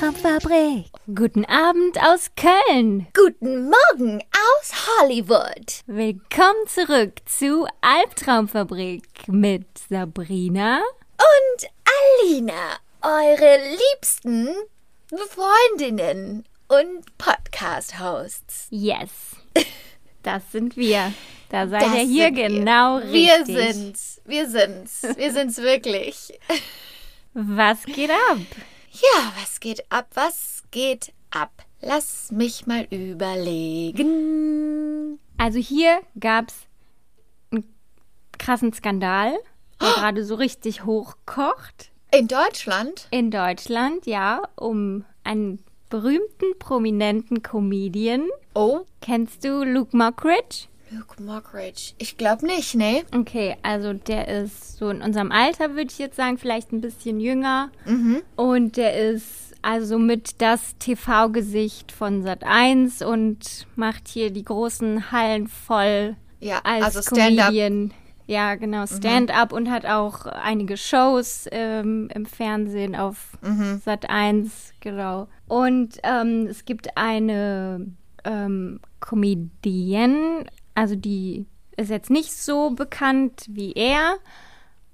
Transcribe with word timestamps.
Albtraumfabrik. 0.00 0.90
Guten 1.14 1.46
Abend 1.46 1.96
aus 2.02 2.30
Köln. 2.36 3.06
Guten 3.14 3.70
Morgen 3.70 4.20
aus 4.30 4.72
Hollywood. 5.00 5.80
Willkommen 5.86 6.66
zurück 6.68 7.12
zu 7.24 7.66
Albtraumfabrik 7.80 9.06
mit 9.28 9.64
Sabrina 9.88 10.80
Und 11.16 11.68
Alina, 12.20 12.76
eure 13.00 13.58
liebsten 13.70 14.48
Freundinnen 15.30 16.44
und 16.68 17.16
Podcast-Hosts. 17.16 18.66
Yes. 18.70 19.10
Das 20.22 20.42
sind 20.52 20.76
wir. 20.76 21.12
Da 21.50 21.68
seid 21.68 21.82
Das 21.82 21.94
ihr 21.94 22.00
hier 22.02 22.34
wir. 22.34 22.48
genau 22.48 23.00
Wir 23.04 23.38
richtig. 23.38 23.56
sind's. 23.72 24.20
Wir 24.26 24.48
sind's. 24.50 25.02
Wir 25.16 25.32
sind's 25.32 25.56
wirklich. 25.58 26.38
Was 27.32 27.84
geht 27.86 28.10
ab? 28.10 28.38
Ja, 28.96 29.32
was 29.40 29.60
geht 29.60 29.84
ab? 29.90 30.08
Was 30.14 30.62
geht 30.70 31.12
ab? 31.30 31.50
Lass 31.82 32.32
mich 32.32 32.66
mal 32.66 32.86
überlegen. 32.90 34.08
Also 35.36 35.58
hier 35.58 36.00
gab's 36.18 36.54
einen 37.50 37.64
krassen 38.38 38.72
Skandal, 38.72 39.36
der 39.82 39.90
gerade 39.92 40.24
so 40.24 40.36
richtig 40.36 40.86
hochkocht. 40.86 41.90
In 42.10 42.26
Deutschland? 42.28 43.08
In 43.10 43.30
Deutschland, 43.30 44.06
ja, 44.06 44.40
um 44.54 45.04
einen 45.24 45.62
berühmten, 45.90 46.58
prominenten 46.58 47.42
Comedian. 47.42 48.30
Oh, 48.54 48.86
Kennst 49.02 49.44
du 49.44 49.62
Luke 49.62 49.94
Mockridge? 49.94 50.68
Luke 50.96 51.22
Mockridge. 51.22 51.92
Ich 51.98 52.16
glaube 52.16 52.46
nicht, 52.46 52.74
ne? 52.74 53.02
Okay, 53.14 53.56
also 53.62 53.92
der 53.92 54.28
ist 54.28 54.78
so 54.78 54.88
in 54.88 55.02
unserem 55.02 55.32
Alter, 55.32 55.70
würde 55.70 55.90
ich 55.90 55.98
jetzt 55.98 56.16
sagen, 56.16 56.38
vielleicht 56.38 56.72
ein 56.72 56.80
bisschen 56.80 57.20
jünger. 57.20 57.70
Und 58.36 58.76
der 58.76 58.96
ist 58.96 59.54
also 59.62 59.98
mit 59.98 60.40
das 60.40 60.76
TV-Gesicht 60.78 61.90
von 61.92 62.24
Sat1 62.24 63.04
und 63.04 63.66
macht 63.74 64.08
hier 64.08 64.30
die 64.30 64.44
großen 64.44 65.10
Hallen 65.10 65.48
voll 65.48 66.16
Ja, 66.40 66.60
als 66.62 66.96
also. 66.96 67.14
Comedian. 67.14 67.92
Ja, 68.28 68.56
genau, 68.56 68.86
Stand-up 68.86 69.52
und 69.52 69.70
hat 69.70 69.86
auch 69.86 70.26
einige 70.26 70.76
Shows 70.76 71.46
ähm, 71.52 72.08
im 72.12 72.26
Fernsehen 72.26 72.96
auf 72.96 73.38
Sat1, 73.42 74.72
genau. 74.80 75.28
Und 75.46 75.98
ähm, 76.02 76.48
es 76.48 76.64
gibt 76.64 76.96
eine 76.96 77.86
ähm, 78.24 78.80
Comedienne, 78.98 80.44
also 80.76 80.94
die 80.94 81.46
ist 81.76 81.90
jetzt 81.90 82.10
nicht 82.10 82.32
so 82.32 82.70
bekannt 82.70 83.46
wie 83.48 83.72
er. 83.72 84.16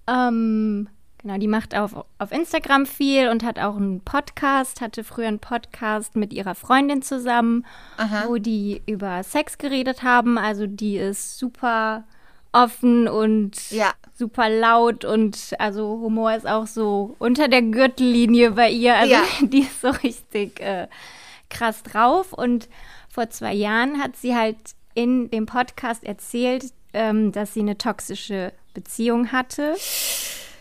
Ähm, 0.06 0.88
genau, 1.18 1.38
die 1.38 1.46
macht 1.48 1.76
auf, 1.76 1.94
auf 2.18 2.32
Instagram 2.32 2.86
viel 2.86 3.28
und 3.28 3.44
hat 3.44 3.58
auch 3.58 3.76
einen 3.76 4.00
Podcast, 4.00 4.80
hatte 4.80 5.04
früher 5.04 5.28
einen 5.28 5.38
Podcast 5.38 6.16
mit 6.16 6.32
ihrer 6.32 6.54
Freundin 6.54 7.02
zusammen, 7.02 7.64
wo 8.26 8.36
die 8.38 8.82
über 8.86 9.22
Sex 9.22 9.58
geredet 9.58 10.02
haben. 10.02 10.38
Also 10.38 10.66
die 10.66 10.96
ist 10.96 11.38
super 11.38 12.04
offen 12.52 13.08
und 13.08 13.70
Ja. 13.70 13.92
super 14.14 14.48
laut 14.50 15.04
und 15.04 15.54
also 15.58 16.00
Humor 16.00 16.34
ist 16.34 16.46
auch 16.46 16.66
so 16.66 17.14
unter 17.18 17.48
der 17.48 17.62
Gürtellinie 17.62 18.50
bei 18.52 18.70
ihr. 18.70 18.94
Also 18.96 19.12
Ja. 19.14 19.22
die 19.42 19.60
ist 19.60 19.80
so 19.80 19.88
richtig 19.90 20.60
äh, 20.60 20.88
krass 21.48 21.82
drauf. 21.82 22.32
Und 22.32 22.68
vor 23.08 23.30
zwei 23.30 23.54
Jahren 23.54 24.02
hat 24.02 24.16
sie 24.16 24.34
halt 24.34 24.56
in 24.94 25.30
dem 25.30 25.46
Podcast 25.46 26.04
erzählt, 26.04 26.66
ähm, 26.92 27.32
dass 27.32 27.54
sie 27.54 27.60
eine 27.60 27.78
toxische 27.78 28.52
Beziehung 28.74 29.32
hatte. 29.32 29.76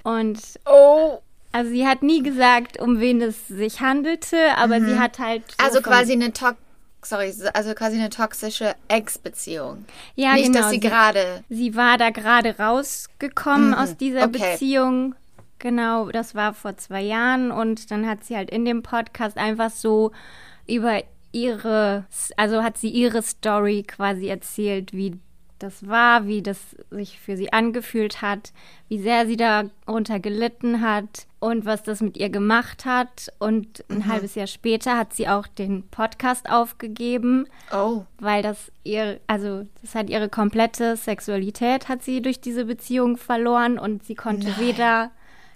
Und 0.04 0.40
Oh, 0.66 1.20
also 1.52 1.70
sie 1.70 1.86
hat 1.86 2.02
nie 2.02 2.24
gesagt, 2.24 2.80
um 2.80 3.00
wen 3.00 3.22
es 3.22 3.48
sich 3.48 3.82
handelte, 3.82 4.38
aber 4.58 4.80
sie 4.80 4.98
hat 4.98 5.20
halt. 5.20 5.44
so 5.52 5.66
also 5.66 5.82
quasi 5.82 6.14
eine 6.14 6.32
Tox 6.32 6.58
sorry, 7.04 7.34
also 7.54 7.74
quasi 7.74 7.98
eine 7.98 8.10
toxische 8.10 8.76
Ex-Beziehung. 8.88 9.86
Ja, 10.16 10.34
nicht, 10.34 10.46
genau. 10.46 10.60
dass 10.60 10.70
sie 10.70 10.80
gerade. 10.80 11.44
Sie 11.50 11.76
war 11.76 11.98
da 11.98 12.10
gerade 12.10 12.58
rausgekommen 12.58 13.74
aus 13.74 13.98
dieser 13.98 14.26
okay. 14.26 14.52
Beziehung. 14.52 15.16
Genau, 15.60 16.10
das 16.10 16.34
war 16.34 16.54
vor 16.54 16.78
zwei 16.78 17.02
Jahren 17.02 17.52
und 17.52 17.92
dann 17.92 18.08
hat 18.08 18.24
sie 18.24 18.36
halt 18.36 18.50
in 18.50 18.66
dem 18.66 18.82
Podcast 18.82 19.38
einfach 19.38 19.70
so 19.70 20.12
über 20.68 21.04
ihre, 21.32 22.06
also 22.38 22.64
hat 22.64 22.78
sie 22.78 22.90
ihre 22.90 23.22
Story 23.22 23.84
quasi 23.84 24.28
erzählt, 24.28 24.94
wie 24.94 25.18
das 25.62 25.88
war, 25.88 26.26
wie 26.26 26.42
das 26.42 26.76
sich 26.90 27.20
für 27.20 27.38
sie 27.38 27.54
angefühlt 27.54 28.22
hat, 28.22 28.52
wie 28.88 29.00
sehr 29.00 29.28
sie 29.28 29.38
darunter 29.38 30.20
gelitten 30.20 30.82
hat 30.82 31.28
und 31.40 31.66
was 31.66 31.84
das 31.84 32.02
mit 32.02 32.18
ihr 32.18 32.30
gemacht 32.30 32.86
hat. 32.86 33.32
Und 33.40 33.84
ein 33.90 34.08
halbes 34.08 34.36
Jahr 34.36 34.48
später 34.48 34.98
hat 34.98 35.14
sie 35.14 35.28
auch 35.28 35.48
den 35.48 35.84
Podcast 35.90 36.50
aufgegeben 36.50 37.46
Oh, 37.72 38.04
weil 38.20 38.42
das 38.42 38.72
ihr, 38.84 39.20
also 39.28 39.68
das 39.82 39.96
hat 39.96 40.10
ihre 40.10 40.30
komplette 40.30 40.96
Sexualität 40.96 41.90
hat 41.90 42.04
sie 42.04 42.22
durch 42.22 42.42
diese 42.42 42.66
Beziehung 42.66 43.18
verloren 43.18 43.78
und 43.78 44.04
sie 44.04 44.16
konnte 44.16 44.58
weder 44.58 45.12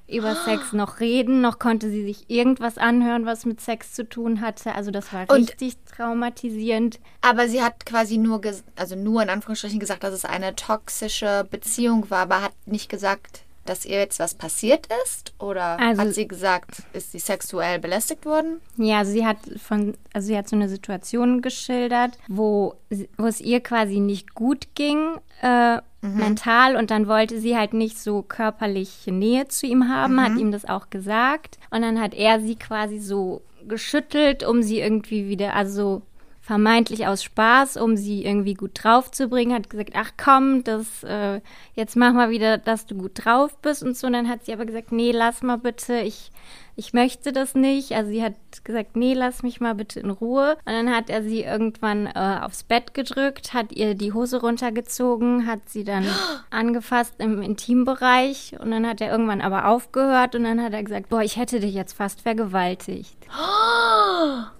über 0.07 0.35
Sex 0.35 0.71
noch 0.73 0.99
reden, 0.99 1.41
noch 1.41 1.57
konnte 1.57 1.89
sie 1.89 2.03
sich 2.03 2.29
irgendwas 2.29 2.77
anhören, 2.77 3.25
was 3.25 3.45
mit 3.45 3.59
Sex 3.59 3.93
zu 3.93 4.07
tun 4.07 4.41
hatte. 4.41 4.75
Also 4.75 4.91
das 4.91 5.11
war 5.11 5.21
Und- 5.29 5.49
richtig 5.49 5.77
traumatisierend. 5.85 6.99
aber 7.21 7.47
sie 7.47 7.61
hat 7.63 7.85
quasi 7.85 8.17
nur, 8.17 8.41
ges 8.41 8.63
also 8.75 8.95
nur 8.95 9.23
in 9.23 9.29
Anführungsstrichen 9.29 9.79
gesagt, 9.79 10.03
dass 10.03 10.13
es 10.13 10.25
eine 10.25 10.55
toxische 10.55 11.47
Beziehung 11.49 12.09
war, 12.09 12.19
aber 12.19 12.41
hat 12.41 12.53
nicht 12.65 12.89
gesagt, 12.89 13.44
dass 13.65 13.83
ihr 13.85 13.97
jetzt 13.97 14.19
was 14.19 14.35
passiert 14.35 14.87
ist? 15.05 15.33
Oder 15.39 15.79
Also- 15.79 16.01
hat 16.01 16.13
sie 16.13 16.27
gesagt, 16.27 16.83
ist 16.93 17.11
sie 17.11 17.19
sexuell 17.19 17.79
belästigt 17.79 18.25
worden? 18.25 18.61
Ja, 18.77 18.99
also 18.99 19.11
sie 19.11 19.25
hat 19.25 19.37
von, 19.61 19.95
also 20.13 20.27
sie 20.27 20.37
hat 20.37 20.47
so 20.47 20.55
eine 20.55 20.69
Situation 20.69 21.41
geschildert, 21.41 22.17
wo, 22.27 22.75
wo 23.17 23.25
es 23.25 23.41
ihr 23.41 23.59
quasi 23.61 23.99
nicht 23.99 24.33
gut 24.35 24.67
ging, 24.75 25.15
äh, 25.41 25.79
mental 26.01 26.75
und 26.75 26.91
dann 26.91 27.07
wollte 27.07 27.39
sie 27.39 27.57
halt 27.57 27.73
nicht 27.73 27.97
so 27.97 28.21
körperliche 28.21 29.11
Nähe 29.11 29.47
zu 29.47 29.65
ihm 29.65 29.89
haben, 29.89 30.21
hat 30.21 30.37
ihm 30.37 30.51
das 30.51 30.65
auch 30.65 30.91
gesagt 30.91 31.57
und 31.71 31.81
dann 31.81 31.99
hat 31.99 32.13
er 32.13 32.39
sie 32.39 32.55
quasi 32.55 32.99
so 32.99 33.41
geschüttelt, 33.67 34.43
um 34.43 34.61
sie 34.61 34.79
irgendwie 34.79 35.27
wieder, 35.27 35.55
also 35.55 36.03
vermeintlich 36.45 37.07
aus 37.07 37.23
Spaß, 37.23 37.77
um 37.77 37.97
sie 37.97 38.23
irgendwie 38.23 38.53
gut 38.53 38.83
drauf 38.83 39.09
zu 39.09 39.27
bringen, 39.27 39.51
hat 39.51 39.67
gesagt, 39.67 39.93
ach 39.95 40.11
komm, 40.15 40.63
das, 40.63 41.03
äh, 41.03 41.41
jetzt 41.73 41.95
mach 41.95 42.13
mal 42.13 42.29
wieder, 42.29 42.59
dass 42.59 42.85
du 42.85 42.93
gut 42.93 43.25
drauf 43.25 43.57
bist 43.63 43.81
und 43.81 43.97
so. 43.97 44.05
Und 44.05 44.13
dann 44.13 44.29
hat 44.29 44.45
sie 44.45 44.53
aber 44.53 44.65
gesagt, 44.65 44.91
nee, 44.91 45.11
lass 45.11 45.41
mal 45.41 45.57
bitte, 45.57 46.01
ich, 46.01 46.29
ich 46.77 46.93
möchte 46.93 47.31
das 47.31 47.55
nicht. 47.55 47.93
Also 47.93 48.11
sie 48.11 48.21
hat 48.21 48.33
gesagt, 48.63 48.95
nee, 48.95 49.13
lass 49.13 49.43
mich 49.43 49.61
mal 49.61 49.75
bitte 49.75 49.99
in 49.99 50.09
Ruhe. 50.09 50.57
Und 50.65 50.73
dann 50.73 50.93
hat 50.93 51.09
er 51.09 51.23
sie 51.23 51.41
irgendwann 51.41 52.07
äh, 52.07 52.39
aufs 52.41 52.63
Bett 52.63 52.93
gedrückt, 52.93 53.53
hat 53.53 53.71
ihr 53.71 53.95
die 53.95 54.13
Hose 54.13 54.41
runtergezogen, 54.41 55.47
hat 55.47 55.69
sie 55.69 55.83
dann 55.83 56.05
angefasst 56.49 57.15
im 57.19 57.41
Intimbereich 57.41 58.55
und 58.59 58.71
dann 58.71 58.87
hat 58.87 58.99
er 59.01 59.11
irgendwann 59.11 59.41
aber 59.41 59.67
aufgehört 59.67 60.35
und 60.35 60.43
dann 60.43 60.61
hat 60.61 60.73
er 60.73 60.83
gesagt, 60.83 61.09
boah, 61.09 61.21
ich 61.21 61.37
hätte 61.37 61.59
dich 61.59 61.73
jetzt 61.73 61.93
fast 61.93 62.21
vergewaltigt. 62.21 63.17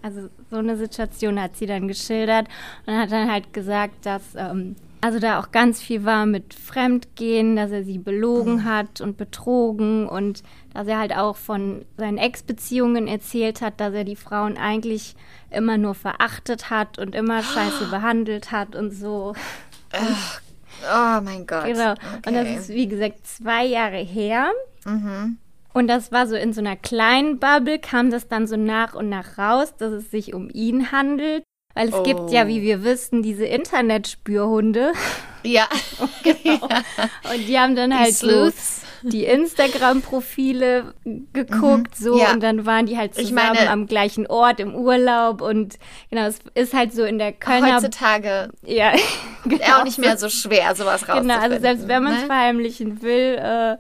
Also 0.02 0.30
so 0.52 0.58
eine 0.58 0.78
Situation 0.78 1.42
hat 1.42 1.56
sie 1.56 1.66
dann 1.66 1.88
geschildert 1.88 2.48
und 2.86 2.96
hat 2.96 3.12
dann 3.12 3.32
halt 3.32 3.54
gesagt, 3.54 4.06
dass 4.06 4.36
ähm, 4.36 4.76
also 5.02 5.20
da 5.20 5.40
auch 5.40 5.52
ganz 5.52 5.82
viel 5.82 6.04
war 6.04 6.26
mit 6.26 6.54
Fremdgehen, 6.54 7.56
dass 7.56 7.72
er 7.72 7.84
sie 7.84 8.00
belogen 8.00 8.66
hat 8.66 9.02
und 9.02 9.18
betrogen 9.18 10.08
und 10.08 10.42
dass 10.76 10.88
er 10.88 11.00
halt 11.00 11.16
auch 11.16 11.38
von 11.38 11.86
seinen 11.98 12.18
Ex-Beziehungen 12.18 13.08
erzählt 13.08 13.62
hat, 13.62 13.80
dass 13.80 13.94
er 13.94 14.04
die 14.04 14.16
Frauen 14.18 14.58
eigentlich 14.58 15.16
immer 15.50 15.78
nur 15.78 15.96
verachtet 15.96 16.70
hat 16.70 17.00
und 17.00 17.16
immer 17.16 17.42
scheiße 17.42 17.86
behandelt 17.90 18.52
hat 18.52 18.76
und 18.76 18.92
so. 18.92 19.34
Oh 20.84 21.22
mein 21.22 21.48
Gott. 21.48 21.66
Genau. 21.66 21.92
Und 21.92 22.26
das 22.26 22.42
Okay. 22.46 22.56
ist, 22.58 22.70
wie 22.70 22.88
gesagt, 22.88 23.26
zwei 23.26 23.66
Jahre 23.66 23.98
her. 23.98 24.52
Und 25.74 25.88
das 25.88 26.12
war 26.12 26.28
so 26.28 26.36
in 26.36 26.54
so 26.54 26.60
einer 26.62 26.76
kleinen 26.76 27.40
Bubble, 27.40 27.80
kam 27.80 28.12
das 28.12 28.28
dann 28.28 28.46
so 28.48 28.58
nach 28.58 28.94
und 28.94 29.10
nach 29.10 29.38
raus, 29.38 29.74
dass 29.78 29.92
es 29.94 30.12
sich 30.12 30.34
um 30.34 30.50
ihn 30.54 30.92
handelt. 30.92 31.44
Weil 31.74 31.90
es 31.90 32.04
gibt 32.04 32.32
ja, 32.32 32.48
wie 32.48 32.62
wir 32.62 32.84
wissen, 32.86 33.22
diese 33.22 33.46
Internetspürhunde. 33.46 34.94
Ja. 35.44 35.68
Und 37.34 37.48
die 37.48 37.60
haben 37.60 37.76
dann 37.76 37.98
halt 37.98 38.14
Sleuths. 38.14 38.85
Die 39.12 39.26
Instagram-Profile 39.26 40.94
geguckt, 41.34 41.96
so 41.96 42.18
Ja. 42.18 42.32
und 42.34 42.42
dann 42.42 42.66
waren 42.66 42.86
die 42.86 42.98
halt 42.98 43.16
zusammen 43.16 43.36
meine- 43.56 43.70
am 43.70 43.88
gleichen 43.88 44.28
Ort 44.28 44.60
im 44.60 44.76
Urlaub 44.76 45.42
und 45.42 45.78
genau, 46.10 46.26
es 46.26 46.40
ist 46.54 46.74
halt 46.74 46.94
so 46.94 47.04
in 47.04 47.18
der 47.20 47.32
Kölner 47.34 47.76
Heutzutage 47.76 48.50
ja, 48.64 48.94
auch 49.78 49.84
nicht 49.84 49.98
mehr 50.00 50.18
so 50.18 50.30
schwer, 50.30 50.76
sowas 50.76 51.08
rauszufinden. 51.08 51.28
Genau, 51.30 51.40
also 51.42 51.60
selbst 51.60 51.88
wenn 51.88 52.04
man 52.04 52.14
es 52.14 52.22
ne? 52.22 52.26
verheimlichen 52.28 53.02
will, 53.02 53.38
äh, 53.40 53.78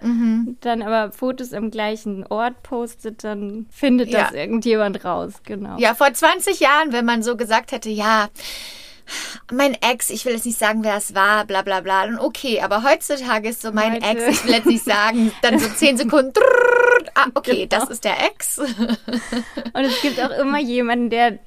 dann 0.61 0.81
aber 0.81 1.11
Fotos 1.11 1.53
am 1.53 1.71
gleichen 1.71 2.25
Ort 2.27 2.61
postet, 2.63 3.23
dann 3.23 3.65
findet 3.71 4.09
Ja. 4.09 4.23
das 4.23 4.33
irgendjemand 4.33 5.03
raus, 5.05 5.33
genau. 5.45 5.77
Ja, 5.77 5.93
vor 5.95 6.13
20 6.13 6.59
Jahren, 6.59 6.91
wenn 6.93 7.05
man 7.05 7.23
so 7.23 7.35
gesagt 7.35 7.71
hätte, 7.71 7.89
ja, 7.89 8.27
mein 9.51 9.75
Ex, 9.81 10.09
ich 10.09 10.25
will 10.25 10.33
jetzt 10.33 10.45
nicht 10.45 10.57
sagen, 10.57 10.83
wer 10.83 10.95
es 10.97 11.13
war, 11.15 11.45
bla 11.45 11.61
bla 11.61 11.81
bla, 11.81 12.05
dann 12.05 12.19
okay, 12.19 12.61
aber 12.61 12.83
heutzutage 12.83 13.49
ist 13.49 13.61
so 13.61 13.71
mein 13.71 13.93
Heute. 13.95 14.05
Ex, 14.05 14.27
ich 14.39 14.45
will 14.45 14.53
jetzt 14.53 14.65
nicht 14.67 14.83
sagen, 14.85 15.31
dann 15.41 15.59
so 15.59 15.67
10 15.67 15.97
Sekunden, 15.97 16.33
drrrr, 16.33 17.05
ah, 17.15 17.27
okay, 17.33 17.67
Genau. 17.67 17.81
das 17.81 17.89
ist 17.89 18.03
der 18.03 18.25
Ex. 18.25 18.57
Und 18.59 19.85
es 19.85 20.01
gibt 20.01 20.19
auch 20.21 20.31
immer 20.31 20.59
jemanden, 20.59 21.09
der 21.09 21.39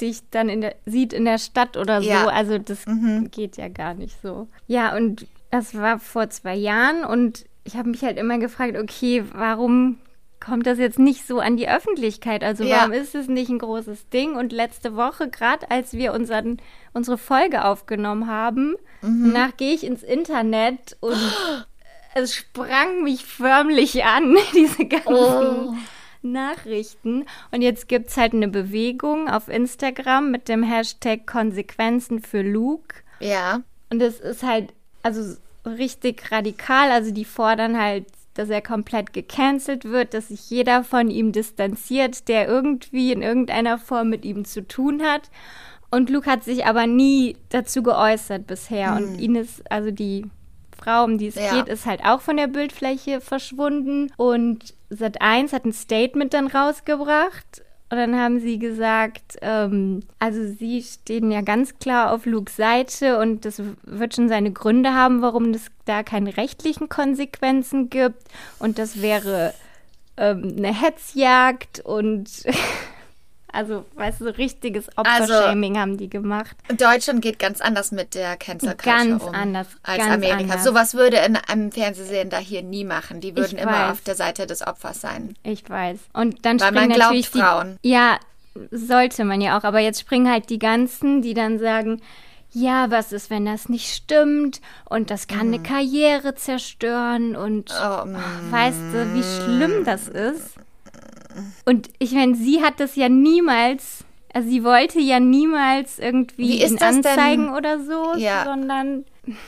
dich 0.00 0.20
dann 0.30 0.48
in 0.48 0.60
der, 0.62 0.74
sieht 0.86 1.12
in 1.12 1.24
der 1.24 1.38
Stadt 1.38 1.76
oder 1.76 2.02
so. 2.02 2.08
Ja. 2.08 2.26
Also 2.26 2.58
das 2.58 2.84
geht 3.30 3.56
ja 3.56 3.68
gar 3.68 3.94
nicht 3.94 4.16
so. 4.22 4.48
Ja, 4.66 4.96
und 4.96 5.26
das 5.50 5.74
war 5.74 5.98
vor 5.98 6.30
zwei 6.30 6.54
Jahren 6.56 7.04
und 7.04 7.44
ich 7.64 7.76
habe 7.76 7.90
mich 7.90 8.02
halt 8.02 8.18
immer 8.18 8.38
gefragt, 8.38 8.76
okay, 8.76 9.24
warum 9.32 9.98
kommt 10.44 10.66
das 10.66 10.78
jetzt 10.78 10.98
nicht 10.98 11.26
so 11.26 11.38
an 11.40 11.56
die 11.56 11.68
Öffentlichkeit? 11.68 12.42
Also 12.42 12.64
Ja. 12.64 12.78
warum 12.78 12.92
ist 12.92 13.14
es 13.14 13.28
nicht 13.28 13.48
ein 13.50 13.58
großes 13.58 14.08
Ding? 14.10 14.34
Und 14.36 14.52
letzte 14.52 14.96
Woche, 14.96 15.28
gerade 15.30 15.70
als 15.70 15.92
wir 15.92 16.12
unseren, 16.12 16.58
unsere 16.92 17.16
Folge 17.18 17.64
aufgenommen 17.64 18.26
haben, 18.26 18.74
Mhm. 19.02 19.32
danach 19.32 19.56
gehe 19.56 19.74
ich 19.74 19.84
ins 19.84 20.02
Internet 20.02 20.96
und 21.00 21.16
es 22.14 22.34
sprang 22.34 23.02
mich 23.02 23.24
förmlich 23.24 24.04
an, 24.04 24.36
diese 24.54 24.84
ganzen 24.86 25.12
Oh. 25.14 25.74
Nachrichten. 26.24 27.24
Und 27.50 27.62
jetzt 27.62 27.88
gibt 27.88 28.08
es 28.08 28.16
halt 28.16 28.32
eine 28.32 28.48
Bewegung 28.48 29.28
auf 29.28 29.48
Instagram 29.48 30.30
mit 30.30 30.48
dem 30.48 30.62
Hashtag 30.62 31.26
Konsequenzen 31.26 32.20
für 32.22 32.42
Luke. 32.42 32.96
Ja, 33.20 33.60
Und 33.90 34.00
es 34.02 34.20
ist 34.20 34.42
halt, 34.42 34.72
also 35.02 35.36
richtig 35.66 36.30
radikal. 36.32 36.90
Also 36.90 37.10
die 37.12 37.24
fordern 37.24 37.78
halt, 37.80 38.06
dass 38.34 38.48
er 38.50 38.62
komplett 38.62 39.12
gecancelt 39.12 39.84
wird, 39.84 40.14
dass 40.14 40.28
sich 40.28 40.48
jeder 40.50 40.84
von 40.84 41.10
ihm 41.10 41.32
distanziert, 41.32 42.28
der 42.28 42.48
irgendwie 42.48 43.12
in 43.12 43.22
irgendeiner 43.22 43.78
Form 43.78 44.08
mit 44.10 44.24
ihm 44.24 44.44
zu 44.44 44.66
tun 44.66 45.02
hat. 45.02 45.30
Und 45.90 46.08
Luke 46.08 46.30
hat 46.30 46.42
sich 46.42 46.64
aber 46.64 46.86
nie 46.86 47.36
dazu 47.50 47.82
geäußert 47.82 48.46
bisher. 48.46 48.96
Und 48.96 49.20
Ines, 49.20 49.62
also 49.68 49.90
die 49.90 50.24
Frau, 50.76 51.04
um 51.04 51.18
die 51.18 51.26
es 51.26 51.34
Ja. 51.34 51.54
geht, 51.54 51.68
ist 51.68 51.84
halt 51.86 52.04
auch 52.04 52.20
von 52.22 52.36
der 52.38 52.46
Bildfläche 52.48 53.20
verschwunden. 53.20 54.10
Und 54.16 54.74
Sat1 54.90 55.52
hat 55.52 55.64
ein 55.64 55.72
Statement 55.72 56.32
dann 56.34 56.46
rausgebracht. 56.46 57.62
Und 57.92 57.98
dann 57.98 58.18
haben 58.18 58.40
sie 58.40 58.58
gesagt, 58.58 59.36
ähm, 59.42 60.02
also 60.18 60.46
sie 60.46 60.82
stehen 60.82 61.30
ja 61.30 61.42
ganz 61.42 61.78
klar 61.78 62.10
auf 62.10 62.24
Lukes 62.24 62.56
Seite 62.56 63.18
und 63.18 63.44
das 63.44 63.60
wird 63.82 64.14
schon 64.14 64.30
seine 64.30 64.50
Gründe 64.50 64.94
haben, 64.94 65.20
warum 65.20 65.50
es 65.50 65.66
da 65.84 66.02
keine 66.02 66.38
rechtlichen 66.38 66.88
Konsequenzen 66.88 67.90
gibt. 67.90 68.22
Und 68.58 68.78
das 68.78 69.02
wäre 69.02 69.52
ähm, 70.16 70.54
eine 70.56 70.72
Hetzjagd 70.72 71.80
und 71.80 72.30
also, 73.52 73.84
weißt 73.94 74.20
du, 74.20 74.24
so 74.24 74.30
richtiges 74.30 74.86
Also- 74.96 75.32
Opfershaming 75.34 75.78
haben 75.78 75.96
die 75.98 76.08
gemacht. 76.10 76.56
Deutschland 76.76 77.22
geht 77.22 77.38
ganz 77.38 77.60
anders 77.60 77.92
mit 77.92 78.14
der 78.14 78.36
Cancel 78.36 78.70
Culture 78.74 79.08
Ganz 79.08 79.22
um 79.22 79.34
anders, 79.34 79.66
als 79.82 79.98
ganz 79.98 80.14
Amerika. 80.14 80.36
anders. 80.38 80.64
Sowas 80.64 80.94
würde 80.94 81.18
in 81.18 81.36
einem 81.36 81.70
Fernsehsender 81.72 82.38
hier 82.38 82.62
nie 82.62 82.84
machen. 82.84 83.20
Die 83.20 83.36
würden 83.36 83.56
Ich 83.58 83.62
immer 83.62 83.72
weiß. 83.72 83.92
auf 83.92 84.00
der 84.00 84.14
Seite 84.14 84.46
des 84.46 84.66
Opfers 84.66 85.00
sein. 85.00 85.34
Ich 85.42 85.68
weiß. 85.68 85.98
Und 86.12 86.44
dann 86.44 86.58
Weil 86.60 86.68
springen 86.68 86.88
man 86.88 86.96
glaubt 86.96 87.10
natürlich 87.12 87.30
die, 87.30 87.38
Frauen. 87.40 87.76
Ja, 87.82 88.18
sollte 88.70 89.24
man 89.24 89.40
ja 89.40 89.58
auch. 89.58 89.64
Aber 89.64 89.80
jetzt 89.80 90.00
springen 90.00 90.30
halt 90.30 90.50
die 90.50 90.58
ganzen, 90.58 91.22
die 91.22 91.34
dann 91.34 91.58
sagen, 91.58 92.00
ja, 92.54 92.90
was 92.90 93.12
ist, 93.12 93.30
wenn 93.30 93.46
das 93.46 93.70
nicht 93.70 93.94
stimmt? 93.94 94.60
Und 94.84 95.10
das 95.10 95.26
kann 95.26 95.46
eine 95.48 95.62
Karriere 95.62 96.34
zerstören. 96.34 97.34
Und 97.34 97.70
Mhm. 97.70 97.76
Oh, 97.82 98.04
mm. 98.06 98.52
weißt 98.52 98.78
du, 98.92 99.14
wie 99.14 99.22
schlimm 99.22 99.84
das 99.84 100.08
ist? 100.08 100.54
Und 101.64 101.88
ich 101.98 102.12
meine, 102.12 102.34
sie 102.34 102.62
hat 102.62 102.80
das 102.80 102.96
ja 102.96 103.08
niemals, 103.08 104.04
also 104.32 104.48
sie 104.48 104.64
wollte 104.64 104.98
ja 105.00 105.20
niemals 105.20 105.98
irgendwie 105.98 106.62
ihn 106.62 106.76
das 106.76 107.00
denn? 107.00 107.06
anzeigen 107.06 107.54
oder 107.54 107.78
so, 107.80 108.14
Ja. 108.16 108.44
sondern 108.44 109.04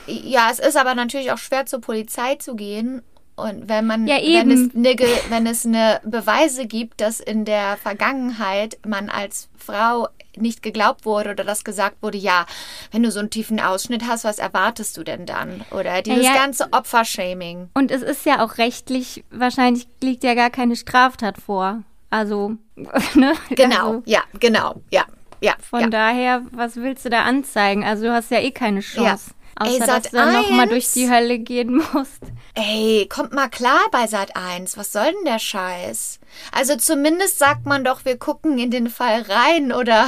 Ja, 0.07 0.49
es 0.51 0.59
ist 0.59 0.77
aber 0.77 0.95
natürlich 0.95 1.31
auch 1.31 1.37
schwer 1.37 1.65
zur 1.65 1.81
Polizei 1.81 2.35
zu 2.35 2.55
gehen. 2.55 3.01
Und 3.35 3.67
wenn 3.67 3.85
man, 3.85 4.07
Ja, 4.07 4.15
wenn 4.15 4.49
es, 4.49 4.73
eine, 4.73 4.95
wenn 5.29 5.45
es 5.45 5.65
eine 5.65 5.99
Beweise 6.05 6.65
gibt, 6.67 7.01
dass 7.01 7.19
in 7.19 7.43
der 7.43 7.75
Vergangenheit 7.75 8.77
man 8.87 9.09
als 9.09 9.49
Frau 9.57 10.07
nicht 10.37 10.61
geglaubt 10.63 11.05
wurde 11.05 11.31
oder 11.31 11.43
dass 11.43 11.63
gesagt 11.63 12.01
wurde, 12.01 12.17
ja, 12.17 12.45
wenn 12.91 13.03
du 13.03 13.11
so 13.11 13.19
einen 13.19 13.29
tiefen 13.29 13.59
Ausschnitt 13.59 14.03
hast, 14.07 14.23
was 14.23 14.39
erwartest 14.39 14.97
du 14.97 15.03
denn 15.03 15.25
dann? 15.25 15.63
Oder 15.71 16.01
dieses 16.01 16.25
ja. 16.25 16.33
ganze 16.33 16.67
Opfershaming. 16.71 17.69
Und 17.73 17.91
es 17.91 18.01
ist 18.01 18.25
ja 18.25 18.43
auch 18.43 18.57
rechtlich, 18.57 19.23
wahrscheinlich 19.31 19.87
liegt 20.01 20.23
ja 20.23 20.33
gar 20.33 20.49
keine 20.49 20.75
Straftat 20.75 21.37
vor. 21.37 21.83
Also, 22.09 22.55
ne? 23.15 23.33
Genau, 23.49 23.87
Also, 23.87 24.03
ja, 24.05 24.21
genau, 24.39 24.81
ja, 24.91 25.03
ja. 25.41 25.53
von 25.59 25.81
ja. 25.81 25.87
daher, 25.87 26.41
was 26.51 26.77
willst 26.77 27.05
du 27.05 27.09
da 27.09 27.23
anzeigen? 27.23 27.83
Also, 27.83 28.05
du 28.05 28.13
hast 28.13 28.31
ja 28.31 28.39
eh 28.39 28.51
keine 28.51 28.79
Chance. 28.81 29.31
Außer, 29.57 29.71
Ey, 29.71 29.79
dass 29.79 30.03
du 30.03 30.17
dann 30.17 30.33
noch 30.33 30.49
mal 30.49 30.63
Sat.1? 30.63 30.69
durch 30.69 30.91
die 30.91 31.09
Hölle 31.09 31.39
gehen 31.39 31.75
musst. 31.93 32.21
Ey, 32.55 33.07
kommt 33.09 33.33
mal 33.33 33.49
klar 33.49 33.79
bei 33.91 34.05
Sat 34.07 34.35
1. 34.35 34.77
Was 34.77 34.91
soll 34.91 35.05
denn 35.05 35.25
der 35.25 35.39
Scheiß? 35.39 36.19
Also 36.51 36.75
zumindest 36.75 37.39
sagt 37.39 37.65
man 37.65 37.83
doch, 37.83 38.05
wir 38.05 38.17
gucken 38.17 38.57
in 38.59 38.71
den 38.71 38.89
Fall 38.89 39.21
rein 39.23 39.71
oder 39.71 40.07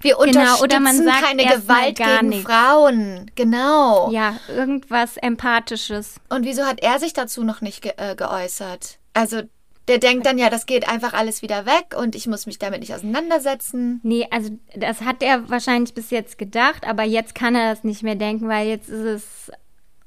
wir 0.00 0.16
Genau, 0.16 0.22
unterstützen 0.22 0.62
oder 0.62 0.80
man 0.80 1.04
sagt 1.04 1.22
keine 1.22 1.44
Gewalt 1.44 1.96
gegen 1.96 2.28
nichts. 2.28 2.50
Frauen. 2.50 3.30
Genau. 3.34 4.10
Ja, 4.10 4.36
irgendwas 4.48 5.16
Empathisches. 5.16 6.16
Und 6.28 6.44
wieso 6.44 6.64
hat 6.64 6.80
er 6.82 6.98
sich 6.98 7.12
dazu 7.12 7.44
noch 7.44 7.60
nicht 7.60 7.82
ge 7.82 7.92
äh, 7.96 8.14
geäußert? 8.14 8.98
Also 9.14 9.42
der 9.88 9.98
denkt 9.98 10.26
dann 10.26 10.38
ja, 10.38 10.48
das 10.48 10.66
geht 10.66 10.88
einfach 10.88 11.12
alles 11.12 11.42
wieder 11.42 11.66
weg 11.66 11.94
und 11.96 12.14
ich 12.14 12.28
muss 12.28 12.46
mich 12.46 12.58
damit 12.58 12.80
nicht 12.80 12.94
auseinandersetzen. 12.94 14.00
Nee, 14.04 14.28
also 14.30 14.50
das 14.76 15.00
hat 15.00 15.22
er 15.22 15.50
wahrscheinlich 15.50 15.92
bis 15.92 16.10
jetzt 16.10 16.38
gedacht, 16.38 16.86
aber 16.86 17.02
jetzt 17.02 17.34
kann 17.34 17.56
er 17.56 17.74
das 17.74 17.82
nicht 17.82 18.02
mehr 18.04 18.14
denken, 18.14 18.48
weil 18.48 18.68
jetzt 18.68 18.88
ist 18.88 19.04
es 19.04 19.52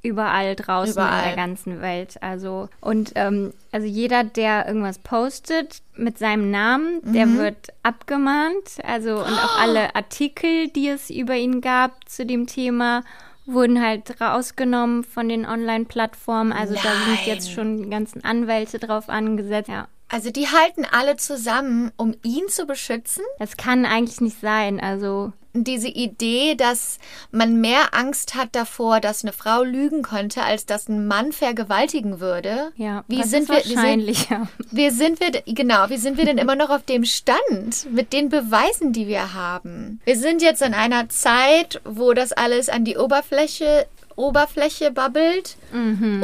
überall 0.05 0.55
draußen 0.55 0.93
in 1.01 1.07
Überall. 1.07 1.23
der 1.25 1.35
ganzen 1.35 1.81
Welt. 1.81 2.15
Also 2.21 2.69
und 2.81 3.11
ähm, 3.15 3.53
also 3.71 3.87
jeder, 3.87 4.23
der 4.23 4.67
irgendwas 4.67 4.99
postet 4.99 5.81
mit 5.95 6.17
seinem 6.17 6.51
Namen, 6.51 7.01
der 7.03 7.25
Mhm. 7.25 7.37
wird 7.37 7.69
abgemahnt. 7.83 8.77
Also 8.83 9.17
und 9.17 9.33
auch 9.33 9.59
alle 9.61 9.95
Artikel, 9.95 10.67
die 10.69 10.87
es 10.89 11.09
über 11.09 11.35
ihn 11.35 11.61
gab 11.61 12.07
zu 12.07 12.25
dem 12.25 12.47
Thema, 12.47 13.03
wurden 13.47 13.81
halt 13.83 14.19
rausgenommen 14.21 15.03
von 15.03 15.29
den 15.29 15.45
Online-Plattformen. 15.45 16.51
Also 16.51 16.73
da 16.75 16.81
sind 17.05 17.25
jetzt 17.25 17.45
Nein. 17.47 17.53
schon 17.55 17.77
die 17.83 17.89
ganzen 17.89 18.23
Anwälte 18.23 18.79
drauf 18.79 19.07
angesetzt. 19.09 19.69
Ja, 19.69 19.87
Also 20.15 20.31
die 20.31 20.47
halten 20.47 20.85
alle 20.89 21.17
zusammen, 21.17 21.91
um 21.97 22.15
ihn 22.23 22.47
zu 22.47 22.65
beschützen. 22.65 23.21
das 23.37 23.57
kann 23.57 23.85
eigentlich 23.85 24.21
nicht 24.21 24.39
sein. 24.39 24.79
Also 24.79 25.33
diese 25.51 25.89
Idee, 25.89 26.55
dass 26.55 26.99
man 27.31 27.59
mehr 27.59 27.93
Angst 27.93 28.33
hat 28.33 28.49
davor, 28.53 29.01
dass 29.01 29.23
eine 29.23 29.33
Frau 29.33 29.63
lügen 29.63 30.03
könnte, 30.03 30.43
als 30.43 30.65
dass 30.65 30.87
ein 30.87 31.07
Mann 31.07 31.33
vergewaltigen 31.33 32.21
würde. 32.21 32.71
ja, 32.77 33.03
wie 33.09 33.17
das 33.17 33.29
sind 33.29 33.49
ist 33.49 33.49
wir? 33.49 33.65
Wie 33.65 34.13
sind, 34.13 34.39
wie 34.71 34.89
sind 34.89 35.19
wir? 35.19 35.31
Genau, 35.53 35.89
wie 35.89 35.97
sind 35.97 36.17
wir 36.17 36.23
denn 36.25 36.37
immer 36.37 36.55
noch 36.55 36.69
auf 36.69 36.83
dem 36.83 37.03
Stand 37.03 37.91
mit 37.91 38.13
den 38.13 38.29
Beweisen, 38.29 38.93
die 38.93 39.07
wir 39.07 39.33
haben? 39.33 39.99
Wir 40.05 40.17
sind 40.17 40.41
jetzt 40.41 40.61
in 40.61 40.73
einer 40.73 41.09
Zeit, 41.09 41.81
wo 41.83 42.13
das 42.13 42.31
alles 42.31 42.69
an 42.69 42.85
die 42.85 42.97
Oberfläche 42.97 43.85
Oberfläche 44.15 44.91
babbelt 44.91 45.57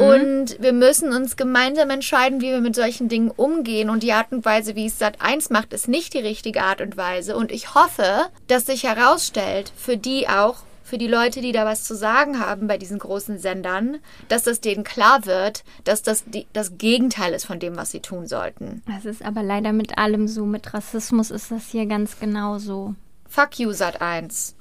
und 0.00 0.56
wir 0.60 0.72
müssen 0.72 1.12
uns 1.12 1.36
gemeinsam 1.36 1.90
entscheiden, 1.90 2.40
wie 2.40 2.50
wir 2.50 2.60
mit 2.60 2.74
solchen 2.74 3.08
Dingen 3.08 3.30
umgehen 3.30 3.90
und 3.90 4.02
die 4.02 4.12
Art 4.12 4.32
und 4.32 4.44
Weise, 4.44 4.74
wie 4.76 4.86
es 4.86 4.98
Sat 4.98 5.20
1 5.20 5.50
macht, 5.50 5.72
ist 5.72 5.88
nicht 5.88 6.14
die 6.14 6.18
richtige 6.18 6.62
Art 6.62 6.80
und 6.80 6.96
Weise 6.96 7.36
und 7.36 7.52
ich 7.52 7.74
hoffe, 7.74 8.26
dass 8.46 8.66
sich 8.66 8.84
herausstellt, 8.84 9.72
für 9.76 9.96
die 9.96 10.28
auch 10.28 10.56
für 10.92 10.98
die 10.98 11.08
Leute, 11.08 11.40
die 11.40 11.52
da 11.52 11.64
was 11.64 11.84
zu 11.84 11.96
sagen 11.96 12.38
haben 12.38 12.66
bei 12.66 12.76
diesen 12.76 12.98
großen 12.98 13.38
Sendern, 13.38 13.96
dass 14.28 14.42
das 14.42 14.60
denen 14.60 14.84
klar 14.84 15.24
wird, 15.24 15.64
dass 15.84 16.02
das 16.02 16.24
die, 16.26 16.46
das 16.52 16.76
Gegenteil 16.76 17.32
ist 17.32 17.46
von 17.46 17.58
dem, 17.58 17.76
was 17.76 17.92
sie 17.92 18.00
tun 18.00 18.26
sollten. 18.26 18.82
Das 18.86 19.06
ist 19.06 19.24
aber 19.24 19.42
leider 19.42 19.72
mit 19.72 19.96
allem 19.96 20.28
so. 20.28 20.44
Mit 20.44 20.74
Rassismus 20.74 21.30
ist 21.30 21.50
das 21.50 21.68
hier 21.68 21.86
ganz 21.86 22.20
genauso. 22.20 22.94
Fuck 23.26 23.58
you, 23.58 23.72
Sat 23.72 24.02
1. 24.02 24.54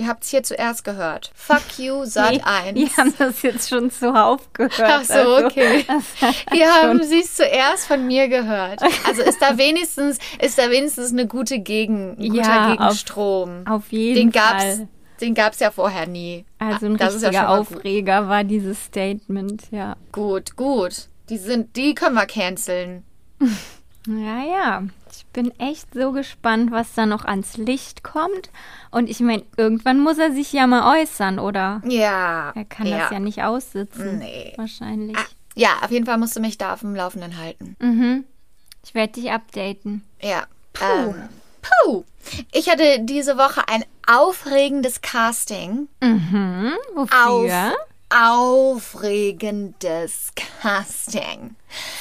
Ihr 0.00 0.06
habt 0.08 0.24
es 0.24 0.30
hier 0.30 0.42
zuerst 0.42 0.82
gehört. 0.84 1.30
Fuck 1.34 1.78
you, 1.78 2.04
Sat 2.06 2.32
Die, 2.34 2.42
1. 2.42 2.74
die 2.74 2.86
haben 2.96 3.12
das 3.18 3.42
jetzt 3.42 3.68
schon 3.68 3.90
zuhauf 3.90 4.50
gehört. 4.54 4.80
Ach 4.82 5.04
so, 5.04 5.12
also, 5.12 5.46
okay. 5.46 5.84
das 5.88 6.04
Hier 6.52 6.72
haben 6.72 7.02
sie 7.02 7.20
es 7.20 7.36
zuerst 7.36 7.86
von 7.86 8.06
mir 8.06 8.28
gehört. 8.28 8.80
Also 9.06 9.22
ist 9.22 9.42
da 9.42 9.58
wenigstens, 9.58 10.18
ist 10.40 10.58
da 10.58 10.70
wenigstens 10.70 11.12
eine 11.12 11.26
gute 11.26 11.58
Gegen, 11.58 12.16
ein 12.18 12.30
guter 12.30 12.42
Ja, 12.42 12.72
auf- 12.72 12.78
Gegenstrom. 12.78 13.66
Auf 13.68 13.92
jeden 13.92 14.14
den 14.16 14.30
gab's, 14.32 14.62
Fall. 14.64 14.88
den 15.20 15.34
gab's 15.34 15.60
ja 15.60 15.70
vorher 15.70 16.06
nie. 16.06 16.46
Also 16.58 16.86
ein 16.86 16.96
Das 16.96 17.14
ist 17.14 17.22
ja 17.22 17.28
richtiger 17.28 17.46
schon 17.48 17.56
mal 17.58 17.64
gut. 17.64 17.76
Aufreger 17.76 18.28
war 18.28 18.44
dieses 18.44 18.82
Statement, 18.84 19.64
ja. 19.70 19.96
Gut, 20.12 20.56
gut. 20.56 21.08
Die 21.28 21.36
sind, 21.38 21.76
die 21.76 21.94
können 21.94 22.14
wir 22.14 22.26
canceln. 22.26 23.04
Ja, 24.06 24.44
ja. 24.44 24.82
Ich 25.20 25.26
bin 25.34 25.52
echt 25.60 25.92
so 25.92 26.12
gespannt, 26.12 26.72
was 26.72 26.94
da 26.94 27.04
noch 27.04 27.26
ans 27.26 27.58
Licht 27.58 28.02
kommt. 28.02 28.48
Und 28.90 29.10
ich 29.10 29.20
meine, 29.20 29.42
irgendwann 29.58 30.00
muss 30.00 30.16
er 30.16 30.32
sich 30.32 30.50
ja 30.50 30.66
mal 30.66 30.98
äußern, 30.98 31.38
oder? 31.38 31.82
Ja. 31.84 32.52
Er 32.54 32.64
kann 32.64 32.90
das 32.90 33.10
ja 33.10 33.18
nicht 33.20 33.42
aussitzen. 33.42 34.18
Nee. 34.18 34.54
Wahrscheinlich. 34.56 35.18
Ah, 35.18 35.26
ja, 35.54 35.68
auf 35.82 35.90
jeden 35.90 36.06
Fall 36.06 36.16
musst 36.16 36.36
du 36.36 36.40
mich 36.40 36.56
da 36.56 36.72
auf 36.72 36.80
dem 36.80 36.94
Laufenden 36.94 37.36
halten. 37.36 37.76
Mhm. 37.80 38.24
Ich 38.82 38.94
werde 38.94 39.12
dich 39.12 39.30
updaten. 39.30 40.02
Ja. 40.22 40.44
Puh. 40.72 40.84
Ähm, 41.10 41.28
puh. 41.84 42.04
Ich 42.52 42.70
hatte 42.70 43.00
diese 43.00 43.36
Woche 43.36 43.60
ein 43.68 43.84
aufregendes 44.10 45.02
Casting. 45.02 45.88
Mhm. 46.02 46.72
Wofür? 46.94 47.74
Auf, 48.10 48.76
aufregendes 48.80 50.32
Casting. 50.62 51.56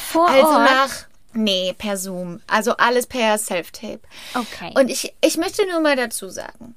Vor 0.07 0.29
Also 0.29 0.47
Ort? 0.47 0.63
nach. 0.63 1.08
Nee, 1.33 1.73
per 1.77 1.97
Zoom. 1.97 2.41
Also 2.47 2.71
alles 2.77 3.05
per 3.05 3.37
Self-Tape. 3.37 4.01
Okay. 4.33 4.73
Und 4.75 4.89
ich, 4.89 5.13
ich 5.21 5.37
möchte 5.37 5.65
nur 5.67 5.79
mal 5.79 5.95
dazu 5.95 6.29
sagen, 6.29 6.75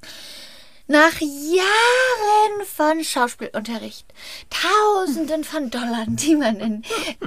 nach 0.93 1.21
Jahren 1.21 2.67
von 2.67 3.03
Schauspielunterricht, 3.03 4.07
Tausenden 4.51 5.43
von 5.43 5.71
Dollar, 5.71 6.05
die 6.07 6.37
man 6.37 6.61
in 6.61 6.83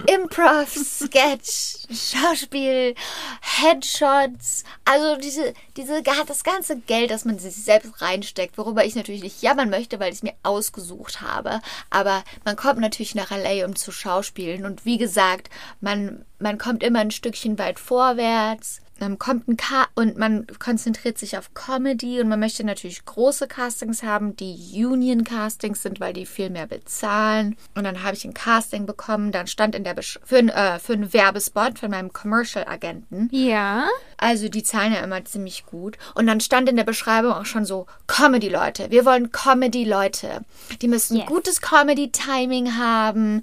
Improv, 0.06 0.70
Sketch, 0.70 1.88
Schauspiel, 1.92 2.94
Headshots, 3.42 4.66
also 4.86 5.16
diese, 5.16 5.56
diese, 5.78 6.04
das 6.04 6.44
ganze 6.44 6.78
Geld, 6.78 7.10
das 7.10 7.26
man 7.26 7.40
sich 7.40 7.56
selbst 7.56 8.04
reinsteckt, 8.04 8.56
worüber 8.60 8.86
ich 8.86 8.94
natürlich 8.94 9.24
nicht 9.24 9.42
jammern 9.42 9.72
möchte, 9.72 10.00
weil 10.00 10.10
ich 10.10 10.18
es 10.18 10.24
mir 10.24 10.36
ausgesucht 10.44 11.22
habe. 11.22 11.60
Aber 11.90 12.24
man 12.44 12.56
kommt 12.56 12.80
natürlich 12.80 13.16
nach 13.16 13.32
LA, 13.32 13.66
um 13.66 13.76
zu 13.76 13.92
schauspielen. 13.92 14.66
Und 14.66 14.86
wie 14.86 15.00
gesagt, 15.00 15.50
man, 15.82 16.24
man 16.38 16.60
kommt 16.60 16.84
immer 16.84 17.00
ein 17.00 17.10
Stückchen 17.10 17.58
weit 17.58 17.80
vorwärts 17.80 18.82
dann 19.00 19.20
kommt 19.20 19.48
ein 19.48 19.58
Ka 19.58 19.88
und 19.96 20.18
man 20.18 20.48
konzentriert 20.60 21.18
sich 21.18 21.38
auf 21.38 21.54
Comedy 21.54 22.22
und 22.22 22.30
man 22.30 22.40
möchte 22.40 22.64
natürlich 22.64 23.04
große 23.06 23.48
Castings 23.48 24.04
haben, 24.04 24.36
die 24.38 24.56
Union 24.86 25.24
Castings 25.24 25.82
sind, 25.84 26.00
weil 26.00 26.14
die 26.14 26.26
viel 26.26 26.50
mehr 26.50 26.68
bezahlen. 26.68 27.58
Und 27.76 27.84
dann 27.84 28.04
habe 28.04 28.16
ich 28.16 28.24
ein 28.26 28.34
Casting 28.34 28.86
bekommen, 28.86 29.32
dann 29.32 29.48
stand 29.48 29.76
in 29.76 29.84
der 29.84 29.94
Besch 29.96 30.20
für, 30.24 30.38
ein, 30.38 30.50
äh, 30.50 30.80
für 30.80 30.94
einen 30.94 31.12
Werbespot 31.14 31.80
von 31.80 31.92
meinem 31.92 32.14
Commercial 32.14 32.66
Agenten. 32.68 33.30
ja. 33.32 33.88
Also 34.18 34.48
die 34.48 34.64
zahlen 34.64 34.94
ja 34.94 35.02
immer 35.02 35.26
ziemlich 35.26 35.66
gut. 35.66 35.98
Und 36.16 36.26
dann 36.26 36.40
stand 36.40 36.70
in 36.70 36.78
der 36.78 36.86
Beschreibung 36.86 37.34
auch 37.34 37.46
schon 37.46 37.66
so 37.66 37.86
Comedy-Leute. 38.08 38.90
Wir 38.90 39.04
wollen 39.06 39.30
Comedy-Leute. 39.34 40.46
Die 40.82 40.88
müssen 40.88 41.18
Yes. 41.18 41.26
gutes 41.26 41.60
Comedy-Timing 41.60 42.78
haben, 42.78 43.42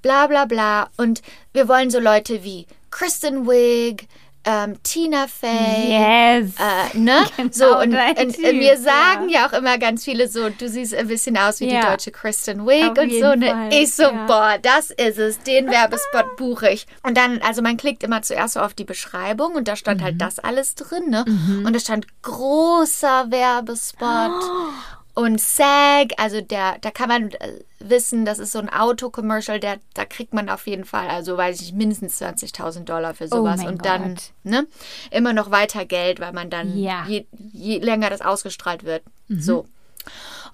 bla 0.00 0.26
bla 0.26 0.46
bla. 0.46 0.88
Und 0.96 1.20
wir 1.52 1.68
wollen 1.68 1.90
so 1.90 2.00
Leute 2.00 2.42
wie 2.42 2.66
Kristen 2.90 3.46
Wiig, 3.46 4.06
ähm, 4.44 4.74
Tina 4.82 5.26
Fey. 5.26 5.90
Yes. 5.90 6.52
Äh, 6.58 6.98
ne? 6.98 7.24
Genau 7.36 7.48
so, 7.52 7.78
und, 7.78 7.94
und 7.94 8.34
Typ, 8.34 8.52
mir 8.54 8.76
sagen 8.78 9.28
ja. 9.28 9.46
auch 9.46 9.52
immer 9.52 9.78
ganz 9.78 10.04
viele 10.04 10.28
so, 10.28 10.48
du 10.50 10.68
siehst 10.68 10.94
ein 10.94 11.08
bisschen 11.08 11.36
aus 11.36 11.60
wie 11.60 11.70
Ja. 11.72 11.80
die 11.80 11.86
deutsche 11.86 12.10
Kristen 12.10 12.66
Wiig 12.66 12.90
Auf 12.90 12.98
und 12.98 13.10
so. 13.12 13.34
Ne? 13.34 13.70
Ich 13.72 13.94
so, 13.94 14.02
ja. 14.04 14.26
boah, 14.26 14.56
das 14.60 14.90
ist 14.90 15.18
es, 15.18 15.38
den 15.40 15.70
Werbespot 15.70 16.36
buche 16.36 16.70
ich. 16.70 16.86
Und 17.02 17.16
dann, 17.16 17.40
also 17.42 17.62
man 17.62 17.76
klickt 17.76 18.02
immer 18.02 18.22
zuerst 18.22 18.54
so 18.54 18.60
auf 18.60 18.74
die 18.74 18.84
Beschreibung 18.84 19.54
und 19.54 19.66
da 19.68 19.76
stand 19.76 20.00
Mhm. 20.00 20.04
halt 20.04 20.20
das 20.20 20.38
alles 20.38 20.74
drin, 20.74 21.08
ne? 21.08 21.24
Und 21.64 21.72
da 21.74 21.78
stand 21.80 22.06
großer 22.22 23.30
Werbespot. 23.30 24.32
Und 25.16 25.40
SAG, 25.40 26.08
also 26.16 26.40
der, 26.40 26.76
da 26.80 26.90
kann 26.90 27.08
man 27.08 27.30
äh, 27.30 27.52
wissen, 27.88 28.24
das 28.24 28.38
ist 28.38 28.52
so 28.52 28.58
ein 28.58 28.68
Auto-Commercial, 28.70 29.60
der, 29.60 29.78
da 29.94 30.04
kriegt 30.04 30.32
man 30.34 30.48
auf 30.48 30.66
jeden 30.66 30.84
Fall, 30.84 31.08
also 31.08 31.36
weiß 31.36 31.56
ich 31.60 31.66
nicht, 31.72 31.76
mindestens 31.76 32.20
20.000 32.20 32.84
Dollar 32.84 33.14
für 33.14 33.28
sowas. 33.28 33.60
Oh 33.62 33.68
und 33.68 33.84
dann, 33.84 34.14
Gott. 34.14 34.32
ne, 34.42 34.66
immer 35.10 35.32
noch 35.32 35.50
weiter 35.50 35.84
Geld, 35.84 36.20
weil 36.20 36.32
man 36.32 36.50
dann, 36.50 36.76
Ja. 36.78 37.04
je, 37.06 37.26
je 37.52 37.78
länger 37.78 38.10
das 38.10 38.20
ausgestrahlt 38.20 38.84
wird. 38.84 39.02
So. 39.28 39.66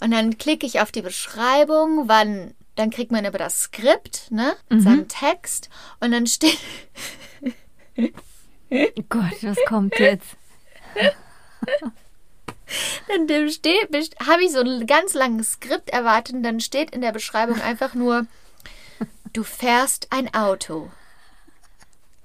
Und 0.01 0.13
dann 0.13 0.39
klicke 0.39 0.67
ich 0.67 0.81
auf 0.81 0.93
die 0.93 1.03
Beschreibung, 1.03 2.09
wann, 2.09 2.55
dann 2.77 2.91
kriegt 2.91 3.13
man 3.13 3.27
aber 3.27 3.39
das 3.39 3.61
Skript, 3.63 4.31
ne, 4.31 4.55
seinen 4.71 5.09
Text. 5.09 5.69
Und 6.01 6.13
dann 6.13 6.27
steht, 6.27 6.59
Gott, 9.09 9.43
was 9.43 9.59
kommt 9.67 9.99
jetzt? 9.99 10.37
in 13.15 13.27
dem 13.27 13.50
steht, 13.50 13.91
habe 14.27 14.45
ich 14.45 14.53
so 14.53 14.61
ein 14.61 14.87
ganz 14.87 15.15
langes 15.15 15.53
Skript 15.53 15.91
erwartet 15.91 16.37
und 16.37 16.43
dann 16.43 16.61
steht 16.61 16.91
in 16.91 17.00
der 17.00 17.12
Beschreibung 17.12 17.61
einfach 17.62 17.95
nur, 17.95 18.27
du 19.33 19.43
fährst 19.43 20.09
ein 20.11 20.33
Auto. 20.35 20.91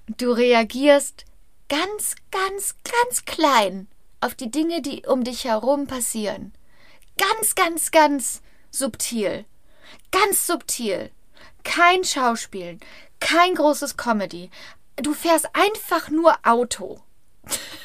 Du 0.08 0.32
reagierst 0.32 1.25
ganz, 1.68 2.16
ganz, 2.32 2.75
ganz 2.84 3.25
klein 3.25 3.88
auf 4.22 4.36
die 4.36 4.52
Dinge, 4.52 4.82
die 4.82 5.06
um 5.06 5.24
dich 5.24 5.46
herum 5.46 5.88
passieren. 5.88 6.54
Ganz, 7.18 7.56
ganz, 7.56 7.92
ganz 7.92 8.42
subtil. 8.72 9.46
Ganz 10.12 10.46
subtil. 10.46 11.12
Kein 11.64 12.04
Schauspielen, 12.04 12.80
kein 13.20 13.56
großes 13.56 13.98
Comedy. 13.98 14.52
Du 14.98 15.14
fährst 15.14 15.50
einfach 15.54 16.10
nur 16.10 16.36
Auto. 16.44 17.02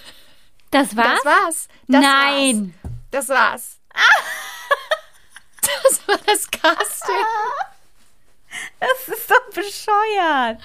Das 0.71 0.97
war's? 0.97 1.09
Das 1.23 1.25
war's. 1.25 1.69
Das 1.89 2.03
Nein. 2.03 2.75
War's. 2.83 2.93
Das 3.11 3.29
war's. 3.29 3.77
Das 5.63 6.09
war 6.09 6.17
das 6.27 6.51
Casting. 6.51 7.15
Das 8.81 9.09
ist 9.17 9.31
doch 9.31 9.45
bescheuert. 9.55 10.59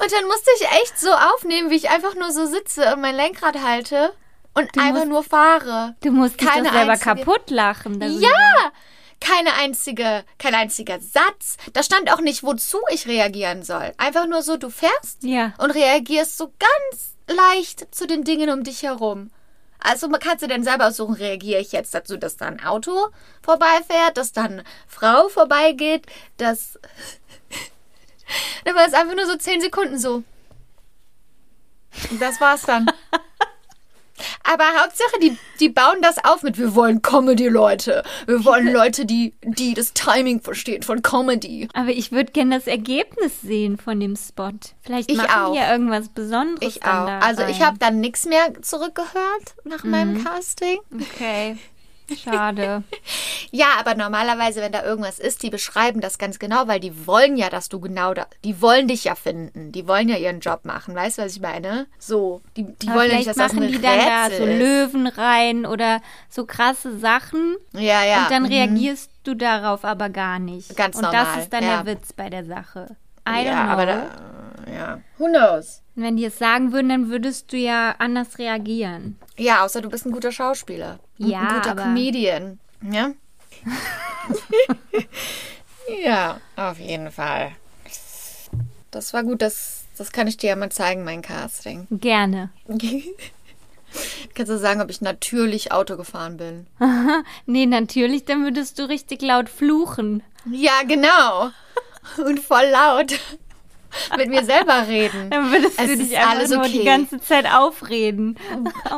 Und 0.00 0.12
dann 0.12 0.26
musste 0.26 0.50
ich 0.60 0.66
echt 0.82 0.98
so 1.00 1.10
aufnehmen, 1.12 1.70
wie 1.70 1.76
ich 1.76 1.90
einfach 1.90 2.14
nur 2.14 2.30
so 2.32 2.46
sitze 2.46 2.92
und 2.94 3.00
mein 3.00 3.16
Lenkrad 3.16 3.56
halte 3.62 4.12
und 4.54 4.68
einfach 4.78 4.94
musst- 5.00 5.06
nur 5.08 5.24
fahre. 5.24 5.96
Du 6.02 6.10
musst 6.12 6.40
dich 6.40 6.46
Keine 6.48 6.68
doch 6.68 6.74
selber 6.74 6.92
einzige- 6.92 7.14
kaputt 7.16 7.50
lachen. 7.50 8.00
Ja! 8.20 8.30
Keine 9.20 9.54
einzige, 9.54 10.24
kein 10.38 10.54
einziger 10.54 11.00
Satz. 11.00 11.56
Da 11.72 11.82
stand 11.82 12.12
auch 12.12 12.20
nicht, 12.20 12.42
wozu 12.42 12.78
ich 12.90 13.06
reagieren 13.08 13.62
soll. 13.64 13.92
Einfach 13.96 14.26
nur 14.26 14.42
so, 14.42 14.56
du 14.58 14.68
fährst 14.68 15.22
Ja. 15.22 15.54
und 15.58 15.70
reagierst 15.70 16.36
so 16.36 16.52
ganz 16.58 17.14
leicht 17.26 17.92
zu 17.94 18.06
den 18.06 18.22
Dingen 18.24 18.50
um 18.50 18.62
dich 18.62 18.82
herum. 18.82 19.30
Also 19.78 20.08
man 20.08 20.20
kann 20.20 20.38
du 20.38 20.48
dann 20.48 20.64
selber 20.64 20.88
aussuchen, 20.88 21.14
reagiere 21.14 21.60
ich 21.60 21.72
jetzt 21.72 21.94
dazu, 21.94 22.16
dass 22.16 22.36
da 22.36 22.46
ein 22.46 22.64
Auto 22.64 23.08
vorbeifährt, 23.42 24.16
dass 24.16 24.32
da 24.32 24.44
eine 24.44 24.64
Frau 24.86 25.28
vorbeigeht, 25.28 26.06
dass... 26.36 26.78
Dann 28.64 28.74
war 28.74 28.88
es 28.88 28.94
einfach 28.94 29.14
nur 29.14 29.26
so 29.26 29.36
zehn 29.36 29.60
Sekunden 29.60 30.00
so. 30.00 30.24
Und 32.10 32.20
das 32.20 32.40
war's 32.40 32.62
dann. 32.62 32.90
Aber 34.52 34.64
Hauptsache, 34.80 35.18
die, 35.20 35.36
die 35.60 35.68
bauen 35.68 36.00
das 36.02 36.24
auf 36.24 36.42
mit, 36.42 36.58
wir 36.58 36.74
wollen 36.74 37.02
Comedy-Leute. 37.02 38.02
Wir 38.26 38.44
wollen 38.44 38.72
Leute, 38.72 39.04
die, 39.04 39.34
die 39.42 39.74
das 39.74 39.92
Timing 39.92 40.40
verstehen 40.40 40.82
von 40.82 41.02
Comedy. 41.02 41.68
Aber 41.74 41.90
ich 41.90 42.12
würde 42.12 42.32
gerne 42.32 42.56
das 42.56 42.66
Ergebnis 42.66 43.40
sehen 43.42 43.76
von 43.76 43.98
dem 43.98 44.16
Spot. 44.16 44.52
Vielleicht 44.82 45.10
Ich 45.10 45.16
machen 45.16 45.30
auch. 45.30 45.56
ja 45.56 45.72
irgendwas 45.72 46.08
Besonderes 46.08 46.76
Ich 46.76 46.84
auch. 46.84 47.08
Also 47.20 47.42
ich 47.44 47.60
habe 47.62 47.78
dann 47.78 48.00
nichts 48.00 48.24
mehr 48.26 48.62
zurückgehört 48.62 49.54
nach 49.64 49.84
meinem 49.84 50.22
Casting. 50.24 50.78
Okay. 50.94 51.56
Schade. 52.14 52.82
Ja, 53.52 53.66
aber 53.78 53.94
normalerweise, 53.94 54.60
wenn 54.60 54.72
da 54.72 54.82
irgendwas 54.82 55.18
ist, 55.18 55.42
die 55.42 55.50
beschreiben 55.50 56.00
das 56.00 56.18
ganz 56.18 56.38
genau, 56.38 56.66
weil 56.66 56.80
die 56.80 57.06
wollen 57.06 57.36
ja, 57.36 57.48
dass 57.48 57.68
du 57.68 57.80
genau 57.80 58.12
da, 58.12 58.26
die 58.44 58.60
wollen 58.60 58.88
dich 58.88 59.04
ja 59.04 59.14
finden. 59.14 59.72
Die 59.72 59.86
wollen 59.86 60.08
ja 60.08 60.16
ihren 60.16 60.40
Job 60.40 60.64
machen. 60.64 60.94
Weißt 60.94 61.18
du, 61.18 61.22
was 61.22 61.36
ich 61.36 61.40
meine? 61.40 61.86
So, 61.98 62.42
die, 62.56 62.64
die 62.64 62.88
Aber 62.88 62.98
wollen 62.98 63.10
ja 63.12 63.16
nicht, 63.18 63.28
dass 63.28 63.36
das 63.36 63.52
machen 63.52 63.64
ein 63.64 63.72
die 63.72 63.80
dann 63.80 63.98
da 63.98 64.30
so. 64.30 64.44
Löwen 64.44 65.06
rein 65.06 65.64
oder 65.64 66.02
so 66.28 66.44
krasse 66.44 66.98
Sachen. 66.98 67.56
Ja, 67.72 68.04
ja. 68.04 68.24
Und 68.24 68.30
dann 68.32 68.42
mhm. 68.42 68.48
reagierst 68.48 69.10
du 69.22 69.34
darauf 69.34 69.84
aber 69.84 70.10
gar 70.10 70.38
nicht. 70.38 70.76
Ganz 70.76 70.96
Und 70.96 71.02
normal, 71.02 71.24
das 71.24 71.44
ist 71.44 71.52
dann 71.52 71.64
ja. 71.64 71.82
der 71.82 71.94
Witz 71.94 72.12
bei 72.12 72.28
der 72.28 72.44
Sache. 72.44 72.96
I 73.28 73.44
Ja, 73.44 73.64
aber 73.66 73.86
da, 73.86 74.06
ja. 74.70 75.00
Who 75.18 75.26
knows? 75.26 75.82
Und 75.94 76.02
wenn 76.02 76.16
die 76.16 76.24
es 76.26 76.38
sagen 76.38 76.72
würden, 76.72 76.88
dann 76.90 77.08
würdest 77.08 77.52
du 77.52 77.56
ja 77.56 77.94
anders 77.98 78.38
reagieren. 78.38 79.16
Ja, 79.38 79.64
außer 79.64 79.80
du 79.80 79.88
bist 79.88 80.04
ein 80.06 80.12
guter 80.12 80.32
Schauspieler. 80.32 80.98
Und 81.18 81.28
Ja, 81.28 81.40
Ein 81.40 81.54
guter 81.56 81.70
aber- 81.72 81.82
Comedian. 81.84 82.58
Ja? 82.90 83.12
ja, 86.04 86.40
auf 86.56 86.78
jeden 86.78 87.10
Fall. 87.10 87.52
Das 88.90 89.12
war 89.12 89.22
gut, 89.24 89.42
das, 89.42 89.84
das 89.98 90.12
kann 90.12 90.26
ich 90.26 90.36
dir 90.36 90.50
ja 90.50 90.56
mal 90.56 90.70
zeigen, 90.70 91.04
mein 91.04 91.22
Casting. 91.22 91.86
Gerne. 91.90 92.50
Kannst 94.34 94.50
du 94.50 94.58
sagen, 94.58 94.80
ob 94.82 94.90
ich 94.90 95.00
natürlich 95.00 95.72
Auto 95.72 95.96
gefahren 95.96 96.36
bin? 96.36 96.66
Nee, 97.46 97.66
natürlich, 97.66 98.24
dann 98.24 98.44
würdest 98.44 98.78
du 98.78 98.88
richtig 98.88 99.22
laut 99.22 99.48
fluchen. 99.48 100.22
Ja, 100.50 100.82
genau. 100.86 101.50
Und 102.24 102.40
voll 102.40 102.66
laut 102.70 103.18
mit 104.16 104.28
mir 104.28 104.44
selber 104.44 104.86
reden. 104.86 105.30
Dann 105.30 105.50
würdest 105.50 105.78
Es 105.78 105.86
du 105.86 105.96
dich 105.96 106.16
einfach 106.16 106.30
alles 106.30 106.50
nur 106.50 106.60
okay. 106.60 106.72
die 106.72 106.84
ganze 106.84 107.20
Zeit 107.20 107.46
aufreden. 107.46 108.38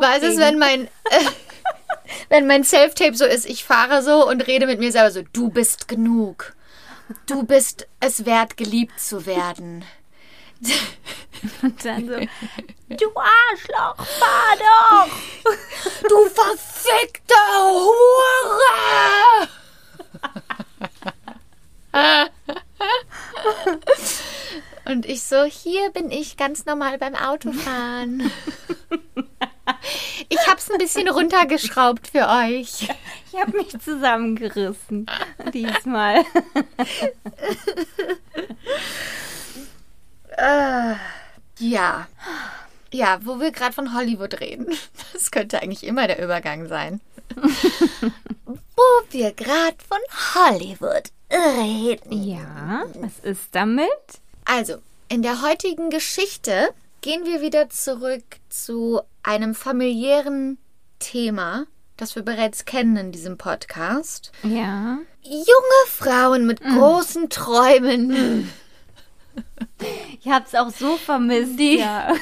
Was 0.00 0.23
ist, 0.23 0.38
wenn 0.38 0.59
mein, 0.59 0.85
äh, 0.85 1.25
wenn 2.28 2.47
mein 2.47 2.64
Self-Tape 2.64 3.16
so 3.16 3.25
ist, 3.25 3.47
ich 3.47 3.64
fahre 3.64 4.02
so 4.02 4.28
und 4.28 4.47
rede 4.47 4.66
mit 4.66 4.78
mir 4.78 4.92
selber 4.92 5.11
so, 5.11 5.23
du 5.33 5.50
bist 5.50 5.88
genug. 5.88 6.54
Du 7.26 7.45
bist 7.45 7.87
es 8.00 8.26
wert, 8.26 8.57
geliebt 8.57 9.00
zu 9.00 9.25
werden. 9.25 9.85
Und 11.62 11.85
dann 11.85 12.07
so, 12.07 12.16
du 12.16 12.26
Arschloch, 13.14 14.04
fahr 14.04 14.57
doch! 14.59 15.09
Du 16.02 16.28
verfickte 16.28 17.35
Hure! 17.62 19.49
Und 24.88 25.04
ich 25.04 25.23
so, 25.23 25.45
hier 25.45 25.90
bin 25.90 26.11
ich 26.11 26.38
ganz 26.38 26.64
normal 26.64 26.99
beim 26.99 27.14
Autofahren. 27.14 28.30
Ich 30.30 30.38
hab's 30.47 30.71
ein 30.71 30.78
bisschen 30.78 31.09
runtergeschraubt 31.09 32.09
für 32.09 32.26
euch. 32.26 32.88
Ich 33.30 33.38
habe 33.40 33.57
mich 33.57 33.78
zusammengerissen 33.78 35.07
diesmal. 35.52 36.25
Äh, 40.37 40.95
ja. 41.59 42.07
Ja, 42.92 43.18
wo 43.25 43.40
wir 43.40 43.50
gerade 43.50 43.73
von 43.73 43.92
Hollywood 43.92 44.40
reden. 44.40 44.66
Das 45.12 45.33
könnte 45.33 45.61
eigentlich 45.61 45.85
immer 45.85 46.07
der 46.07 46.23
Übergang 46.23 46.68
sein. 46.68 47.00
wo 48.47 48.83
wir 49.11 49.33
gerade 49.33 49.76
von 49.87 49.99
Hollywood 50.35 51.11
reden. 51.30 52.23
Ja, 52.23 52.85
was 52.95 53.18
ist 53.18 53.54
damit? 53.54 53.88
Also, 54.50 54.78
in 55.11 55.21
der 55.21 55.43
heutigen 55.43 55.90
Geschichte 55.90 56.71
gehen 57.02 57.26
wir 57.26 57.43
wieder 57.43 57.69
zurück 57.69 58.25
zu 58.49 59.02
einem 59.23 59.55
familiären 59.55 60.57
Thema, 61.00 61.67
das 61.99 62.17
wir 62.17 62.23
bereits 62.23 62.64
kennen 62.64 62.97
in 62.97 63.12
diesem 63.12 63.37
Podcast. 63.37 64.33
Ja. 64.43 65.00
Junge 65.23 65.87
Frauen 65.88 66.47
mit 66.47 66.62
großen 66.62 67.28
Träumen. 67.28 68.50
Ich 70.21 70.26
hab's 70.28 70.57
auch 70.57 70.71
so 70.71 70.97
vermisst. 70.97 71.61
ja. 71.61 72.12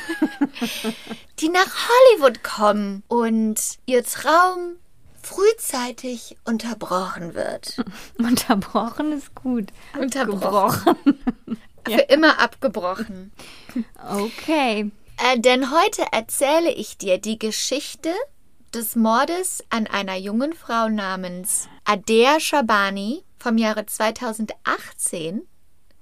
die 1.38 1.48
nach 1.48 1.88
Hollywood 1.88 2.42
kommen 2.42 3.02
und 3.08 3.58
ihr 3.86 4.04
Traum 4.04 4.76
frühzeitig 5.22 6.36
unterbrochen 6.44 7.34
wird. 7.34 7.82
Unterbrochen 8.18 9.12
ist 9.12 9.34
gut. 9.34 9.68
Unterbrochen. 9.98 10.96
Für 11.86 12.02
immer 12.12 12.38
abgebrochen. 12.40 13.32
Okay. 14.10 14.90
Äh, 15.18 15.38
denn 15.40 15.70
heute 15.70 16.02
erzähle 16.12 16.70
ich 16.72 16.98
dir 16.98 17.18
die 17.18 17.38
Geschichte 17.38 18.12
des 18.74 18.96
Mordes 18.96 19.64
an 19.70 19.86
einer 19.86 20.16
jungen 20.16 20.52
Frau 20.52 20.88
namens 20.88 21.68
Adair 21.84 22.40
Shabani 22.40 23.22
vom 23.38 23.56
Jahre 23.58 23.86
2018, 23.86 25.42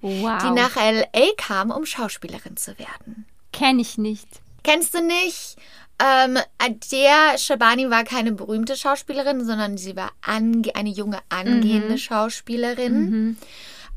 Wow. 0.00 0.42
die 0.42 0.50
nach 0.50 0.76
LA 0.76 1.32
kam, 1.36 1.70
um 1.70 1.86
Schauspielerin 1.86 2.56
zu 2.56 2.78
werden. 2.78 3.26
Kenn 3.52 3.78
ich 3.78 3.96
nicht. 3.96 4.28
Kennst 4.62 4.94
du 4.94 5.00
nicht? 5.02 5.56
Ähm, 5.98 6.38
Adair 6.58 7.38
Shabani 7.38 7.88
war 7.88 8.02
keine 8.04 8.32
berühmte 8.32 8.76
Schauspielerin, 8.76 9.44
sondern 9.46 9.78
sie 9.78 9.94
war 9.96 10.10
eine 10.22 10.88
junge 10.88 11.20
angehende 11.28 11.96
Schauspielerin. 11.98 13.36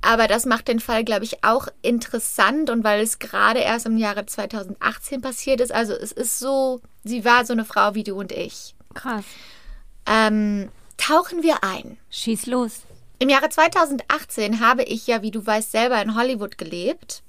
Aber 0.07 0.29
das 0.29 0.45
macht 0.45 0.69
den 0.69 0.79
Fall, 0.79 1.03
glaube 1.03 1.25
ich, 1.25 1.43
auch 1.43 1.67
interessant 1.81 2.69
und 2.69 2.85
weil 2.85 3.01
es 3.01 3.19
gerade 3.19 3.59
erst 3.59 3.85
im 3.85 3.97
Jahre 3.97 4.25
2018 4.25 5.19
passiert 5.19 5.59
ist. 5.59 5.73
Also 5.73 5.91
es 5.91 6.13
ist 6.13 6.39
so, 6.39 6.79
sie 7.03 7.25
war 7.25 7.43
so 7.43 7.51
eine 7.51 7.65
Frau 7.65 7.93
wie 7.93 8.05
du 8.05 8.17
und 8.17 8.31
ich. 8.31 8.73
Krass. 8.93 9.25
Ähm, 10.05 10.69
tauchen 10.95 11.43
wir 11.43 11.61
ein. 11.61 11.97
Schieß 12.09 12.45
los. 12.45 12.83
Im 13.19 13.27
Jahre 13.27 13.49
2018 13.49 14.61
habe 14.61 14.83
ich 14.83 15.07
ja, 15.07 15.23
wie 15.23 15.31
du 15.31 15.45
weißt, 15.45 15.73
selber 15.73 16.01
in 16.01 16.15
Hollywood 16.15 16.57
gelebt. 16.57 17.21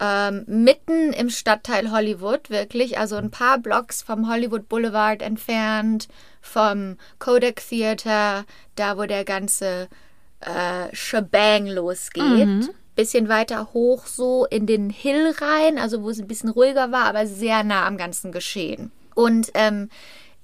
Ähm, 0.00 0.44
mitten 0.48 1.12
im 1.12 1.30
Stadtteil 1.30 1.92
Hollywood, 1.92 2.50
wirklich. 2.50 2.98
Also 2.98 3.14
ein 3.18 3.30
paar 3.30 3.58
Blocks 3.58 4.02
vom 4.02 4.28
Hollywood 4.28 4.68
Boulevard 4.68 5.22
entfernt, 5.22 6.08
vom 6.40 6.96
Kodak 7.20 7.62
Theater, 7.68 8.46
da 8.74 8.98
wo 8.98 9.04
der 9.04 9.24
ganze 9.24 9.88
äh, 10.40 10.94
Shebang 10.94 11.66
losgeht. 11.66 12.24
Bisschen 12.96 13.28
weiter 13.28 13.72
hoch 13.72 14.06
so 14.06 14.46
in 14.46 14.66
den 14.66 14.90
Hill 14.90 15.32
rein, 15.40 15.78
also 15.78 16.02
wo 16.02 16.10
es 16.10 16.20
ein 16.20 16.26
bisschen 16.26 16.50
ruhiger 16.50 16.92
war, 16.92 17.04
aber 17.04 17.26
sehr 17.26 17.62
nah 17.62 17.86
am 17.86 17.96
ganzen 17.96 18.32
Geschehen. 18.32 18.90
Und 19.14 19.50
ähm, 19.54 19.88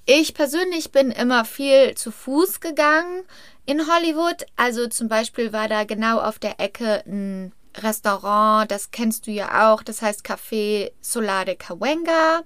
ich 0.06 0.34
persönlich 0.34 0.92
bin 0.92 1.10
immer 1.10 1.44
viel 1.44 1.94
zu 1.94 2.10
Fuß 2.12 2.60
gegangen 2.60 3.22
in 3.66 3.80
Hollywood. 3.92 4.46
Also 4.54 4.86
zum 4.86 5.08
Beispiel 5.08 5.52
war 5.52 5.68
da 5.68 5.84
genau 5.84 6.18
auf 6.20 6.38
der 6.38 6.60
Ecke 6.60 7.02
ein 7.06 7.52
Restaurant, 7.78 8.70
das 8.70 8.90
kennst 8.90 9.26
du 9.26 9.32
ja 9.32 9.70
auch, 9.70 9.82
das 9.82 10.00
heißt 10.00 10.24
Café 10.24 10.92
Solar 11.00 11.44
de 11.44 11.56
Cahuenga. 11.56 12.42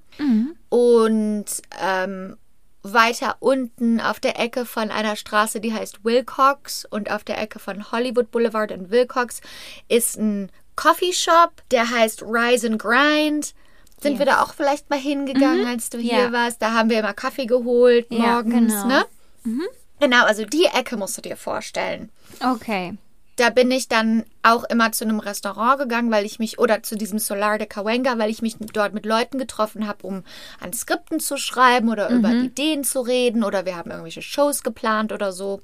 Und 0.71 1.45
ähm, 1.81 2.37
weiter 2.83 3.37
unten 3.41 4.01
auf 4.01 4.21
der 4.21 4.39
Ecke 4.39 4.65
von 4.65 4.91
einer 4.91 5.17
Straße, 5.17 5.61
die 5.61 5.73
heißt 5.75 6.05
Wilcox 6.05 6.85
und 6.85 7.11
auf 7.11 7.25
der 7.25 7.41
Ecke 7.41 7.59
von 7.59 7.93
Hollywood 7.93 8.31
Boulevard 8.31 8.73
und 8.73 8.91
Wilcox 8.91 9.41
ist 9.89 10.17
ein 10.19 10.51
Coffeeshop, 10.77 11.53
der 11.71 11.91
heißt 11.91 12.23
Rise 12.23 12.67
and 12.69 12.79
Grind. 12.81 13.55
Sind 14.03 14.19
wir 14.19 14.25
da 14.25 14.43
auch 14.43 14.55
vielleicht 14.55 14.89
mal 14.89 14.99
hingegangen, 14.99 15.67
als 15.67 15.91
du 15.91 15.99
hier 15.99 16.19
Ja. 16.19 16.33
warst? 16.33 16.63
Da 16.63 16.73
haben 16.73 16.89
wir 16.89 16.99
immer 17.01 17.13
Kaffee 17.13 17.45
geholt 17.45 18.07
Ja, 18.09 18.19
morgens, 18.43 18.73
genau. 18.83 18.87
ne? 18.87 19.05
Genau, 20.01 20.25
also 20.25 20.47
die 20.47 20.65
Ecke 20.65 20.97
musst 20.97 21.19
du 21.19 21.21
dir 21.23 21.37
vorstellen. 21.37 22.11
Okay. 22.43 22.97
Da 23.41 23.49
bin 23.49 23.71
ich 23.71 23.89
dann 23.89 24.25
auch 24.43 24.65
immer 24.65 24.93
zu 24.93 25.05
einem 25.05 25.19
Restaurant 25.19 25.79
gegangen, 25.79 26.11
weil 26.11 26.27
ich 26.27 26.39
mich, 26.39 26.59
oder 26.59 26.83
zu 26.83 26.95
diesem 26.95 27.19
Solar 27.19 27.57
de 27.57 27.67
Cahuenga, 27.67 28.19
weil 28.19 28.29
ich 28.29 28.43
mich 28.43 28.57
dort 28.75 28.93
mit 28.93 29.07
Leuten 29.07 29.39
getroffen 29.39 29.87
habe, 29.87 30.07
um 30.07 30.25
an 30.61 30.75
Skripten 30.75 31.21
zu 31.21 31.39
schreiben 31.39 31.89
oder 31.89 32.11
über 32.11 32.29
Ideen 32.33 32.85
zu 32.85 33.01
reden 33.01 33.43
oder 33.43 33.65
wir 33.65 33.77
haben 33.77 33.91
irgendwelche 33.91 34.21
Shows 34.21 34.63
geplant 34.63 35.11
oder 35.11 35.33
so. 35.33 35.63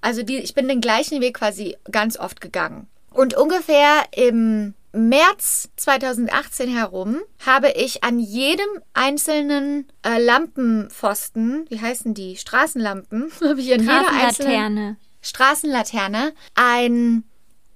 Also 0.00 0.22
die, 0.22 0.38
ich 0.38 0.54
bin 0.54 0.68
den 0.68 0.80
gleichen 0.80 1.20
Weg 1.20 1.34
quasi 1.34 1.76
ganz 1.92 2.18
oft 2.18 2.40
gegangen. 2.40 2.88
Und 3.10 3.34
ungefähr 3.34 4.04
im 4.12 4.72
März 4.92 5.68
2018 5.76 6.74
herum 6.74 7.18
habe 7.44 7.72
ich 7.72 8.04
an 8.04 8.18
jedem 8.18 8.68
einzelnen 8.94 9.86
äh, 10.02 10.18
Lampenpfosten, 10.18 11.66
wie 11.68 11.78
heißen 11.78 12.14
die? 12.14 12.38
Straßenlampen, 12.38 13.30
habe 13.42 13.60
ich 13.60 13.74
an 13.74 13.80
jeder 13.80 14.10
einzelnen 14.10 14.96
Straßenlaterne. 15.26 16.32
Ein. 16.54 17.24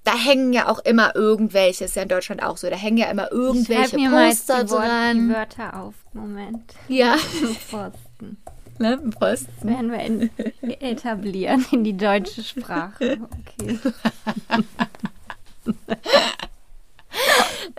Da 0.03 0.15
hängen 0.17 0.55
ja 0.55 0.67
auch 0.67 0.79
immer 0.79 1.15
irgendwelche, 1.15 1.85
ist 1.85 1.95
ja 1.95 2.03
in 2.03 2.09
Deutschland 2.09 2.43
auch 2.43 2.57
so, 2.57 2.71
da 2.71 2.77
hängen 2.77 2.97
ja 2.97 3.11
immer 3.11 3.31
irgendwelche 3.31 3.97
mir 3.97 4.09
mal 4.09 4.29
jetzt 4.29 4.47
Poster 4.47 4.65
die, 4.65 4.71
Wort, 4.71 4.85
die 4.85 4.89
dran. 4.89 5.29
Wörter 5.29 5.83
auf. 5.83 5.95
Moment. 6.15 6.75
Ja, 6.89 7.17
Pfosten. 7.69 8.39
Lampenposten. 8.79 9.69
Werden 9.69 9.93
wir 9.93 10.01
in, 10.01 10.31
etablieren 10.81 11.67
in 11.71 11.85
die 11.85 11.97
deutsche 11.97 12.43
Sprache. 12.43 13.19
Okay. 13.59 13.79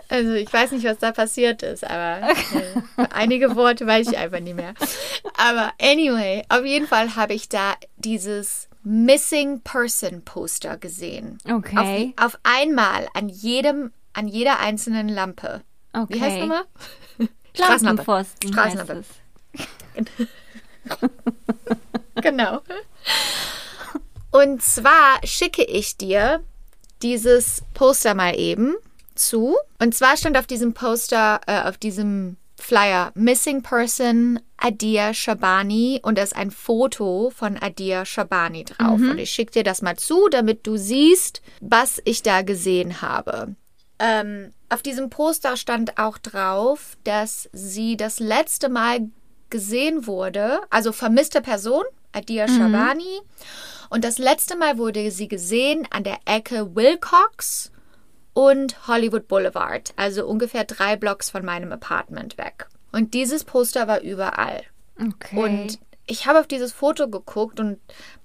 Also 0.08 0.32
ich 0.34 0.52
weiß 0.52 0.72
nicht, 0.72 0.84
was 0.84 0.98
da 0.98 1.10
passiert 1.10 1.62
ist, 1.62 1.84
aber 1.84 2.28
äh, 2.28 3.06
einige 3.14 3.56
Worte 3.56 3.86
weiß 3.86 4.08
ich 4.08 4.18
einfach 4.18 4.40
nicht 4.40 4.56
mehr. 4.56 4.74
Aber 5.38 5.72
anyway, 5.80 6.42
auf 6.50 6.66
jeden 6.66 6.86
Fall 6.86 7.16
habe 7.16 7.32
ich 7.32 7.48
da 7.48 7.74
dieses 7.96 8.68
Missing 8.84 9.60
Person 9.60 10.22
Poster 10.22 10.76
gesehen. 10.76 11.38
Okay. 11.48 12.14
Auf, 12.16 12.34
auf 12.34 12.40
einmal 12.42 13.08
an 13.14 13.28
jedem, 13.28 13.92
an 14.12 14.28
jeder 14.28 14.58
einzelnen 14.58 15.08
Lampe. 15.08 15.62
Okay. 15.92 16.14
Wie 16.14 16.20
heißt 16.20 16.38
nochmal? 16.38 16.64
Straßenlampe. 17.54 18.06
heißt 18.06 18.44
Genau. 22.22 22.60
Und 24.30 24.62
zwar 24.62 25.20
schicke 25.24 25.62
ich 25.62 25.96
dir 25.96 26.42
dieses 27.02 27.62
Poster 27.74 28.14
mal 28.14 28.38
eben 28.38 28.74
zu. 29.14 29.56
Und 29.78 29.94
zwar 29.94 30.16
stand 30.16 30.36
auf 30.38 30.46
diesem 30.46 30.72
Poster, 30.72 31.40
äh, 31.46 31.62
auf 31.68 31.76
diesem 31.76 32.36
Flyer 32.62 33.10
Missing 33.14 33.62
Person 33.62 34.38
Adia 34.56 35.12
Shabani 35.12 36.00
und 36.02 36.16
da 36.16 36.22
ist 36.22 36.36
ein 36.36 36.52
Foto 36.52 37.30
von 37.34 37.60
Adia 37.60 38.04
Shabani 38.04 38.64
drauf. 38.64 39.00
Und 39.10 39.18
ich 39.18 39.30
schicke 39.30 39.50
dir 39.50 39.64
das 39.64 39.82
mal 39.82 39.96
zu, 39.96 40.28
damit 40.28 40.64
du 40.66 40.76
siehst, 40.76 41.42
was 41.60 42.00
ich 42.04 42.22
da 42.22 42.42
gesehen 42.42 43.02
habe. 43.02 43.56
Ähm, 43.98 44.52
auf 44.68 44.80
diesem 44.80 45.10
Poster 45.10 45.56
stand 45.56 45.98
auch 45.98 46.18
drauf, 46.18 46.96
dass 47.02 47.50
sie 47.52 47.96
das 47.96 48.20
letzte 48.20 48.68
Mal 48.68 49.10
gesehen 49.50 50.06
wurde, 50.06 50.60
also 50.70 50.92
vermisste 50.92 51.42
Person, 51.42 51.84
Adia 52.12 52.46
Shabani. 52.46 53.20
Und 53.90 54.04
das 54.04 54.18
letzte 54.18 54.56
Mal 54.56 54.78
wurde 54.78 55.10
sie 55.10 55.28
gesehen 55.28 55.86
an 55.90 56.04
der 56.04 56.20
Ecke 56.26 56.76
Wilcox 56.76 57.71
und 58.34 58.86
Hollywood 58.88 59.28
Boulevard, 59.28 59.92
also 59.96 60.26
ungefähr 60.26 60.64
drei 60.64 60.96
Blocks 60.96 61.30
von 61.30 61.44
meinem 61.44 61.72
Apartment 61.72 62.38
weg. 62.38 62.66
Und 62.92 63.14
dieses 63.14 63.44
Poster 63.44 63.88
war 63.88 64.00
überall. 64.00 64.62
Okay. 65.00 65.36
Und 65.36 65.78
ich 66.06 66.26
habe 66.26 66.40
auf 66.40 66.46
dieses 66.46 66.72
Foto 66.72 67.08
geguckt 67.08 67.60
und 67.60 67.78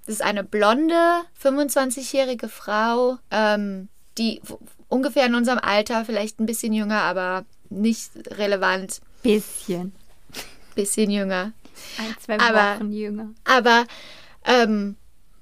das 0.06 0.16
ist 0.16 0.22
eine 0.22 0.44
blonde, 0.44 1.22
25-jährige 1.42 2.48
Frau, 2.48 3.18
ähm, 3.30 3.88
die 4.16 4.40
ungefähr 4.88 5.26
in 5.26 5.34
unserem 5.34 5.58
Alter, 5.58 6.04
vielleicht 6.04 6.40
ein 6.40 6.46
bisschen 6.46 6.72
jünger, 6.72 7.02
aber 7.02 7.44
nicht 7.70 8.10
relevant, 8.38 9.00
Bisschen. 9.22 9.92
bisschen 10.74 11.10
jünger. 11.10 11.52
Ein, 11.98 12.16
zwei 12.20 12.38
Aber- 12.40 12.76
Wochen 12.80 12.92
jünger. 12.92 13.30
Aber 13.44 13.84
ähm, 14.44 14.96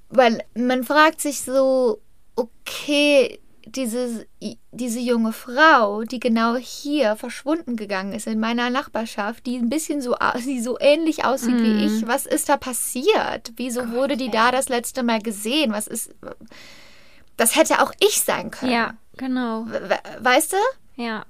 weil 0.09 0.43
man 0.55 0.83
fragt 0.83 1.21
sich 1.21 1.41
so, 1.41 2.01
okay, 2.35 3.39
diese, 3.67 4.25
diese 4.71 4.99
junge 4.99 5.33
Frau, 5.33 6.03
die 6.03 6.19
genau 6.19 6.55
hier 6.55 7.15
verschwunden 7.15 7.75
gegangen 7.75 8.13
ist 8.13 8.27
in 8.27 8.39
meiner 8.39 8.69
Nachbarschaft, 8.69 9.45
die 9.45 9.57
ein 9.57 9.69
bisschen 9.69 10.01
so, 10.01 10.15
die 10.45 10.61
so 10.61 10.77
ähnlich 10.79 11.25
aussieht 11.25 11.59
wie 11.59 11.85
ich, 11.85 12.07
was 12.07 12.25
ist 12.25 12.49
da 12.49 12.57
passiert? 12.57 13.51
Wieso 13.55 13.91
wurde 13.91 14.17
die 14.17 14.29
da 14.31 14.51
das 14.51 14.69
letzte 14.69 15.03
Mal 15.03 15.21
gesehen? 15.21 15.71
Was 15.71 15.87
ist. 15.87 16.13
Das 17.35 17.55
hätte 17.55 17.81
auch 17.81 17.91
ich 17.99 18.21
sein 18.21 18.49
können. 18.51 18.71
Ja, 18.71 18.93
genau. 19.15 19.65
We- 19.67 19.99
Weißt 20.19 20.53
du? 20.53 21.01
Ja. 21.01 21.25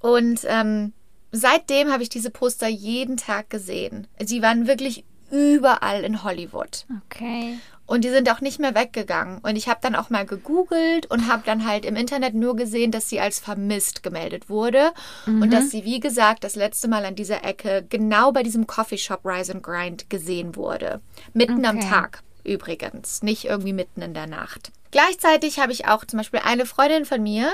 Und 0.00 0.40
ähm, 0.44 0.92
seitdem 1.32 1.90
habe 1.90 2.02
ich 2.04 2.08
diese 2.08 2.30
Poster 2.30 2.68
jeden 2.68 3.16
Tag 3.16 3.50
gesehen. 3.50 4.06
Sie 4.24 4.40
waren 4.42 4.66
wirklich 4.68 5.04
überall 5.30 6.04
in 6.04 6.22
Hollywood. 6.22 6.86
Okay. 7.06 7.58
Und 7.88 8.04
die 8.04 8.10
sind 8.10 8.30
auch 8.30 8.40
nicht 8.42 8.60
mehr 8.60 8.74
weggegangen. 8.74 9.38
Und 9.38 9.56
ich 9.56 9.66
habe 9.66 9.80
dann 9.82 9.96
auch 9.96 10.10
mal 10.10 10.26
gegoogelt 10.26 11.06
und 11.06 11.26
habe 11.26 11.42
dann 11.44 11.66
halt 11.66 11.86
im 11.86 11.96
Internet 11.96 12.34
nur 12.34 12.54
gesehen, 12.54 12.92
dass 12.92 13.08
sie 13.08 13.18
als 13.18 13.40
vermisst 13.40 14.02
gemeldet 14.02 14.50
wurde. 14.50 14.92
Und 15.26 15.52
dass 15.52 15.70
sie, 15.70 15.84
wie 15.84 15.98
gesagt, 15.98 16.44
das 16.44 16.54
letzte 16.54 16.86
Mal 16.86 17.04
an 17.06 17.14
dieser 17.14 17.44
Ecke 17.44 17.84
genau 17.88 18.30
bei 18.30 18.42
diesem 18.42 18.66
Coffeeshop 18.66 19.24
Rise 19.24 19.54
and 19.54 19.62
Grind 19.62 20.10
gesehen 20.10 20.54
wurde. 20.54 21.00
Mitten 21.32 21.64
am 21.64 21.78
Okay. 21.78 21.88
Tag 21.88 22.22
übrigens, 22.44 23.22
nicht 23.22 23.44
irgendwie 23.44 23.72
mitten 23.72 24.02
in 24.02 24.14
der 24.14 24.26
Nacht. 24.26 24.72
Gleichzeitig 24.90 25.58
habe 25.58 25.72
ich 25.72 25.86
auch 25.86 26.04
zum 26.04 26.18
Beispiel 26.18 26.40
eine 26.42 26.66
Freundin 26.66 27.04
von 27.04 27.22
mir, 27.22 27.52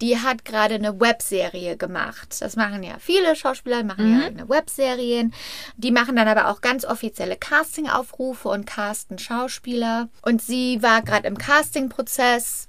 die 0.00 0.18
hat 0.18 0.44
gerade 0.44 0.74
eine 0.74 1.00
Webserie 1.00 1.76
gemacht. 1.76 2.36
Das 2.40 2.56
machen 2.56 2.82
ja 2.82 2.96
viele 3.00 3.34
Schauspieler, 3.34 3.82
machen 3.82 4.12
ja 4.12 4.26
eigene 4.26 4.48
Webserien. 4.48 5.32
Die 5.76 5.90
machen 5.90 6.16
dann 6.16 6.28
aber 6.28 6.48
auch 6.48 6.60
ganz 6.60 6.84
offizielle 6.84 7.36
Castingaufrufe 7.36 8.48
und 8.48 8.66
casten 8.66 9.18
Schauspieler. 9.18 10.08
Und 10.22 10.42
sie 10.42 10.82
war 10.82 11.02
gerade 11.02 11.26
im 11.26 11.38
Castingprozess. 11.38 12.68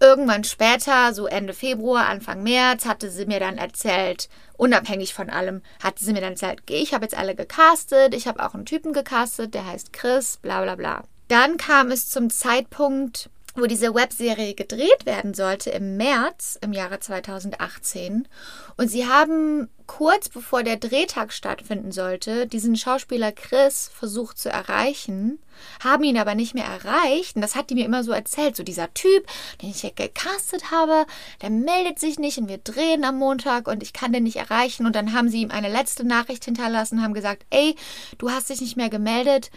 Irgendwann 0.00 0.44
später, 0.44 1.14
so 1.14 1.26
Ende 1.26 1.54
Februar, 1.54 2.06
Anfang 2.06 2.42
März, 2.42 2.84
hatte 2.84 3.10
sie 3.10 3.26
mir 3.26 3.40
dann 3.40 3.58
erzählt, 3.58 4.28
unabhängig 4.56 5.14
von 5.14 5.30
allem, 5.30 5.62
hatte 5.82 6.04
sie 6.04 6.12
mir 6.12 6.20
dann 6.20 6.32
erzählt, 6.32 6.62
ich 6.68 6.94
habe 6.94 7.04
jetzt 7.04 7.16
alle 7.16 7.34
gecastet, 7.34 8.14
ich 8.14 8.28
habe 8.28 8.44
auch 8.44 8.54
einen 8.54 8.66
Typen 8.66 8.92
gecastet, 8.92 9.54
der 9.54 9.66
heißt 9.66 9.92
Chris, 9.92 10.36
bla 10.36 10.62
bla 10.62 10.76
bla. 10.76 11.04
Dann 11.28 11.56
kam 11.56 11.90
es 11.90 12.08
zum 12.08 12.30
Zeitpunkt, 12.30 13.30
wo 13.56 13.66
diese 13.66 13.94
Webserie 13.94 14.54
gedreht 14.54 15.06
werden 15.06 15.34
sollte 15.34 15.70
im 15.70 15.96
März 15.96 16.58
im 16.60 16.72
Jahre 16.72 17.00
2018. 17.00 18.28
Und 18.76 18.88
sie 18.88 19.06
haben 19.06 19.68
kurz 19.86 20.28
bevor 20.28 20.62
der 20.62 20.76
Drehtag 20.76 21.32
stattfinden 21.32 21.92
sollte, 21.92 22.46
diesen 22.46 22.76
Schauspieler 22.76 23.32
Chris 23.32 23.90
versucht 23.92 24.38
zu 24.38 24.50
erreichen, 24.50 25.38
haben 25.82 26.04
ihn 26.04 26.18
aber 26.18 26.34
nicht 26.34 26.54
mehr 26.54 26.66
erreicht. 26.66 27.36
Und 27.36 27.42
das 27.42 27.54
hat 27.54 27.70
die 27.70 27.74
mir 27.74 27.86
immer 27.86 28.04
so 28.04 28.12
erzählt. 28.12 28.56
So 28.56 28.62
dieser 28.62 28.92
Typ, 28.92 29.26
den 29.62 29.70
ich 29.70 29.82
ja 29.82 29.90
gecastet 29.94 30.70
habe, 30.70 31.06
der 31.40 31.50
meldet 31.50 31.98
sich 31.98 32.18
nicht 32.18 32.38
und 32.38 32.48
wir 32.48 32.58
drehen 32.58 33.04
am 33.04 33.18
Montag 33.18 33.68
und 33.68 33.82
ich 33.82 33.92
kann 33.92 34.12
den 34.12 34.24
nicht 34.24 34.36
erreichen. 34.36 34.86
Und 34.86 34.94
dann 34.94 35.14
haben 35.14 35.30
sie 35.30 35.40
ihm 35.40 35.50
eine 35.50 35.72
letzte 35.72 36.04
Nachricht 36.04 36.44
hinterlassen, 36.44 37.02
haben 37.02 37.14
gesagt, 37.14 37.46
ey, 37.50 37.74
du 38.18 38.30
hast 38.30 38.50
dich 38.50 38.60
nicht 38.60 38.76
mehr 38.76 38.90
gemeldet. 38.90 39.50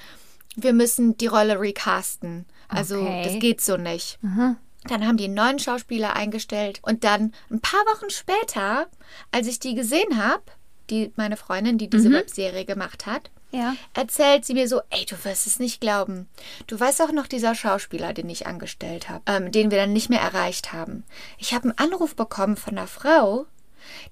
Wir 0.55 0.73
müssen 0.73 1.17
die 1.17 1.27
Rolle 1.27 1.59
recasten. 1.59 2.45
Also 2.69 3.01
Okay. 3.01 3.23
das 3.25 3.39
geht 3.39 3.61
so 3.61 3.77
nicht. 3.77 4.19
Dann 4.21 5.05
haben 5.05 5.17
die 5.17 5.25
einen 5.25 5.33
neuen 5.33 5.59
Schauspieler 5.59 6.15
eingestellt 6.15 6.79
und 6.83 7.03
dann 7.03 7.33
ein 7.51 7.59
paar 7.59 7.81
Wochen 7.93 8.09
später, 8.09 8.87
als 9.31 9.47
ich 9.47 9.59
die 9.59 9.75
gesehen 9.75 10.23
habe, 10.23 10.43
die 10.89 11.11
meine 11.17 11.35
Freundin, 11.37 11.77
die 11.77 11.89
diese 11.89 12.11
Webserie 12.11 12.63
gemacht 12.65 13.05
hat, 13.05 13.29
Ja. 13.51 13.75
erzählt 13.93 14.45
sie 14.45 14.53
mir 14.53 14.67
so, 14.67 14.81
ey, 14.89 15.05
du 15.05 15.15
wirst 15.25 15.45
es 15.47 15.59
nicht 15.59 15.81
glauben. 15.81 16.27
Du 16.67 16.79
weißt 16.79 17.01
auch 17.01 17.11
noch 17.11 17.27
dieser 17.27 17.55
Schauspieler, 17.55 18.13
den 18.13 18.29
ich 18.29 18.47
angestellt 18.47 19.09
habe, 19.09 19.21
ähm, 19.27 19.51
den 19.51 19.69
wir 19.71 19.77
dann 19.77 19.91
nicht 19.93 20.09
mehr 20.09 20.21
erreicht 20.21 20.71
haben. 20.71 21.03
Ich 21.37 21.53
habe 21.53 21.65
einen 21.69 21.77
Anruf 21.77 22.15
bekommen 22.15 22.55
von 22.57 22.77
einer 22.77 22.87
Frau, 22.87 23.45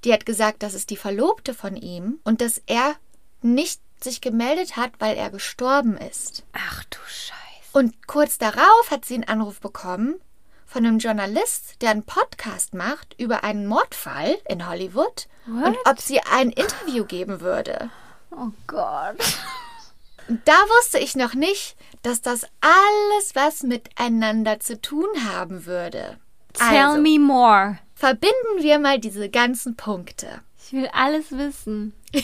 die 0.03 0.11
hat 0.13 0.25
gesagt, 0.25 0.61
das 0.63 0.73
ist 0.73 0.89
die 0.89 0.97
Verlobte 0.97 1.53
von 1.53 1.75
ihm 1.77 2.19
und 2.23 2.41
dass 2.41 2.61
er 2.67 2.95
nicht 3.41 3.79
sich 4.01 4.21
gemeldet 4.21 4.75
hat, 4.75 4.91
weil 4.99 5.15
er 5.17 5.29
gestorben 5.31 5.97
ist. 5.97 6.43
Ach 6.53 6.83
du 6.85 6.97
Scheiße. 7.07 7.35
Und 7.73 8.07
kurz 8.07 8.37
darauf 8.37 8.89
hat 8.91 9.05
sie 9.05 9.15
einen 9.15 9.23
Anruf 9.25 9.59
bekommen 9.59 10.15
von 10.65 10.85
einem 10.85 10.99
Journalist, 10.99 11.81
der 11.81 11.91
einen 11.91 12.03
Podcast 12.03 12.73
macht 12.73 13.15
über 13.19 13.43
einen 13.43 13.67
Mordfall 13.67 14.37
in 14.49 14.67
Hollywood 14.67 15.27
und 15.45 15.61
What? 15.63 15.77
ob 15.85 15.99
sie 16.01 16.19
ein 16.21 16.49
Interview 16.49 17.05
geben 17.05 17.39
würde. 17.41 17.89
Oh 18.31 18.49
Gott. 18.67 19.17
Und 20.27 20.41
da 20.45 20.53
wusste 20.77 20.99
ich 20.99 21.15
noch 21.15 21.33
nicht, 21.33 21.77
dass 22.01 22.21
das 22.21 22.43
alles 22.59 23.33
was 23.35 23.63
miteinander 23.63 24.59
zu 24.59 24.79
tun 24.81 25.07
haben 25.29 25.65
würde. 25.65 26.17
Tell 26.53 26.67
also, 26.85 27.01
me 27.01 27.17
more. 27.19 27.77
verbinden 27.95 28.57
wir 28.61 28.79
mal 28.79 28.99
diese 28.99 29.29
ganzen 29.29 29.75
Punkte. 29.77 30.41
Ich 30.65 30.73
will 30.73 30.89
alles 30.91 31.31
wissen. 31.31 31.93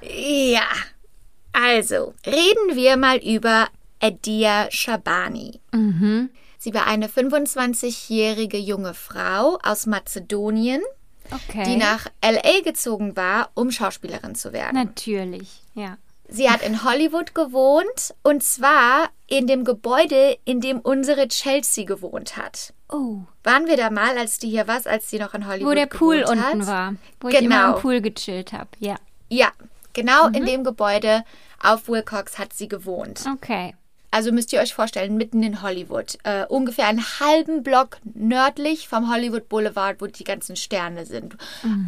Ja, 0.00 0.66
also 1.52 2.14
reden 2.26 2.74
wir 2.76 2.96
mal 2.96 3.18
über 3.18 3.68
Edia 4.00 4.68
Shabani. 4.70 5.60
Mhm. 5.72 6.30
Sie 6.58 6.74
war 6.74 6.86
eine 6.86 7.08
25-jährige 7.08 8.56
junge 8.58 8.94
Frau 8.94 9.58
aus 9.62 9.86
Mazedonien, 9.86 10.80
Okay. 11.30 11.64
die 11.64 11.76
nach 11.76 12.06
LA 12.22 12.60
gezogen 12.62 13.16
war, 13.16 13.50
um 13.54 13.70
Schauspielerin 13.70 14.34
zu 14.34 14.52
werden. 14.52 14.74
Natürlich, 14.76 15.62
ja. 15.74 15.96
Sie 16.28 16.48
hat 16.50 16.62
in 16.62 16.84
Hollywood 16.84 17.34
gewohnt 17.34 18.14
und 18.22 18.42
zwar 18.42 19.08
in 19.26 19.46
dem 19.46 19.64
Gebäude, 19.64 20.38
in 20.44 20.60
dem 20.60 20.78
unsere 20.80 21.28
Chelsea 21.28 21.84
gewohnt 21.84 22.36
hat. 22.36 22.72
Oh. 22.90 23.18
Waren 23.44 23.66
wir 23.66 23.76
da 23.76 23.90
mal, 23.90 24.16
als 24.18 24.38
die 24.38 24.48
hier 24.50 24.66
war, 24.68 24.80
als 24.86 25.08
die 25.08 25.18
noch 25.18 25.34
in 25.34 25.46
Hollywood 25.46 25.70
Wo 25.70 25.74
der 25.74 25.86
Pool 25.86 26.20
gewohnt 26.22 26.38
unten 26.42 26.60
hat? 26.62 26.66
war. 26.66 26.94
Wo 27.20 27.28
ich 27.28 27.34
immer 27.40 27.48
Genau. 27.66 27.76
im 27.76 27.80
Pool 27.82 28.00
gechillt 28.00 28.52
habe. 28.52 28.68
Ja. 28.78 28.96
Ja, 29.30 29.50
genau 29.92 30.28
Mhm. 30.28 30.34
in 30.34 30.46
dem 30.46 30.64
Gebäude 30.64 31.24
auf 31.62 31.88
Wilcox 31.88 32.38
hat 32.38 32.52
sie 32.52 32.68
gewohnt. 32.68 33.24
Okay. 33.34 33.74
Also 34.14 34.30
müsst 34.30 34.52
ihr 34.52 34.60
euch 34.60 34.74
vorstellen, 34.74 35.16
mitten 35.16 35.42
in 35.42 35.62
Hollywood. 35.62 36.18
Äh, 36.24 36.44
ungefähr 36.44 36.86
einen 36.86 37.02
halben 37.18 37.62
Block 37.62 37.96
nördlich 38.04 38.86
vom 38.86 39.10
Hollywood 39.10 39.48
Boulevard, 39.48 40.02
wo 40.02 40.06
die 40.06 40.24
ganzen 40.24 40.54
Sterne 40.54 41.06
sind. 41.06 41.34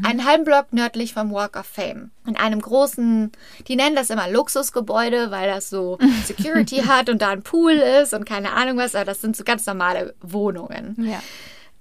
Einen 0.07 0.25
halben 0.25 0.45
Block 0.45 0.73
nördlich 0.73 1.13
vom 1.13 1.33
Walk 1.33 1.55
of 1.59 1.67
Fame. 1.67 2.13
In 2.27 2.37
einem 2.39 2.63
großen, 2.63 3.31
die 3.69 3.77
nennen 3.77 3.95
das 3.95 4.09
immer 4.09 4.27
Luxusgebäude, 4.31 5.31
weil 5.33 5.51
das 5.51 5.69
so 5.69 5.99
Security 6.25 6.77
hat 6.87 7.11
und 7.11 7.21
da 7.21 7.29
ein 7.29 7.43
Pool 7.43 7.73
ist 7.73 8.15
und 8.15 8.25
keine 8.25 8.53
Ahnung 8.53 8.79
was, 8.79 8.95
aber 8.95 9.05
das 9.05 9.21
sind 9.21 9.37
so 9.37 9.45
ganz 9.45 9.67
normale 9.67 10.15
Wohnungen. 10.23 10.95
Ja. 10.99 11.21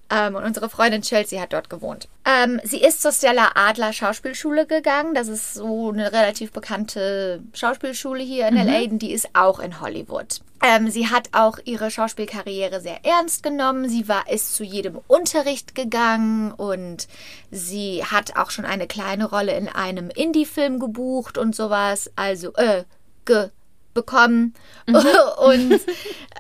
Ähm, 0.10 0.36
und 0.36 0.44
unsere 0.44 0.70
Freundin 0.70 1.02
Chelsea 1.02 1.42
hat 1.42 1.54
dort 1.54 1.70
gewohnt. 1.70 2.08
Ähm, 2.26 2.60
sie 2.64 2.82
ist 2.82 3.02
zur 3.02 3.12
Stella 3.12 3.52
Adler 3.56 3.94
Schauspielschule 3.94 4.66
gegangen. 4.66 5.16
Das 5.16 5.28
ist 5.28 5.54
so 5.54 5.92
eine 5.92 6.12
relativ 6.12 6.52
bekannte 6.52 7.42
Schauspielschule 7.54 8.24
hier 8.24 8.48
in 8.48 8.56
LA. 8.56 8.92
und 8.92 9.00
Die 9.00 9.12
ist 9.12 9.30
auch 9.34 9.60
in 9.60 9.82
Hollywood. 9.82 10.42
Ähm, 10.64 10.90
sie 10.90 11.10
hat 11.10 11.30
auch 11.34 11.58
ihre 11.66 11.92
Schauspielkarriere 11.92 12.80
sehr 12.80 13.06
ernst 13.06 13.44
genommen. 13.44 13.90
Sie 13.90 14.08
war 14.08 14.30
ist 14.30 14.56
zu 14.56 14.64
jedem 14.64 15.00
Unterricht 15.08 15.76
gegangen 15.76 16.52
und 16.54 17.08
sie 17.52 18.04
hat 18.06 18.38
auch 18.38 18.50
schon 18.50 18.66
eine 18.66 18.88
kleine 18.88 19.26
Rolle 19.26 19.58
in 19.58 19.68
einem 19.68 20.10
Indie-Film 20.10 20.80
gebucht 20.80 21.38
und 21.38 21.54
sowas. 21.56 22.12
Also, 22.16 22.54
äh, 22.54 22.86
ge 23.26 23.50
bekommen. 23.94 24.54
und 24.88 25.80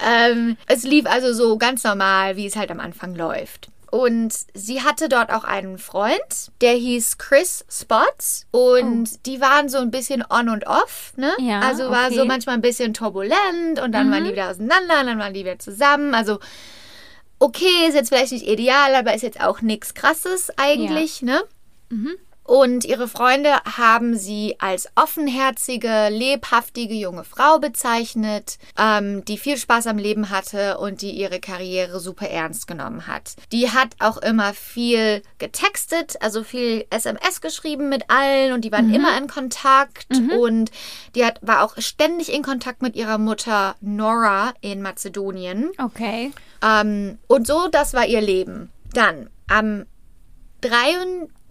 ähm, 0.06 0.58
es 0.68 0.84
lief 0.84 1.06
also 1.06 1.34
so 1.34 1.58
ganz 1.58 1.84
normal, 1.84 2.36
wie 2.36 2.46
es 2.46 2.56
halt 2.56 2.72
am 2.72 2.80
Anfang 2.80 3.16
läuft. 3.16 3.70
Und 3.92 4.34
sie 4.56 4.82
hatte 4.82 5.08
dort 5.08 5.32
auch 5.32 5.44
einen 5.44 5.78
Freund, 5.78 6.52
der 6.62 6.74
hieß 6.74 7.20
Chris 7.20 7.64
Spots. 7.70 8.48
Und 8.50 9.28
die 9.28 9.40
waren 9.40 9.70
so 9.70 9.78
ein 9.78 9.92
bisschen 9.92 10.24
on 10.28 10.50
und 10.50 10.66
off, 10.66 11.14
ne? 11.16 11.32
Ja, 11.38 11.60
also 11.60 11.92
war 11.92 12.10
so 12.10 12.22
okay. 12.22 12.28
manchmal 12.28 12.56
ein 12.56 12.62
bisschen 12.62 12.96
turbulent 12.96 13.80
und 13.84 13.92
dann 13.92 14.10
waren 14.12 14.24
die 14.24 14.32
wieder 14.32 14.50
auseinander 14.50 15.02
und 15.02 15.06
dann 15.06 15.20
waren 15.20 15.36
die 15.36 15.42
wieder 15.42 15.60
zusammen. 15.60 16.16
Also 16.16 16.40
okay, 17.38 17.88
ist 17.88 17.94
jetzt 17.94 18.10
vielleicht 18.10 18.32
nicht 18.32 18.48
ideal, 18.48 18.96
aber 18.96 19.14
ist 19.14 19.22
jetzt 19.22 19.42
auch 19.42 19.62
nichts 19.62 19.94
krasses 19.94 20.50
eigentlich, 20.58 21.22
ne? 21.22 21.44
Und 22.44 22.86
ihre 22.86 23.08
Freunde 23.08 23.56
haben 23.78 24.18
sie 24.18 24.56
als 24.60 24.90
offenherzige, 24.96 26.10
lebhaftige 26.10 26.94
junge 26.94 27.24
Frau 27.24 27.60
bezeichnet, 27.60 28.58
ähm, 28.78 29.24
die 29.26 29.38
viel 29.38 29.58
Spaß 29.58 29.88
am 29.88 29.98
Leben 29.98 30.30
hatte 30.30 30.78
und 30.78 31.02
die 31.02 31.12
ihre 31.12 31.40
Karriere 31.40 32.00
super 32.00 32.28
ernst 32.28 32.68
genommen 32.68 33.08
hat. 33.08 33.36
Die 33.52 33.70
hat 33.70 33.96
auch 34.00 34.18
immer 34.18 34.54
viel 34.54 35.22
getextet, 35.38 36.22
also 36.22 36.44
viel 36.44 36.86
SMS 36.90 37.40
geschrieben 37.42 37.90
mit 37.90 38.10
allen 38.10 38.54
und 38.54 38.66
die 38.66 38.72
waren 38.72 38.94
immer 38.94 39.18
in 39.18 39.28
Kontakt 39.28 40.08
und 40.38 40.72
die 41.16 41.26
hat, 41.26 41.40
war 41.42 41.64
auch 41.64 41.76
ständig 41.78 42.32
in 42.32 42.44
Kontakt 42.44 42.82
mit 42.82 42.96
ihrer 42.96 43.18
Mutter 43.18 43.76
Nora 43.82 44.54
in 44.62 44.82
Mazedonien. 44.82 45.72
Okay. 45.78 46.32
Ähm, 46.62 47.18
und 47.28 47.48
so, 47.48 47.68
das 47.72 47.94
war 47.94 48.06
ihr 48.06 48.22
Leben. 48.22 48.70
Dann, 48.94 49.30
am 49.48 49.86
23. 50.62 51.43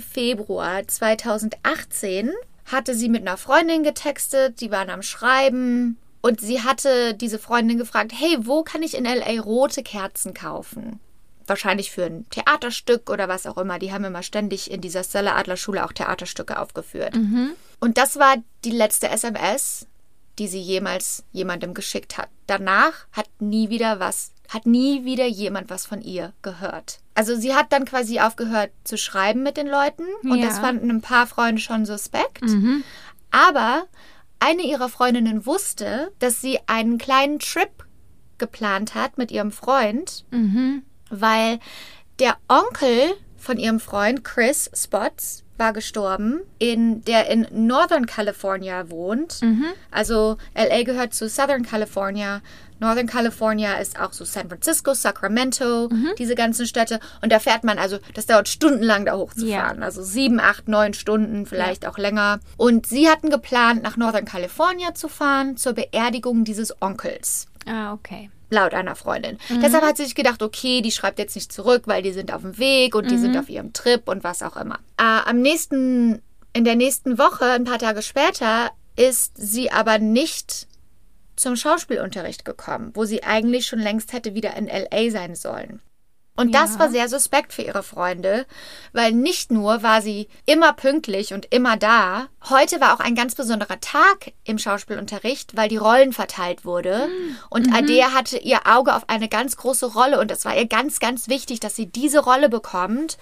Februar 0.00 0.86
2018 0.86 2.32
hatte 2.64 2.94
sie 2.94 3.08
mit 3.08 3.22
einer 3.22 3.36
Freundin 3.36 3.82
getextet, 3.82 4.60
die 4.60 4.70
waren 4.70 4.90
am 4.90 5.02
Schreiben 5.02 5.98
und 6.20 6.40
sie 6.40 6.62
hatte 6.62 7.14
diese 7.14 7.38
Freundin 7.38 7.78
gefragt, 7.78 8.12
hey, 8.14 8.36
wo 8.40 8.62
kann 8.62 8.82
ich 8.82 8.96
in 8.96 9.04
LA 9.04 9.40
rote 9.40 9.82
Kerzen 9.82 10.34
kaufen? 10.34 10.98
Wahrscheinlich 11.46 11.92
für 11.92 12.04
ein 12.04 12.28
Theaterstück 12.30 13.08
oder 13.08 13.28
was 13.28 13.46
auch 13.46 13.56
immer. 13.56 13.78
Die 13.78 13.92
haben 13.92 14.04
immer 14.04 14.24
ständig 14.24 14.68
in 14.70 14.80
dieser 14.80 15.04
Stella 15.04 15.36
Adler 15.36 15.56
Schule 15.56 15.84
auch 15.84 15.92
Theaterstücke 15.92 16.58
aufgeführt. 16.58 17.14
Und 17.78 17.98
das 17.98 18.18
war 18.18 18.36
die 18.64 18.72
letzte 18.72 19.08
SMS, 19.08 19.86
die 20.40 20.48
sie 20.48 20.60
jemals 20.60 21.22
jemandem 21.32 21.72
geschickt 21.72 22.18
hat. 22.18 22.28
Danach 22.48 23.06
hat 23.12 23.28
nie 23.38 23.70
wieder 23.70 24.00
was, 24.00 24.32
hat 24.50 24.66
nie 24.66 25.04
wieder 25.04 25.26
jemand 25.26 25.70
was 25.70 25.86
von 25.86 26.00
ihr 26.02 26.32
gehört. 26.42 26.98
Also 27.14 27.34
sie 27.36 27.54
hat 27.54 27.72
dann 27.72 27.84
quasi 27.84 28.20
aufgehört 28.20 28.70
zu 28.84 28.96
schreiben 28.98 29.42
mit 29.42 29.56
den 29.56 29.66
Leuten 29.68 30.04
und 30.22 30.38
Ja. 30.38 30.46
das 30.46 30.58
fanden 30.58 30.90
ein 30.90 31.00
paar 31.00 31.26
Freunde 31.26 31.60
schon 31.60 31.84
suspekt. 31.86 32.42
Aber 33.30 33.84
eine 34.38 34.62
ihrer 34.62 34.88
Freundinnen 34.88 35.46
wusste, 35.46 36.12
dass 36.18 36.40
sie 36.40 36.58
einen 36.66 36.98
kleinen 36.98 37.38
Trip 37.38 37.70
geplant 38.38 38.94
hat 38.94 39.16
mit 39.18 39.30
ihrem 39.30 39.50
Freund, 39.50 40.24
weil 41.10 41.58
der 42.18 42.36
Onkel 42.48 43.14
von 43.38 43.58
ihrem 43.58 43.80
Freund 43.80 44.24
Chris 44.24 44.70
Spots 44.74 45.42
war 45.58 45.72
gestorben, 45.72 46.40
in, 46.58 47.02
der 47.04 47.30
in 47.30 47.46
Northern 47.50 48.04
California 48.06 48.90
wohnt. 48.90 49.40
Also 49.90 50.36
LA 50.54 50.82
gehört 50.82 51.14
zu 51.14 51.28
Southern 51.30 51.62
California. 51.64 52.42
Northern 52.78 53.06
California 53.06 53.74
ist 53.74 53.98
auch 53.98 54.12
so 54.12 54.24
San 54.24 54.48
Francisco, 54.48 54.94
Sacramento, 54.94 55.88
diese 56.18 56.34
ganzen 56.34 56.66
Städte. 56.66 57.00
Und 57.22 57.32
da 57.32 57.38
fährt 57.38 57.64
man, 57.64 57.78
also 57.78 57.98
das 58.14 58.26
dauert 58.26 58.48
stundenlang 58.48 59.04
da 59.06 59.16
hochzufahren. 59.16 59.82
Also 59.82 60.02
sieben, 60.02 60.40
acht, 60.40 60.68
neun 60.68 60.94
Stunden, 60.94 61.46
vielleicht 61.46 61.86
auch 61.86 61.98
länger. 61.98 62.40
Und 62.56 62.86
sie 62.86 63.08
hatten 63.08 63.30
geplant, 63.30 63.82
nach 63.82 63.96
Northern 63.96 64.24
California 64.24 64.94
zu 64.94 65.08
fahren 65.08 65.56
zur 65.56 65.72
Beerdigung 65.72 66.44
dieses 66.44 66.80
Onkels 66.82 67.46
Ah, 67.66 67.92
okay. 67.94 68.30
laut 68.50 68.74
einer 68.74 68.94
Freundin. 68.94 69.38
Deshalb 69.62 69.82
hat 69.84 69.96
sie 69.96 70.04
sich 70.04 70.14
gedacht, 70.14 70.42
okay, 70.42 70.80
die 70.82 70.92
schreibt 70.92 71.18
jetzt 71.18 71.34
nicht 71.34 71.52
zurück, 71.52 71.82
weil 71.86 72.02
die 72.02 72.12
sind 72.12 72.32
auf 72.32 72.42
dem 72.42 72.58
Weg 72.58 72.94
und 72.94 73.10
die 73.10 73.18
sind 73.18 73.36
auf 73.36 73.48
ihrem 73.48 73.72
Trip 73.72 74.06
und 74.08 74.22
was 74.22 74.42
auch 74.42 74.56
immer. 74.56 74.78
Äh, 74.98 75.28
am 75.28 75.40
nächsten, 75.40 76.22
in 76.52 76.64
der 76.64 76.76
nächsten 76.76 77.18
Woche, 77.18 77.46
ein 77.46 77.64
paar 77.64 77.78
Tage 77.78 78.02
später, 78.02 78.70
ist 78.94 79.32
sie 79.36 79.70
aber 79.72 79.98
nicht 79.98 80.68
zum 81.36 81.56
Schauspielunterricht 81.56 82.44
gekommen, 82.44 82.90
wo 82.94 83.04
sie 83.04 83.22
eigentlich 83.22 83.66
schon 83.66 83.78
längst 83.78 84.12
hätte 84.12 84.34
wieder 84.34 84.54
in 84.56 84.66
LA 84.68 85.10
sein 85.10 85.34
sollen. 85.34 85.80
Und 86.38 86.54
das 86.54 86.74
Ja. 86.74 86.80
war 86.80 86.90
sehr 86.90 87.08
suspekt 87.08 87.54
für 87.54 87.62
ihre 87.62 87.82
Freunde, 87.82 88.44
weil 88.92 89.12
nicht 89.12 89.50
nur 89.50 89.82
war 89.82 90.02
sie 90.02 90.28
immer 90.44 90.74
pünktlich 90.74 91.32
und 91.32 91.46
immer 91.50 91.78
da, 91.78 92.28
heute 92.50 92.78
war 92.78 92.92
auch 92.94 93.00
ein 93.00 93.14
ganz 93.14 93.34
besonderer 93.34 93.80
Tag 93.80 94.32
im 94.44 94.58
Schauspielunterricht, 94.58 95.56
weil 95.56 95.70
die 95.70 95.78
Rollen 95.78 96.12
verteilt 96.12 96.66
wurde. 96.66 97.08
Und 97.48 97.72
Adea 97.74 98.12
hatte 98.12 98.36
ihr 98.36 98.66
Auge 98.66 98.94
auf 98.94 99.08
eine 99.08 99.30
ganz 99.30 99.56
große 99.56 99.86
Rolle 99.86 100.20
und 100.20 100.30
es 100.30 100.44
war 100.44 100.54
ihr 100.54 100.66
ganz, 100.66 101.00
ganz 101.00 101.28
wichtig, 101.28 101.58
dass 101.60 101.74
sie 101.74 101.86
diese 101.86 102.18
Rolle 102.20 102.50
bekommt. 102.50 103.16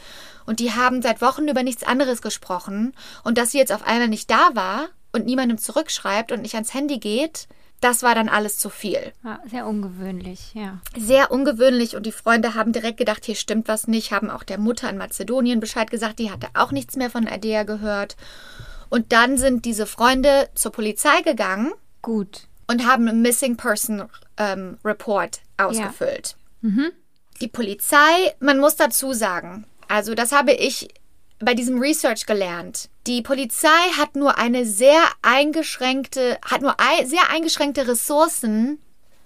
Und 0.45 0.59
die 0.59 0.73
haben 0.73 1.01
seit 1.01 1.23
Wochen 1.23 1.47
über 1.47 1.63
nichts 1.63 1.85
anderes 1.85 2.21
gesprochen. 2.21 2.95
Und 3.23 3.39
dass 3.39 3.53
sie 3.53 3.59
jetzt 3.59 3.73
auf 3.73 3.87
einmal 3.87 4.09
nicht 4.09 4.29
da 4.29 4.51
war 4.55 4.89
und 5.13 5.25
niemandem 5.25 5.59
zurückschreibt 5.59 6.33
und 6.33 6.43
nicht 6.43 6.55
ans 6.55 6.75
Handy 6.75 6.99
geht, 6.99 7.47
das 7.85 8.03
war 8.03 8.15
dann 8.15 8.31
alles 8.31 8.57
zu 8.59 8.71
viel 8.71 9.13
Ja, 9.23 9.41
sehr 9.45 9.67
ungewöhnlich, 9.67 10.55
ja. 10.55 10.81
sehr 10.97 11.31
ungewöhnlich 11.31 11.97
und 11.97 12.07
die 12.07 12.13
Freunde 12.13 12.55
haben 12.55 12.73
direkt 12.73 12.97
gedacht, 12.97 13.27
hier 13.27 13.35
stimmt 13.35 13.69
was 13.69 13.87
nicht, 13.87 14.11
haben 14.11 14.31
auch 14.31 14.43
der 14.43 14.59
Mutter 14.59 14.89
in 14.89 14.97
Mazedonien 14.97 15.61
Bescheid 15.61 15.91
gesagt, 15.91 16.19
die 16.19 16.31
hatte 16.31 16.49
auch 16.55 16.73
nichts 16.73 16.97
mehr 16.97 17.11
von 17.11 17.29
Adea 17.29 17.65
gehört. 17.65 18.17
Und 18.89 19.13
dann 19.13 19.37
sind 19.37 19.67
diese 19.67 19.87
Freunde 19.87 20.49
zur 20.55 20.73
Polizei 20.73 21.21
gegangen 21.23 21.73
Gut. 22.01 22.49
und 22.69 22.87
haben 22.87 23.07
einen 23.07 23.23
Missing 23.23 23.57
Person 23.57 24.05
ähm, 24.39 24.79
Report 24.85 25.41
ausgefüllt. 25.59 26.37
Die 27.41 27.49
Polizei, 27.49 28.35
man 28.41 28.61
muss 28.61 28.77
dazu 28.77 29.13
sagen, 29.13 29.67
also 29.89 30.15
das 30.15 30.33
habe 30.33 30.53
ich 30.53 30.89
bei 31.41 31.55
diesem 31.55 31.79
Research 31.79 32.27
gelernt. 32.27 32.89
Die 33.07 33.23
Polizei 33.23 33.69
hat 33.99 34.17
nur 34.17 34.39
eine 34.39 34.65
sehr 34.65 35.01
eingeschränkte, 35.23 36.39
hat 36.49 36.63
nur 36.63 36.75
ei- 36.79 37.05
sehr 37.05 37.31
eingeschränkte 37.31 37.87
Ressourcen 37.89 38.79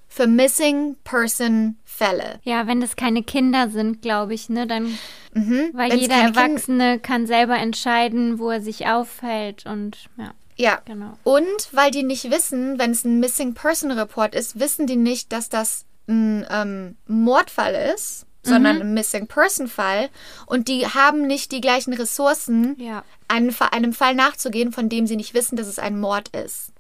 für 0.09 0.27
Missing 0.27 0.97
Person 1.05 1.77
Fälle. 1.85 2.41
Ja, 2.43 2.67
wenn 2.67 2.81
das 2.81 2.97
keine 2.97 3.23
Kinder 3.23 3.69
sind, 3.69 4.03
glaube 4.03 4.35
ich, 4.35 4.49
ne, 4.49 4.67
dann, 4.67 4.99
weil 5.33 5.43
Mhm. 5.43 5.71
Wenn's 5.75 6.01
jeder 6.01 6.15
Erwachsene 6.17 6.99
kann 6.99 7.27
selber 7.27 7.57
entscheiden, 7.59 8.39
wo 8.39 8.51
er 8.51 8.61
sich 8.63 8.87
aufhält 8.87 9.67
und 9.67 10.09
ja, 10.17 10.33
Ja. 10.57 10.81
genau. 10.87 11.13
Und 11.25 11.69
weil 11.73 11.91
die 11.91 12.03
nicht 12.03 12.31
wissen, 12.31 12.79
wenn 12.79 12.91
es 12.93 13.05
ein 13.05 13.21
Missing 13.21 13.55
Person 13.55 13.91
Report 13.91 14.35
ist, 14.35 14.59
wissen 14.59 14.87
die 14.87 14.97
nicht, 14.97 15.31
dass 15.33 15.51
das 15.51 15.85
ein 16.09 16.47
ähm, 16.51 16.97
Mordfall 17.07 17.75
ist, 17.95 18.25
sondern 18.49 18.81
ein 18.81 18.95
Missing 18.95 19.27
Person 19.27 19.69
Fall. 19.69 20.09
Und 20.47 20.69
die 20.69 20.87
haben 20.87 21.27
nicht 21.27 21.53
die 21.53 21.61
gleichen 21.61 21.93
Ressourcen, 21.95 22.75
Ja. 22.79 23.05
einem, 23.29 23.55
einem 23.71 23.93
Fall 23.93 24.15
nachzugehen, 24.15 24.73
von 24.73 24.89
dem 24.89 25.07
sie 25.07 25.17
nicht 25.17 25.35
wissen, 25.35 25.57
dass 25.57 25.67
es 25.67 25.79
ein 25.79 25.99
Mord 26.01 26.29
ist. 26.37 26.73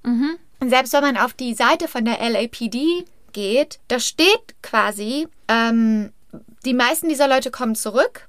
Und 0.60 0.70
selbst 0.70 0.92
wenn 0.92 1.02
man 1.02 1.16
auf 1.16 1.32
die 1.34 1.54
Seite 1.54 1.86
von 1.88 2.04
der 2.04 2.18
LAPD 2.20 3.04
geht, 3.32 3.78
da 3.88 4.00
steht 4.00 4.54
quasi, 4.62 5.28
ähm, 5.48 6.12
die 6.64 6.74
meisten 6.74 7.08
dieser 7.08 7.28
Leute 7.28 7.50
kommen 7.50 7.74
zurück. 7.76 8.26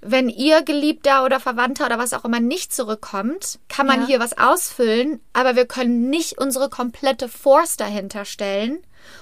Wenn 0.00 0.28
ihr 0.28 0.62
Geliebter 0.62 1.24
oder 1.24 1.40
Verwandter 1.40 1.86
oder 1.86 1.98
was 1.98 2.12
auch 2.12 2.24
immer 2.24 2.40
nicht 2.40 2.72
zurückkommt, 2.72 3.58
kann 3.68 3.86
man 3.86 4.02
Ja. 4.02 4.06
hier 4.06 4.20
was 4.20 4.38
ausfüllen, 4.38 5.20
aber 5.32 5.56
wir 5.56 5.66
können 5.66 6.08
nicht 6.08 6.38
unsere 6.38 6.68
komplette 6.68 7.28
Force 7.28 7.76
dahinter 7.76 8.24
stellen. 8.24 8.78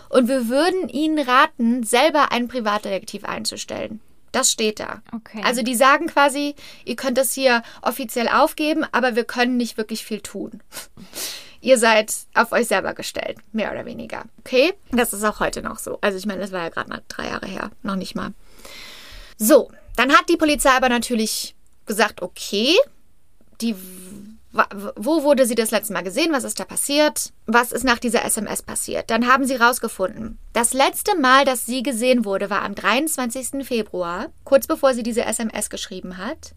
Und 0.09 0.29
wir 0.29 0.49
würden 0.49 0.89
Ihnen 0.89 1.19
raten, 1.19 1.83
selber 1.83 2.33
einen 2.33 2.49
Privatdetektiv 2.49 3.25
einzustellen. 3.25 4.01
Das 4.33 4.51
steht 4.51 4.81
da. 4.81 5.01
Okay. 5.15 5.41
Also 5.45 5.63
die 5.63 5.75
sagen 5.75 6.09
quasi, 6.09 6.55
ihr 6.85 6.97
könnt 6.97 7.17
das 7.17 7.33
hier 7.33 7.63
offiziell 7.81 8.29
aufgeben, 8.29 8.85
aber 8.93 9.17
wir 9.17 9.25
können 9.25 9.57
nicht 9.57 9.79
wirklich 9.79 10.05
viel 10.05 10.21
tun. 10.21 10.63
Ihr 11.63 11.79
seid 11.79 12.13
auf 12.35 12.53
euch 12.53 12.69
selber 12.69 12.93
gestellt, 12.95 13.39
mehr 13.53 13.73
oder 13.73 13.87
weniger. 13.87 14.25
Okay? 14.41 14.75
Das 14.93 15.13
ist 15.13 15.25
auch 15.25 15.41
heute 15.41 15.63
noch 15.63 15.79
so. 15.79 15.99
Also 16.01 16.17
ich 16.19 16.27
meine, 16.27 16.41
das 16.43 16.53
war 16.53 16.63
ja 16.63 16.69
gerade 16.69 16.89
mal 16.91 17.03
drei 17.09 17.29
Jahre 17.29 17.47
her, 17.47 17.71
noch 17.83 17.97
nicht 17.97 18.15
mal. 18.15 18.35
So, 19.39 19.71
dann 19.97 20.13
hat 20.13 20.29
die 20.29 20.37
Polizei 20.37 20.71
aber 20.71 20.89
natürlich 20.89 21.55
gesagt, 21.87 22.23
okay, 22.23 22.75
die, 23.61 23.75
wo 24.97 25.23
wurde 25.23 25.47
sie 25.47 25.55
das 25.55 25.71
letzte 25.71 25.93
Mal 25.93 26.03
gesehen? 26.03 26.33
Was 26.33 26.45
ist 26.45 26.61
da 26.61 26.65
passiert? 26.65 27.33
Was 27.47 27.73
ist 27.73 27.85
nach 27.85 27.99
dieser 27.99 28.25
SMS 28.25 28.63
passiert? 28.63 29.11
Dann 29.11 29.27
haben 29.27 29.45
sie 29.45 29.57
rausgefunden. 29.57 30.39
Das 30.53 30.73
letzte 30.73 31.17
Mal, 31.19 31.45
dass 31.45 31.67
sie 31.67 31.83
gesehen 31.83 32.25
wurde, 32.25 32.51
war 32.51 32.63
am 32.63 32.75
23. 32.75 33.67
Februar, 33.67 34.27
kurz 34.45 34.67
bevor 34.67 34.95
sie 34.95 35.03
diese 35.03 35.25
SMS 35.25 35.71
geschrieben 35.71 36.19
hat. 36.19 36.55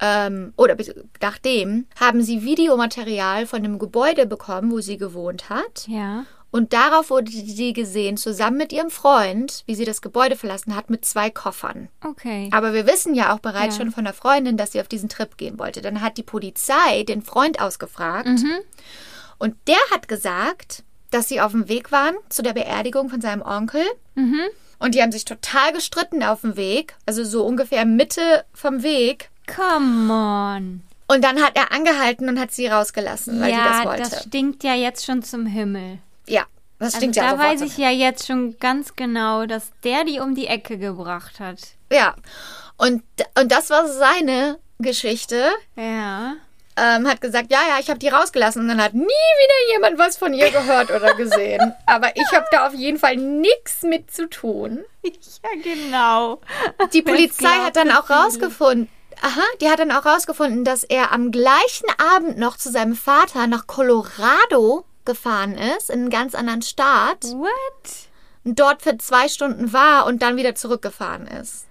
Ähm, 0.00 0.52
oder 0.56 0.76
nachdem 1.20 1.86
haben 1.98 2.22
sie 2.22 2.42
Videomaterial 2.42 3.46
von 3.46 3.62
dem 3.62 3.78
Gebäude 3.78 4.26
bekommen, 4.26 4.70
wo 4.70 4.80
sie 4.80 4.96
gewohnt 4.96 5.48
hat. 5.50 5.86
Ja. 5.88 6.24
Und 6.54 6.72
darauf 6.72 7.10
wurde 7.10 7.32
sie 7.32 7.72
gesehen, 7.72 8.16
zusammen 8.16 8.58
mit 8.58 8.72
ihrem 8.72 8.88
Freund, 8.88 9.64
wie 9.66 9.74
sie 9.74 9.84
das 9.84 10.00
Gebäude 10.02 10.36
verlassen 10.36 10.76
hat, 10.76 10.88
mit 10.88 11.04
zwei 11.04 11.28
Koffern. 11.28 11.88
Okay. 12.04 12.48
Aber 12.52 12.72
wir 12.72 12.86
wissen 12.86 13.16
ja 13.16 13.34
auch 13.34 13.40
bereits 13.40 13.76
Ja. 13.76 13.82
schon 13.82 13.90
von 13.90 14.04
der 14.04 14.14
Freundin, 14.14 14.56
dass 14.56 14.70
sie 14.70 14.80
auf 14.80 14.86
diesen 14.86 15.08
Trip 15.08 15.36
gehen 15.36 15.58
wollte. 15.58 15.82
Dann 15.82 16.00
hat 16.00 16.16
die 16.16 16.22
Polizei 16.22 17.02
den 17.08 17.22
Freund 17.22 17.60
ausgefragt. 17.60 18.28
Und 19.38 19.56
der 19.66 19.80
hat 19.92 20.06
gesagt, 20.06 20.84
dass 21.10 21.26
sie 21.28 21.40
auf 21.40 21.50
dem 21.50 21.68
Weg 21.68 21.90
waren 21.90 22.14
zu 22.28 22.40
der 22.42 22.52
Beerdigung 22.52 23.08
von 23.08 23.20
seinem 23.20 23.42
Onkel. 23.42 23.82
Und 24.14 24.94
die 24.94 25.02
haben 25.02 25.10
sich 25.10 25.24
total 25.24 25.72
gestritten 25.72 26.22
auf 26.22 26.42
dem 26.42 26.56
Weg. 26.56 26.94
Also 27.04 27.24
so 27.24 27.44
ungefähr 27.44 27.84
Mitte 27.84 28.44
vom 28.52 28.84
Weg. 28.84 29.28
Come 29.52 30.12
on. 30.12 30.82
Und 31.08 31.24
dann 31.24 31.42
hat 31.42 31.56
er 31.56 31.72
angehalten 31.72 32.28
und 32.28 32.38
hat 32.38 32.52
sie 32.52 32.68
rausgelassen, 32.68 33.40
weil 33.40 33.50
sie 33.52 33.58
das 33.58 33.78
ja, 33.78 33.84
wollte. 33.84 34.02
das 34.02 34.22
stinkt 34.22 34.62
ja 34.62 34.74
jetzt 34.74 35.04
schon 35.04 35.24
zum 35.24 35.46
Himmel. 35.46 35.98
Ja, 36.26 36.44
das 36.78 36.94
Also 36.94 36.98
stinkt 36.98 37.16
da 37.16 37.22
ja 37.22 37.30
sofort. 37.30 37.48
weiß 37.48 37.60
ich 37.62 37.76
ja 37.78 37.90
jetzt 37.90 38.26
schon 38.26 38.56
ganz 38.58 38.96
genau, 38.96 39.46
dass 39.46 39.70
der 39.84 40.04
die 40.04 40.20
um 40.20 40.34
die 40.34 40.46
Ecke 40.46 40.78
gebracht 40.78 41.40
hat. 41.40 41.58
Ja. 41.90 42.14
Und, 42.76 43.02
und 43.38 43.52
das 43.52 43.70
war 43.70 43.86
seine 43.88 44.58
Geschichte. 44.80 45.48
Ja. 45.76 46.34
ähm, 46.76 47.06
hat 47.08 47.20
gesagt, 47.20 47.52
ja, 47.52 47.60
ja, 47.68 47.78
ich 47.78 47.88
habe 47.88 48.00
die 48.00 48.08
rausgelassen 48.08 48.60
und 48.62 48.66
dann 48.68 48.82
hat 48.82 48.94
nie 48.94 49.04
wieder 49.04 49.72
jemand 49.72 49.96
was 49.98 50.16
von 50.16 50.34
ihr 50.34 50.50
gehört 50.50 50.90
oder 50.90 51.14
gesehen. 51.14 51.72
Aber 51.86 52.16
ich 52.16 52.26
habe 52.32 52.46
da 52.50 52.66
auf 52.66 52.74
jeden 52.74 52.98
Fall 52.98 53.16
nichts 53.16 53.82
mit 53.82 54.10
zu 54.10 54.28
tun. 54.28 54.84
Ja, 55.04 55.50
genau. 55.62 56.40
Die 56.92 57.02
Polizei 57.02 57.46
hat 57.64 57.76
dann 57.76 57.92
auch 57.92 58.10
rausgefunden, 58.10 58.88
aha, 59.22 59.42
die 59.60 59.68
hat 59.70 59.78
dann 59.78 59.92
auch 59.92 60.04
rausgefunden, 60.04 60.64
dass 60.64 60.82
er 60.82 61.12
am 61.12 61.30
gleichen 61.30 61.86
Abend 62.14 62.38
noch 62.38 62.56
zu 62.56 62.72
seinem 62.72 62.96
Vater 62.96 63.46
nach 63.46 63.68
Colorado 63.68 64.84
gefahren 65.04 65.56
ist, 65.56 65.90
in 65.90 66.00
einen 66.00 66.10
ganz 66.10 66.34
anderen 66.34 66.62
Staat. 66.62 67.24
What? 67.24 68.08
und 68.44 68.60
dort 68.60 68.82
für 68.82 68.96
zwei 68.98 69.28
Stunden 69.28 69.72
war 69.72 70.06
und 70.06 70.22
dann 70.22 70.36
wieder 70.36 70.54
zurückgefahren 70.54 71.26
ist. 71.26 71.66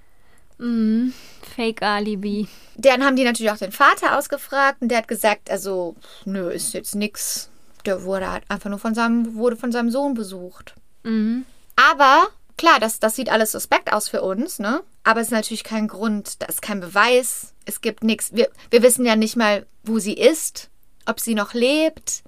Mhm. 0.58 1.14
Fake-Alibi. 1.56 2.48
Dann 2.76 3.04
haben 3.04 3.16
die 3.16 3.24
natürlich 3.24 3.52
auch 3.52 3.58
den 3.58 3.72
Vater 3.72 4.18
ausgefragt 4.18 4.82
und 4.82 4.90
der 4.90 5.00
hat 5.00 5.08
gesagt, 5.08 5.50
also, 5.50 5.96
nö, 6.26 6.50
ist 6.50 6.74
jetzt 6.74 6.96
nix. 6.96 7.50
Der 7.86 8.04
wurde 8.04 8.32
halt 8.32 8.44
einfach 8.50 8.70
nur 8.70 8.80
von 8.80 8.96
seinem, 8.96 9.36
wurde 9.36 9.56
von 9.56 9.72
seinem 9.72 9.92
Sohn 9.92 10.14
besucht. 10.14 10.74
Mhm. 11.04 11.46
Aber 11.76 12.28
klar, 12.58 12.80
das, 12.80 13.00
das 13.00 13.16
sieht 13.16 13.30
alles 13.30 13.52
suspekt 13.52 13.92
aus 13.94 14.10
für 14.10 14.22
uns, 14.22 14.60
ne? 14.60 14.82
Aber 15.04 15.20
es 15.20 15.28
ist 15.28 15.34
natürlich 15.34 15.64
kein 15.64 15.88
Grund, 15.88 16.42
da 16.42 16.46
ist 16.46 16.62
kein 16.62 16.80
Beweis, 16.80 17.54
es 17.66 17.82
gibt 17.82 18.04
nichts. 18.04 18.34
Wir, 18.34 18.50
wir 18.70 18.82
wissen 18.82 19.06
ja 19.06 19.16
nicht 19.16 19.36
mal, 19.36 19.66
wo 19.84 20.00
sie 20.00 20.14
ist, 20.14 20.70
ob 21.06 21.20
sie 21.20 21.36
noch 21.36 21.54
lebt 21.54 22.24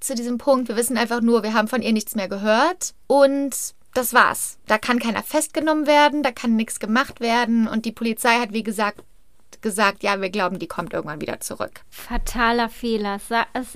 zu 0.00 0.14
diesem 0.14 0.38
Punkt. 0.38 0.68
Wir 0.68 0.76
wissen 0.76 0.96
einfach 0.98 1.20
nur, 1.20 1.42
wir 1.42 1.54
haben 1.54 1.68
von 1.68 1.82
ihr 1.82 1.92
nichts 1.92 2.14
mehr 2.14 2.28
gehört 2.28 2.94
und 3.06 3.54
das 3.94 4.12
war's. 4.14 4.58
Da 4.66 4.78
kann 4.78 4.98
keiner 4.98 5.22
festgenommen 5.22 5.86
werden, 5.86 6.22
da 6.22 6.30
kann 6.32 6.56
nichts 6.56 6.78
gemacht 6.80 7.20
werden 7.20 7.66
und 7.68 7.84
die 7.84 7.92
Polizei 7.92 8.38
hat, 8.38 8.52
wie 8.52 8.62
gesagt, 8.62 9.02
gesagt, 9.60 10.04
ja, 10.04 10.20
wir 10.20 10.30
glauben, 10.30 10.60
die 10.60 10.68
kommt 10.68 10.92
irgendwann 10.92 11.20
wieder 11.20 11.40
zurück. 11.40 11.80
Fataler 11.90 12.68
Fehler. 12.68 13.18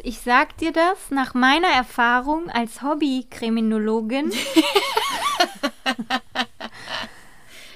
Ich 0.04 0.20
sag 0.20 0.56
dir 0.58 0.70
das 0.72 1.10
nach 1.10 1.34
meiner 1.34 1.66
Erfahrung 1.68 2.48
als 2.50 2.82
Hobby-Kriminologin. 2.82 4.30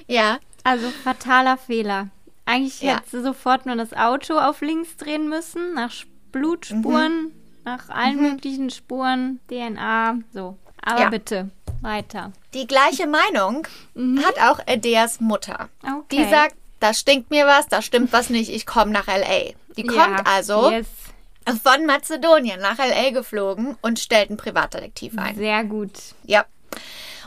Ja, 0.07 0.39
Also 0.63 0.89
fataler 0.89 1.57
Fehler. 1.57 2.07
Eigentlich 2.45 2.81
Ja. 2.81 2.95
hätte 2.97 3.09
sie 3.09 3.21
sofort 3.23 3.65
nur 3.65 3.75
das 3.75 3.93
Auto 3.93 4.37
auf 4.37 4.61
links 4.61 4.95
drehen 4.95 5.27
müssen, 5.27 5.73
nach 5.73 5.91
Blutspuren, 6.31 7.31
nach 7.67 7.89
allen 7.89 8.21
möglichen 8.21 8.69
Spuren, 8.69 9.39
DNA, 9.49 10.19
so. 10.33 10.57
Aber 10.81 11.01
Ja. 11.01 11.09
bitte, 11.09 11.49
weiter. 11.81 12.31
die 12.53 12.65
gleiche 12.65 13.07
Meinung 13.07 13.67
hat 14.25 14.39
auch 14.41 14.59
Edeas 14.65 15.19
Mutter. 15.19 15.67
Okay. 15.83 16.23
Die 16.23 16.23
sagt, 16.29 16.55
da 16.79 16.93
stinkt 16.93 17.29
mir 17.29 17.45
was, 17.45 17.67
da 17.67 17.81
stimmt 17.81 18.13
was 18.13 18.29
nicht, 18.29 18.49
ich 18.49 18.65
komme 18.65 18.91
nach 18.91 19.07
LA. 19.07 19.51
Die 19.75 19.83
kommt 19.83 19.97
Ja, 19.97 20.23
also 20.25 20.71
Yes, 20.71 20.87
von 21.61 21.85
Mazedonien 21.85 22.59
nach 22.61 22.77
LA 22.77 23.09
geflogen 23.11 23.75
und 23.81 23.99
stellt 23.99 24.29
einen 24.29 24.37
Privatdetektiv 24.37 25.17
ein. 25.17 25.35
sehr 25.35 25.63
gut. 25.65 25.91
Ja. 26.23 26.45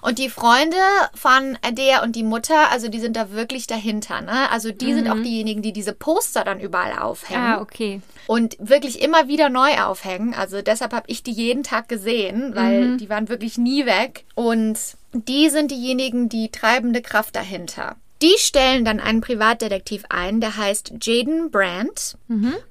Und 0.03 0.19
die 0.19 0.29
Freunde 0.31 0.77
von 1.15 1.59
Adea 1.63 2.03
und 2.03 2.17
die 2.17 2.23
Mutter, 2.23 2.71
also 2.71 2.89
die 2.89 3.01
sind 3.01 3.17
da 3.17 3.31
wirklich 3.33 3.67
dahinter, 3.67 4.21
ne? 4.21 4.51
Also 4.51 4.71
die 4.73 4.95
sind 4.95 5.09
auch 5.11 5.21
diejenigen, 5.23 5.63
die 5.63 5.73
diese 5.73 5.93
Poster 5.93 6.45
dann 6.45 6.61
überall 6.61 6.99
aufhängen 6.99 7.43
Ah, 7.43 7.61
okay. 7.61 8.01
und 8.27 8.57
wirklich 8.59 9.03
immer 9.03 9.29
wieder 9.29 9.49
neu 9.49 9.79
aufhängen. 9.83 10.35
Also 10.35 10.63
deshalb 10.63 10.93
habe 10.93 11.05
ich 11.09 11.23
die 11.23 11.33
jeden 11.33 11.63
Tag 11.63 11.89
gesehen, 11.89 12.55
weil 12.55 12.97
die 12.97 13.09
waren 13.11 13.29
wirklich 13.29 13.59
nie 13.59 13.87
weg. 13.87 14.25
Und 14.35 14.79
die 15.13 15.49
sind 15.51 15.71
diejenigen, 15.71 16.29
die 16.29 16.51
treibende 16.51 17.03
Kraft 17.03 17.37
dahinter. 17.37 17.97
Die 18.23 18.35
stellen 18.37 18.85
dann 18.85 19.01
einen 19.01 19.23
Privatdetektiv 19.23 20.05
ein, 20.11 20.43
der 20.43 20.57
heißt 20.59 20.93
Jaden 21.03 21.51
Brandt. 21.51 22.19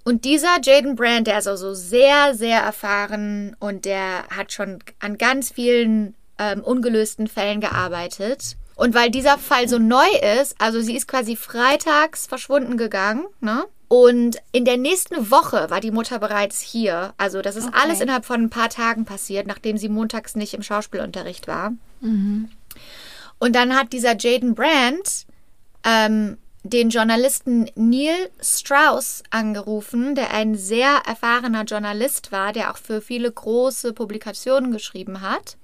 Und 0.04 0.24
dieser 0.26 0.58
Jaden 0.64 0.96
Brandt, 0.96 1.26
der 1.26 1.40
ist 1.40 1.48
also 1.48 1.74
sehr, 1.74 2.36
sehr 2.36 2.60
erfahren 2.62 3.56
und 3.60 3.86
der 3.86 4.26
hat 4.30 4.52
schon 4.54 4.78
an 5.00 5.18
ganz 5.18 5.52
vielen 5.52 6.14
ähm, 6.40 6.62
ungelösten 6.64 7.28
Fällen 7.28 7.62
gearbeitet. 7.62 8.56
Und 8.76 8.96
weil 8.96 9.12
dieser 9.12 9.38
Fall 9.38 9.68
so 9.68 9.78
neu 9.78 10.08
ist, 10.42 10.56
also 10.58 10.80
sie 10.82 10.96
ist 10.96 11.08
quasi 11.08 11.36
freitags 11.36 12.26
verschwunden 12.26 12.78
gegangen, 12.78 13.26
ne? 13.42 13.66
Und 13.90 14.38
in 14.52 14.66
der 14.66 14.78
nächsten 14.78 15.32
Woche 15.32 15.70
war 15.72 15.82
die 15.82 15.90
Mutter 15.92 16.20
bereits 16.20 16.62
hier. 16.62 17.14
Also 17.18 17.42
das 17.42 17.56
ist 17.56 17.68
Okay. 17.70 17.80
alles 17.82 18.02
innerhalb 18.02 18.24
von 18.24 18.40
ein 18.44 18.50
paar 18.52 18.70
Tagen 18.70 19.04
passiert, 19.04 19.48
nachdem 19.48 19.78
sie 19.78 19.90
montags 19.90 20.36
nicht 20.36 20.54
im 20.54 20.62
Schauspielunterricht 20.62 21.48
war. 21.48 21.74
Und 23.40 23.56
dann 23.56 23.76
hat 23.76 23.92
dieser 23.92 24.16
Jaden 24.16 24.54
Brandt 24.54 25.26
ähm, 25.84 26.38
den 26.64 26.90
Journalisten 26.92 27.70
Neil 27.76 28.30
Strauss 28.42 29.24
angerufen, 29.32 30.14
der 30.14 30.32
ein 30.32 30.56
sehr 30.56 31.02
erfahrener 31.08 31.64
Journalist 31.64 32.32
war, 32.32 32.54
der 32.54 32.72
auch 32.72 32.78
für 32.78 33.02
viele 33.02 33.32
große 33.32 33.94
Publikationen 33.94 34.72
geschrieben 34.72 35.22
hat. 35.22 35.58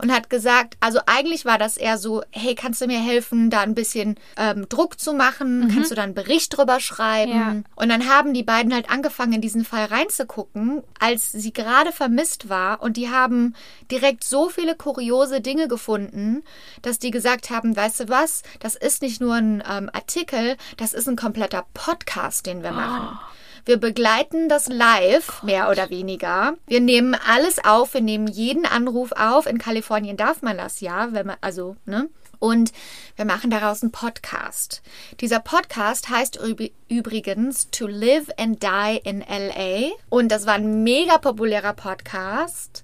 Und 0.00 0.12
hat 0.12 0.30
gesagt, 0.30 0.76
also 0.80 1.00
eigentlich 1.06 1.44
war 1.44 1.58
das 1.58 1.76
eher 1.76 1.98
so, 1.98 2.22
hey, 2.30 2.54
kannst 2.54 2.80
du 2.80 2.86
mir 2.86 3.00
helfen, 3.00 3.50
da 3.50 3.60
ein 3.60 3.74
bisschen 3.74 4.16
ähm, 4.36 4.66
Druck 4.68 4.98
zu 4.98 5.12
machen? 5.12 5.70
Kannst 5.74 5.90
du 5.90 5.94
da 5.94 6.02
einen 6.02 6.14
Bericht 6.14 6.56
drüber 6.56 6.80
schreiben? 6.80 7.32
Ja. 7.32 7.62
Und 7.74 7.88
dann 7.88 8.08
haben 8.08 8.32
die 8.32 8.42
beiden 8.42 8.72
halt 8.72 8.90
angefangen, 8.90 9.34
in 9.34 9.40
diesen 9.40 9.64
Fall 9.64 9.86
reinzugucken, 9.86 10.82
als 10.98 11.32
sie 11.32 11.52
gerade 11.52 11.92
vermisst 11.92 12.48
war. 12.48 12.82
Und 12.82 12.96
die 12.96 13.10
haben 13.10 13.54
direkt 13.90 14.24
so 14.24 14.48
viele 14.48 14.74
kuriose 14.74 15.40
Dinge 15.40 15.68
gefunden, 15.68 16.42
dass 16.82 16.98
die 16.98 17.10
gesagt 17.10 17.50
haben, 17.50 17.76
weißt 17.76 18.00
du 18.00 18.08
was, 18.08 18.42
das 18.60 18.76
ist 18.76 19.02
nicht 19.02 19.20
nur 19.20 19.34
ein 19.34 19.62
ähm, 19.68 19.90
Artikel, 19.92 20.56
das 20.76 20.94
ist 20.94 21.08
ein 21.08 21.16
kompletter 21.16 21.66
Podcast, 21.74 22.46
den 22.46 22.62
wir 22.62 22.72
machen. 22.72 23.18
Wir 23.64 23.76
begleiten 23.76 24.48
das 24.48 24.68
live, 24.68 25.42
mehr 25.42 25.70
oder 25.70 25.90
weniger. 25.90 26.54
Wir 26.66 26.80
nehmen 26.80 27.14
alles 27.14 27.64
auf, 27.64 27.94
wir 27.94 28.00
nehmen 28.00 28.26
jeden 28.26 28.66
Anruf 28.66 29.12
auf. 29.12 29.46
In 29.46 29.58
Kalifornien 29.58 30.16
darf 30.16 30.42
man 30.42 30.56
das 30.56 30.80
ja, 30.80 31.12
wenn 31.12 31.26
man, 31.26 31.36
also, 31.40 31.76
ne? 31.84 32.08
Und 32.38 32.72
wir 33.16 33.26
machen 33.26 33.50
daraus 33.50 33.82
einen 33.82 33.92
Podcast. 33.92 34.80
Dieser 35.20 35.40
Podcast 35.40 36.08
heißt 36.08 36.40
üb- 36.40 36.72
übrigens 36.88 37.70
To 37.70 37.86
Live 37.86 38.28
and 38.38 38.62
Die 38.62 38.98
in 39.04 39.20
LA. 39.20 39.90
Und 40.08 40.28
das 40.32 40.46
war 40.46 40.54
ein 40.54 40.82
mega 40.82 41.18
populärer 41.18 41.74
Podcast, 41.74 42.82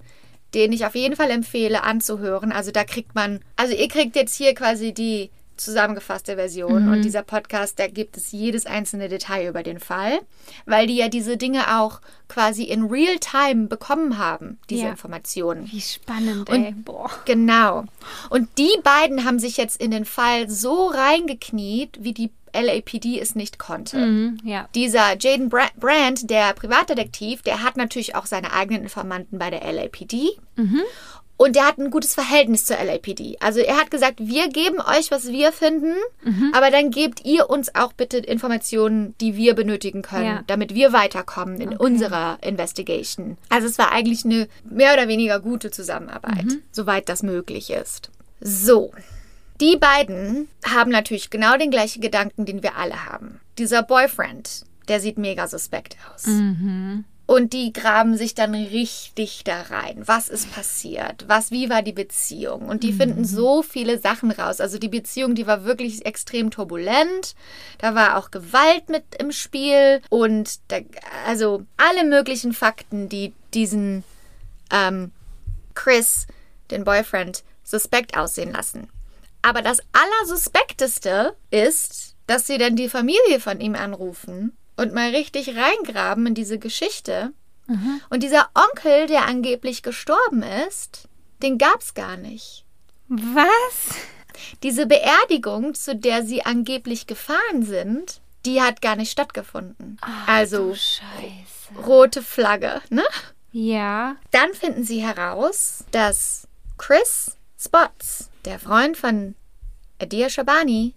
den 0.52 0.72
ich 0.72 0.84
auf 0.84 0.94
jeden 0.94 1.16
Fall 1.16 1.30
empfehle 1.30 1.84
anzuhören. 1.84 2.52
Also 2.52 2.70
da 2.70 2.84
kriegt 2.84 3.14
man, 3.14 3.40
also 3.56 3.74
ihr 3.74 3.88
kriegt 3.88 4.14
jetzt 4.14 4.34
hier 4.36 4.54
quasi 4.54 4.92
die 4.92 5.30
zusammengefasste 5.56 6.36
Version 6.36 6.88
und 6.90 7.02
dieser 7.02 7.22
Podcast, 7.22 7.78
da 7.78 7.86
gibt 7.88 8.16
es 8.16 8.32
jedes 8.32 8.66
einzelne 8.66 9.08
Detail 9.08 9.48
über 9.48 9.62
den 9.62 9.80
Fall, 9.80 10.20
weil 10.66 10.86
die 10.86 10.96
ja 10.96 11.08
diese 11.08 11.36
Dinge 11.36 11.78
auch 11.78 12.00
quasi 12.28 12.64
in 12.64 12.84
real 12.84 13.18
time 13.18 13.66
bekommen 13.66 14.18
haben, 14.18 14.58
diese 14.70 14.84
Ja. 14.84 14.90
Informationen. 14.90 15.68
Wie 15.70 15.80
spannend, 15.80 16.50
Und- 16.50 16.64
ey. 16.64 16.72
Boah. 16.72 17.10
Genau. 17.24 17.84
Und 18.30 18.48
die 18.58 18.76
beiden 18.82 19.24
haben 19.24 19.38
sich 19.38 19.56
jetzt 19.56 19.80
in 19.80 19.90
den 19.90 20.04
Fall 20.04 20.48
so 20.50 20.88
reingekniet, 20.88 21.98
wie 22.00 22.12
die 22.12 22.30
LAPD 22.52 23.20
es 23.20 23.34
nicht 23.34 23.58
konnte. 23.58 23.98
Mhm, 23.98 24.38
ja. 24.42 24.66
Dieser 24.74 25.18
Jaden 25.18 25.50
Bra 25.50 25.66
Brandt, 25.76 26.30
der 26.30 26.54
Privatdetektiv, 26.54 27.42
der 27.42 27.62
hat 27.62 27.76
natürlich 27.76 28.14
auch 28.14 28.24
seine 28.24 28.52
eigenen 28.54 28.82
Informanten 28.84 29.38
bei 29.38 29.50
der 29.50 29.62
LAPD. 29.70 30.30
Und 31.38 31.54
der 31.54 31.66
hat 31.66 31.76
ein 31.78 31.90
gutes 31.90 32.14
Verhältnis 32.14 32.64
zur 32.64 32.76
LAPD. 32.82 33.36
Also 33.40 33.60
er 33.60 33.76
hat 33.76 33.90
gesagt, 33.90 34.20
wir 34.20 34.48
geben 34.48 34.80
euch, 34.80 35.10
was 35.10 35.28
wir 35.28 35.52
finden, 35.52 35.94
aber 36.54 36.70
dann 36.70 36.90
gebt 36.90 37.24
ihr 37.26 37.50
uns 37.50 37.74
auch 37.74 37.92
bitte 37.92 38.16
Informationen, 38.18 39.14
die 39.20 39.36
wir 39.36 39.54
benötigen 39.54 40.00
können, 40.02 40.24
Ja. 40.26 40.42
damit 40.46 40.74
wir 40.74 40.94
weiterkommen 40.94 41.60
in 41.60 41.76
unserer 41.76 42.38
Investigation. 42.42 43.36
Also 43.50 43.66
es 43.68 43.76
war 43.78 43.92
eigentlich 43.92 44.24
eine 44.24 44.48
mehr 44.64 44.94
oder 44.94 45.08
weniger 45.08 45.38
gute 45.40 45.70
Zusammenarbeit, 45.70 46.46
soweit 46.72 47.08
das 47.10 47.22
möglich 47.22 47.68
ist. 47.70 48.10
So, 48.40 48.92
die 49.60 49.76
beiden 49.76 50.48
haben 50.66 50.90
natürlich 50.90 51.28
genau 51.30 51.56
den 51.58 51.70
gleichen 51.70 52.00
Gedanken, 52.00 52.46
den 52.46 52.62
wir 52.62 52.76
alle 52.76 53.04
haben. 53.06 53.40
Dieser 53.58 53.82
Boyfriend, 53.82 54.64
der 54.88 55.00
sieht 55.00 55.18
mega 55.18 55.48
suspekt 55.48 55.96
aus. 56.14 56.24
Und 57.26 57.52
die 57.52 57.72
graben 57.72 58.16
sich 58.16 58.34
dann 58.34 58.54
richtig 58.54 59.42
da 59.42 59.62
rein. 59.62 60.02
Was 60.06 60.28
ist 60.28 60.52
passiert? 60.52 61.24
Was, 61.26 61.50
wie 61.50 61.68
war 61.68 61.82
die 61.82 61.92
Beziehung? 61.92 62.68
Und 62.68 62.84
die 62.84 62.92
finden 62.92 63.24
so 63.24 63.62
viele 63.62 63.98
Sachen 63.98 64.30
raus. 64.30 64.60
Also 64.60 64.78
die 64.78 64.88
Beziehung, 64.88 65.34
die 65.34 65.46
war 65.48 65.64
wirklich 65.64 66.06
extrem 66.06 66.52
turbulent. 66.52 67.34
Da 67.78 67.96
war 67.96 68.16
auch 68.16 68.30
Gewalt 68.30 68.88
mit 68.88 69.02
im 69.18 69.32
Spiel 69.32 70.00
und 70.08 70.60
da, 70.68 70.78
also 71.26 71.64
alle 71.76 72.04
möglichen 72.04 72.52
Fakten, 72.52 73.08
die 73.08 73.32
diesen 73.54 74.04
ähm, 74.70 75.10
Chris, 75.74 76.28
den 76.70 76.84
Boyfriend, 76.84 77.42
suspekt 77.64 78.16
aussehen 78.16 78.52
lassen. 78.52 78.88
Aber 79.42 79.62
das 79.62 79.80
Allersuspekteste 79.92 81.34
ist, 81.50 82.14
dass 82.28 82.46
sie 82.46 82.58
dann 82.58 82.76
die 82.76 82.88
Familie 82.88 83.40
von 83.40 83.60
ihm 83.60 83.74
anrufen 83.74 84.56
und 84.76 84.94
mal 84.94 85.10
richtig 85.10 85.56
reingraben 85.56 86.26
in 86.26 86.34
diese 86.34 86.58
Geschichte. 86.58 87.32
Und 88.10 88.22
dieser 88.22 88.48
Onkel, 88.54 89.08
der 89.08 89.26
angeblich 89.26 89.82
gestorben 89.82 90.44
ist, 90.68 91.08
den 91.42 91.58
gab's 91.58 91.94
gar 91.94 92.16
nicht. 92.16 92.64
Was? 93.08 93.96
Diese 94.62 94.86
Beerdigung, 94.86 95.74
zu 95.74 95.96
der 95.96 96.24
sie 96.24 96.44
angeblich 96.44 97.08
gefahren 97.08 97.64
sind, 97.64 98.20
die 98.44 98.62
hat 98.62 98.82
gar 98.82 98.94
nicht 98.94 99.10
stattgefunden. 99.10 99.98
also 100.26 100.74
Scheiße. 100.74 101.80
rote 101.84 102.22
Flagge, 102.22 102.80
ne? 102.88 103.02
Ja. 103.50 104.14
Dann 104.30 104.54
finden 104.54 104.84
sie 104.84 105.02
heraus, 105.02 105.82
dass 105.90 106.46
Chris 106.78 107.36
Spots, 107.58 108.30
der 108.44 108.60
Freund 108.60 108.96
von 108.96 109.34
Adia 110.00 110.30
Shabani, 110.30 110.94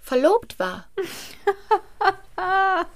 verlobt 0.00 0.58
war. 0.58 0.88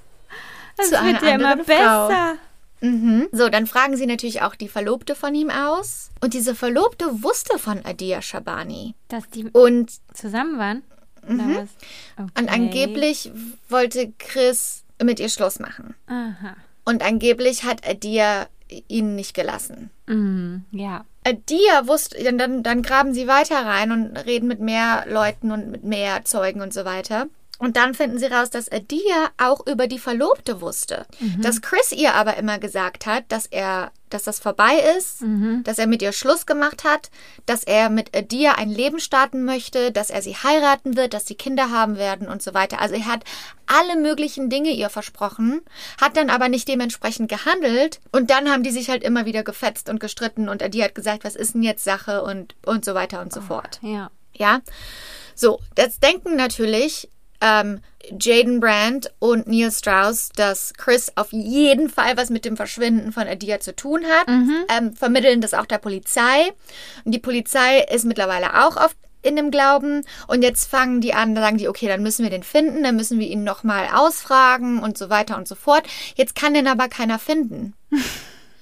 Das 0.76 0.88
Zu 0.88 0.94
wird 1.04 1.22
ja 1.22 1.34
immer 1.34 1.56
Frau. 1.58 2.08
besser. 2.08 2.34
Mhm. 2.80 3.28
So, 3.30 3.48
dann 3.48 3.66
fragen 3.66 3.96
sie 3.96 4.06
natürlich 4.06 4.42
auch 4.42 4.54
die 4.56 4.68
Verlobte 4.68 5.14
von 5.14 5.34
ihm 5.34 5.50
aus. 5.50 6.10
Und 6.20 6.34
diese 6.34 6.54
Verlobte 6.54 7.22
wusste 7.22 7.58
von 7.58 7.84
Adia 7.84 8.20
Shabani. 8.22 8.94
Dass 9.08 9.28
die 9.30 9.44
Und, 9.50 9.92
zusammen 10.14 10.58
waren? 10.58 10.82
Mhm. 11.26 11.68
Okay. 12.16 12.30
und 12.36 12.52
angeblich 12.52 13.30
wollte 13.68 14.12
Chris 14.18 14.82
mit 15.00 15.20
ihr 15.20 15.28
Schluss 15.28 15.60
machen. 15.60 15.94
Aha. 16.08 16.56
Und 16.84 17.04
angeblich 17.04 17.62
hat 17.62 17.88
Adia 17.88 18.48
ihn 18.88 19.14
nicht 19.14 19.34
gelassen. 19.34 19.90
Mhm. 20.06 20.64
Ja. 20.72 21.04
Adia 21.24 21.86
wusste, 21.86 22.20
dann, 22.24 22.38
dann, 22.38 22.62
dann 22.64 22.82
graben 22.82 23.14
sie 23.14 23.28
weiter 23.28 23.64
rein 23.64 23.92
und 23.92 24.16
reden 24.26 24.48
mit 24.48 24.58
mehr 24.58 25.04
Leuten 25.08 25.52
und 25.52 25.70
mit 25.70 25.84
mehr 25.84 26.24
Zeugen 26.24 26.60
und 26.60 26.74
so 26.74 26.84
weiter. 26.84 27.26
Und 27.62 27.76
dann 27.76 27.94
finden 27.94 28.18
sie 28.18 28.26
raus, 28.26 28.50
dass 28.50 28.72
Adia 28.72 29.30
auch 29.38 29.64
über 29.68 29.86
die 29.86 30.00
Verlobte 30.00 30.60
wusste. 30.60 31.06
Dass 31.38 31.62
Chris 31.62 31.92
ihr 31.92 32.12
aber 32.14 32.36
immer 32.36 32.58
gesagt 32.58 33.06
hat, 33.06 33.22
dass 33.28 33.46
er, 33.46 33.92
dass 34.10 34.24
das 34.24 34.40
vorbei 34.40 34.82
ist, 34.98 35.22
dass 35.62 35.78
er 35.78 35.86
mit 35.86 36.02
ihr 36.02 36.10
Schluss 36.10 36.44
gemacht 36.44 36.82
hat, 36.82 37.12
dass 37.46 37.62
er 37.62 37.88
mit 37.88 38.16
Adia 38.16 38.56
ein 38.56 38.68
Leben 38.68 38.98
starten 38.98 39.44
möchte, 39.44 39.92
dass 39.92 40.10
er 40.10 40.22
sie 40.22 40.34
heiraten 40.34 40.96
wird, 40.96 41.14
dass 41.14 41.24
sie 41.24 41.36
Kinder 41.36 41.70
haben 41.70 41.98
werden 41.98 42.26
und 42.26 42.42
so 42.42 42.52
weiter. 42.52 42.80
Also 42.80 42.96
er 42.96 43.06
hat 43.06 43.22
alle 43.66 43.96
möglichen 43.96 44.50
Dinge 44.50 44.70
ihr 44.70 44.90
versprochen, 44.90 45.60
hat 46.00 46.16
dann 46.16 46.30
aber 46.30 46.48
nicht 46.48 46.66
dementsprechend 46.66 47.28
gehandelt 47.30 48.00
und 48.10 48.30
dann 48.30 48.50
haben 48.50 48.64
die 48.64 48.72
sich 48.72 48.90
halt 48.90 49.04
immer 49.04 49.24
wieder 49.24 49.44
gefetzt 49.44 49.88
und 49.88 50.00
gestritten 50.00 50.48
und 50.48 50.64
Adia 50.64 50.86
hat 50.86 50.96
gesagt, 50.96 51.22
was 51.22 51.36
ist 51.36 51.54
denn 51.54 51.62
jetzt 51.62 51.84
Sache 51.84 52.24
und, 52.24 52.56
und 52.66 52.84
so 52.84 52.94
weiter 52.94 53.20
und 53.20 53.32
so 53.32 53.40
fort. 53.40 53.78
Ja. 53.82 54.10
Ja. 54.34 54.62
So, 55.36 55.60
das 55.76 56.00
denken 56.00 56.34
natürlich 56.34 57.08
ähm, 57.42 57.80
Jaden 58.18 58.60
Brandt 58.60 59.12
und 59.18 59.46
Neil 59.46 59.70
Strauss, 59.70 60.30
dass 60.34 60.72
Chris 60.74 61.12
auf 61.14 61.32
jeden 61.32 61.88
Fall 61.88 62.16
was 62.16 62.30
mit 62.30 62.44
dem 62.44 62.56
Verschwinden 62.56 63.12
von 63.12 63.28
Adia 63.28 63.60
zu 63.60 63.76
tun 63.76 64.04
hat, 64.04 64.28
ähm, 64.76 64.94
vermitteln 64.96 65.40
das 65.40 65.54
auch 65.54 65.66
der 65.66 65.78
Polizei. 65.78 66.52
Und 67.04 67.12
die 67.12 67.18
Polizei 67.18 67.80
ist 67.92 68.04
mittlerweile 68.04 68.64
auch 68.64 68.76
auf 68.76 68.94
in 69.24 69.36
dem 69.36 69.52
Glauben 69.52 70.02
und 70.26 70.42
jetzt 70.42 70.68
fangen 70.68 71.00
die 71.00 71.14
an, 71.14 71.36
sagen 71.36 71.56
die, 71.56 71.68
okay, 71.68 71.86
dann 71.86 72.02
müssen 72.02 72.24
wir 72.24 72.30
den 72.30 72.42
finden, 72.42 72.82
dann 72.82 72.96
müssen 72.96 73.20
wir 73.20 73.28
ihn 73.28 73.44
nochmal 73.44 73.88
ausfragen 73.94 74.80
und 74.80 74.98
so 74.98 75.10
weiter 75.10 75.36
und 75.36 75.46
so 75.46 75.54
fort. 75.54 75.84
Jetzt 76.16 76.34
kann 76.34 76.54
den 76.54 76.66
aber 76.66 76.88
keiner 76.88 77.20
finden. 77.20 77.74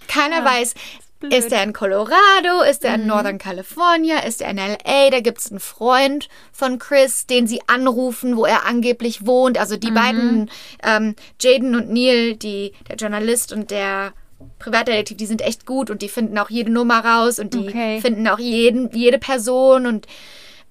Keiner 0.07 0.45
weiß, 0.45 0.75
blöd. 1.21 1.33
ist 1.33 1.53
er 1.53 1.63
in 1.63 1.73
Colorado, 1.73 2.63
ist 2.69 2.85
er 2.85 2.95
in 2.97 3.07
Northern 3.07 3.39
California, 3.39 4.19
ist 4.21 4.43
er 4.43 4.51
in 4.51 4.57
LA, 4.57 5.11
da 5.11 5.21
gibt 5.21 5.39
es 5.39 5.51
einen 5.51 5.61
Freund 5.61 6.29
von 6.53 6.79
Chris, 6.79 7.27
den 7.27 7.47
sie 7.47 7.61
anrufen, 7.67 8.37
wo 8.37 8.45
er 8.45 8.67
angeblich 8.67 9.25
wohnt. 9.27 9.57
Also 9.59 9.77
die 9.77 9.91
beiden, 9.91 10.51
ähm, 10.83 11.15
Jaden 11.41 11.75
und 11.77 11.91
Neil, 11.91 12.37
die, 12.37 12.73
der 12.89 12.97
Journalist 12.97 13.53
und 13.53 13.71
der 13.71 14.13
Privatdetektiv, 14.59 15.17
die 15.19 15.27
sind 15.27 15.43
echt 15.43 15.67
gut 15.67 15.91
und 15.91 16.01
die 16.03 16.09
finden 16.09 16.39
auch 16.39 16.49
jede 16.51 16.73
Nummer 16.73 17.05
raus 17.05 17.39
und 17.39 17.53
die 17.55 17.69
Okay. 17.69 18.01
finden 18.01 18.27
auch 18.27 18.39
jeden, 18.39 18.91
jede 18.97 19.19
Person 19.19 19.87
und 19.87 20.07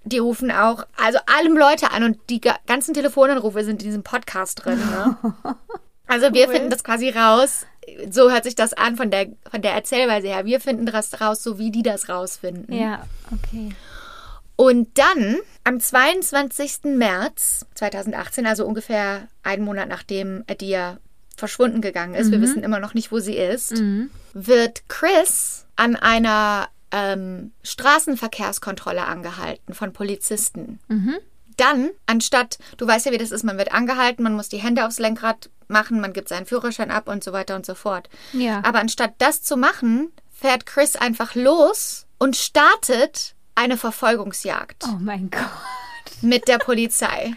die 0.06 0.18
rufen 0.18 0.50
auch, 0.50 0.86
also 0.98 1.20
allem 1.38 1.56
Leute 1.58 1.92
an 1.92 2.04
und 2.04 2.18
die 2.30 2.42
ga- 2.42 2.58
ganzen 2.66 2.94
Telefonanrufe 2.96 3.64
sind 3.64 3.82
in 3.84 3.90
diesem 3.90 4.02
Podcast 4.04 4.64
drin. 4.66 4.80
Ne? 4.80 5.18
Also 6.10 6.34
wir 6.34 6.50
finden 6.50 6.70
das 6.70 6.84
quasi 6.84 7.10
raus. 7.10 7.66
So 8.10 8.32
hört 8.32 8.44
sich 8.44 8.56
das 8.56 8.74
an 8.74 8.98
von 8.98 9.12
der, 9.12 9.28
von 9.50 9.62
der 9.62 9.74
Erzählweise 9.74 10.28
her. 10.28 10.46
Wir 10.46 10.60
finden 10.60 10.86
das 10.86 11.22
raus, 11.22 11.44
so 11.44 11.60
wie 11.60 11.72
die 11.72 11.84
das 11.84 12.10
rausfinden. 12.10 12.74
Ja, 12.76 13.04
okay. 13.32 13.70
Und 14.56 14.98
dann 14.98 15.38
am 15.64 15.80
22. 15.80 16.96
März 16.96 17.66
2018, 17.76 18.46
also 18.46 18.66
ungefähr 18.66 19.28
einen 19.44 19.64
Monat 19.64 19.88
nachdem 19.88 20.44
Adia 20.50 20.98
verschwunden 21.38 21.80
gegangen 21.80 22.16
ist, 22.16 22.32
wir 22.32 22.42
wissen 22.42 22.64
immer 22.64 22.80
noch 22.80 22.94
nicht, 22.94 23.12
wo 23.14 23.20
sie 23.20 23.38
ist, 23.38 23.72
wird 24.34 24.90
Chris 24.90 25.66
an 25.78 25.96
einer 25.96 26.68
ähm, 26.92 27.54
Straßenverkehrskontrolle 27.64 29.06
angehalten 29.06 29.74
von 29.74 29.94
Polizisten. 29.94 30.80
Dann, 31.56 31.92
anstatt, 32.08 32.58
du 32.78 32.86
weißt 32.86 33.06
ja, 33.06 33.12
wie 33.14 33.18
das 33.18 33.32
ist, 33.32 33.44
man 33.44 33.58
wird 33.58 33.74
angehalten, 33.74 34.24
man 34.24 34.34
muss 34.34 34.50
die 34.50 34.58
Hände 34.58 34.86
aufs 34.86 35.00
Lenkrad 35.00 35.50
machen, 35.70 36.02
man 36.02 36.14
gibt 36.14 36.30
seinen 36.30 36.46
Führerschein 36.46 36.92
ab 36.92 37.08
und 37.08 37.24
so 37.24 37.32
weiter 37.34 37.56
und 37.56 37.66
so 37.66 37.76
fort. 37.76 38.10
Ja. 38.34 38.62
Aber 38.64 38.80
anstatt 38.80 39.14
das 39.20 39.42
zu 39.44 39.56
machen, 39.58 40.12
fährt 40.32 40.66
Chris 40.66 40.96
einfach 40.96 41.36
los 41.36 42.06
und 42.18 42.36
startet 42.36 43.36
eine 43.56 43.78
Verfolgungsjagd 43.78 44.84
Oh 44.88 44.98
mein 45.00 45.30
Gott. 45.30 45.42
mit 46.22 46.48
der 46.48 46.58
Polizei. 46.60 47.34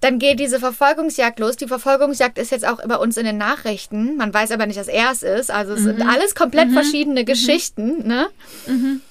Dann 0.00 0.18
geht 0.18 0.40
diese 0.40 0.58
Verfolgungsjagd 0.58 1.38
los. 1.38 1.56
Die 1.56 1.68
Verfolgungsjagd 1.68 2.36
ist 2.36 2.50
jetzt 2.50 2.66
auch 2.66 2.80
bei 2.86 2.96
uns 2.96 3.16
in 3.16 3.24
den 3.24 3.38
Nachrichten. 3.38 4.16
Man 4.16 4.34
weiß 4.34 4.50
aber 4.50 4.66
nicht, 4.66 4.78
dass 4.78 4.88
er 4.88 5.12
es 5.12 5.22
ist. 5.22 5.50
Also 5.50 5.74
es 5.74 5.82
sind 5.82 6.02
alles 6.02 6.34
komplett 6.34 6.72
verschiedene 6.72 7.24
Geschichten. 7.24 8.06
Ne? 8.08 8.28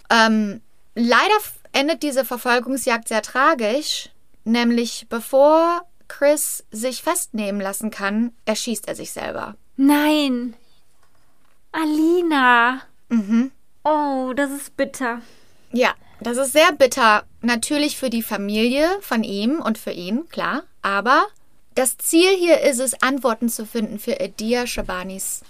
Ähm, 0.10 0.62
leider 0.94 1.34
endet 1.72 2.04
diese 2.04 2.26
Verfolgungsjagd 2.26 3.08
sehr 3.08 3.22
tragisch. 3.22 4.10
Nämlich 4.44 5.06
bevor 5.08 5.84
Chris 6.12 6.66
sich 6.72 7.02
festnehmen 7.02 7.62
lassen 7.62 7.90
kann, 7.90 8.34
erschießt 8.44 8.86
er 8.90 8.96
sich 8.96 9.14
selber. 9.14 9.56
Nein. 9.78 10.56
Alina. 11.72 12.82
Mhm. 13.08 13.52
Oh, 13.86 14.34
das 14.36 14.52
ist 14.52 14.76
bitter. 14.76 15.22
Ja, 15.72 15.94
das 16.20 16.36
ist 16.36 16.52
sehr 16.52 16.74
bitter. 16.74 17.24
Natürlich 17.42 17.98
für 17.98 18.10
die 18.10 18.24
Familie 18.24 18.90
von 19.00 19.24
ihm 19.24 19.62
und 19.62 19.78
für 19.78 19.92
ihn, 19.92 20.28
klar. 20.28 20.64
Aber 20.82 21.24
das 21.76 21.98
Ziel 21.98 22.36
hier 22.38 22.60
ist 22.60 22.80
es, 22.80 23.02
Antworten 23.02 23.48
zu 23.48 23.66
finden 23.66 23.98
für 23.98 24.20
Edia 24.20 24.68
Shabanis 24.68 25.44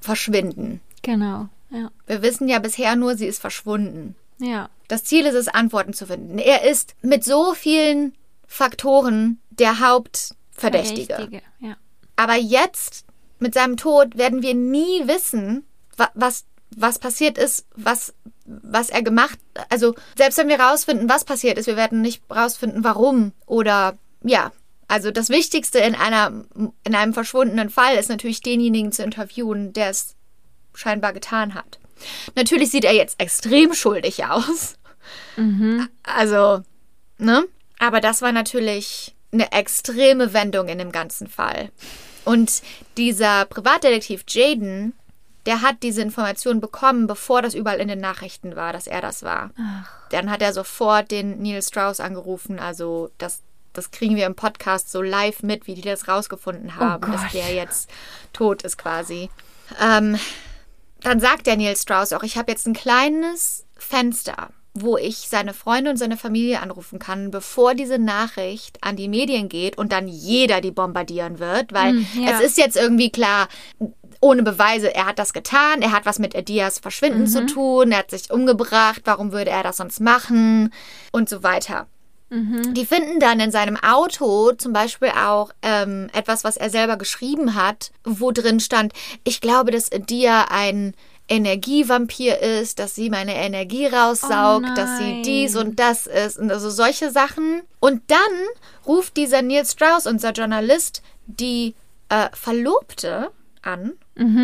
Verschwinden. 0.00 0.80
Genau. 1.02 1.48
Ja. 1.70 1.90
Wir 2.06 2.22
wissen 2.22 2.48
ja 2.48 2.60
bisher 2.60 2.94
nur, 2.94 3.16
sie 3.16 3.26
ist 3.26 3.40
verschwunden. 3.40 4.14
Ja. 4.38 4.70
Das 4.86 5.02
Ziel 5.02 5.26
ist 5.26 5.34
es, 5.34 5.48
Antworten 5.48 5.94
zu 5.94 6.06
finden. 6.06 6.38
Er 6.38 6.62
ist 6.62 6.94
mit 7.02 7.24
so 7.24 7.54
vielen 7.54 8.14
Faktoren 8.46 9.40
der 9.50 9.80
Hauptverdächtige. 9.80 11.14
Verdächtige, 11.14 11.42
Ja. 11.60 11.76
Aber 12.16 12.34
jetzt, 12.34 13.04
mit 13.38 13.54
seinem 13.54 13.76
Tod, 13.76 14.16
werden 14.16 14.42
wir 14.42 14.54
nie 14.54 15.06
wissen, 15.06 15.64
wa 15.96 16.08
was, 16.14 16.44
was 16.76 16.98
passiert 16.98 17.38
ist, 17.38 17.66
was, 17.74 18.14
was 18.44 18.90
er 18.90 19.02
gemacht 19.02 19.38
Also, 19.68 19.94
selbst 20.16 20.38
wenn 20.38 20.48
wir 20.48 20.60
rausfinden, 20.60 21.08
was 21.08 21.24
passiert 21.24 21.58
ist, 21.58 21.66
wir 21.66 21.76
werden 21.76 22.00
nicht 22.00 22.22
rausfinden, 22.30 22.84
warum 22.84 23.32
oder 23.46 23.96
ja. 24.22 24.52
Also 24.86 25.10
das 25.10 25.30
Wichtigste 25.30 25.78
in 25.78 25.94
einer 25.94 26.44
in 26.84 26.94
einem 26.94 27.14
verschwundenen 27.14 27.70
Fall 27.70 27.96
ist 27.96 28.10
natürlich 28.10 28.42
denjenigen 28.42 28.92
zu 28.92 29.02
interviewen, 29.02 29.72
der 29.72 29.88
es 29.88 30.14
scheinbar 30.74 31.12
getan 31.12 31.54
hat. 31.54 31.78
Natürlich 32.34 32.70
sieht 32.70 32.84
er 32.84 32.92
jetzt 32.92 33.18
extrem 33.18 33.72
schuldig 33.72 34.26
aus. 34.26 34.74
Also, 36.02 36.62
ne? 37.18 37.44
Aber 37.84 38.00
das 38.00 38.22
war 38.22 38.32
natürlich 38.32 39.14
eine 39.30 39.52
extreme 39.52 40.32
Wendung 40.32 40.68
in 40.68 40.78
dem 40.78 40.90
ganzen 40.90 41.26
Fall. 41.26 41.70
Und 42.24 42.62
dieser 42.96 43.44
Privatdetektiv 43.44 44.24
Jaden, 44.26 44.94
der 45.44 45.60
hat 45.60 45.82
diese 45.82 46.00
Information 46.00 46.62
bekommen, 46.62 47.06
bevor 47.06 47.42
das 47.42 47.52
überall 47.52 47.80
in 47.80 47.88
den 47.88 48.00
Nachrichten 48.00 48.56
war, 48.56 48.72
dass 48.72 48.86
er 48.86 49.02
das 49.02 49.22
war. 49.22 49.50
Dann 50.08 50.30
hat 50.30 50.40
er 50.40 50.54
sofort 50.54 51.10
den 51.10 51.42
Neil 51.42 51.62
Strauss 51.62 52.00
angerufen. 52.00 52.58
Also 52.58 53.10
das, 53.18 53.42
das 53.74 53.90
kriegen 53.90 54.16
wir 54.16 54.24
im 54.24 54.34
Podcast 54.34 54.90
so 54.90 55.02
live 55.02 55.42
mit, 55.42 55.66
wie 55.66 55.74
die 55.74 55.82
das 55.82 56.08
rausgefunden 56.08 56.76
haben, 56.76 57.12
dass 57.12 57.20
Gott. 57.20 57.34
der 57.34 57.52
jetzt 57.52 57.90
tot 58.32 58.62
ist 58.62 58.78
quasi. 58.78 59.28
Ähm, 59.78 60.18
dann 61.02 61.20
sagt 61.20 61.46
der 61.46 61.58
Neil 61.58 61.76
Strauss 61.76 62.14
auch, 62.14 62.22
ich 62.22 62.38
habe 62.38 62.50
jetzt 62.50 62.66
ein 62.66 62.72
kleines 62.72 63.66
Fenster, 63.76 64.48
wo 64.76 64.96
ich 64.96 65.28
seine 65.28 65.54
Freunde 65.54 65.90
und 65.90 65.96
seine 65.98 66.16
Familie 66.16 66.60
anrufen 66.60 66.98
kann, 66.98 67.30
bevor 67.30 67.74
diese 67.74 67.98
Nachricht 67.98 68.78
an 68.82 68.96
die 68.96 69.06
Medien 69.08 69.48
geht 69.48 69.78
und 69.78 69.92
dann 69.92 70.08
jeder 70.08 70.60
die 70.60 70.72
bombardieren 70.72 71.38
wird, 71.38 71.72
weil 71.72 71.92
Mm, 71.92 72.06
ja. 72.24 72.32
es 72.32 72.40
ist 72.40 72.58
jetzt 72.58 72.76
irgendwie 72.76 73.10
klar, 73.10 73.48
ohne 74.20 74.42
Beweise, 74.42 74.92
er 74.94 75.06
hat 75.06 75.18
das 75.20 75.32
getan, 75.32 75.80
er 75.82 75.92
hat 75.92 76.06
was 76.06 76.18
mit 76.18 76.34
Edias 76.34 76.80
Verschwinden 76.80 77.22
Mhm. 77.22 77.26
zu 77.28 77.46
tun, 77.46 77.92
er 77.92 77.98
hat 77.98 78.10
sich 78.10 78.30
umgebracht, 78.32 79.02
warum 79.04 79.30
würde 79.32 79.50
er 79.50 79.62
das 79.62 79.76
sonst 79.76 80.00
machen 80.00 80.72
und 81.12 81.28
so 81.28 81.42
weiter. 81.44 81.86
Mhm. 82.30 82.74
Die 82.74 82.86
finden 82.86 83.20
dann 83.20 83.38
in 83.38 83.52
seinem 83.52 83.76
Auto 83.76 84.52
zum 84.52 84.72
Beispiel 84.72 85.10
auch 85.10 85.50
ähm, 85.62 86.08
etwas, 86.14 86.42
was 86.42 86.56
er 86.56 86.70
selber 86.70 86.96
geschrieben 86.96 87.54
hat, 87.54 87.92
wo 88.02 88.32
drin 88.32 88.58
stand, 88.60 88.92
ich 89.24 89.40
glaube, 89.40 89.70
dass 89.70 89.90
Dia 89.90 90.46
ein 90.50 90.94
Energievampir 91.28 92.38
ist, 92.40 92.78
dass 92.78 92.94
sie 92.94 93.10
meine 93.10 93.34
Energie 93.34 93.86
raussaugt, 93.86 94.66
Oh 94.70 94.74
dass 94.74 94.98
sie 94.98 95.12
nein. 95.14 95.22
dies 95.22 95.56
und 95.56 95.78
das 95.80 96.06
ist 96.06 96.38
und 96.38 96.50
also 96.50 96.70
solche 96.70 97.10
Sachen. 97.10 97.62
Und 97.80 98.02
dann 98.08 98.18
ruft 98.86 99.16
dieser 99.16 99.42
Neil 99.42 99.64
Strauss, 99.64 100.06
unser 100.06 100.32
Journalist, 100.32 101.02
die 101.26 101.74
äh, 102.08 102.28
Verlobte 102.32 103.30
an 103.62 103.92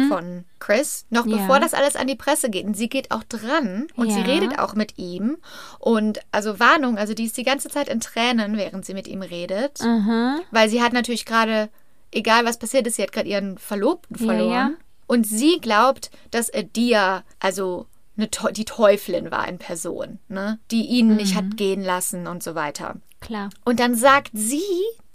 von 0.09 0.45
Chris, 0.59 1.05
noch 1.11 1.26
Ja. 1.26 1.37
bevor 1.37 1.61
das 1.61 1.74
alles 1.74 1.95
an 1.95 2.07
die 2.09 2.16
Presse 2.16 2.51
geht. 2.51 2.64
Und 2.66 2.76
sie 2.76 2.89
geht 2.89 3.11
auch 3.12 3.22
dran 3.22 3.87
und 3.95 4.11
sie 4.11 4.18
Ja. 4.20 4.26
redet 4.26 4.59
auch 4.59 4.74
mit 4.74 4.99
ihm. 4.99 5.37
Und 5.78 6.18
also 6.33 6.59
Warnung, 6.59 6.99
also 6.99 7.14
die 7.14 7.24
ist 7.26 7.37
die 7.37 7.45
ganze 7.45 7.68
Zeit 7.68 7.89
in 7.89 8.01
Tränen, 8.01 8.57
während 8.57 8.85
sie 8.85 8.95
mit 8.95 9.07
ihm 9.07 9.22
redet. 9.22 9.81
Aha. 9.83 10.41
Weil 10.51 10.68
sie 10.70 10.83
hat 10.83 10.93
natürlich 10.93 11.24
gerade 11.24 11.68
egal 12.12 12.45
was 12.45 12.59
passiert 12.59 12.87
ist, 12.89 12.97
sie 12.97 13.03
hat 13.03 13.12
gerade 13.12 13.28
ihren 13.28 13.59
Verlobten 13.59 14.16
verloren. 14.16 14.51
ja. 14.53 14.70
Und 15.11 15.27
sie 15.27 15.59
glaubt, 15.61 16.11
dass 16.31 16.53
Adia, 16.55 17.25
also 17.41 17.87
eine, 18.17 18.31
Teu- 18.31 18.53
die 18.53 18.65
Teuflin 18.65 19.31
war 19.33 19.49
in 19.49 19.59
Person, 19.59 20.21
ne? 20.29 20.59
die 20.71 20.87
ihn 20.87 21.17
nicht 21.17 21.33
Mhm. 21.35 21.39
hat 21.39 21.57
gehen 21.57 21.83
lassen 21.83 22.27
und 22.29 22.43
so 22.45 22.55
weiter. 22.55 22.97
Klar. 23.21 23.51
Und 23.65 23.81
dann 23.81 23.97
sagt 23.97 24.31
sie 24.35 24.63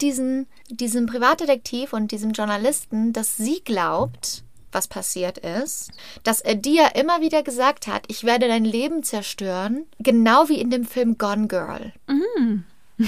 diesen, 0.02 0.46
diesem 0.68 1.06
Privatdetektiv 1.06 1.92
und 1.94 2.12
diesem 2.12 2.32
Journalisten, 2.32 3.12
dass 3.14 3.36
sie 3.38 3.62
glaubt, 3.64 4.42
was 4.70 4.86
passiert 4.86 5.38
ist, 5.38 5.90
dass 6.24 6.44
Adia 6.44 6.88
immer 6.88 7.22
wieder 7.22 7.42
gesagt 7.42 7.86
hat, 7.86 8.04
ich 8.08 8.24
werde 8.24 8.48
dein 8.48 8.64
Leben 8.66 9.02
zerstören, 9.02 9.86
genau 9.98 10.48
wie 10.50 10.60
in 10.60 10.68
dem 10.70 10.84
Film 10.84 11.16
Gone 11.16 11.46
Girl. 11.48 11.92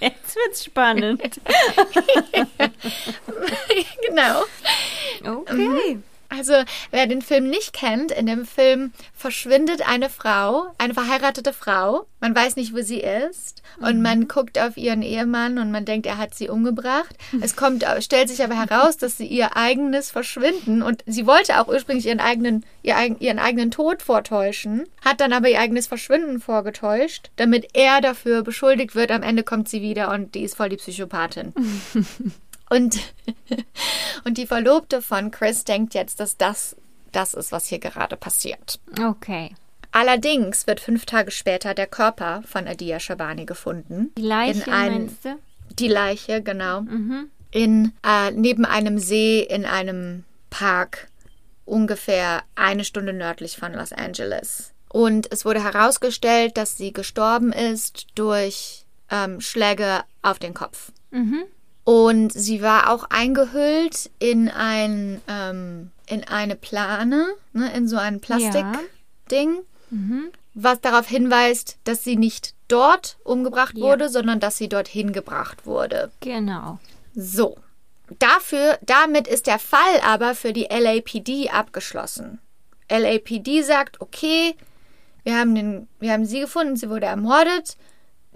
Jetzt 0.00 0.36
wird's 0.36 0.64
spannend. 0.64 1.20
genau. 4.08 4.42
Okay. 5.26 5.98
Also, 6.30 6.54
wer 6.90 7.06
den 7.06 7.22
Film 7.22 7.48
nicht 7.48 7.72
kennt, 7.74 8.10
in 8.10 8.26
dem 8.26 8.44
Film 8.44 8.92
verschwindet 9.14 9.88
eine 9.88 10.10
Frau, 10.10 10.64
eine 10.78 10.92
verheiratete 10.94 11.52
Frau. 11.52 12.06
Man 12.18 12.34
weiß 12.34 12.56
nicht, 12.56 12.74
wo 12.74 12.80
sie 12.82 12.98
ist. 13.00 13.62
Und 13.80 14.02
man 14.02 14.26
guckt 14.26 14.58
auf 14.58 14.76
ihren 14.76 15.02
Ehemann 15.02 15.58
und 15.58 15.70
man 15.70 15.84
denkt, 15.84 16.06
er 16.06 16.16
hat 16.18 16.34
sie 16.34 16.48
umgebracht. 16.48 17.14
Es 17.40 17.54
kommt, 17.54 17.84
stellt 18.00 18.28
sich 18.28 18.42
aber 18.42 18.54
heraus, 18.58 18.96
dass 18.96 19.16
sie 19.16 19.26
ihr 19.26 19.56
eigenes 19.56 20.10
Verschwinden 20.10 20.82
und 20.82 21.02
sie 21.06 21.26
wollte 21.26 21.60
auch 21.60 21.68
ursprünglich 21.68 22.06
ihren 22.06 22.20
eigenen, 22.20 22.64
ihr, 22.82 22.96
eigen- 22.96 23.18
ihren 23.20 23.38
eigenen 23.38 23.70
Tod 23.70 24.02
vortäuschen, 24.02 24.86
hat 25.04 25.20
dann 25.20 25.32
aber 25.32 25.48
ihr 25.50 25.60
eigenes 25.60 25.86
Verschwinden 25.88 26.40
vorgetäuscht, 26.40 27.30
damit 27.36 27.68
er 27.74 28.00
dafür 28.00 28.42
beschuldigt 28.42 28.94
wird. 28.94 29.10
Am 29.10 29.22
Ende 29.22 29.42
kommt 29.42 29.68
sie 29.68 29.82
wieder 29.82 30.10
und 30.12 30.34
die 30.34 30.42
ist 30.42 30.56
voll 30.56 30.68
die 30.68 30.76
Psychopathin. 30.78 31.52
Und, 32.70 32.98
und 34.24 34.38
die 34.38 34.46
Verlobte 34.46 35.02
von 35.02 35.30
Chris 35.30 35.64
denkt 35.64 35.94
jetzt, 35.94 36.20
dass 36.20 36.36
das 36.36 36.76
das 37.14 37.34
ist, 37.34 37.52
was 37.52 37.66
hier 37.66 37.78
gerade 37.78 38.16
passiert. 38.16 38.80
Okay. 39.00 39.54
Allerdings 39.92 40.66
wird 40.66 40.80
fünf 40.80 41.06
Tage 41.06 41.30
später 41.30 41.74
der 41.74 41.86
Körper 41.86 42.42
von 42.46 42.66
Adia 42.66 42.98
Shabani 42.98 43.44
gefunden. 43.44 44.10
Die 44.18 44.22
Leiche, 44.22 44.64
in 44.64 44.72
ein, 44.72 44.92
meinst 44.92 45.24
du? 45.24 45.38
Die 45.78 45.88
Leiche, 45.88 46.42
genau. 46.42 46.80
In, 47.52 47.92
äh, 48.04 48.32
neben 48.32 48.64
einem 48.64 48.98
See 48.98 49.40
in 49.40 49.64
einem 49.64 50.24
Park, 50.50 51.08
ungefähr 51.64 52.42
eine 52.56 52.84
Stunde 52.84 53.12
nördlich 53.12 53.56
von 53.56 53.72
Los 53.72 53.92
Angeles. 53.92 54.72
Und 54.88 55.30
es 55.32 55.44
wurde 55.44 55.62
herausgestellt, 55.62 56.56
dass 56.56 56.76
sie 56.76 56.92
gestorben 56.92 57.52
ist 57.52 58.06
durch 58.16 58.84
ähm, 59.10 59.40
Schläge 59.40 60.02
auf 60.22 60.40
den 60.40 60.54
Kopf. 60.54 60.90
Und 61.84 62.32
sie 62.32 62.62
war 62.62 62.90
auch 62.90 63.04
eingehüllt 63.10 64.10
in 64.18 64.48
ein 64.48 65.20
ähm, 65.28 65.90
in 66.06 66.24
eine 66.24 66.56
Plane, 66.56 67.26
ne, 67.52 67.72
in 67.74 67.88
so 67.88 67.96
ein 67.96 68.20
Plastikding, 68.20 69.60
was 70.54 70.80
darauf 70.80 71.06
hinweist, 71.08 71.78
dass 71.84 72.04
sie 72.04 72.16
nicht 72.16 72.54
dort 72.68 73.16
umgebracht 73.24 73.76
Ja. 73.76 73.84
wurde, 73.84 74.08
sondern 74.08 74.40
dass 74.40 74.56
sie 74.58 74.68
dorthin 74.68 75.12
gebracht 75.12 75.66
wurde. 75.66 76.10
Genau. 76.20 76.78
So. 77.14 77.56
Dafür, 78.18 78.78
damit 78.82 79.26
ist 79.26 79.46
der 79.46 79.58
Fall 79.58 80.00
aber 80.04 80.34
für 80.34 80.52
die 80.52 80.68
LAPD 80.70 81.48
abgeschlossen. 81.50 82.38
LAPD 82.90 83.62
sagt, 83.62 84.00
okay, 84.02 84.54
wir 85.22 85.38
haben, 85.38 85.54
den, 85.54 85.88
wir 86.00 86.12
haben 86.12 86.26
sie 86.26 86.40
gefunden, 86.40 86.76
sie 86.76 86.90
wurde 86.90 87.06
ermordet. 87.06 87.76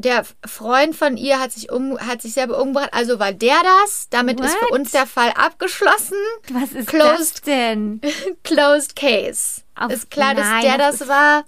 Der 0.01 0.25
Freund 0.47 0.95
von 0.95 1.17
ihr 1.17 1.41
hat 1.41 1.51
sich, 1.51 1.73
um, 1.73 1.99
hat 1.99 2.23
sich 2.23 2.33
selber 2.33 2.63
umgebracht, 2.63 2.91
also 2.93 3.19
war 3.19 3.33
der 3.33 3.57
das. 3.83 4.09
Damit 4.11 4.41
ist 4.41 4.55
für 4.55 4.67
What? 4.67 4.79
uns 4.79 4.93
der 4.93 5.07
Fall 5.07 5.33
abgeschlossen. 5.33 6.17
Was 6.53 6.71
ist 6.71 6.77
das 6.77 6.87
Closed. 6.87 7.47
denn? 7.49 8.01
Closed 8.45 8.95
Case. 8.95 9.63
Auf- 9.75 9.91
ist 9.93 10.11
klar, 10.11 10.35
dass 10.37 10.47
Nein, 10.47 10.63
der 10.63 10.79
das 10.79 10.99
das, 10.99 11.09
war. 11.09 11.45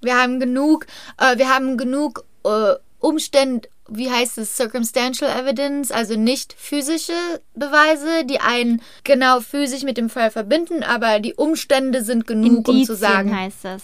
Wir 0.00 0.16
haben 0.20 0.40
genug, 0.40 0.86
äh, 1.18 1.38
wir 1.38 1.48
haben 1.48 1.76
genug 1.76 2.24
äh, 2.44 2.74
Umstände, 2.98 3.68
wie 3.88 4.10
heißt 4.10 4.38
es, 4.38 4.56
Circumstantial 4.56 5.30
Evidence, 5.30 5.90
also 5.90 6.14
nicht 6.16 6.54
physische 6.58 7.12
Beweise, 7.54 8.24
die 8.24 8.40
einen 8.40 8.82
genau 9.04 9.40
physisch 9.40 9.82
mit 9.82 9.96
dem 9.96 10.10
Fall 10.10 10.30
verbinden, 10.30 10.82
aber 10.82 11.18
die 11.20 11.34
Umstände 11.34 12.04
sind 12.04 12.26
genug, 12.26 12.58
um 12.58 12.64
zu 12.64 12.70
Indizien 12.72 12.96
sagen, 12.98 13.36
heißt 13.36 13.58
das. 13.64 13.82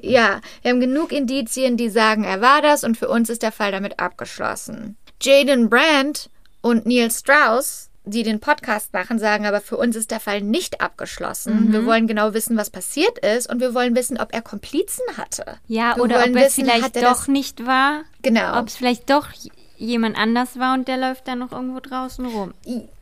Ja, 0.00 0.40
wir 0.62 0.70
haben 0.70 0.80
genug 0.80 1.12
Indizien, 1.12 1.76
die 1.76 1.88
sagen, 1.88 2.24
er 2.24 2.40
war 2.40 2.62
das 2.62 2.84
und 2.84 2.96
für 2.96 3.08
uns 3.08 3.30
ist 3.30 3.42
der 3.42 3.52
Fall 3.52 3.72
damit 3.72 3.98
abgeschlossen. 3.98 4.96
Jaden 5.20 5.68
Brandt 5.68 6.30
und 6.60 6.86
Neil 6.86 7.10
Strauss, 7.10 7.90
die 8.04 8.22
den 8.22 8.40
Podcast 8.40 8.92
machen, 8.92 9.18
sagen 9.18 9.46
aber, 9.46 9.60
für 9.60 9.76
uns 9.76 9.96
ist 9.96 10.10
der 10.10 10.20
Fall 10.20 10.40
nicht 10.40 10.80
abgeschlossen. 10.80 11.72
Wir 11.72 11.84
wollen 11.84 12.06
genau 12.06 12.32
wissen, 12.32 12.56
was 12.56 12.70
passiert 12.70 13.18
ist 13.18 13.50
und 13.50 13.60
wir 13.60 13.74
wollen 13.74 13.94
wissen, 13.94 14.18
ob 14.18 14.32
er 14.32 14.40
Komplizen 14.40 15.04
hatte. 15.16 15.58
Ja, 15.66 15.96
wir 15.96 16.04
oder 16.04 16.20
ob 16.20 16.28
es 16.28 16.34
wissen, 16.34 16.64
vielleicht 16.64 16.96
er 16.96 17.02
doch 17.02 17.26
nicht 17.26 17.66
war. 17.66 18.02
Genau. 18.22 18.58
Ob 18.58 18.68
es 18.68 18.76
vielleicht 18.76 19.10
doch 19.10 19.28
jemand 19.76 20.16
anders 20.16 20.58
war 20.58 20.74
und 20.74 20.88
der 20.88 20.96
läuft 20.96 21.28
dann 21.28 21.40
noch 21.40 21.52
irgendwo 21.52 21.80
draußen 21.80 22.26
rum. 22.26 22.54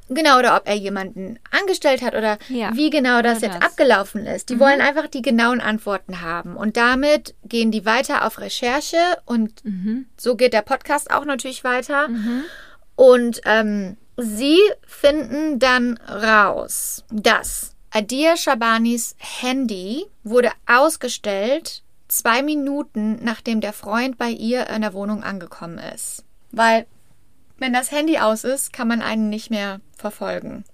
Genau, 0.08 0.38
oder 0.38 0.56
ob 0.56 0.68
er 0.68 0.74
jemanden 0.76 1.38
angestellt 1.50 2.00
hat 2.02 2.14
oder 2.14 2.38
Ja, 2.48 2.70
wie 2.74 2.90
genau 2.90 3.22
das 3.22 3.38
oder 3.38 3.46
jetzt 3.48 3.54
das. 3.56 3.60
Mhm. 3.60 3.66
abgelaufen 3.66 4.26
ist. 4.26 4.50
Die 4.50 4.60
wollen 4.60 4.80
einfach 4.80 5.08
die 5.08 5.22
genauen 5.22 5.60
Antworten 5.60 6.20
haben. 6.20 6.56
Und 6.56 6.76
damit 6.76 7.34
gehen 7.44 7.70
die 7.72 7.84
weiter 7.84 8.24
auf 8.24 8.38
Recherche 8.40 8.98
und 9.24 9.64
Mhm. 9.64 10.06
so 10.16 10.36
geht 10.36 10.52
der 10.52 10.62
Podcast 10.62 11.10
auch 11.10 11.24
natürlich 11.24 11.64
weiter. 11.64 12.08
Und 12.94 13.40
ähm, 13.44 13.96
sie 14.16 14.58
finden 14.86 15.58
dann 15.58 15.98
raus, 16.08 17.04
dass 17.10 17.74
Adia 17.90 18.36
Shabanis 18.36 19.16
Handy 19.18 20.06
wurde 20.22 20.50
ausgestellt 20.66 21.82
zwei 22.08 22.42
Minuten, 22.42 23.18
nachdem 23.24 23.60
der 23.60 23.72
Freund 23.72 24.16
bei 24.18 24.30
ihr 24.30 24.68
in 24.68 24.82
der 24.82 24.94
Wohnung 24.94 25.24
angekommen 25.24 25.78
ist. 25.78 26.22
Weil 26.52 26.86
wenn 27.58 27.72
das 27.72 27.90
Handy 27.90 28.18
aus 28.18 28.44
ist, 28.44 28.72
kann 28.72 28.88
man 28.88 29.02
einen 29.02 29.28
nicht 29.28 29.50
mehr 29.50 29.80
verfolgen. 29.96 30.64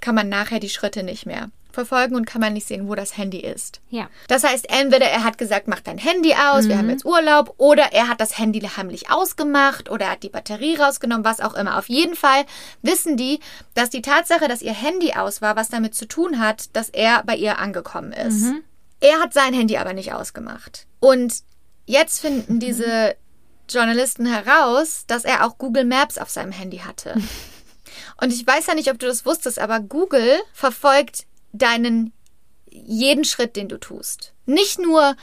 Kann 0.00 0.14
man 0.14 0.28
nachher 0.28 0.60
die 0.60 0.68
Schritte 0.68 1.02
nicht 1.02 1.26
mehr 1.26 1.50
verfolgen 1.70 2.16
und 2.16 2.26
kann 2.26 2.40
man 2.40 2.52
nicht 2.52 2.66
sehen, 2.66 2.88
wo 2.88 2.94
das 2.94 3.16
Handy 3.16 3.38
ist. 3.38 3.80
Ja. 3.88 4.08
Das 4.28 4.44
heißt, 4.44 4.68
entweder 4.70 5.06
er 5.06 5.24
hat 5.24 5.38
gesagt, 5.38 5.68
mach 5.68 5.80
dein 5.80 5.98
Handy 5.98 6.34
aus, 6.34 6.68
wir 6.68 6.76
haben 6.76 6.90
jetzt 6.90 7.06
Urlaub, 7.06 7.54
oder 7.56 7.92
er 7.92 8.08
hat 8.08 8.20
das 8.20 8.38
Handy 8.38 8.60
heimlich 8.60 9.10
ausgemacht 9.10 9.90
oder 9.90 10.06
er 10.06 10.10
hat 10.12 10.22
die 10.22 10.28
Batterie 10.28 10.76
rausgenommen, 10.76 11.24
was 11.24 11.40
auch 11.40 11.54
immer. 11.54 11.78
Auf 11.78 11.88
jeden 11.88 12.14
Fall 12.14 12.44
wissen 12.82 13.16
die, 13.16 13.40
dass 13.74 13.90
die 13.90 14.02
Tatsache, 14.02 14.48
dass 14.48 14.62
ihr 14.62 14.74
Handy 14.74 15.14
aus 15.14 15.40
war, 15.40 15.56
was 15.56 15.70
damit 15.70 15.94
zu 15.94 16.06
tun 16.06 16.38
hat, 16.38 16.76
dass 16.76 16.90
er 16.90 17.22
bei 17.24 17.36
ihr 17.36 17.58
angekommen 17.58 18.12
ist. 18.12 18.52
Er 19.00 19.20
hat 19.20 19.32
sein 19.32 19.54
Handy 19.54 19.78
aber 19.78 19.94
nicht 19.94 20.12
ausgemacht. 20.12 20.86
Und 21.00 21.42
jetzt 21.86 22.20
finden 22.20 22.60
diese 22.60 23.16
Journalisten 23.72 24.26
heraus, 24.26 25.04
dass 25.06 25.24
er 25.24 25.46
auch 25.46 25.58
Google 25.58 25.84
Maps 25.84 26.18
auf 26.18 26.30
seinem 26.30 26.52
Handy 26.52 26.78
hatte. 26.78 27.14
Und 28.20 28.32
ich 28.32 28.46
weiß 28.46 28.66
ja 28.66 28.74
nicht, 28.74 28.90
ob 28.90 28.98
du 28.98 29.06
das 29.06 29.26
wusstest, 29.26 29.58
aber 29.58 29.80
Google 29.80 30.40
verfolgt 30.52 31.26
deinen 31.52 32.12
jeden 32.70 33.24
Schritt, 33.24 33.56
den 33.56 33.68
du 33.68 33.78
tust. 33.78 34.32
Nicht 34.46 34.78
nur 34.78 35.16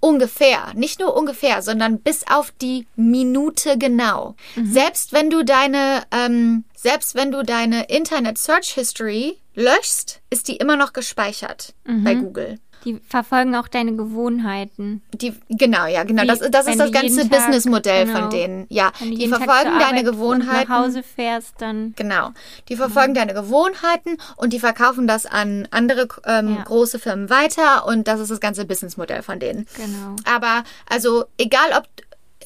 ungefähr, 0.00 0.72
nicht 0.74 1.00
nur 1.00 1.16
ungefähr, 1.16 1.62
sondern 1.62 2.00
bis 2.00 2.26
auf 2.28 2.52
die 2.52 2.86
Minute 2.96 3.76
genau. 3.78 4.36
Selbst 4.72 5.12
wenn 5.12 5.30
du 5.30 5.44
deine, 5.44 6.04
ähm, 6.12 6.64
selbst 6.76 7.14
wenn 7.14 7.32
du 7.32 7.42
deine 7.42 7.84
Internet 7.84 8.38
Search 8.38 8.74
History 8.74 9.38
löschst, 9.54 10.20
ist 10.30 10.48
die 10.48 10.56
immer 10.56 10.76
noch 10.76 10.92
gespeichert 10.92 11.74
bei 12.04 12.14
Google. 12.14 12.58
Die 12.84 13.00
verfolgen 13.08 13.54
auch 13.56 13.68
deine 13.68 13.96
Gewohnheiten. 13.96 15.02
Die, 15.12 15.34
genau, 15.48 15.86
ja, 15.86 16.04
genau. 16.04 16.22
Wie, 16.22 16.26
Das, 16.26 16.38
das 16.38 16.66
wenn 16.66 16.72
ist 16.74 16.80
das 16.80 16.90
du 16.90 16.92
ganze 16.92 17.26
Businessmodell 17.28 18.06
genau. 18.06 18.20
von 18.20 18.30
denen. 18.30 18.66
Ja, 18.68 18.92
Wenn 18.98 19.10
du 19.10 19.16
die 19.16 19.28
verfolgen 19.28 19.78
deine 19.80 20.04
Gewohnheiten. 20.04 20.62
Und 20.62 20.68
nach 20.68 20.84
Hause 20.84 21.02
fährst, 21.02 21.54
dann. 21.58 21.94
Genau. 21.96 22.30
Die 22.68 22.76
verfolgen 22.76 23.14
deine 23.14 23.34
Gewohnheiten 23.34 24.18
und 24.36 24.52
die 24.52 24.60
verkaufen 24.60 25.06
das 25.06 25.26
an 25.26 25.66
andere 25.70 26.08
ähm, 26.24 26.56
Ja. 26.56 26.62
große 26.64 26.98
Firmen 26.98 27.28
weiter 27.30 27.86
und 27.86 28.06
das 28.08 28.20
ist 28.20 28.30
das 28.30 28.40
ganze 28.40 28.64
Businessmodell 28.64 29.22
von 29.22 29.38
denen. 29.40 29.66
Genau. 29.76 30.16
Aber 30.36 30.62
also 30.88 31.24
egal 31.38 31.70
ob 31.76 31.84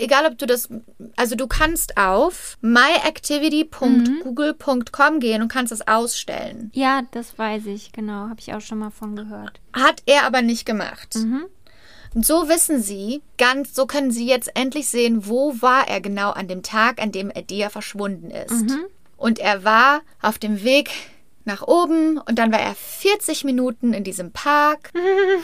egal 0.01 0.27
ob 0.27 0.39
du 0.39 0.47
das 0.47 0.69
also 1.17 1.35
du 1.37 1.47
kannst 1.47 1.97
auf 1.97 2.59
myactivity.google.com 2.63 5.21
gehen 5.21 5.41
und 5.43 5.49
kannst 5.49 5.73
das 5.73 5.87
ausstellen. 5.87 6.71
Ja, 6.75 7.03
das 7.13 7.39
weiß 7.39 7.67
ich, 7.67 7.93
genau. 7.93 8.29
Habe 8.29 8.41
ich 8.41 8.53
auch 8.55 8.61
schon 8.61 8.79
mal 8.79 8.91
von 8.91 9.15
gehört. 9.17 9.61
Hat 9.73 10.03
er 10.07 10.25
aber 10.25 10.43
nicht 10.43 10.67
gemacht. 10.67 11.15
Mhm. 11.17 11.45
Und 12.15 12.27
so 12.27 12.49
wissen 12.49 12.83
sie, 12.83 13.23
ganz, 13.39 13.73
so 13.75 13.87
können 13.87 14.11
sie 14.11 14.27
jetzt 14.27 14.51
endlich 14.57 14.89
sehen, 14.89 15.29
wo 15.29 15.55
war 15.61 15.87
er 15.89 16.01
genau 16.01 16.31
an 16.31 16.49
dem 16.49 16.65
Tag, 16.65 17.01
an 17.01 17.13
dem 17.13 17.31
Adia 17.31 17.71
verschwunden 17.71 18.31
ist. 18.31 18.69
Mhm. 18.69 18.87
Und 19.17 19.39
er 19.39 19.63
war 19.65 20.01
auf 20.21 20.39
dem 20.39 20.65
Weg 20.65 20.91
nach 21.45 21.63
oben 21.67 22.19
und 22.19 22.39
dann 22.39 22.53
war 22.53 22.61
er 22.61 22.75
40 22.75 23.45
Minuten 23.45 23.93
in 23.93 24.05
diesem 24.05 24.31
Park. 24.33 24.91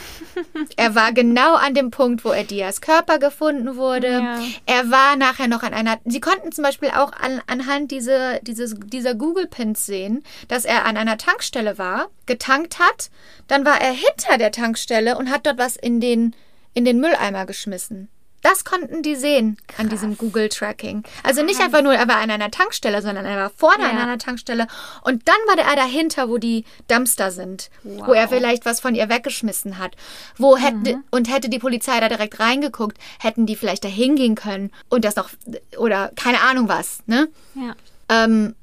er 0.77 0.95
war 0.95 1.11
genau 1.11 1.55
an 1.55 1.73
dem 1.73 1.91
Punkt, 1.91 2.23
wo 2.23 2.31
Edias 2.31 2.81
Körper 2.81 3.19
gefunden 3.19 3.75
wurde. 3.75 4.11
Ja. 4.11 4.39
Er 4.65 4.91
war 4.91 5.15
nachher 5.15 5.47
noch 5.47 5.63
an 5.63 5.73
einer. 5.73 5.97
Sie 6.05 6.21
konnten 6.21 6.51
zum 6.51 6.63
Beispiel 6.63 6.89
auch 6.89 7.11
an, 7.13 7.41
anhand 7.47 7.91
diese, 7.91 8.39
dieses, 8.43 8.75
dieser 8.77 9.15
Google-Pins 9.15 9.85
sehen, 9.85 10.23
dass 10.47 10.65
er 10.65 10.85
an 10.85 10.97
einer 10.97 11.17
Tankstelle 11.17 11.77
war, 11.77 12.09
getankt 12.25 12.79
hat. 12.79 13.09
Dann 13.47 13.65
war 13.65 13.81
er 13.81 13.91
hinter 13.91 14.37
der 14.37 14.51
Tankstelle 14.51 15.17
und 15.17 15.31
hat 15.31 15.45
dort 15.45 15.57
was 15.57 15.75
in 15.75 15.99
den, 15.99 16.35
in 16.73 16.85
den 16.85 16.99
Mülleimer 16.99 17.45
geschmissen. 17.45 18.09
Das 18.43 18.63
konnten 18.63 19.01
die 19.01 19.15
sehen 19.15 19.57
an 19.77 19.89
diesem 19.89 20.17
Google-Tracking. 20.17 21.03
Also 21.23 21.41
nicht 21.43 21.59
einfach 21.59 21.81
nur, 21.81 21.93
er 21.95 22.07
war 22.07 22.17
an 22.17 22.29
einer 22.29 22.51
Tankstelle, 22.51 23.01
sondern 23.01 23.25
er 23.25 23.35
war 23.35 23.49
vorne 23.49 23.83
an 23.89 23.97
Ja. 23.97 24.03
einer 24.03 24.17
Tankstelle 24.19 24.67
und 25.03 25.27
dann 25.27 25.35
war 25.47 25.57
er 25.57 25.75
dahinter, 25.75 26.29
wo 26.29 26.37
die 26.37 26.63
Dumpster 26.87 27.31
sind, 27.31 27.69
wo 27.83 28.13
er 28.13 28.27
vielleicht 28.29 28.65
was 28.65 28.79
von 28.79 28.93
ihr 28.95 29.09
weggeschmissen 29.09 29.79
hat. 29.79 29.95
Wo 30.37 30.55
hätte 30.55 30.99
und 31.09 31.33
hätte 31.33 31.49
die 31.49 31.59
Polizei 31.59 31.99
da 31.99 32.09
direkt 32.09 32.39
reingeguckt, 32.39 32.97
hätten 33.19 33.45
die 33.47 33.55
vielleicht 33.55 33.83
da 33.83 33.89
hingehen 33.89 34.35
können 34.35 34.71
und 34.89 35.03
das 35.03 35.15
noch 35.15 35.29
oder 35.77 36.11
keine 36.15 36.41
Ahnung 36.41 36.69
was, 36.69 36.99
ne? 37.07 37.27
Ja. 37.55 37.75
Ähm, 38.09 38.55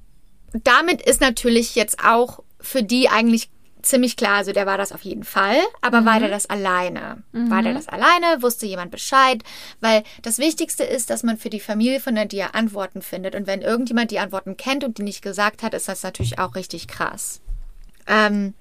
damit 0.62 1.03
ist 1.03 1.20
natürlich 1.20 1.75
jetzt 1.75 1.99
auch 2.03 2.41
für 2.61 2.83
die 2.83 3.09
eigentlich 3.09 3.51
ziemlich 3.85 4.16
klar, 4.16 4.37
also 4.37 4.53
der 4.53 4.66
war 4.66 4.78
das 4.78 4.93
auf 4.93 5.03
jeden 5.03 5.24
Fall, 5.24 5.57
aber 5.80 6.05
war 6.05 6.20
der 6.20 6.28
das 6.28 6.47
alleine? 6.47 7.22
War 7.32 7.62
der 7.62 7.74
das 7.74 7.89
alleine? 7.89 8.43
Wusste 8.43 8.66
jemand 8.66 8.91
Bescheid? 8.91 9.43
Weil 9.80 10.03
das 10.22 10.39
Wichtigste 10.39 10.85
ist, 10.85 11.11
dass 11.11 11.22
man 11.22 11.39
für 11.39 11.51
die 11.51 11.61
Familie 11.61 12.01
von 12.01 12.14
Nadia 12.14 12.49
Antworten 12.49 13.03
findet. 13.03 13.35
Und 13.35 13.47
wenn 13.47 13.62
irgendjemand 13.62 14.11
die 14.11 14.18
Antworten 14.18 14.57
kennt 14.57 14.85
und 14.85 14.99
die 14.99 15.03
nicht 15.03 15.22
gesagt 15.22 15.62
hat, 15.62 15.74
ist 15.74 15.89
das 15.89 16.03
natürlich 16.03 16.39
auch 16.39 16.55
richtig 16.55 16.89
krass. 16.89 17.41
Ähm, 18.07 18.55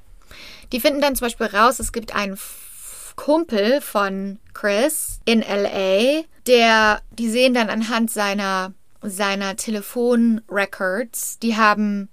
die 0.71 0.80
finden 0.80 1.01
dann 1.01 1.15
zum 1.15 1.26
Beispiel 1.26 1.47
raus, 1.47 1.80
es 1.80 1.91
gibt 1.91 2.15
einen 2.15 2.38
Kumpel 3.15 3.82
von 3.82 4.39
Chris 4.53 5.19
in 5.26 5.41
LA, 5.41 6.24
der, 6.47 7.01
die 7.11 7.30
sehen 7.30 7.53
dann 7.53 7.69
anhand 7.69 8.11
seiner, 8.11 8.74
seiner 9.01 9.55
Telefonrecords, 9.55 11.39
die 11.39 11.55
haben 11.55 12.09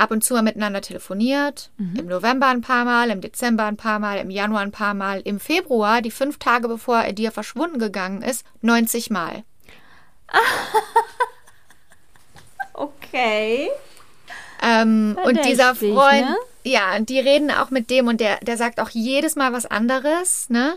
ab 0.00 0.10
und 0.10 0.24
zu 0.24 0.34
mal 0.34 0.42
miteinander 0.42 0.80
telefoniert. 0.80 1.70
Im 1.98 2.06
November 2.06 2.48
ein 2.48 2.62
paar 2.62 2.84
Mal, 2.84 3.10
im 3.10 3.20
Dezember 3.20 3.64
ein 3.66 3.76
paar 3.76 3.98
Mal, 3.98 4.18
im 4.18 4.30
Januar 4.30 4.62
ein 4.62 4.72
paar 4.72 4.94
Mal, 4.94 5.20
im 5.20 5.38
Februar, 5.38 6.02
die 6.02 6.10
fünf 6.10 6.38
Tage 6.38 6.68
bevor 6.68 7.00
er 7.00 7.12
dir 7.12 7.32
verschwunden 7.32 7.78
gegangen 7.78 8.22
ist, 8.22 8.44
90 8.62 9.10
Mal. 9.10 9.44
Okay. 12.80 13.68
Ähm, 14.62 15.18
und 15.24 15.44
dieser 15.44 15.74
Freund, 15.74 16.22
ne? 16.22 16.36
ja, 16.64 16.96
und 16.96 17.10
die 17.10 17.20
reden 17.20 17.50
auch 17.50 17.70
mit 17.70 17.90
dem 17.90 18.08
und 18.08 18.20
der, 18.20 18.38
der 18.38 18.56
sagt 18.56 18.80
auch 18.80 18.88
jedes 18.88 19.36
Mal 19.36 19.52
was 19.52 19.66
anderes, 19.66 20.48
ne? 20.48 20.76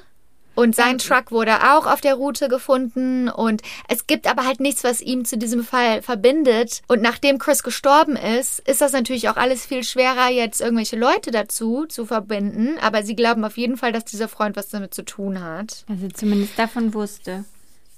Und 0.56 0.76
sein 0.76 1.00
Truck 1.00 1.32
wurde 1.32 1.56
auch 1.74 1.88
auf 1.88 2.00
der 2.02 2.16
Route 2.16 2.48
gefunden 2.48 3.28
und 3.30 3.62
es 3.88 4.06
gibt 4.06 4.28
aber 4.28 4.46
halt 4.46 4.60
nichts, 4.60 4.84
was 4.84 5.02
ihm 5.02 5.26
zu 5.26 5.38
diesem 5.38 5.64
Fall 5.64 6.02
verbindet. 6.04 6.82
Und 6.88 7.02
nachdem 7.02 7.40
Chris 7.40 7.64
gestorben 7.64 8.16
ist, 8.16 8.60
ist 8.60 8.82
das 8.82 8.92
natürlich 8.92 9.30
auch 9.30 9.36
alles 9.36 9.66
viel 9.66 9.84
schwerer, 9.84 10.30
jetzt 10.30 10.62
irgendwelche 10.62 10.96
Leute 10.98 11.32
dazu 11.32 11.86
zu 11.88 12.06
verbinden. 12.06 12.78
Aber 12.82 13.04
sie 13.04 13.16
glauben 13.16 13.44
auf 13.46 13.58
jeden 13.58 13.78
Fall, 13.78 13.92
dass 13.92 14.06
dieser 14.06 14.28
Freund 14.28 14.56
was 14.56 14.70
damit 14.70 14.94
zu 14.94 15.04
tun 15.04 15.42
hat. 15.44 15.86
Also 15.90 16.08
zumindest 16.10 16.58
davon 16.60 16.94
wusste. 16.94 17.46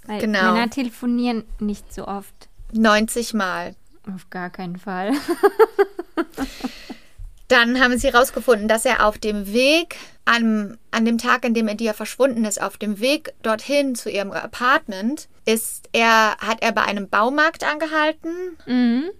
Weil 0.06 0.22
Genau. 0.22 0.54
Männer 0.54 0.70
telefonieren 0.70 1.44
nicht 1.60 1.94
so 1.94 2.08
oft. 2.08 2.34
90 2.72 3.34
Mal. 3.34 3.76
Auf 4.14 4.30
gar 4.30 4.50
keinen 4.50 4.78
Fall. 4.78 5.12
Dann 7.48 7.80
haben 7.80 7.98
sie 7.98 8.12
herausgefunden, 8.12 8.68
dass 8.68 8.86
er 8.86 9.06
auf 9.06 9.18
dem 9.20 9.54
Weg, 9.54 9.98
an, 10.26 10.78
an 10.90 11.06
dem 11.06 11.20
Tag, 11.20 11.46
an 11.46 11.54
dem 11.54 11.68
Edia 11.68 11.94
verschwunden 11.94 12.44
ist, 12.46 12.60
auf 12.62 12.78
dem 12.78 13.00
Weg 13.00 13.34
dorthin 13.44 13.94
zu 13.94 14.10
ihrem 14.10 14.32
Apartment, 14.32 15.28
ist 15.46 15.88
er, 15.94 16.38
hat 16.40 16.62
er 16.64 16.72
bei 16.72 16.82
einem 16.84 17.08
Baumarkt 17.08 17.64
angehalten 17.64 18.58
Mhm. 18.66 19.12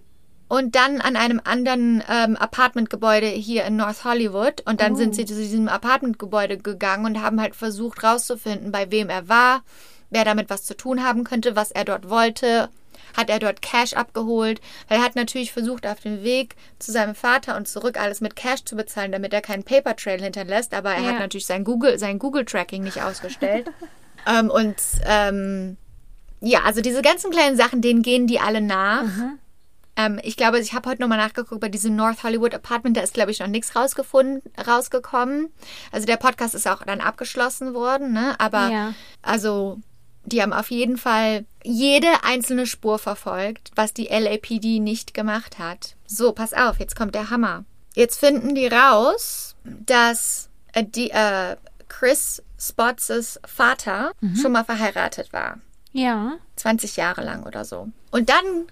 und 0.48 0.74
dann 0.74 1.00
an 1.00 1.14
einem 1.14 1.40
anderen 1.44 2.02
ähm, 2.08 2.36
Apartmentgebäude 2.36 3.28
hier 3.28 3.64
in 3.64 3.76
North 3.76 4.04
Hollywood. 4.04 4.62
Und 4.64 4.80
dann 4.80 4.96
sind 4.96 5.14
sie 5.14 5.24
zu 5.24 5.34
diesem 5.36 5.68
Apartmentgebäude 5.68 6.58
gegangen 6.58 7.06
und 7.06 7.22
haben 7.22 7.40
halt 7.40 7.54
versucht 7.54 8.02
rauszufinden, 8.02 8.72
bei 8.72 8.90
wem 8.90 9.08
er 9.08 9.28
war, 9.28 9.62
wer 10.10 10.24
damit 10.24 10.50
was 10.50 10.64
zu 10.64 10.76
tun 10.76 11.04
haben 11.04 11.22
könnte, 11.22 11.54
was 11.54 11.70
er 11.70 11.84
dort 11.84 12.10
wollte. 12.10 12.68
Hat 13.16 13.30
er 13.30 13.38
dort 13.38 13.62
Cash 13.62 13.94
abgeholt? 13.94 14.60
Weil 14.88 14.98
er 14.98 15.04
hat 15.04 15.16
natürlich 15.16 15.52
versucht, 15.52 15.86
auf 15.86 16.00
dem 16.00 16.22
Weg 16.22 16.54
zu 16.78 16.92
seinem 16.92 17.14
Vater 17.14 17.56
und 17.56 17.66
zurück 17.68 17.98
alles 17.98 18.20
mit 18.20 18.36
Cash 18.36 18.64
zu 18.64 18.76
bezahlen, 18.76 19.12
damit 19.12 19.32
er 19.32 19.40
keinen 19.40 19.64
Paper 19.64 19.96
Trail 19.96 20.20
hinterlässt. 20.22 20.74
Aber 20.74 20.92
er 20.94 21.02
Ja. 21.02 21.08
hat 21.12 21.18
natürlich 21.18 21.46
sein 21.46 21.64
Google, 21.64 21.98
sein 21.98 22.18
Google-Tracking 22.18 22.82
nicht 22.82 23.02
ausgestellt. 23.02 23.70
ähm, 24.26 24.50
und 24.50 24.76
ähm, 25.04 25.76
ja, 26.40 26.60
also 26.64 26.80
diese 26.82 27.02
ganzen 27.02 27.30
kleinen 27.30 27.56
Sachen, 27.56 27.80
denen 27.80 28.02
gehen 28.02 28.26
die 28.26 28.38
alle 28.40 28.60
nach. 28.60 29.04
Ähm, 29.96 30.20
ich 30.22 30.36
glaube, 30.36 30.58
ich 30.60 30.74
habe 30.74 30.90
heute 30.90 31.00
nochmal 31.00 31.16
nachgeguckt 31.16 31.60
bei 31.62 31.70
diesem 31.70 31.96
North 31.96 32.22
Hollywood 32.22 32.54
Apartment, 32.54 32.98
da 32.98 33.00
ist, 33.00 33.14
glaube 33.14 33.30
ich, 33.30 33.40
noch 33.40 33.46
nichts 33.46 33.74
rausgefunden, 33.74 34.42
rausgekommen. 34.66 35.48
Also 35.90 36.06
der 36.06 36.18
Podcast 36.18 36.54
ist 36.54 36.68
auch 36.68 36.82
dann 36.84 37.00
abgeschlossen 37.00 37.72
worden, 37.72 38.12
ne? 38.12 38.38
Aber 38.38 38.68
Ja. 38.68 38.94
also 39.22 39.78
die 40.26 40.42
haben 40.42 40.52
auf 40.52 40.70
jeden 40.70 40.96
Fall 40.96 41.46
jede 41.64 42.08
einzelne 42.24 42.66
Spur 42.66 42.98
verfolgt, 42.98 43.70
was 43.74 43.94
die 43.94 44.06
LAPD 44.06 44.80
nicht 44.80 45.14
gemacht 45.14 45.58
hat. 45.58 45.96
So, 46.06 46.32
pass 46.32 46.52
auf, 46.52 46.78
jetzt 46.78 46.96
kommt 46.96 47.14
der 47.14 47.30
Hammer. 47.30 47.64
Jetzt 47.94 48.18
finden 48.18 48.54
die 48.54 48.66
raus, 48.66 49.56
dass 49.64 50.50
äh, 50.72 50.84
die, 50.84 51.10
äh, 51.10 51.56
Chris 51.88 52.42
Spots' 52.58 53.40
Vater 53.46 54.12
schon 54.40 54.52
mal 54.52 54.64
verheiratet 54.64 55.32
war. 55.32 55.58
Ja. 55.92 56.38
20 56.56 56.96
Jahre 56.96 57.22
lang 57.22 57.44
oder 57.44 57.64
so. 57.64 57.88
Und 58.10 58.28
dann 58.28 58.66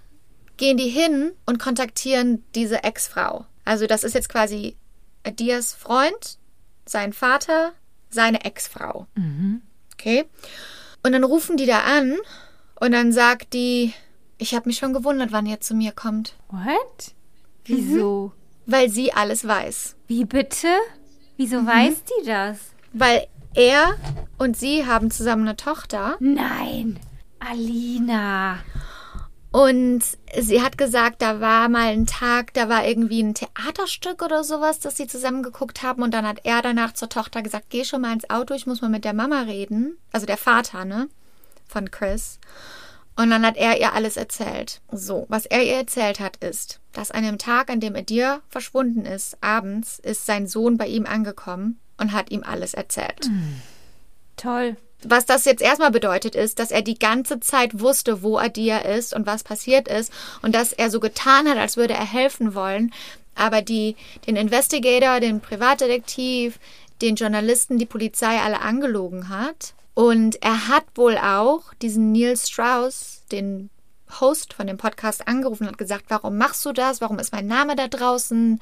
gehen 0.57 0.77
die 0.77 0.89
hin 0.89 1.31
und 1.45 1.59
kontaktieren 1.59 2.43
diese 2.53 2.83
Ex-Frau. 2.83 3.45
Also 3.63 3.87
das 3.87 4.03
ist 4.03 4.13
jetzt 4.13 4.29
quasi 4.29 4.75
Dias 5.39 5.73
Freund, 5.73 6.37
sein 6.85 7.13
Vater, 7.13 7.73
seine 8.09 8.45
Ex-Frau. 8.45 9.07
Okay. 9.93 10.25
Und 11.05 11.11
dann 11.11 11.23
rufen 11.23 11.55
die 11.55 11.67
da 11.67 11.81
an 11.81 12.17
und 12.79 12.91
dann 12.91 13.11
sagt 13.11 13.53
die, 13.53 13.93
ich 14.39 14.55
habe 14.55 14.67
mich 14.67 14.77
schon 14.79 14.91
gewundert, 14.91 15.31
wann 15.31 15.45
ihr 15.45 15.61
zu 15.61 15.75
mir 15.75 15.91
kommt, 15.91 16.33
What? 16.49 17.13
Wieso? 17.65 18.31
weil 18.65 18.89
sie 18.89 19.13
alles 19.13 19.47
weiß. 19.47 19.95
Wie 20.07 20.25
bitte? 20.25 20.67
Wieso 21.37 21.57
weiß 21.63 22.03
die 22.05 22.25
das? 22.25 22.57
Weil 22.91 23.27
er 23.53 23.95
und 24.39 24.57
sie 24.57 24.87
haben 24.87 25.11
zusammen 25.11 25.47
eine 25.47 25.55
Tochter 25.55 26.17
Nein. 26.19 26.99
Alina. 27.37 28.57
Und 29.55 30.03
sie 30.37 30.61
hat 30.61 30.77
gesagt, 30.77 31.21
da 31.21 31.39
war 31.39 31.69
mal 31.69 31.87
ein 31.87 32.05
Tag, 32.05 32.53
da 32.55 32.67
war 32.67 32.85
irgendwie 32.85 33.23
ein 33.23 33.35
Theaterstück 33.35 34.21
oder 34.21 34.43
sowas, 34.43 34.81
das 34.81 34.97
sie 34.97 35.07
zusammen 35.07 35.43
geguckt 35.43 35.81
haben. 35.81 36.03
Und 36.03 36.13
dann 36.13 36.27
hat 36.27 36.41
er 36.43 36.61
danach 36.61 36.91
zur 36.91 37.07
Tochter 37.07 37.41
gesagt, 37.41 37.67
geh 37.69 37.85
schon 37.85 38.01
mal 38.01 38.11
ins 38.11 38.29
Auto, 38.29 38.53
ich 38.53 38.67
muss 38.67 38.81
mal 38.81 38.89
mit 38.89 39.05
der 39.05 39.13
Mama 39.13 39.43
reden. 39.43 39.97
Also 40.11 40.25
der 40.25 40.35
Vater, 40.35 40.83
ne? 40.83 41.07
Von 41.69 41.89
Chris. 41.89 42.37
Und 43.15 43.29
dann 43.29 43.45
hat 43.45 43.55
er 43.55 43.79
ihr 43.79 43.93
alles 43.93 44.17
erzählt. 44.17 44.81
So, 44.91 45.25
was 45.29 45.45
er 45.45 45.63
ihr 45.63 45.75
erzählt 45.75 46.19
hat, 46.19 46.35
ist, 46.43 46.81
dass 46.91 47.11
an 47.11 47.23
dem 47.23 47.37
Tag, 47.37 47.69
an 47.69 47.79
dem 47.79 47.95
Edir 47.95 48.41
verschwunden 48.49 49.05
ist, 49.05 49.37
abends, 49.39 49.99
ist 49.99 50.25
sein 50.25 50.47
Sohn 50.47 50.77
bei 50.77 50.87
ihm 50.87 51.05
angekommen 51.05 51.79
und 51.97 52.11
hat 52.11 52.29
ihm 52.29 52.43
alles 52.43 52.73
erzählt. 52.73 53.29
Toll. 54.35 54.75
Was 55.07 55.25
das 55.25 55.45
jetzt 55.45 55.61
erstmal 55.61 55.91
bedeutet, 55.91 56.35
ist, 56.35 56.59
dass 56.59 56.71
er 56.71 56.81
die 56.81 56.97
ganze 56.97 57.39
Zeit 57.39 57.79
wusste, 57.79 58.23
wo 58.23 58.37
Adia 58.37 58.79
ist 58.79 59.13
und 59.13 59.25
was 59.25 59.43
passiert 59.43 59.87
ist 59.87 60.11
und 60.41 60.55
dass 60.55 60.73
er 60.73 60.89
so 60.89 60.99
getan 60.99 61.47
hat, 61.47 61.57
als 61.57 61.77
würde 61.77 61.93
er 61.93 62.11
helfen 62.11 62.55
wollen, 62.55 62.91
aber 63.35 63.61
die, 63.61 63.95
den 64.25 64.35
Investigator, 64.35 65.19
den 65.19 65.41
Privatdetektiv, 65.41 66.59
den 67.01 67.15
Journalisten, 67.15 67.77
die 67.77 67.85
Polizei 67.85 68.39
alle 68.39 68.61
angelogen 68.61 69.29
hat. 69.29 69.73
Und 69.93 70.41
er 70.41 70.67
hat 70.67 70.85
wohl 70.95 71.17
auch 71.17 71.73
diesen 71.81 72.11
Neil 72.11 72.35
Strauss, 72.37 73.23
den 73.31 73.69
Host 74.19 74.53
von 74.53 74.67
dem 74.67 74.77
Podcast, 74.77 75.27
angerufen 75.27 75.63
und 75.63 75.71
hat 75.71 75.77
gesagt, 75.77 76.05
warum 76.09 76.37
machst 76.37 76.65
du 76.65 76.71
das? 76.71 77.01
Warum 77.01 77.19
ist 77.19 77.33
mein 77.33 77.47
Name 77.47 77.75
da 77.75 77.87
draußen? 77.87 78.61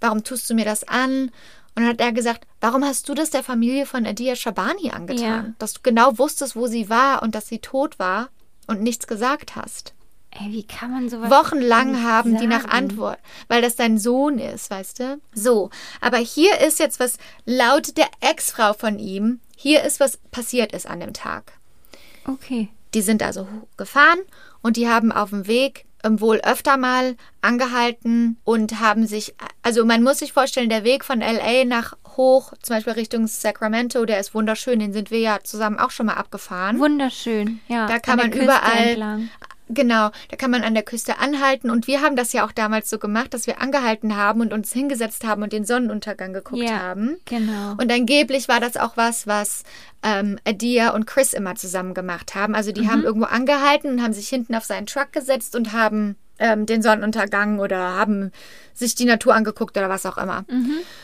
Warum 0.00 0.24
tust 0.24 0.48
du 0.48 0.54
mir 0.54 0.64
das 0.64 0.84
an? 0.84 1.30
Und 1.76 1.82
dann 1.82 1.92
hat 1.92 2.00
er 2.00 2.12
gesagt, 2.12 2.46
warum 2.60 2.84
hast 2.84 3.08
du 3.08 3.14
das 3.14 3.30
der 3.30 3.42
Familie 3.42 3.84
von 3.84 4.06
Adia 4.06 4.34
Shabani 4.34 4.90
angetan? 4.90 5.22
Ja. 5.46 5.54
Dass 5.58 5.74
du 5.74 5.80
genau 5.82 6.16
wusstest, 6.18 6.56
wo 6.56 6.66
sie 6.66 6.88
war 6.88 7.22
und 7.22 7.34
dass 7.34 7.48
sie 7.48 7.58
tot 7.58 7.98
war 7.98 8.30
und 8.66 8.82
nichts 8.82 9.06
gesagt 9.06 9.56
hast. 9.56 9.92
Ey, 10.30 10.52
wie 10.52 10.64
kann 10.64 10.90
man 10.90 11.08
sowas 11.08 11.30
Wochenlang 11.30 12.02
haben 12.02 12.38
die 12.38 12.46
nach 12.46 12.62
sagen? 12.62 12.72
Antwort, 12.72 13.18
weil 13.48 13.62
das 13.62 13.76
dein 13.76 13.98
Sohn 13.98 14.38
ist, 14.38 14.70
weißt 14.70 15.00
du? 15.00 15.20
So, 15.34 15.70
aber 16.00 16.18
hier 16.18 16.60
ist 16.60 16.78
jetzt 16.78 16.98
was 16.98 17.18
laut 17.44 17.96
der 17.96 18.08
Ex-Frau 18.20 18.72
von 18.72 18.98
ihm, 18.98 19.40
hier 19.56 19.82
ist 19.84 20.00
was 20.00 20.18
passiert 20.30 20.72
ist 20.72 20.86
an 20.86 21.00
dem 21.00 21.12
Tag. 21.12 21.52
Okay. 22.26 22.68
Die 22.94 23.02
sind 23.02 23.22
also 23.22 23.46
gefahren 23.76 24.18
und 24.66 24.76
die 24.76 24.88
haben 24.88 25.12
auf 25.12 25.30
dem 25.30 25.46
Weg 25.46 25.84
ähm, 26.04 26.20
wohl 26.20 26.38
öfter 26.44 26.76
mal 26.76 27.14
angehalten 27.40 28.36
und 28.44 28.80
haben 28.80 29.06
sich, 29.06 29.34
also 29.62 29.84
man 29.84 30.02
muss 30.02 30.18
sich 30.18 30.32
vorstellen, 30.32 30.68
der 30.68 30.82
Weg 30.84 31.04
von 31.04 31.20
LA 31.20 31.64
nach 31.64 31.94
hoch, 32.16 32.52
zum 32.62 32.76
Beispiel 32.76 32.94
Richtung 32.94 33.26
Sacramento, 33.28 34.04
der 34.04 34.18
ist 34.20 34.34
wunderschön, 34.34 34.78
den 34.80 34.92
sind 34.92 35.10
wir 35.10 35.20
ja 35.20 35.38
zusammen 35.44 35.78
auch 35.78 35.90
schon 35.90 36.06
mal 36.06 36.14
abgefahren. 36.14 36.78
Wunderschön, 36.80 37.60
ja. 37.68 37.86
Da 37.86 37.98
kann 38.00 38.18
an 38.20 38.30
man 38.30 38.38
überall- 38.40 38.88
Entlang. 38.88 39.28
Genau, 39.68 40.10
da 40.30 40.36
kann 40.36 40.50
man 40.52 40.62
an 40.62 40.74
der 40.74 40.84
Küste 40.84 41.18
anhalten 41.18 41.70
und 41.70 41.86
wir 41.88 42.00
haben 42.00 42.14
das 42.14 42.32
ja 42.32 42.46
auch 42.46 42.52
damals 42.52 42.88
so 42.88 42.98
gemacht, 42.98 43.34
dass 43.34 43.46
wir 43.48 43.60
angehalten 43.60 44.16
haben 44.16 44.40
und 44.40 44.52
uns 44.52 44.72
hingesetzt 44.72 45.26
haben 45.26 45.42
und 45.42 45.52
den 45.52 45.64
Sonnenuntergang 45.64 46.32
geguckt 46.32 46.62
Ja, 46.62 46.78
haben. 46.78 47.16
genau. 47.24 47.72
Und 47.72 47.90
angeblich 47.92 48.46
war 48.48 48.60
das 48.60 48.76
auch 48.76 48.96
was, 48.96 49.26
was 49.26 49.64
ähm, 50.04 50.38
Adia 50.46 50.90
und 50.90 51.06
Chris 51.06 51.32
immer 51.32 51.56
zusammen 51.56 51.94
gemacht 51.94 52.34
haben. 52.36 52.54
Also 52.54 52.70
die 52.70 52.88
haben 52.88 53.02
irgendwo 53.02 53.26
angehalten 53.26 53.90
und 53.90 54.02
haben 54.02 54.12
sich 54.12 54.28
hinten 54.28 54.54
auf 54.54 54.64
seinen 54.64 54.86
Truck 54.86 55.12
gesetzt 55.12 55.56
und 55.56 55.72
haben 55.72 56.16
ähm, 56.38 56.66
den 56.66 56.82
Sonnenuntergang 56.82 57.58
oder 57.58 57.78
haben 57.78 58.32
sich 58.74 58.94
die 58.94 59.06
Natur 59.06 59.34
angeguckt 59.34 59.76
oder 59.76 59.88
was 59.88 60.04
auch 60.06 60.18
immer. 60.18 60.44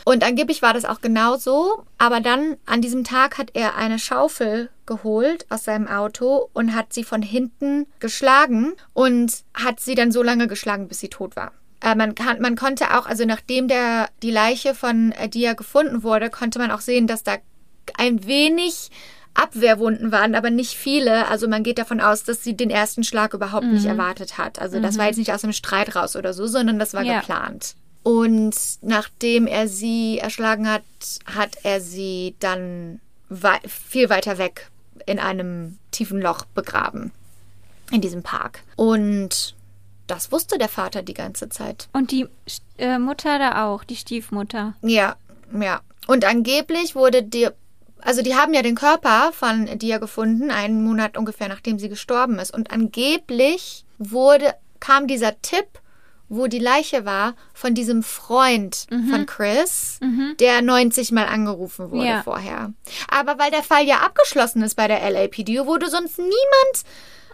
Und 0.04 0.24
angeblich 0.24 0.62
war 0.62 0.74
das 0.74 0.84
auch 0.84 1.00
genau 1.00 1.36
so. 1.36 1.84
Aber 1.98 2.20
dann 2.20 2.56
an 2.66 2.82
diesem 2.82 3.04
Tag 3.04 3.38
hat 3.38 3.50
er 3.54 3.76
eine 3.76 3.98
Schaufel 3.98 4.68
geholt 4.84 5.46
aus 5.48 5.64
seinem 5.64 5.88
Auto 5.88 6.50
und 6.52 6.74
hat 6.74 6.92
sie 6.92 7.04
von 7.04 7.22
hinten 7.22 7.86
geschlagen 7.98 8.74
und 8.92 9.42
hat 9.54 9.80
sie 9.80 9.94
dann 9.94 10.12
so 10.12 10.22
lange 10.22 10.48
geschlagen, 10.48 10.88
bis 10.88 11.00
sie 11.00 11.08
tot 11.08 11.34
war. 11.36 11.52
Äh, 11.82 11.94
man, 11.94 12.14
kann, 12.14 12.40
man 12.40 12.56
konnte 12.56 12.96
auch, 12.96 13.06
also 13.06 13.24
nachdem 13.24 13.68
der, 13.68 14.08
die 14.22 14.30
Leiche 14.30 14.74
von 14.74 15.14
Adia 15.18 15.54
gefunden 15.54 16.02
wurde, 16.02 16.30
konnte 16.30 16.58
man 16.58 16.70
auch 16.70 16.80
sehen, 16.80 17.06
dass 17.06 17.22
da 17.22 17.36
ein 17.96 18.26
wenig 18.26 18.90
Abwehrwunden 19.34 20.12
waren, 20.12 20.34
aber 20.34 20.50
nicht 20.50 20.74
viele. 20.76 21.26
Also 21.28 21.48
man 21.48 21.62
geht 21.62 21.78
davon 21.78 22.00
aus, 22.00 22.24
dass 22.24 22.42
sie 22.44 22.56
den 22.56 22.70
ersten 22.70 23.02
Schlag 23.04 23.34
überhaupt 23.34 23.66
nicht 23.66 23.86
erwartet 23.86 24.36
hat. 24.38 24.58
Also 24.58 24.78
das 24.80 24.98
war 24.98 25.06
jetzt 25.06 25.16
nicht 25.16 25.32
aus 25.32 25.42
einem 25.44 25.52
Streit 25.52 25.96
raus 25.96 26.16
oder 26.16 26.32
so, 26.32 26.46
sondern 26.46 26.78
das 26.78 26.92
war 26.94 27.02
Ja. 27.02 27.20
geplant. 27.20 27.74
Und 28.02 28.54
nachdem 28.82 29.46
er 29.46 29.68
sie 29.68 30.18
erschlagen 30.18 30.68
hat, 30.68 30.82
hat 31.24 31.56
er 31.62 31.80
sie 31.80 32.34
dann 32.40 33.00
wei 33.28 33.58
viel 33.66 34.10
weiter 34.10 34.38
weg 34.38 34.70
in 35.06 35.18
einem 35.18 35.78
tiefen 35.92 36.20
Loch 36.20 36.44
begraben. 36.46 37.12
In 37.90 38.00
diesem 38.00 38.22
Park. 38.22 38.60
Und 38.76 39.54
das 40.06 40.32
wusste 40.32 40.58
der 40.58 40.68
Vater 40.68 41.02
die 41.02 41.14
ganze 41.14 41.48
Zeit. 41.48 41.88
Und 41.92 42.10
die 42.10 42.26
äh, 42.78 42.98
Mutter 42.98 43.38
da 43.38 43.66
auch, 43.66 43.84
die 43.84 43.96
Stiefmutter. 43.96 44.74
Ja, 44.82 45.16
ja. 45.58 45.80
Und 46.06 46.24
angeblich 46.24 46.94
wurde 46.96 47.22
die, 47.22 47.48
also 48.04 48.22
die 48.22 48.34
haben 48.34 48.54
ja 48.54 48.62
den 48.62 48.74
Körper 48.74 49.32
von 49.32 49.66
Dia 49.78 49.98
gefunden, 49.98 50.50
einen 50.50 50.84
Monat 50.84 51.16
ungefähr 51.16 51.48
nachdem 51.48 51.78
sie 51.78 51.88
gestorben 51.88 52.38
ist. 52.38 52.52
Und 52.54 52.70
angeblich 52.70 53.84
wurde, 53.98 54.54
kam 54.80 55.06
dieser 55.06 55.40
Tipp, 55.42 55.66
wo 56.28 56.46
die 56.46 56.58
Leiche 56.58 57.04
war, 57.04 57.34
von 57.52 57.74
diesem 57.74 58.02
Freund 58.02 58.86
von 59.10 59.26
Chris, 59.26 59.98
der 60.40 60.62
90 60.62 61.12
Mal 61.12 61.26
angerufen 61.26 61.90
wurde 61.90 62.06
Ja. 62.06 62.22
vorher. 62.22 62.72
Aber 63.10 63.38
weil 63.38 63.50
der 63.50 63.62
Fall 63.62 63.84
ja 63.86 63.98
abgeschlossen 63.98 64.62
ist 64.62 64.74
bei 64.76 64.88
der 64.88 65.00
LAPD, 65.10 65.66
wurde 65.66 65.90
sonst 65.90 66.18
niemand 66.18 66.84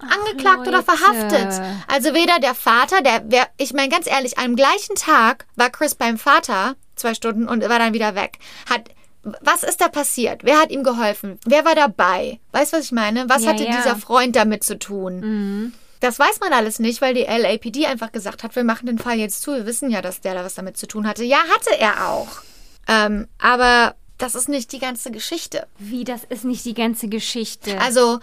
angeklagt 0.00 0.66
oder 0.66 0.78
Leute. 0.78 0.84
verhaftet. 0.84 1.60
Also 1.86 2.12
weder 2.14 2.38
der 2.40 2.54
Vater, 2.54 3.00
der, 3.02 3.22
wer, 3.28 3.46
ich 3.56 3.72
meine 3.72 3.88
ganz 3.88 4.06
ehrlich, 4.08 4.38
am 4.38 4.56
gleichen 4.56 4.96
Tag 4.96 5.46
war 5.56 5.70
Chris 5.70 5.94
beim 5.94 6.18
Vater 6.18 6.74
zwei 6.96 7.14
Stunden 7.14 7.48
und 7.48 7.62
war 7.68 7.78
dann 7.78 7.94
wieder 7.94 8.14
weg. 8.16 8.38
Hat, 8.68 8.82
was 9.40 9.62
ist 9.62 9.80
da 9.80 9.88
passiert? 9.88 10.44
Wer 10.44 10.58
hat 10.58 10.70
ihm 10.70 10.82
geholfen? 10.84 11.38
Wer 11.46 11.64
war 11.64 11.74
dabei? 11.74 12.40
Weißt 12.52 12.72
du, 12.72 12.78
was 12.78 12.86
ich 12.86 12.92
meine? 12.92 13.28
Was 13.28 13.44
Ja, 13.44 13.50
hatte 13.50 13.64
ja. 13.64 13.76
dieser 13.76 13.96
Freund 13.96 14.36
damit 14.36 14.64
zu 14.64 14.78
tun? 14.78 15.72
Das 16.00 16.18
weiß 16.18 16.40
man 16.40 16.52
alles 16.52 16.78
nicht, 16.78 17.00
weil 17.00 17.14
die 17.14 17.24
LAPD 17.24 17.86
einfach 17.86 18.12
gesagt 18.12 18.44
hat, 18.44 18.54
wir 18.54 18.64
machen 18.64 18.86
den 18.86 18.98
Fall 18.98 19.16
jetzt 19.18 19.42
zu. 19.42 19.52
Wir 19.52 19.66
wissen 19.66 19.90
ja, 19.90 20.00
dass 20.02 20.20
der 20.20 20.34
da 20.34 20.44
was 20.44 20.54
damit 20.54 20.76
zu 20.76 20.86
tun 20.86 21.06
hatte. 21.06 21.24
Ja, 21.24 21.38
hatte 21.38 21.78
er 21.78 22.08
auch. 22.08 22.28
Ähm, 22.86 23.26
aber 23.38 23.94
das 24.16 24.34
ist 24.34 24.48
nicht 24.48 24.72
die 24.72 24.78
ganze 24.78 25.10
Geschichte. 25.10 25.66
Wie, 25.78 26.04
das 26.04 26.22
ist 26.28 26.44
nicht 26.44 26.64
die 26.64 26.74
ganze 26.74 27.08
Geschichte. 27.08 27.80
Also, 27.80 28.18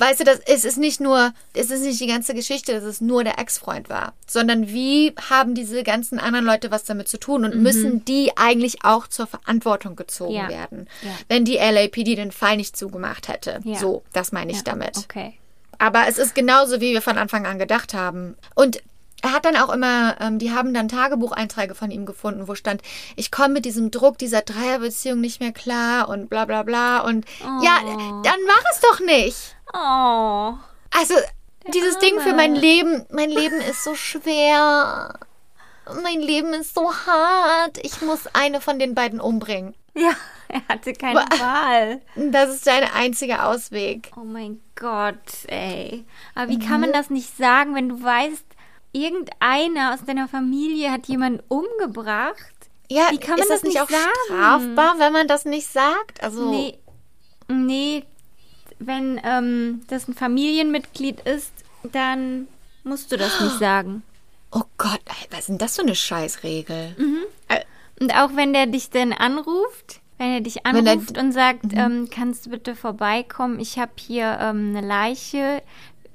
weißt 0.00 0.20
du, 0.20 0.24
das, 0.24 0.40
es 0.46 0.64
ist 0.64 0.78
nicht 0.78 1.00
nur, 1.00 1.32
es 1.54 1.70
ist 1.70 1.82
nicht 1.82 2.00
die 2.00 2.06
ganze 2.06 2.34
Geschichte, 2.34 2.72
dass 2.72 2.84
es 2.84 3.00
nur 3.00 3.22
der 3.22 3.38
Ex-Freund 3.38 3.88
war, 3.88 4.14
sondern 4.26 4.68
wie 4.68 5.14
haben 5.30 5.54
diese 5.54 5.82
ganzen 5.84 6.18
anderen 6.18 6.44
Leute 6.46 6.70
was 6.70 6.84
damit 6.84 7.08
zu 7.08 7.18
tun 7.18 7.44
und 7.44 7.54
müssen 7.56 8.04
die 8.04 8.32
eigentlich 8.36 8.84
auch 8.84 9.06
zur 9.06 9.26
Verantwortung 9.26 9.96
gezogen 9.96 10.32
Mhm. 10.32 10.38
Ja. 10.40 10.48
werden, 10.48 10.88
Ja. 11.02 11.10
wenn 11.28 11.44
die 11.44 11.56
LAPD 11.56 12.14
den 12.16 12.32
Fall 12.32 12.56
nicht 12.56 12.76
zugemacht 12.76 13.28
hätte. 13.28 13.60
Ja. 13.64 13.78
So, 13.78 14.02
das 14.12 14.32
meine 14.32 14.52
ich 14.52 14.64
damit. 14.64 14.96
Okay. 14.98 15.34
Aber 15.78 16.06
es 16.08 16.18
ist 16.18 16.34
genauso, 16.34 16.80
wie 16.80 16.92
wir 16.92 17.02
von 17.02 17.16
Anfang 17.18 17.46
an 17.46 17.58
gedacht 17.58 17.94
haben. 17.94 18.36
Und 18.54 18.82
er 19.22 19.32
hat 19.32 19.44
dann 19.44 19.56
auch 19.56 19.70
immer, 19.70 20.16
ähm, 20.20 20.38
die 20.38 20.50
haben 20.50 20.72
dann 20.72 20.88
Tagebucheinträge 20.88 21.74
von 21.74 21.90
ihm 21.90 22.06
gefunden, 22.06 22.48
wo 22.48 22.54
stand, 22.54 22.80
ich 23.16 23.30
komme 23.30 23.50
mit 23.54 23.64
diesem 23.66 23.90
Druck 23.90 24.16
dieser 24.16 24.40
Dreierbeziehung 24.40 25.20
nicht 25.20 25.40
mehr 25.40 25.52
klar 25.52 26.08
und 26.08 26.30
bla 26.30 26.46
bla 26.46 26.62
bla. 26.62 27.00
Und 27.00 27.26
ja, 27.62 27.80
dann 27.82 28.38
mach 28.46 28.62
es 28.72 28.80
doch 28.80 29.00
nicht. 29.00 29.56
Oh. 29.72 30.54
Also, 30.96 31.14
dieses 31.72 31.98
Ding 31.98 32.18
für 32.20 32.32
mein 32.34 32.54
Leben, 32.54 33.06
mein 33.10 33.30
Leben 33.30 33.60
ist 33.60 33.84
so 33.84 33.94
schwer. 33.94 35.18
Mein 36.02 36.20
Leben 36.20 36.52
ist 36.54 36.74
so 36.74 36.92
hart. 36.94 37.78
Ich 37.82 38.00
muss 38.02 38.20
eine 38.32 38.60
von 38.60 38.78
den 38.78 38.94
beiden 38.94 39.20
umbringen. 39.20 39.74
Ja, 39.94 40.10
er 40.48 40.62
hatte 40.68 40.92
keine 40.92 41.20
Wa- 41.20 41.38
Wahl. 41.38 42.00
Das 42.16 42.50
ist 42.50 42.66
dein 42.66 42.84
einziger 42.92 43.46
Ausweg. 43.48 44.10
Oh 44.16 44.20
mein 44.24 44.60
Gott, 44.76 45.16
ey. 45.48 46.04
Aber 46.34 46.48
wie 46.50 46.58
kann 46.58 46.80
man 46.80 46.92
das 46.92 47.10
nicht 47.10 47.36
sagen, 47.36 47.74
wenn 47.74 47.88
du 47.88 48.02
weißt, 48.02 48.44
irgendeiner 48.92 49.94
aus 49.94 50.04
deiner 50.04 50.28
Familie 50.28 50.90
hat 50.92 51.06
jemanden 51.06 51.42
umgebracht? 51.48 52.36
Ja, 52.88 53.08
Wie 53.10 53.18
kann 53.18 53.30
man 53.38 53.40
ist 53.40 53.50
das, 53.50 53.60
das 53.60 53.62
nicht 53.62 53.74
nicht 53.74 53.82
auch 53.82 53.88
sagen? 53.90 54.10
strafbar, 54.26 54.98
wenn 54.98 55.12
man 55.12 55.28
das 55.28 55.44
nicht 55.44 55.70
sagt? 55.72 56.22
Also, 56.22 56.50
Nee. 56.50 56.78
Nee, 57.48 58.04
wenn 58.80 59.20
ähm, 59.24 59.82
das 59.88 60.08
ein 60.08 60.14
Familienmitglied 60.14 61.20
ist, 61.20 61.52
dann 61.84 62.48
musst 62.84 63.12
du 63.12 63.16
das 63.16 63.40
nicht 63.40 63.58
sagen. 63.58 64.02
oh 64.50 64.62
Gott, 64.78 65.00
was 65.30 65.40
ist 65.40 65.48
denn 65.50 65.58
das 65.58 65.76
für 65.76 65.82
eine 65.82 65.94
Scheißregel? 65.94 66.96
Äh, 67.48 67.60
Und 68.00 68.12
auch 68.16 68.34
wenn 68.34 68.52
der 68.52 68.66
dich 68.66 68.90
dann 68.90 69.12
anruft, 69.12 70.00
wenn 70.18 70.32
er 70.32 70.40
dich 70.40 70.56
Wenn 70.64 70.86
er- 70.86 70.92
anruft 70.94 71.16
und 71.18 71.32
sagt, 71.32 71.66
ähm, 71.72 72.08
kannst 72.10 72.46
du 72.46 72.50
bitte 72.50 72.74
vorbeikommen, 72.74 73.60
ich 73.60 73.78
habe 73.78 73.92
hier 73.98 74.38
ähm, 74.40 74.74
eine 74.76 74.86
Leiche, 74.86 75.62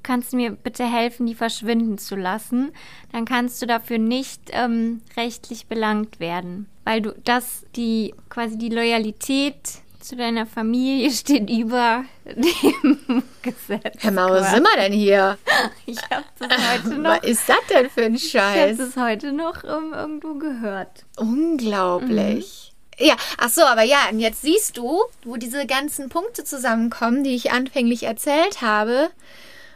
kannst 0.02 0.32
du 0.32 0.36
mir 0.36 0.50
bitte 0.52 0.84
helfen, 0.84 1.26
die 1.26 1.34
verschwinden 1.34 1.98
zu 1.98 2.14
lassen, 2.14 2.72
dann 3.10 3.24
kannst 3.24 3.60
du 3.62 3.66
dafür 3.66 3.98
nicht 3.98 4.40
ähm, 4.52 5.00
rechtlich 5.16 5.66
belangt 5.66 6.20
werden, 6.20 6.68
weil 6.84 7.00
du 7.00 7.12
das 7.24 7.64
die 7.74 8.14
quasi 8.28 8.56
die 8.58 8.68
Loyalität 8.68 9.56
zu 10.06 10.14
deiner 10.14 10.46
Familie 10.46 11.10
steht 11.10 11.50
über 11.50 12.04
dem 12.24 13.24
Gesetz. 13.42 14.04
Hör 14.04 14.12
mal, 14.12 14.30
wo 14.30 14.44
sind 14.44 14.62
wir 14.62 14.80
denn 14.80 14.92
hier? 14.92 15.36
Ich 15.86 15.98
habe 16.10 16.24
das 16.38 16.72
heute 16.72 16.94
noch. 16.98 17.10
Was 17.22 17.24
ist 17.28 17.48
das 17.48 17.56
denn 17.70 17.90
für 17.90 18.04
ein 18.04 18.14
Ich 18.16 18.36
habe 18.36 18.54
Scheiß? 18.54 18.76
das 18.78 18.96
heute 18.96 19.32
noch 19.32 19.64
ähm, 19.64 19.92
irgendwo 19.92 20.34
gehört. 20.34 21.04
Unglaublich. 21.16 22.72
Ja, 22.98 23.14
ach 23.38 23.50
so, 23.50 23.62
aber 23.62 23.82
ja, 23.82 24.08
und 24.10 24.20
jetzt 24.20 24.42
siehst 24.42 24.76
du, 24.76 25.02
wo 25.24 25.36
diese 25.36 25.66
ganzen 25.66 26.08
Punkte 26.08 26.44
zusammenkommen, 26.44 27.24
die 27.24 27.34
ich 27.34 27.50
anfänglich 27.50 28.04
erzählt 28.04 28.62
habe, 28.62 29.10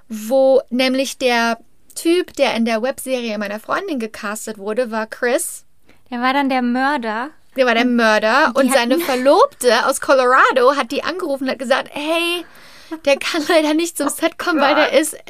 wo 0.08 0.62
nämlich 0.70 1.18
der 1.18 1.58
Typ, 1.96 2.34
der 2.34 2.54
in 2.54 2.64
der 2.64 2.82
Webserie 2.82 3.36
meiner 3.36 3.60
Freundin 3.60 3.98
gecastet 3.98 4.58
wurde, 4.58 4.90
war 4.92 5.06
Chris. 5.06 5.64
Der 6.10 6.20
war 6.20 6.32
dann 6.32 6.48
der 6.48 6.62
Mörder. 6.62 7.30
Der 7.56 7.66
war 7.66 7.74
der 7.74 7.84
Mörder 7.84 8.52
und 8.54 8.72
seine 8.72 8.98
Verlobte 9.00 9.86
aus 9.86 10.00
Colorado 10.00 10.76
hat 10.76 10.92
die 10.92 11.02
angerufen 11.02 11.44
und 11.44 11.50
hat 11.50 11.58
gesagt, 11.58 11.88
hey, 11.92 12.44
der 13.04 13.16
kann 13.18 13.42
leider 13.48 13.74
nicht 13.74 13.96
zum 13.98 14.08
Set 14.08 14.38
kommen, 14.38 14.60
weil 14.60 14.74
der 14.74 14.92
ist, 14.98 15.14
äh, 15.14 15.20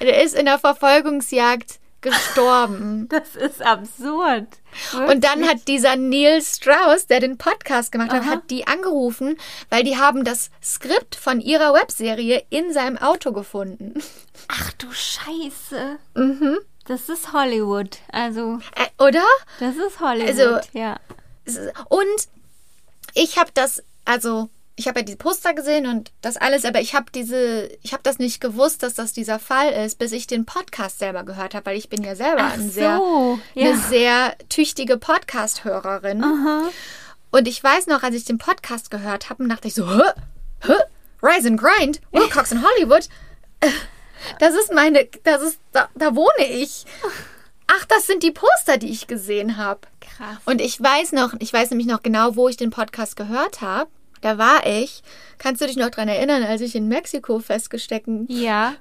der 0.00 0.22
ist 0.22 0.34
in 0.34 0.46
der 0.46 0.58
Verfolgungsjagd 0.58 1.78
gestorben. 2.00 3.08
Das 3.10 3.34
ist 3.36 3.60
absurd. 3.62 4.46
Und 5.08 5.24
dann 5.24 5.46
hat 5.48 5.68
dieser 5.68 5.96
Neil 5.96 6.40
Strauss, 6.42 7.06
der 7.06 7.20
den 7.20 7.36
Podcast 7.38 7.92
gemacht 7.92 8.12
hat, 8.12 8.22
Aha. 8.22 8.30
hat 8.30 8.50
die 8.50 8.66
angerufen, 8.66 9.36
weil 9.68 9.82
die 9.84 9.96
haben 9.98 10.24
das 10.24 10.50
Skript 10.62 11.14
von 11.16 11.40
ihrer 11.40 11.74
Webserie 11.74 12.42
in 12.50 12.72
seinem 12.72 12.96
Auto 12.98 13.32
gefunden. 13.32 13.94
Ach 14.48 14.72
du 14.74 14.86
Scheiße. 14.92 15.98
Mhm. 16.14 16.58
Das 16.86 17.08
ist 17.08 17.32
Hollywood. 17.32 17.98
Also, 18.12 18.60
Äh, 18.76 19.02
oder? 19.04 19.22
das 19.58 19.76
ist 19.76 20.00
Hollywood. 20.00 20.28
Also- 20.28 20.60
ja. 20.72 20.96
Und 21.88 22.28
ich 23.14 23.38
habe 23.38 23.50
das, 23.54 23.82
also 24.04 24.48
ich 24.76 24.88
habe 24.88 25.00
ja 25.00 25.04
die 25.04 25.16
Poster 25.16 25.52
gesehen 25.52 25.86
und 25.86 26.10
das 26.22 26.36
alles, 26.36 26.64
aber 26.64 26.80
ich 26.80 26.94
habe 26.94 27.10
diese, 27.14 27.70
ich 27.82 27.92
habe 27.92 28.02
das 28.02 28.18
nicht 28.18 28.40
gewusst, 28.40 28.82
dass 28.82 28.94
das 28.94 29.12
dieser 29.12 29.38
Fall 29.38 29.72
ist, 29.72 29.98
bis 29.98 30.12
ich 30.12 30.26
den 30.26 30.46
Podcast 30.46 30.98
selber 30.98 31.22
gehört 31.24 31.54
habe, 31.54 31.66
weil 31.66 31.76
ich 31.76 31.90
bin 31.90 32.02
ja 32.02 32.16
selber 32.16 32.44
Ach 32.44 32.54
ein 32.54 32.70
sehr, 32.70 32.96
so, 32.96 33.38
eine 33.54 33.70
ja. 33.70 33.76
sehr 33.76 34.34
tüchtige 34.48 34.96
Podcast-Hörerin. 34.96 36.24
Und 37.30 37.46
ich 37.46 37.62
weiß 37.62 37.88
noch, 37.88 38.02
als 38.02 38.14
ich 38.14 38.24
den 38.24 38.38
Podcast 38.38 38.90
gehört 38.90 39.28
habe, 39.28 39.46
dachte 39.48 39.68
ich 39.68 39.74
so, 39.74 39.86
hä? 39.86 40.02
Hä? 40.62 40.72
Rise 41.22 41.48
and 41.48 41.60
Grind? 41.60 42.00
Wilcox 42.12 42.52
in 42.52 42.62
Hollywood? 42.62 43.08
Das 44.38 44.54
ist 44.54 44.70
meine, 44.72 45.08
das 45.24 45.40
ist, 45.40 45.60
da, 45.72 45.88
da 45.94 46.14
wohne 46.14 46.46
ich. 46.46 46.84
Ach, 47.72 47.84
das 47.86 48.06
sind 48.06 48.22
die 48.22 48.32
Poster, 48.32 48.78
die 48.78 48.90
ich 48.90 49.06
gesehen 49.06 49.56
habe. 49.56 49.80
Krass. 50.00 50.38
Und 50.44 50.60
ich 50.60 50.80
weiß 50.80 51.12
noch, 51.12 51.34
ich 51.38 51.52
weiß 51.52 51.70
nämlich 51.70 51.86
noch 51.86 52.02
genau, 52.02 52.34
wo 52.36 52.48
ich 52.48 52.56
den 52.56 52.70
Podcast 52.70 53.16
gehört 53.16 53.60
habe. 53.60 53.90
Da 54.22 54.38
war 54.38 54.66
ich. 54.66 55.02
Kannst 55.38 55.62
du 55.62 55.66
dich 55.66 55.76
noch 55.76 55.90
dran 55.90 56.08
erinnern, 56.08 56.42
als 56.42 56.60
ich 56.60 56.74
in 56.74 56.88
Mexiko 56.88 57.38
festgestecken? 57.38 58.26
Ja. 58.28 58.74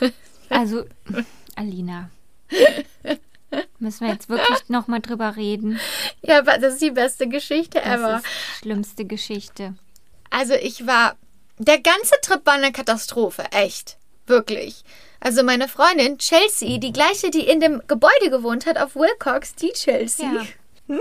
Also, 0.50 0.84
Alina. 1.56 2.08
Müssen 3.78 4.06
wir 4.06 4.12
jetzt 4.14 4.30
wirklich 4.30 4.68
nochmal 4.68 5.00
drüber 5.00 5.36
reden? 5.36 5.78
Ja, 6.22 6.38
aber 6.38 6.56
das 6.56 6.74
ist 6.74 6.82
die 6.82 6.90
beste 6.90 7.28
Geschichte 7.28 7.78
Das 7.84 8.00
ever. 8.00 8.16
ist 8.16 8.24
die 8.24 8.58
schlimmste 8.62 9.04
Geschichte. 9.04 9.74
Also 10.30 10.54
ich 10.54 10.86
war, 10.86 11.16
der 11.58 11.80
ganze 11.80 12.14
Trip 12.22 12.44
war 12.46 12.54
eine 12.54 12.72
Katastrophe, 12.72 13.44
echt, 13.52 13.98
wirklich. 14.26 14.84
Also 15.20 15.42
meine 15.42 15.68
Freundin 15.68 16.18
Chelsea, 16.18 16.78
die 16.78 16.92
gleiche, 16.92 17.30
die 17.30 17.46
in 17.46 17.60
dem 17.60 17.82
Gebäude 17.86 18.30
gewohnt 18.30 18.66
hat 18.66 18.78
auf 18.78 18.94
Wilcox, 18.94 19.54
die 19.54 19.72
Chelsea. 19.72 20.30
Ja. 20.88 20.96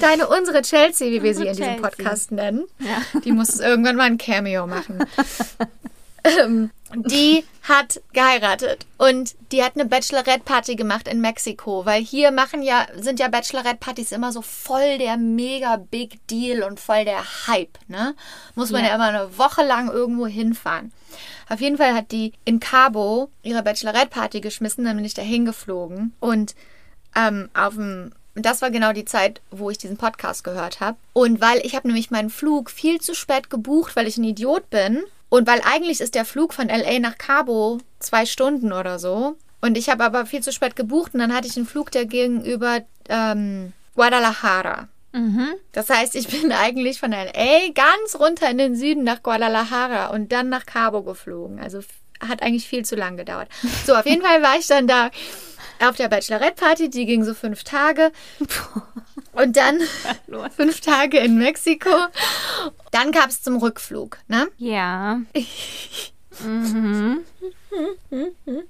Deine, 0.00 0.28
unsere 0.28 0.62
Chelsea, 0.62 1.10
wie 1.10 1.22
wir 1.22 1.34
sie 1.34 1.46
in 1.46 1.48
diesem 1.48 1.64
Chelsea. 1.64 1.82
Podcast 1.82 2.32
nennen. 2.32 2.64
Ja. 2.80 3.20
Die 3.20 3.32
muss 3.32 3.60
irgendwann 3.60 3.96
mal 3.96 4.04
ein 4.04 4.18
Cameo 4.18 4.66
machen. 4.66 5.04
ähm, 6.24 6.70
die 6.94 7.44
hat 7.62 8.00
geheiratet 8.12 8.86
und 8.98 9.34
die 9.52 9.62
hat 9.62 9.74
eine 9.74 9.86
Bachelorette-Party 9.86 10.76
gemacht 10.76 11.08
in 11.08 11.20
Mexiko, 11.20 11.84
weil 11.86 12.02
hier 12.02 12.30
machen 12.30 12.62
ja, 12.62 12.86
sind 12.96 13.20
ja 13.20 13.28
Bachelorette-Partys 13.28 14.12
immer 14.12 14.32
so 14.32 14.42
voll 14.42 14.98
der 14.98 15.16
mega 15.16 15.76
Big 15.76 16.26
Deal 16.28 16.62
und 16.62 16.78
voll 16.80 17.04
der 17.04 17.46
Hype, 17.46 17.78
ne? 17.88 18.14
Muss 18.54 18.70
man 18.70 18.82
ja, 18.82 18.90
Ja. 18.90 18.94
immer 18.94 19.08
eine 19.08 19.38
Woche 19.38 19.64
lang 19.64 19.90
irgendwo 19.90 20.26
hinfahren. 20.26 20.92
Auf 21.48 21.60
jeden 21.60 21.78
Fall 21.78 21.94
hat 21.94 22.12
die 22.12 22.32
in 22.44 22.60
Cabo 22.60 23.30
ihre 23.42 23.62
Bachelorette-Party 23.62 24.40
geschmissen, 24.40 24.84
dann 24.84 24.96
bin 24.96 25.04
ich 25.04 25.14
da 25.14 25.22
hingeflogen 25.22 26.12
und 26.20 26.54
ähm, 27.16 27.48
auf 27.54 27.74
dem 27.74 28.12
das 28.36 28.62
war 28.62 28.72
genau 28.72 28.92
die 28.92 29.04
Zeit, 29.04 29.40
wo 29.52 29.70
ich 29.70 29.78
diesen 29.78 29.96
Podcast 29.96 30.42
gehört 30.42 30.80
habe. 30.80 30.96
Und 31.12 31.40
weil 31.40 31.60
ich 31.64 31.76
habe 31.76 31.86
nämlich 31.86 32.10
meinen 32.10 32.30
Flug 32.30 32.68
viel 32.68 33.00
zu 33.00 33.14
spät 33.14 33.48
gebucht, 33.48 33.94
weil 33.94 34.08
ich 34.08 34.16
ein 34.16 34.24
Idiot 34.24 34.70
bin. 34.70 35.04
Und 35.34 35.48
weil 35.48 35.62
eigentlich 35.64 36.00
ist 36.00 36.14
der 36.14 36.24
Flug 36.24 36.54
von 36.54 36.68
LA 36.68 37.00
nach 37.00 37.18
Cabo 37.18 37.80
zwei 37.98 38.24
Stunden 38.24 38.72
oder 38.72 39.00
so. 39.00 39.36
Und 39.60 39.76
ich 39.76 39.88
habe 39.88 40.04
aber 40.04 40.26
viel 40.26 40.44
zu 40.44 40.52
spät 40.52 40.76
gebucht 40.76 41.12
und 41.12 41.18
dann 41.18 41.34
hatte 41.34 41.48
ich 41.48 41.56
einen 41.56 41.66
Flug, 41.66 41.90
der 41.90 42.06
ging 42.06 42.44
über 42.44 42.82
ähm, 43.08 43.72
Guadalajara. 43.96 44.86
Mhm. 45.10 45.48
Das 45.72 45.90
heißt, 45.90 46.14
ich 46.14 46.28
bin 46.28 46.52
eigentlich 46.62 47.00
von 47.00 47.10
LA 47.10 47.70
ganz 47.74 48.14
runter 48.20 48.48
in 48.48 48.58
den 48.58 48.76
Süden 48.76 49.02
nach 49.02 49.24
Guadalajara 49.24 50.06
und 50.14 50.30
dann 50.30 50.50
nach 50.50 50.66
Cabo 50.66 51.02
geflogen. 51.02 51.58
Also 51.58 51.80
hat 52.20 52.40
eigentlich 52.40 52.68
viel 52.68 52.84
zu 52.84 52.94
lang 52.94 53.16
gedauert. 53.16 53.48
So, 53.84 53.96
auf 53.96 54.06
jeden 54.06 54.22
Fall 54.24 54.40
war 54.40 54.56
ich 54.56 54.68
dann 54.68 54.86
da 54.86 55.10
auf 55.80 55.96
der 55.96 56.10
Bachelorette-Party, 56.10 56.90
die 56.90 57.06
ging 57.06 57.24
so 57.24 57.34
fünf 57.34 57.64
Tage. 57.64 58.12
Und 59.34 59.56
dann 59.56 59.80
fünf 60.56 60.80
Tage 60.80 61.18
in 61.18 61.38
Mexiko. 61.38 61.90
Dann 62.90 63.12
gab 63.12 63.28
es 63.28 63.42
zum 63.42 63.56
Rückflug, 63.56 64.18
ne? 64.28 64.48
Ja. 64.58 65.20
Mhm. 66.40 67.24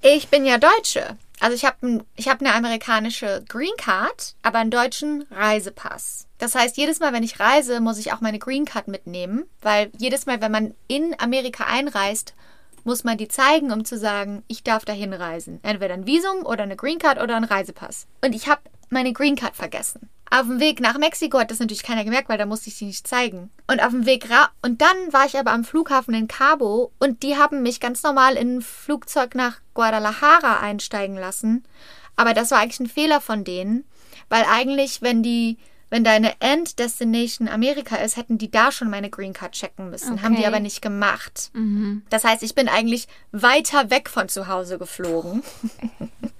Ich 0.03 0.29
bin 0.29 0.45
ja 0.45 0.59
Deutsche. 0.59 1.17
Also 1.41 1.57
ich 1.57 1.65
habe 1.65 2.05
ich 2.17 2.29
hab 2.29 2.41
eine 2.41 2.55
amerikanische 2.55 3.43
Green 3.49 3.77
Card, 3.77 4.35
aber 4.43 4.59
einen 4.59 4.71
deutschen 4.71 5.23
Reisepass. 5.31 6.27
Das 6.39 6.55
heißt, 6.55 6.77
jedes 6.77 7.01
Mal, 7.01 7.13
wenn 7.13 7.23
ich 7.23 7.41
reise, 7.41 7.81
muss 7.81 7.99
ich 7.99 8.13
auch 8.13 8.21
meine 8.21 8.39
Green 8.39 8.65
Card 8.65 8.89
mitnehmen, 8.89 9.45
weil 9.63 9.91
jedes 9.99 10.27
Mal, 10.27 10.41
wenn 10.41 10.53
man 10.53 10.75
in 10.89 11.15
Amerika 11.19 11.65
einreist, 11.65 12.35
muss 12.85 13.03
man 13.03 13.19
die 13.19 13.29
zeigen, 13.29 13.73
um 13.73 13.85
zu 13.85 13.99
sagen, 13.99 14.43
ich 14.47 14.63
darf 14.63 14.85
dahin 14.85 15.13
reisen. 15.13 15.59
Entweder 15.63 15.95
ein 15.95 16.07
Visum 16.07 16.45
oder 16.45 16.63
eine 16.63 16.77
Green 16.77 16.99
Card 16.99 17.21
oder 17.21 17.37
ein 17.37 17.45
Reisepass. 17.45 18.07
Und 18.23 18.35
ich 18.35 18.47
habe 18.47 18.61
meine 18.91 19.13
Green 19.13 19.37
Card 19.37 19.57
vergessen. 19.57 20.09
Auf 20.35 20.47
dem 20.47 20.59
Weg 20.59 20.81
nach 20.81 20.99
Mexiko 20.99 21.39
hat 21.39 21.53
das 21.53 21.61
natürlich 21.61 21.85
keiner 21.85 22.03
gemerkt, 22.03 22.29
weil 22.29 22.39
da 22.39 22.45
musste 22.45 22.69
ich 22.69 22.75
sie 22.75 22.87
nicht 22.87 23.07
zeigen. 23.07 23.51
Und 23.69 23.81
auf 23.81 23.91
dem 23.91 24.05
Weg 24.05 24.29
ra 24.29 24.51
und 24.63 24.81
dann 24.81 25.13
war 25.13 25.27
ich 25.27 25.39
aber 25.39 25.53
am 25.53 25.63
Flughafen 25.63 26.13
in 26.13 26.27
Cabo 26.27 26.91
und 26.99 27.23
die 27.23 27.37
haben 27.37 27.63
mich 27.63 27.79
ganz 27.79 28.03
normal 28.03 28.35
in 28.35 28.57
ein 28.57 28.63
Flugzeug 28.63 29.37
nach 29.37 29.59
Guadalajara 29.75 30.59
einsteigen 30.59 31.17
lassen. 31.17 31.63
Aber 32.17 32.35
das 32.35 32.51
war 32.51 32.59
eigentlich 32.59 32.81
ein 32.81 32.89
Fehler 32.89 33.21
von 33.21 33.45
denen, 33.45 33.85
weil 34.29 34.45
eigentlich, 34.51 35.03
wenn 35.03 35.23
die 35.23 35.57
wenn 35.91 36.03
deine 36.03 36.41
End-Destination 36.41 37.47
Amerika 37.47 37.95
ist, 37.97 38.17
hätten 38.17 38.37
die 38.37 38.51
da 38.51 38.73
schon 38.73 38.91
meine 38.91 39.11
Green 39.11 39.33
Card 39.33 39.53
checken 39.53 39.91
müssen. 39.91 40.23
Haben 40.23 40.35
die 40.35 40.41
Okay. 40.41 40.49
aber 40.49 40.59
nicht 40.59 40.83
gemacht. 40.83 41.51
Mhm. 41.53 42.03
Das 42.11 42.25
heißt, 42.25 42.43
ich 42.43 42.57
bin 42.57 42.69
eigentlich 42.69 43.07
weiter 43.31 43.91
weg 43.91 44.09
von 44.09 44.29
zu 44.29 44.49
Hause 44.49 44.79
geflogen. 44.79 45.45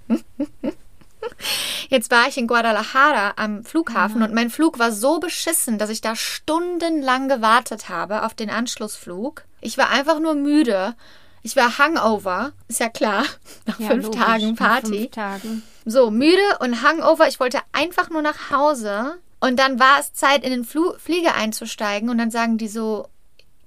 Jetzt 1.89 2.11
war 2.11 2.27
ich 2.27 2.37
in 2.37 2.47
Guadalajara 2.47 3.33
am 3.35 3.63
Flughafen 3.63 4.23
und 4.23 4.33
mein 4.33 4.49
Flug 4.49 4.79
war 4.79 4.91
so 4.91 5.19
beschissen, 5.19 5.77
dass 5.77 5.89
ich 5.89 6.01
da 6.01 6.15
stundenlang 6.15 7.29
gewartet 7.29 7.89
habe 7.89 8.23
auf 8.23 8.33
den 8.33 8.49
Anschlussflug. 8.49 9.43
Ich 9.61 9.77
war 9.77 9.89
einfach 9.89 10.19
nur 10.19 10.33
müde. 10.33 10.95
Ich 11.43 11.55
war 11.55 11.77
Hangover, 11.77 12.53
ist 12.67 12.79
ja 12.79 12.89
klar, 12.89 13.23
nach 13.65 13.79
Ja, 13.79 13.89
fünf 13.89 14.05
logisch, 14.05 14.19
Tagen 14.19 14.49
nach 14.51 14.57
Party. 14.57 14.97
Fünf 14.99 15.11
Tagen. 15.11 15.63
So, 15.85 16.09
müde 16.09 16.57
und 16.59 16.81
Hangover. 16.81 17.27
Ich 17.27 17.39
wollte 17.39 17.59
einfach 17.71 18.09
nur 18.09 18.23
nach 18.23 18.49
Hause. 18.49 19.17
Und 19.39 19.59
dann 19.59 19.79
war 19.79 19.99
es 19.99 20.13
Zeit, 20.13 20.43
in 20.43 20.49
den 20.49 20.63
Flu 20.63 20.93
Flieger 20.97 21.35
einzusteigen. 21.35 22.09
Und 22.09 22.17
dann 22.17 22.31
sagen 22.31 22.57
die 22.57 22.67
so, 22.67 23.07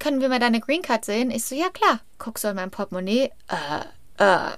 können 0.00 0.20
wir 0.20 0.28
mal 0.28 0.40
deine 0.40 0.60
Green 0.60 0.82
Card 0.82 1.04
sehen? 1.04 1.30
Ich 1.30 1.44
so, 1.44 1.54
ja 1.54 1.68
klar. 1.68 2.00
Guck 2.18 2.40
so 2.40 2.48
in 2.48 2.56
mein 2.56 2.72
Portemonnaie. 2.72 3.30
Äh, 3.46 4.24
äh. 4.24 4.50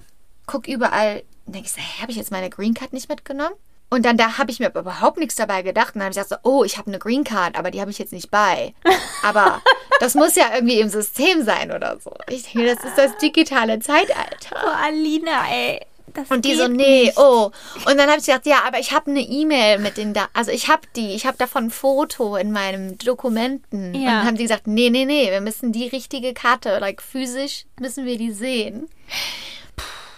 Guck 0.47 0.67
überall. 0.67 1.23
Dann 1.51 1.63
denke 1.65 1.67
ich 1.67 1.73
so, 1.73 1.81
hä, 1.81 2.03
habe 2.03 2.13
ich 2.13 2.17
jetzt 2.19 2.31
meine 2.31 2.49
Green 2.49 2.75
Card 2.75 2.93
nicht 2.93 3.09
mitgenommen? 3.09 3.55
Und 3.93 4.07
dann 4.07 4.17
da 4.17 4.39
habe 4.39 4.53
ich 4.53 4.61
mir 4.61 4.69
überhaupt 4.73 5.19
nichts 5.19 5.35
dabei 5.35 5.63
gedacht. 5.63 5.95
Und 5.97 6.01
dann 6.01 6.03
habe 6.05 6.13
ich 6.13 6.17
gesagt 6.23 6.43
so, 6.45 6.49
oh, 6.49 6.63
ich 6.63 6.79
habe 6.79 6.87
eine 6.87 7.01
Green 7.01 7.25
Card, 7.25 7.59
aber 7.59 7.73
die 7.73 7.81
habe 7.81 7.91
ich 7.91 7.99
jetzt 7.99 8.13
nicht 8.13 8.31
bei. 8.31 8.73
Aber 9.25 9.61
das 9.99 10.15
muss 10.15 10.37
ja 10.37 10.45
irgendwie 10.55 10.79
im 10.79 10.89
System 10.89 11.45
sein 11.45 11.73
oder 11.73 11.99
so. 11.99 12.13
Ich 12.29 12.45
denke, 12.45 12.73
das 12.73 12.85
ist 12.85 12.97
das 12.97 13.17
digitale 13.19 13.81
Zeitalter. 13.81 14.57
Oh, 14.65 14.69
Alina, 14.87 15.43
ey. 15.51 15.81
Das 16.15 16.31
Und 16.31 16.45
die 16.45 16.55
so, 16.55 16.69
nee, 16.69 17.05
nicht. 17.07 17.19
oh. 17.19 17.51
Und 17.87 17.97
dann 17.99 18.09
habe 18.09 18.19
ich 18.19 18.27
gesagt, 18.27 18.47
ja, 18.47 18.63
aber 18.67 18.79
ich 18.79 18.93
habe 18.93 19.11
eine 19.11 19.21
E-Mail 19.21 19.79
mit 19.79 19.97
den 19.97 20.15
da, 20.15 20.29
also 20.35 20.51
ich 20.53 20.69
habe 20.69 20.83
die, 20.97 21.13
ich 21.15 21.27
habe 21.27 21.37
davon 21.37 21.65
ein 21.67 21.71
Foto 21.71 22.37
in 22.37 22.51
meinen 22.53 22.97
Dokumenten. 22.99 23.95
Und 23.95 24.01
Ja. 24.01 24.11
dann 24.19 24.27
haben 24.27 24.37
die 24.37 24.45
gesagt, 24.45 24.67
nee, 24.69 24.91
nee, 24.91 25.05
nee, 25.05 25.31
wir 25.31 25.41
müssen 25.41 25.73
die 25.73 25.89
richtige 25.89 26.33
Karte, 26.33 26.79
like 26.79 27.03
physisch 27.03 27.65
müssen 27.81 28.07
wir 28.07 28.19
die 28.19 28.33
sehen. 28.33 28.89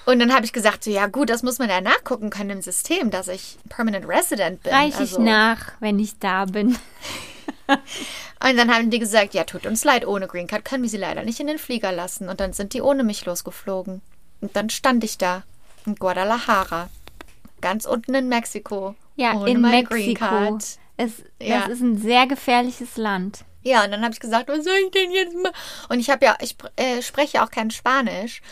Und 0.05 0.19
dann 0.19 0.35
habe 0.35 0.45
ich 0.45 0.53
gesagt, 0.53 0.85
so, 0.85 0.91
ja 0.91 1.07
gut, 1.07 1.31
das 1.31 1.43
muss 1.43 1.59
man 1.59 1.69
ja 1.69 1.81
nachgucken 1.81 2.31
können 2.31 2.51
im 2.51 2.63
System, 2.63 3.11
dass 3.11 3.29
ich 3.29 3.59
Permanent 3.69 4.09
Resident 4.09 4.63
bin. 4.63 4.73
Reich 4.73 4.95
ich 4.95 5.01
also. 5.01 5.23
nach, 5.23 5.73
wenn 5.81 5.99
ich 5.99 6.19
da 6.19 6.45
bin. 6.45 6.77
Und 7.69 8.57
dann 8.57 8.75
haben 8.75 8.91
die 8.91 8.99
gesagt, 8.99 9.35
ja, 9.35 9.45
tut 9.45 9.67
uns 9.67 9.85
leid, 9.85 10.07
ohne 10.07 10.27
Green 10.27 10.49
Card 10.49 10.65
können 10.65 10.83
wir 10.83 10.91
sie 10.91 10.97
leider 10.97 11.23
nicht 11.23 11.39
in 11.39 11.47
den 11.47 11.59
Flieger 11.59 11.93
lassen. 11.93 12.29
Und 12.29 12.41
dann 12.41 12.53
sind 12.53 12.75
die 12.75 12.83
ohne 12.83 13.05
mich 13.05 13.25
losgeflogen. 13.25 14.03
Und 14.41 14.57
dann 14.57 14.69
stand 14.69 15.05
ich 15.05 15.19
da 15.19 15.45
in 15.87 15.95
Guadalajara, 15.95 16.89
ganz 17.61 17.85
unten 17.85 18.15
in 18.15 18.29
Mexiko. 18.29 18.97
Ja, 19.15 19.35
ohne 19.35 19.51
in 19.51 19.61
meine 19.61 19.85
Green 19.85 20.09
Mexiko. 20.09 20.27
Card. 20.27 20.65
Es, 20.97 21.23
Ja. 21.41 21.61
Das 21.61 21.71
ist 21.71 21.81
ein 21.81 21.99
sehr 21.99 22.27
gefährliches 22.27 22.97
Land. 22.97 23.45
Ja, 23.63 23.85
und 23.85 23.93
dann 23.93 24.03
habe 24.03 24.13
ich 24.13 24.21
gesagt, 24.21 24.49
was 24.49 24.65
soll 24.65 24.75
ich 24.85 24.91
denn 24.91 25.13
jetzt 25.13 25.37
machen? 25.37 25.55
Und 25.89 26.01
ich 26.01 26.11
habe 26.11 26.25
ja, 26.25 26.37
ich 26.41 26.57
äh, 26.77 27.01
spreche 27.01 27.43
auch 27.43 27.51
kein 27.51 27.71
Spanisch. 27.71 28.43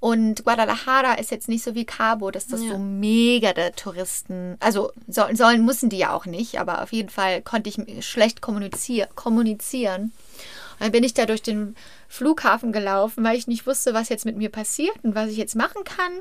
Und 0.00 0.44
Guadalajara 0.44 1.14
ist 1.14 1.30
jetzt 1.32 1.48
nicht 1.48 1.64
so 1.64 1.74
wie 1.74 1.84
Cabo, 1.84 2.30
dass 2.30 2.46
das 2.46 2.62
Ja. 2.62 2.70
so 2.72 2.78
mega 2.78 3.52
der 3.52 3.74
Touristen, 3.74 4.56
also 4.60 4.92
sollen, 5.08 5.34
sollen 5.34 5.64
müssen 5.64 5.88
die 5.90 5.98
ja 5.98 6.12
auch 6.12 6.24
nicht, 6.26 6.60
aber 6.60 6.82
auf 6.82 6.92
jeden 6.92 7.08
Fall 7.08 7.42
konnte 7.42 7.68
ich 7.68 8.06
schlecht 8.06 8.40
kommunizier 8.40 9.08
kommunizieren. 9.16 10.12
Und 10.74 10.80
dann 10.84 10.92
bin 10.92 11.02
ich 11.02 11.14
da 11.14 11.26
durch 11.26 11.42
den 11.42 11.74
Flughafen 12.08 12.70
gelaufen, 12.70 13.24
weil 13.24 13.36
ich 13.36 13.48
nicht 13.48 13.66
wusste, 13.66 13.92
was 13.92 14.08
jetzt 14.08 14.24
mit 14.24 14.36
mir 14.36 14.50
passiert 14.50 14.94
und 15.02 15.16
was 15.16 15.30
ich 15.30 15.36
jetzt 15.36 15.56
machen 15.56 15.82
kann. 15.82 16.12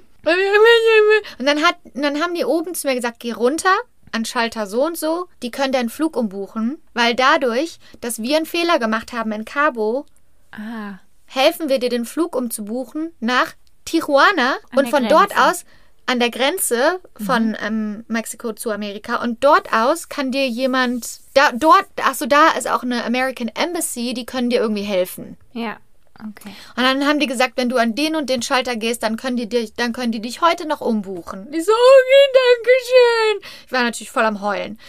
Und 1.37 1.45
dann, 1.45 1.63
hat, 1.63 1.75
dann 1.93 2.19
haben 2.19 2.33
die 2.33 2.45
oben 2.45 2.73
zu 2.73 2.87
mir 2.87 2.95
gesagt, 2.95 3.19
geh 3.19 3.31
runter 3.33 3.75
an 4.11 4.25
Schalter 4.25 4.65
so 4.65 4.85
und 4.85 4.97
so, 4.97 5.27
die 5.43 5.51
können 5.51 5.71
deinen 5.73 5.89
Flug 5.89 6.15
umbuchen, 6.17 6.79
weil 6.93 7.13
dadurch, 7.13 7.77
dass 8.01 8.19
wir 8.21 8.37
einen 8.37 8.45
Fehler 8.47 8.79
gemacht 8.79 9.13
haben 9.13 9.31
in 9.33 9.45
Cabo, 9.45 10.05
Ah, 10.51 10.99
helfen 11.25 11.69
wir 11.69 11.77
dir 11.77 11.89
den 11.89 12.05
Flug 12.05 12.35
umzubuchen 12.35 13.11
nach 13.19 13.53
Tijuana 13.87 14.55
An 14.71 14.79
und 14.79 14.89
von 14.89 15.07
dort 15.07 15.29
Grenze. 15.29 15.43
Mhm. 15.43 15.49
aus 15.49 15.65
an 16.09 16.19
der 16.19 16.29
Grenze 16.29 17.01
von 17.25 17.57
ähm, 17.61 18.05
Mexiko 18.07 18.53
zu 18.53 18.71
Amerika 18.71 19.21
und 19.21 19.43
dort 19.43 19.73
aus 19.73 20.07
kann 20.07 20.31
dir 20.31 20.47
jemand 20.47 21.19
da 21.33 21.51
dort 21.51 21.85
ach 22.01 22.15
so 22.15 22.25
da 22.25 22.51
ist 22.57 22.69
auch 22.69 22.83
eine 22.83 23.03
American 23.03 23.49
Embassy, 23.49 24.13
die 24.13 24.25
können 24.25 24.49
dir 24.49 24.61
irgendwie 24.61 24.83
helfen. 24.83 25.37
ja. 25.53 25.77
Okay. 26.19 26.53
Und 26.75 26.83
dann 26.83 27.05
haben 27.05 27.19
die 27.19 27.27
gesagt, 27.27 27.53
wenn 27.57 27.69
du 27.69 27.77
an 27.77 27.95
den 27.95 28.15
und 28.15 28.29
den 28.29 28.41
Schalter 28.41 28.75
gehst, 28.75 29.03
dann 29.03 29.17
können 29.17 29.37
die 29.37 29.47
dich, 29.47 29.73
dann 29.73 29.93
können 29.93 30.11
die 30.11 30.21
dich 30.21 30.41
heute 30.41 30.67
noch 30.67 30.81
umbuchen. 30.81 31.47
Ich 31.53 31.65
so, 31.65 31.71
okay, 31.71 32.39
danke 32.55 32.69
schön. 32.87 33.49
Ich 33.67 33.71
war 33.71 33.83
natürlich 33.83 34.11
voll 34.11 34.25
am 34.25 34.41
Heulen. 34.41 34.79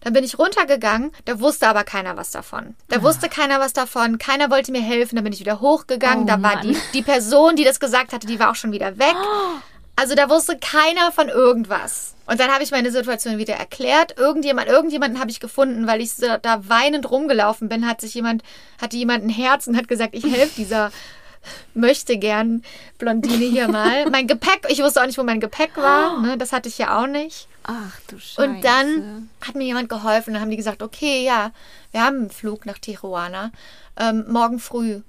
Dann 0.00 0.12
bin 0.12 0.22
ich 0.22 0.38
runtergegangen, 0.38 1.10
da 1.24 1.40
wusste 1.40 1.66
aber 1.66 1.82
keiner 1.82 2.16
was 2.16 2.30
davon. 2.30 2.76
Da 2.88 3.02
wusste 3.02 3.28
keiner 3.28 3.58
was 3.58 3.72
davon, 3.72 4.18
keiner 4.18 4.50
wollte 4.50 4.70
mir 4.70 4.80
helfen, 4.82 5.16
dann 5.16 5.24
bin 5.24 5.32
ich 5.32 5.40
wieder 5.40 5.60
hochgegangen, 5.60 6.24
Oh 6.24 6.26
da 6.26 6.34
war 6.34 6.56
Mann. 6.56 6.62
die, 6.62 6.76
die 6.92 7.02
Person, 7.02 7.56
die 7.56 7.64
das 7.64 7.80
gesagt 7.80 8.12
hatte, 8.12 8.26
die 8.28 8.38
war 8.38 8.50
auch 8.50 8.54
schon 8.54 8.72
wieder 8.72 8.98
weg. 8.98 9.16
Also 9.98 10.14
da 10.14 10.28
wusste 10.28 10.58
keiner 10.58 11.10
von 11.10 11.30
irgendwas. 11.30 12.15
Und 12.26 12.40
dann 12.40 12.50
habe 12.50 12.64
ich 12.64 12.70
meine 12.70 12.90
Situation 12.90 13.38
wieder 13.38 13.54
erklärt. 13.54 14.18
Irgendjemand, 14.18 14.68
irgendjemanden 14.68 15.20
habe 15.20 15.30
ich 15.30 15.40
gefunden, 15.40 15.86
weil 15.86 16.00
ich 16.00 16.14
so 16.14 16.26
da 16.42 16.68
weinend 16.68 17.10
rumgelaufen 17.10 17.68
bin, 17.68 17.86
hat 17.86 18.00
sich 18.00 18.14
jemand, 18.14 18.42
hatte 18.80 18.96
jemand 18.96 19.24
ein 19.24 19.30
Herz 19.30 19.66
und 19.66 19.76
hat 19.76 19.88
gesagt, 19.88 20.14
ich 20.14 20.24
helfe 20.24 20.54
dieser 20.56 20.90
möchte 21.74 22.18
gern 22.18 22.62
Blondine 22.98 23.44
hier 23.44 23.68
mal. 23.68 24.06
Mein 24.10 24.26
Gepäck, 24.26 24.66
ich 24.68 24.82
wusste 24.82 25.00
auch 25.00 25.06
nicht, 25.06 25.18
wo 25.18 25.22
mein 25.22 25.40
Gepäck 25.40 25.76
war, 25.76 26.20
ne, 26.20 26.36
das 26.36 26.52
hatte 26.52 26.68
ich 26.68 26.78
ja 26.78 27.00
auch 27.00 27.06
nicht. 27.06 27.48
Ach 27.62 27.98
du 28.08 28.18
Scheiße. 28.18 28.42
Und 28.42 28.64
dann 28.64 29.28
hat 29.44 29.54
mir 29.56 29.64
jemand 29.64 29.88
geholfen. 29.88 30.32
Dann 30.32 30.42
haben 30.42 30.50
die 30.50 30.56
gesagt, 30.56 30.82
okay, 30.82 31.24
ja, 31.24 31.50
wir 31.90 32.02
haben 32.02 32.16
einen 32.16 32.30
Flug 32.30 32.64
nach 32.64 32.78
Tijuana. 32.78 33.50
Ähm, 33.96 34.24
morgen 34.28 34.60
früh. 34.60 35.00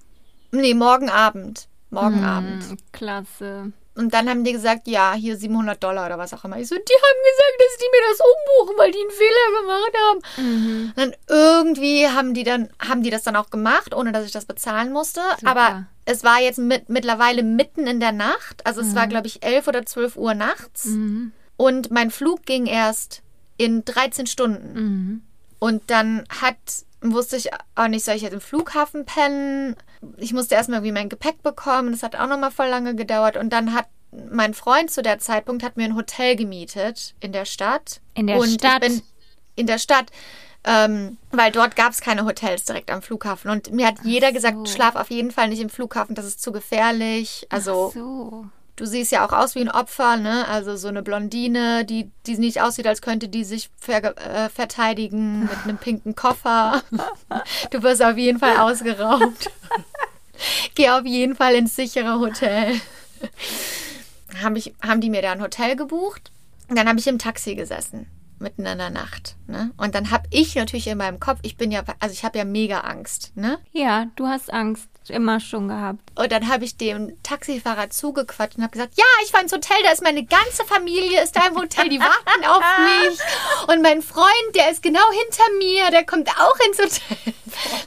Nee, 0.51 0.73
morgen 0.73 1.09
Abend. 1.09 1.67
Morgen 1.89 2.23
Abend. 2.23 2.63
Hm, 2.63 2.77
Klasse. 2.91 3.71
Und 3.97 4.13
dann 4.13 4.29
haben 4.29 4.43
die 4.43 4.51
gesagt, 4.51 4.87
ja, 4.87 5.13
hier 5.13 5.35
700 5.37 5.83
Dollar 5.83 6.05
oder 6.05 6.19
was 6.19 6.31
auch 6.31 6.45
immer. 6.45 6.59
Ich 6.59 6.67
so, 6.67 6.75
die 6.75 6.79
haben 6.79 7.19
gesagt, 7.31 7.57
dass 7.59 7.77
die 7.77 7.89
mir 7.91 8.03
das 8.09 8.19
umbuchen, 8.19 8.77
weil 8.77 8.91
die 8.91 8.99
einen 8.99 9.09
Fehler 9.09 9.61
gemacht 9.61 9.93
haben. 10.05 10.89
Und 10.89 10.97
dann 10.97 11.15
irgendwie 11.27 12.07
haben 12.07 12.33
die 12.35 12.43
dann, 12.43 12.69
haben 12.79 13.01
die 13.01 13.09
das 13.09 13.23
dann 13.23 13.35
auch 13.35 13.49
gemacht, 13.49 13.95
ohne 13.95 14.11
dass 14.11 14.23
ich 14.23 14.31
das 14.31 14.45
bezahlen 14.45 14.93
musste. 14.93 15.21
Super. 15.39 15.51
Aber 15.51 15.87
es 16.05 16.23
war 16.23 16.39
jetzt 16.39 16.59
mit, 16.59 16.89
mittlerweile 16.89 17.41
mitten 17.41 17.87
in 17.87 17.99
der 17.99 18.11
Nacht. 18.11 18.65
Also 18.65 18.81
es 18.81 18.93
war, 18.93 19.07
glaube 19.07 19.25
ich, 19.25 19.43
11 19.43 19.67
oder 19.67 19.83
12 19.83 20.15
Uhr 20.15 20.35
nachts. 20.35 20.85
Und 21.57 21.89
mein 21.89 22.11
Flug 22.11 22.45
ging 22.45 22.67
erst 22.67 23.23
in 23.57 23.83
13 23.83 24.27
Stunden. 24.27 25.27
Und 25.57 25.89
dann 25.89 26.23
hat, 26.29 26.55
wusste 27.01 27.35
ich 27.35 27.49
auch 27.73 27.87
nicht, 27.87 28.05
soll 28.05 28.13
ich 28.13 28.21
jetzt 28.21 28.33
im 28.33 28.41
Flughafen 28.41 29.05
pennen? 29.05 29.75
Ich 30.17 30.33
musste 30.33 30.55
erstmal 30.55 30.79
irgendwie 30.79 30.93
mein 30.93 31.09
Gepäck 31.09 31.41
bekommen. 31.43 31.91
Das 31.91 32.03
hat 32.03 32.15
auch 32.15 32.27
nochmal 32.27 32.51
voll 32.51 32.67
lange 32.67 32.95
gedauert. 32.95 33.37
Und 33.37 33.51
dann 33.51 33.73
hat 33.73 33.87
mein 34.11 34.53
Freund 34.53 34.89
zu 34.89 35.01
der 35.01 35.19
Zeitpunkt 35.19 35.63
hat 35.63 35.77
mir 35.77 35.85
ein 35.85 35.95
Hotel 35.95 36.35
gemietet 36.35 37.15
in 37.19 37.31
der 37.31 37.45
Stadt. 37.45 38.01
In 38.13 38.27
der 38.27 38.37
Und 38.37 38.49
Stadt? 38.49 38.83
Ich 38.83 38.89
bin 38.89 39.01
in 39.55 39.67
der 39.67 39.79
Stadt. 39.79 40.11
Ähm, 40.63 41.17
weil 41.31 41.51
dort 41.51 41.75
gab 41.75 41.91
es 41.93 42.01
keine 42.01 42.25
Hotels 42.25 42.65
direkt 42.65 42.91
am 42.91 43.01
Flughafen. 43.01 43.49
Und 43.49 43.71
mir 43.71 43.87
hat 43.87 43.99
jeder 44.03 44.31
gesagt, 44.31 44.67
schlaf 44.67 44.95
auf 44.95 45.09
jeden 45.09 45.31
Fall 45.31 45.47
nicht 45.49 45.61
im 45.61 45.69
Flughafen, 45.69 46.13
das 46.15 46.25
ist 46.25 46.41
zu 46.41 46.51
gefährlich. 46.51 47.47
Also 47.49 47.91
So. 47.93 48.45
Du 48.77 48.85
siehst 48.85 49.11
ja 49.11 49.27
auch 49.27 49.33
aus 49.33 49.55
wie 49.55 49.61
ein 49.61 49.71
Opfer, 49.71 50.15
ne? 50.15 50.47
Also 50.47 50.77
so 50.77 50.87
eine 50.87 51.03
Blondine, 51.03 51.83
die, 51.83 52.09
die 52.25 52.37
nicht 52.37 52.61
aussieht, 52.61 52.87
als 52.87 53.01
könnte 53.01 53.27
die 53.27 53.43
sich 53.43 53.69
ver 53.77 54.15
äh, 54.17 54.49
verteidigen 54.49 55.41
mit 55.41 55.57
einem 55.63 55.77
pinken 55.77 56.15
Koffer. 56.15 56.81
Du 57.71 57.83
wirst 57.83 58.01
auf 58.01 58.17
jeden 58.17 58.39
Fall 58.39 58.57
ausgeraubt. 58.57 59.51
Geh 60.75 60.89
auf 60.89 61.05
jeden 61.05 61.35
Fall 61.35 61.55
ins 61.55 61.75
sichere 61.75 62.19
Hotel. 62.19 62.79
Haben, 64.41 64.55
ich, 64.55 64.73
haben 64.81 65.01
die 65.01 65.09
mir 65.09 65.23
da 65.23 65.31
ein 65.31 65.41
Hotel 65.41 65.75
gebucht? 65.75 66.31
Und 66.69 66.77
dann 66.77 66.87
habe 66.87 66.99
ich 66.99 67.07
im 67.07 67.17
Taxi 67.17 67.55
gesessen, 67.55 68.07
mitten 68.37 68.65
in 68.65 68.77
der 68.77 68.91
Nacht. 68.91 69.35
Ne? 69.47 69.71
Und 69.77 69.95
dann 69.95 70.11
habe 70.11 70.27
ich 70.29 70.53
natürlich 70.55 70.87
in 70.87 70.99
meinem 70.99 71.19
Kopf, 71.19 71.39
ich 71.41 71.57
bin 71.57 71.71
ja, 71.71 71.83
also 71.99 72.13
ich 72.13 72.23
habe 72.23 72.37
ja 72.37 72.45
mega 72.45 72.81
Angst, 72.81 73.31
ne? 73.35 73.57
Ja, 73.71 74.07
du 74.15 74.27
hast 74.27 74.53
Angst 74.53 74.89
immer 75.09 75.39
schon 75.39 75.67
gehabt. 75.67 75.99
Und 76.15 76.31
dann 76.31 76.47
habe 76.47 76.65
ich 76.65 76.77
dem 76.77 77.21
Taxifahrer 77.23 77.89
zugequatscht 77.89 78.57
und 78.57 78.63
habe 78.63 78.71
gesagt, 78.71 78.93
ja, 78.97 79.03
ich 79.23 79.31
fahre 79.31 79.43
ins 79.43 79.53
Hotel, 79.53 79.77
da 79.83 79.91
ist 79.91 80.03
meine 80.03 80.25
ganze 80.25 80.65
Familie, 80.65 81.23
ist 81.23 81.35
da 81.35 81.47
im 81.47 81.55
Hotel, 81.57 81.89
die 81.89 81.99
warten 81.99 82.45
auf 82.45 82.63
mich. 83.09 83.19
Und 83.67 83.81
mein 83.81 84.01
Freund, 84.01 84.27
der 84.55 84.71
ist 84.71 84.81
genau 84.81 85.03
hinter 85.11 85.43
mir, 85.59 85.91
der 85.91 86.05
kommt 86.05 86.29
auch 86.29 86.55
ins 86.67 86.77
Hotel. 86.79 87.33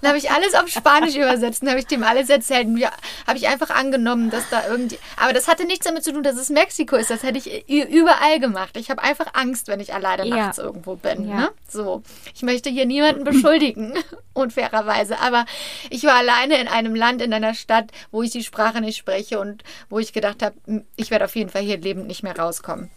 Dann 0.00 0.08
habe 0.08 0.18
ich 0.18 0.30
alles 0.30 0.54
auf 0.54 0.68
Spanisch 0.68 1.14
übersetzt 1.16 1.62
und 1.62 1.68
habe 1.68 1.78
ich 1.78 1.86
dem 1.86 2.02
alles 2.02 2.28
erzählt. 2.28 2.66
Und 2.66 2.76
ja, 2.76 2.90
habe 3.26 3.38
ich 3.38 3.48
einfach 3.48 3.70
angenommen, 3.70 4.30
dass 4.30 4.48
da 4.50 4.66
irgendwie... 4.68 4.98
Aber 5.16 5.32
das 5.32 5.48
hatte 5.48 5.64
nichts 5.64 5.86
damit 5.86 6.04
zu 6.04 6.12
tun, 6.12 6.22
dass 6.22 6.36
es 6.36 6.50
Mexiko 6.50 6.96
ist. 6.96 7.10
Das 7.10 7.22
hätte 7.22 7.38
ich 7.38 7.68
überall 7.68 8.40
gemacht. 8.40 8.76
Ich 8.76 8.90
habe 8.90 9.02
einfach 9.02 9.32
Angst, 9.34 9.68
wenn 9.68 9.80
ich 9.80 9.94
alleine 9.94 10.26
Ja. 10.26 10.36
nachts 10.36 10.58
irgendwo 10.58 10.96
bin. 10.96 11.28
Ja. 11.28 11.36
Ne? 11.36 11.50
So, 11.68 12.02
ich 12.34 12.42
möchte 12.42 12.68
hier 12.68 12.84
niemanden 12.84 13.24
beschuldigen, 13.24 13.94
unfairerweise. 14.34 15.18
Aber 15.20 15.46
ich 15.88 16.04
war 16.04 16.14
alleine 16.14 16.60
in 16.60 16.68
einem 16.68 16.94
Land, 16.94 17.22
in 17.22 17.32
einer 17.32 17.54
Stadt, 17.54 17.90
wo 18.10 18.22
ich 18.22 18.30
die 18.32 18.42
Sprache 18.44 18.80
nicht 18.80 18.96
spreche 18.98 19.40
und 19.40 19.62
wo 19.88 19.98
ich 19.98 20.12
gedacht 20.12 20.42
habe, 20.42 20.56
ich 20.96 21.10
werde 21.10 21.24
auf 21.24 21.36
jeden 21.36 21.50
Fall 21.50 21.62
hier 21.62 21.78
lebend 21.78 22.06
nicht 22.06 22.22
mehr 22.22 22.36
rauskommen. 22.38 22.90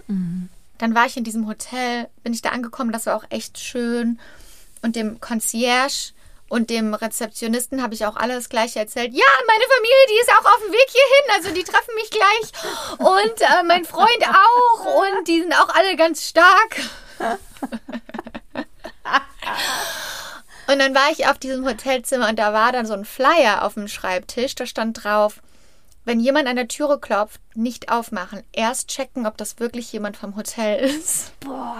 Dann 0.84 0.96
war 0.96 1.06
ich 1.06 1.16
in 1.16 1.24
diesem 1.24 1.48
Hotel, 1.48 2.10
bin 2.24 2.34
ich 2.34 2.42
da 2.42 2.50
angekommen, 2.50 2.92
das 2.92 3.06
war 3.06 3.16
auch 3.16 3.24
echt 3.30 3.58
schön. 3.58 4.20
Und 4.82 4.98
dem 4.98 5.22
Concierge 5.22 6.12
und 6.50 6.70
dem 6.70 6.94
Rezeptionisten 6.94 7.82
habe 7.82 7.94
ich 7.94 8.06
auch 8.06 8.18
alles 8.18 8.50
gleich 8.50 8.76
erzählt. 8.76 9.14
Ja, 9.14 9.24
meine 9.48 9.64
Familie, 9.64 10.06
die 10.10 10.20
ist 10.22 10.30
auch 10.34 10.44
auf 10.44 10.60
dem 10.62 10.74
Weg 10.74 10.90
hierhin. 10.90 11.32
Also 11.38 11.52
die 11.54 11.64
treffen 11.64 11.96
mich 11.96 12.10
gleich. 12.10 12.52
Und 13.00 13.42
äh, 13.42 13.64
mein 13.66 13.86
Freund 13.86 14.28
auch. 14.28 14.98
Und 14.98 15.26
die 15.30 15.40
sind 15.40 15.54
auch 15.54 15.70
alle 15.70 15.96
ganz 15.96 16.28
stark. 16.28 16.82
Und 20.68 20.80
dann 20.80 20.94
war 20.94 21.12
ich 21.14 21.28
auf 21.28 21.40
diesem 21.40 21.66
Hotelzimmer 21.66 22.28
und 22.28 22.38
da 22.38 22.52
war 22.52 22.74
dann 22.74 22.86
so 22.86 22.94
ein 22.94 23.06
Flyer 23.06 23.64
auf 23.64 23.76
dem 23.76 23.88
Schreibtisch. 23.88 24.56
Da 24.56 24.66
stand 24.66 25.02
drauf, 25.02 25.36
wenn 26.06 26.20
jemand 26.20 26.48
an 26.48 26.56
der 26.56 26.68
Türe 26.68 27.00
klopft, 27.00 27.42
nicht 27.56 27.92
aufmachen. 27.92 28.44
Erst 28.52 28.90
checken, 28.90 29.26
ob 29.26 29.38
das 29.38 29.60
wirklich 29.60 29.92
jemand 29.92 30.18
vom 30.18 30.36
Hotel 30.36 30.84
ist. 30.90 31.38
Boah. 31.40 31.78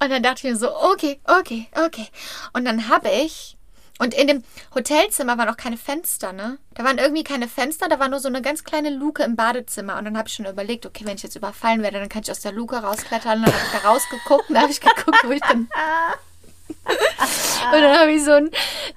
Und 0.00 0.10
dann 0.10 0.22
dachte 0.22 0.46
ich 0.46 0.52
mir 0.52 0.56
so, 0.56 0.74
okay, 0.76 1.20
okay, 1.24 1.66
okay. 1.84 2.06
Und 2.52 2.64
dann 2.64 2.88
habe 2.88 3.08
ich, 3.08 3.56
und 3.98 4.14
in 4.14 4.28
dem 4.28 4.44
Hotelzimmer 4.74 5.38
waren 5.38 5.48
auch 5.48 5.56
keine 5.56 5.76
Fenster, 5.76 6.32
ne? 6.32 6.58
Da 6.74 6.84
waren 6.84 6.98
irgendwie 6.98 7.24
keine 7.24 7.48
Fenster, 7.48 7.88
da 7.88 7.98
war 7.98 8.08
nur 8.08 8.20
so 8.20 8.28
eine 8.28 8.40
ganz 8.40 8.62
kleine 8.62 8.90
Luke 8.90 9.24
im 9.24 9.34
Badezimmer. 9.34 9.98
Und 9.98 10.04
dann 10.04 10.16
habe 10.16 10.28
ich 10.28 10.34
schon 10.34 10.46
überlegt, 10.46 10.86
okay, 10.86 11.04
wenn 11.04 11.16
ich 11.16 11.24
jetzt 11.24 11.34
überfallen 11.34 11.82
werde, 11.82 11.98
dann 11.98 12.08
kann 12.08 12.22
ich 12.22 12.30
aus 12.30 12.40
der 12.40 12.52
Luke 12.52 12.76
rausklettern. 12.76 13.40
Und 13.40 13.48
dann 13.48 13.54
habe 13.54 13.66
ich 13.66 13.80
da 13.82 13.88
rausgeguckt 13.88 14.48
und 14.48 14.54
da 14.54 14.60
habe 14.62 14.70
ich 14.70 14.80
geguckt, 14.80 15.24
wo 15.24 15.32
ich 15.32 15.40
dann 15.40 15.68
und 16.68 17.80
dann 17.82 17.98
habe 17.98 18.12
ich 18.12 18.24
so 18.24 18.32
einen, 18.32 18.50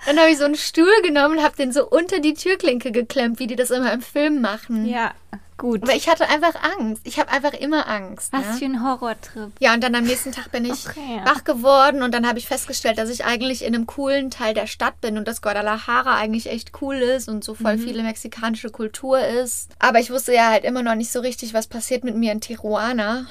dann 0.06 0.20
habe 0.20 0.30
ich 0.30 0.38
so 0.38 0.46
einen 0.46 0.56
Stuhl 0.56 1.02
genommen 1.04 1.38
und 1.38 1.44
habe 1.44 1.56
den 1.56 1.72
so 1.72 1.88
unter 1.88 2.20
die 2.20 2.34
Türklinke 2.34 2.92
geklemmt, 2.92 3.40
wie 3.40 3.48
die 3.48 3.56
das 3.56 3.72
immer 3.72 3.92
im 3.92 4.02
Film 4.02 4.42
machen. 4.42 4.86
Ja, 4.86 5.14
gut. 5.58 5.84
Aber 5.84 5.94
ich 5.94 6.08
hatte 6.10 6.28
einfach 6.30 6.54
Angst. 6.78 7.02
Ich 7.06 7.20
habe 7.20 7.32
einfach 7.32 7.54
immer 7.54 7.88
Angst. 7.88 8.32
Was 8.34 8.46
ne? 8.46 8.54
für 8.54 8.66
ein 8.66 8.84
Horrortrip. 8.84 9.52
Ja, 9.60 9.74
und 9.74 9.84
dann 9.84 9.94
am 9.96 10.06
nächsten 10.06 10.32
Tag 10.32 10.52
bin 10.52 10.66
ich 10.66 10.88
Okay, 10.88 11.22
wach 11.26 11.44
geworden 11.44 12.02
und 12.02 12.14
dann 12.14 12.28
habe 12.28 12.40
ich 12.40 12.48
festgestellt, 12.48 12.98
dass 12.98 13.10
ich 13.10 13.26
eigentlich 13.26 13.64
in 13.64 13.76
einem 13.76 13.86
coolen 13.86 14.32
Teil 14.32 14.54
der 14.54 14.68
Stadt 14.68 15.00
bin 15.02 15.18
und 15.18 15.28
dass 15.28 15.42
Guadalajara 15.42 16.16
eigentlich 16.16 16.50
echt 16.50 16.72
cool 16.82 16.96
ist 16.96 17.28
und 17.30 17.44
so 17.44 17.54
Mhm. 17.54 17.58
voll 17.58 17.78
viele 17.78 18.04
mexikanische 18.04 18.70
Kultur 18.70 19.20
ist. 19.20 19.70
Aber 19.80 20.00
ich 20.00 20.10
wusste 20.12 20.34
ja 20.34 20.50
halt 20.50 20.64
immer 20.64 20.82
noch 20.84 20.96
nicht 20.96 21.12
so 21.12 21.20
richtig, 21.20 21.54
was 21.54 21.68
passiert 21.68 22.04
mit 22.04 22.16
mir 22.16 22.32
in 22.32 22.42
Tijuana. 22.42 23.26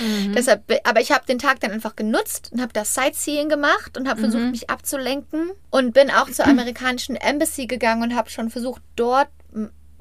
Mhm. 0.00 0.32
Deshalb, 0.32 0.62
aber 0.84 1.00
ich 1.00 1.12
habe 1.12 1.26
den 1.26 1.38
Tag 1.38 1.60
dann 1.60 1.70
einfach 1.70 1.96
genutzt 1.96 2.50
und 2.52 2.60
habe 2.60 2.72
das 2.72 2.94
Sightseeing 2.94 3.48
gemacht 3.48 3.96
und 3.98 4.08
habe 4.08 4.20
Mhm. 4.20 4.30
versucht, 4.30 4.50
mich 4.50 4.70
abzulenken 4.70 5.50
und 5.70 5.92
bin 5.92 6.10
auch 6.10 6.30
zur 6.30 6.46
amerikanischen 6.48 7.16
Embassy 7.16 7.66
gegangen 7.66 8.02
und 8.02 8.14
habe 8.16 8.30
schon 8.30 8.50
versucht, 8.50 8.82
dort 8.96 9.28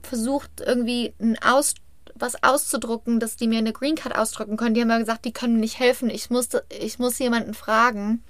versucht, 0.04 0.62
irgendwie 0.62 1.14
ein 1.20 1.38
Aus 1.44 1.76
was 2.16 2.44
auszudrucken, 2.44 3.20
dass 3.20 3.36
die 3.36 3.48
mir 3.48 3.58
eine 3.58 3.74
Green 3.74 3.96
Card 3.96 4.16
ausdrucken 4.16 4.56
können. 4.56 4.76
Die 4.76 4.82
haben 4.82 4.90
mir 4.90 5.00
gesagt, 5.00 5.26
die 5.26 5.32
können 5.34 5.56
mir 5.56 5.62
nicht 5.62 5.80
helfen. 5.80 6.10
Ich 6.10 6.30
musste, 6.30 6.64
ich 6.70 7.00
muss 7.00 7.18
jemanden 7.18 7.56
fragen, 7.56 8.24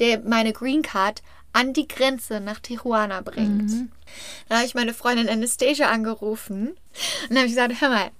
der 0.00 0.20
meine 0.20 0.52
Green 0.52 0.82
Card 0.82 1.22
an 1.52 1.72
die 1.72 1.86
Grenze 1.86 2.40
nach 2.40 2.58
Tijuana 2.58 3.20
bringt. 3.20 3.70
Da 4.48 4.56
habe 4.56 4.66
ich 4.66 4.74
meine 4.74 4.94
Freundin 4.94 5.28
Anastasia 5.28 5.88
angerufen 5.90 6.68
und 6.70 6.76
dann 7.28 7.36
habe 7.38 7.46
ich 7.46 7.52
gesagt, 7.54 7.80
hör 7.80 7.88
mal, 7.88 8.10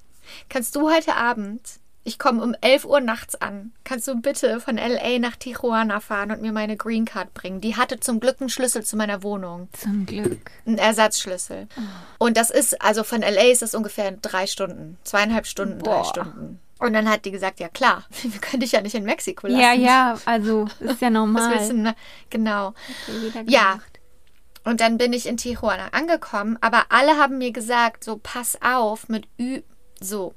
kannst 0.49 0.77
du 0.77 0.91
heute 0.93 1.17
Abend, 1.17 1.61
ich 2.07 2.19
komme 2.21 2.43
um 2.43 2.55
11 2.61 2.85
Uhr 2.85 3.01
nachts 3.01 3.35
an, 3.35 3.73
kannst 3.83 4.07
du 4.07 4.15
bitte 4.21 4.61
von 4.61 4.77
LA 4.77 5.19
nach 5.19 5.35
Tijuana 5.37 5.99
fahren 6.01 6.31
und 6.31 6.41
mir 6.41 6.53
meine 6.53 6.77
Green 6.77 7.05
Card 7.05 7.35
bringen? 7.35 7.61
Die 7.61 7.77
hatte 7.77 7.99
zum 7.99 8.21
Glück 8.21 8.37
einen 8.41 8.49
Schlüssel 8.49 8.85
zu 8.85 8.97
meiner 8.97 9.23
Wohnung, 9.25 9.69
Zum 9.73 10.07
Glück. 10.07 10.51
einen 10.67 10.79
Ersatzschlüssel. 10.79 11.67
Und 12.19 12.37
das 12.37 12.51
ist, 12.51 12.81
also 12.81 13.03
von 13.03 13.23
LA 13.23 13.51
ist 13.51 13.63
das 13.63 13.75
ungefähr 13.75 14.13
drei 14.13 14.47
Stunden, 14.47 14.99
zweieinhalb 15.03 15.47
Stunden, 15.47 15.81
drei 15.81 15.91
Boah. 15.97 16.05
Stunden. 16.05 16.61
Und 16.79 16.93
dann 16.93 17.09
hat 17.11 17.25
die 17.25 17.31
gesagt, 17.33 17.59
ja 17.59 17.69
klar, 17.69 18.05
wir 18.23 18.41
können 18.41 18.61
dich 18.61 18.73
ja 18.73 18.81
nicht 18.83 18.95
in 18.95 19.05
Mexiko 19.05 19.49
lassen. 19.49 19.61
Ja, 19.61 19.73
ja, 19.73 20.19
also 20.27 20.67
ist 20.79 21.01
ja 21.01 21.09
Was 21.09 21.11
normal. 21.11 21.51
willst 21.59 21.73
du? 21.73 21.95
Genau. 22.31 22.75
Jeder 23.21 23.43
Ja. 23.51 23.81
Und 24.63 24.81
dann 24.81 24.99
bin 24.99 25.13
ich 25.13 25.27
in 25.27 25.37
Tijuana 25.37 25.89
angekommen, 25.93 26.59
aber 26.61 26.87
alle 26.91 27.19
haben 27.19 27.39
mir 27.39 27.53
gesagt, 27.53 28.05
so 28.05 28.19
pass 28.23 28.59
auf 28.63 29.09
mit 29.09 29.27
Ü 29.41 29.63
so 30.01 30.35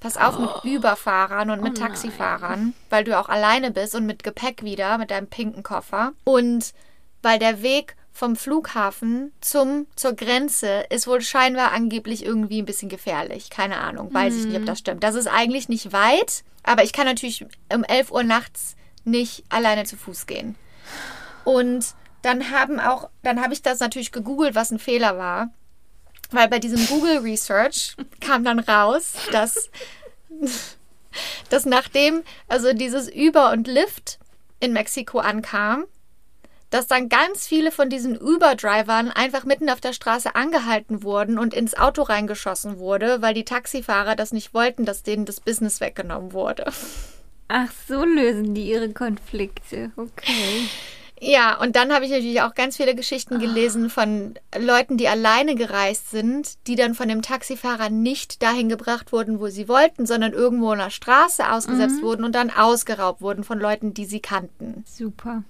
pass 0.00 0.16
auf 0.16 0.38
mit 0.38 0.50
Überfahrern 0.64 1.50
und 1.50 1.62
mit 1.62 1.78
Oh. 1.78 1.82
Taxifahrern, 1.82 2.74
weil 2.88 3.04
du 3.04 3.18
auch 3.18 3.28
alleine 3.28 3.70
bist 3.70 3.94
und 3.94 4.06
mit 4.06 4.22
Gepäck 4.24 4.62
wieder 4.62 4.98
mit 4.98 5.10
deinem 5.10 5.26
pinken 5.28 5.62
Koffer 5.62 6.12
und 6.24 6.72
weil 7.22 7.38
der 7.38 7.62
Weg 7.62 7.96
vom 8.12 8.34
Flughafen 8.34 9.32
zum, 9.40 9.86
zur 9.94 10.14
Grenze 10.14 10.84
ist 10.90 11.06
wohl 11.06 11.20
scheinbar 11.20 11.72
angeblich 11.72 12.24
irgendwie 12.24 12.60
ein 12.60 12.66
bisschen 12.66 12.88
gefährlich. 12.88 13.50
Keine 13.50 13.78
Ahnung, 13.78 14.12
weiß 14.12 14.34
ich 14.36 14.46
nicht, 14.46 14.56
ob 14.58 14.66
das 14.66 14.78
stimmt. 14.80 15.04
Das 15.04 15.14
ist 15.14 15.26
eigentlich 15.28 15.68
nicht 15.68 15.92
weit, 15.92 16.42
aber 16.62 16.82
ich 16.82 16.92
kann 16.92 17.06
natürlich 17.06 17.46
um 17.72 17.84
11 17.84 18.10
Uhr 18.10 18.22
nachts 18.24 18.74
nicht 19.04 19.44
alleine 19.48 19.84
zu 19.84 19.96
Fuß 19.96 20.26
gehen. 20.26 20.56
Und 21.44 21.94
dann 22.22 22.50
haben 22.50 22.80
auch, 22.80 23.08
dann 23.22 23.40
habe 23.40 23.52
ich 23.54 23.62
das 23.62 23.80
natürlich 23.80 24.12
gegoogelt, 24.12 24.54
was 24.54 24.70
ein 24.70 24.78
Fehler 24.78 25.16
war. 25.16 25.50
Weil 26.30 26.48
bei 26.48 26.58
diesem 26.58 26.86
Google 26.86 27.18
Research 27.18 27.96
kam 28.20 28.44
dann 28.44 28.60
raus, 28.60 29.14
dass, 29.32 29.70
dass 31.48 31.66
nachdem 31.66 32.22
also 32.48 32.72
dieses 32.72 33.10
Uber 33.12 33.50
und 33.50 33.66
Lyft 33.66 34.18
in 34.60 34.72
Mexiko 34.72 35.18
ankam, 35.18 35.86
dass 36.70 36.86
dann 36.86 37.08
ganz 37.08 37.46
viele 37.46 37.72
von 37.72 37.90
diesen 37.90 38.20
Uber-Drivern 38.20 39.10
einfach 39.10 39.44
mitten 39.44 39.68
auf 39.70 39.80
der 39.80 39.92
Straße 39.92 40.36
angehalten 40.36 41.02
wurden 41.02 41.36
und 41.38 41.52
ins 41.52 41.76
Auto 41.76 42.02
reingeschossen 42.02 42.78
wurde, 42.78 43.22
weil 43.22 43.34
die 43.34 43.44
Taxifahrer 43.44 44.14
das 44.14 44.32
nicht 44.32 44.54
wollten, 44.54 44.84
dass 44.84 45.02
denen 45.02 45.24
das 45.24 45.40
Business 45.40 45.80
weggenommen 45.80 46.32
wurde. 46.32 46.70
Ach, 47.48 47.72
so 47.88 48.04
lösen 48.04 48.54
die 48.54 48.70
ihre 48.70 48.92
Konflikte. 48.92 49.90
Okay. 49.96 50.68
Ja, 51.22 51.60
und 51.60 51.76
dann 51.76 51.92
habe 51.92 52.06
ich 52.06 52.10
natürlich 52.10 52.40
auch 52.40 52.54
ganz 52.54 52.78
viele 52.78 52.94
Geschichten 52.94 53.38
gelesen 53.38 53.90
von 53.90 54.34
Leuten, 54.58 54.96
die 54.96 55.06
alleine 55.06 55.54
gereist 55.54 56.10
sind, 56.10 56.66
die 56.66 56.76
dann 56.76 56.94
von 56.94 57.08
dem 57.08 57.20
Taxifahrer 57.20 57.90
nicht 57.90 58.42
dahin 58.42 58.70
gebracht 58.70 59.12
wurden, 59.12 59.38
wo 59.38 59.48
sie 59.48 59.68
wollten, 59.68 60.06
sondern 60.06 60.32
irgendwo 60.32 60.72
in 60.72 60.78
der 60.78 60.88
Straße 60.88 61.52
ausgesetzt 61.52 62.02
wurden 62.02 62.24
und 62.24 62.34
dann 62.34 62.50
ausgeraubt 62.50 63.20
wurden 63.20 63.44
von 63.44 63.60
Leuten, 63.60 63.92
die 63.92 64.06
sie 64.06 64.20
kannten. 64.20 64.82
Super. 64.86 65.44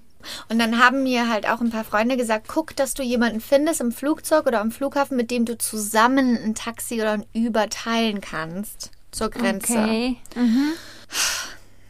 Und 0.49 0.59
dann 0.59 0.77
haben 0.77 1.03
mir 1.03 1.29
halt 1.29 1.47
auch 1.47 1.61
ein 1.61 1.71
paar 1.71 1.85
Freunde 1.85 2.17
gesagt, 2.17 2.47
guck, 2.49 2.75
dass 2.75 2.93
du 2.93 3.01
jemanden 3.01 3.39
findest 3.39 3.79
im 3.79 3.93
Flugzeug 3.93 4.45
oder 4.47 4.59
am 4.59 4.71
Flughafen, 4.71 5.15
mit 5.15 5.31
dem 5.31 5.45
du 5.45 5.57
zusammen 5.57 6.37
ein 6.37 6.53
Taxi 6.53 6.95
oder 6.95 7.13
ein 7.13 7.25
Uber 7.33 7.69
teilen 7.69 8.19
kannst 8.19 8.91
zur 9.11 9.29
Grenze. 9.29 9.73
Okay. 9.73 10.17
Mhm. 10.35 10.73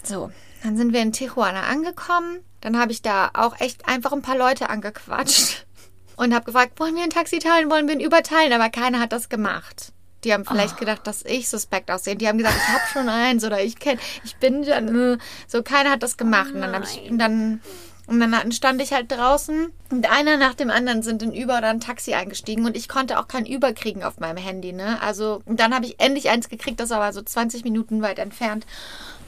So, 0.04 0.32
dann 0.64 0.78
sind 0.78 0.94
wir 0.94 1.02
in 1.02 1.12
Tijuana 1.12 1.64
angekommen. 1.64 2.40
Dann 2.62 2.80
habe 2.80 2.91
ich 2.91 3.01
da 3.01 3.32
auch 3.34 3.59
echt 3.59 3.88
einfach 3.88 4.14
ein 4.14 4.22
paar 4.22 4.38
Leute 4.38 4.70
angequatscht 4.70 5.66
und 6.16 6.34
habe 6.34 6.45
gefragt, 6.45 6.80
wollen 6.80 6.95
wir 6.95 7.03
ein 7.03 7.09
Taxi 7.09 7.39
teilen, 7.39 7.70
wollen 7.70 7.88
wir 7.88 7.95
ein 7.95 8.05
Uber 8.05 8.24
teilen? 8.24 8.53
Aber 8.53 8.70
keiner 8.70 8.99
hat 8.99 9.12
das 9.12 9.30
gemacht. 9.30 9.91
Die 10.24 10.34
haben 10.34 10.45
vielleicht 10.45 10.78
gedacht, 10.78 11.07
dass 11.07 11.24
ich 11.26 11.49
suspekt 11.49 11.89
aussehe. 11.89 12.16
Die 12.16 12.28
haben 12.28 12.38
gesagt, 12.38 12.57
ich 12.57 12.68
habe 12.68 12.84
schon 12.93 13.09
eins 13.09 13.43
oder 13.43 13.64
ich 13.64 13.80
kenne, 13.80 13.99
ich 14.24 14.36
bin 14.36 14.64
ja, 14.64 14.78
äh, 14.78 15.18
so 15.47 15.64
keiner 15.64 15.89
hat 15.91 16.03
das 16.03 16.16
gemacht. 16.16 16.51
und 16.53 16.62
dann 16.62 16.76
habe 16.76 16.86
ich 16.86 17.09
und 17.09 17.18
dann 17.18 17.62
und 18.07 18.20
dann 18.20 18.51
stand 18.51 18.82
ich 18.82 18.93
halt 18.93 19.12
draußen 19.12 19.72
und 19.89 20.12
einer 20.12 20.38
nach 20.38 20.53
dem 20.53 20.70
anderen 20.70 21.01
sind 21.01 21.24
in 21.24 21.32
Uber 21.32 21.59
oder 21.59 21.70
ein 21.70 21.80
Taxi 21.80 22.14
eingestiegen 22.14 22.66
und 22.66 22.76
ich 22.76 22.89
konnte 22.89 23.20
auch 23.20 23.28
kein 23.28 23.45
Uber 23.45 23.74
kriegen 23.74 24.03
auf 24.03 24.20
meinem 24.20 24.38
Handy, 24.38 24.74
ne? 24.74 25.01
Also 25.01 25.41
und 25.45 25.59
dann 25.59 25.74
habe 25.74 25.86
ich 25.86 25.99
endlich 25.99 26.30
eins 26.30 26.49
gekriegt, 26.49 26.80
das 26.80 26.89
war 26.89 27.14
so 27.14 27.22
20 27.22 27.64
Minuten 27.64 28.01
weit 28.01 28.20
entfernt. 28.20 28.66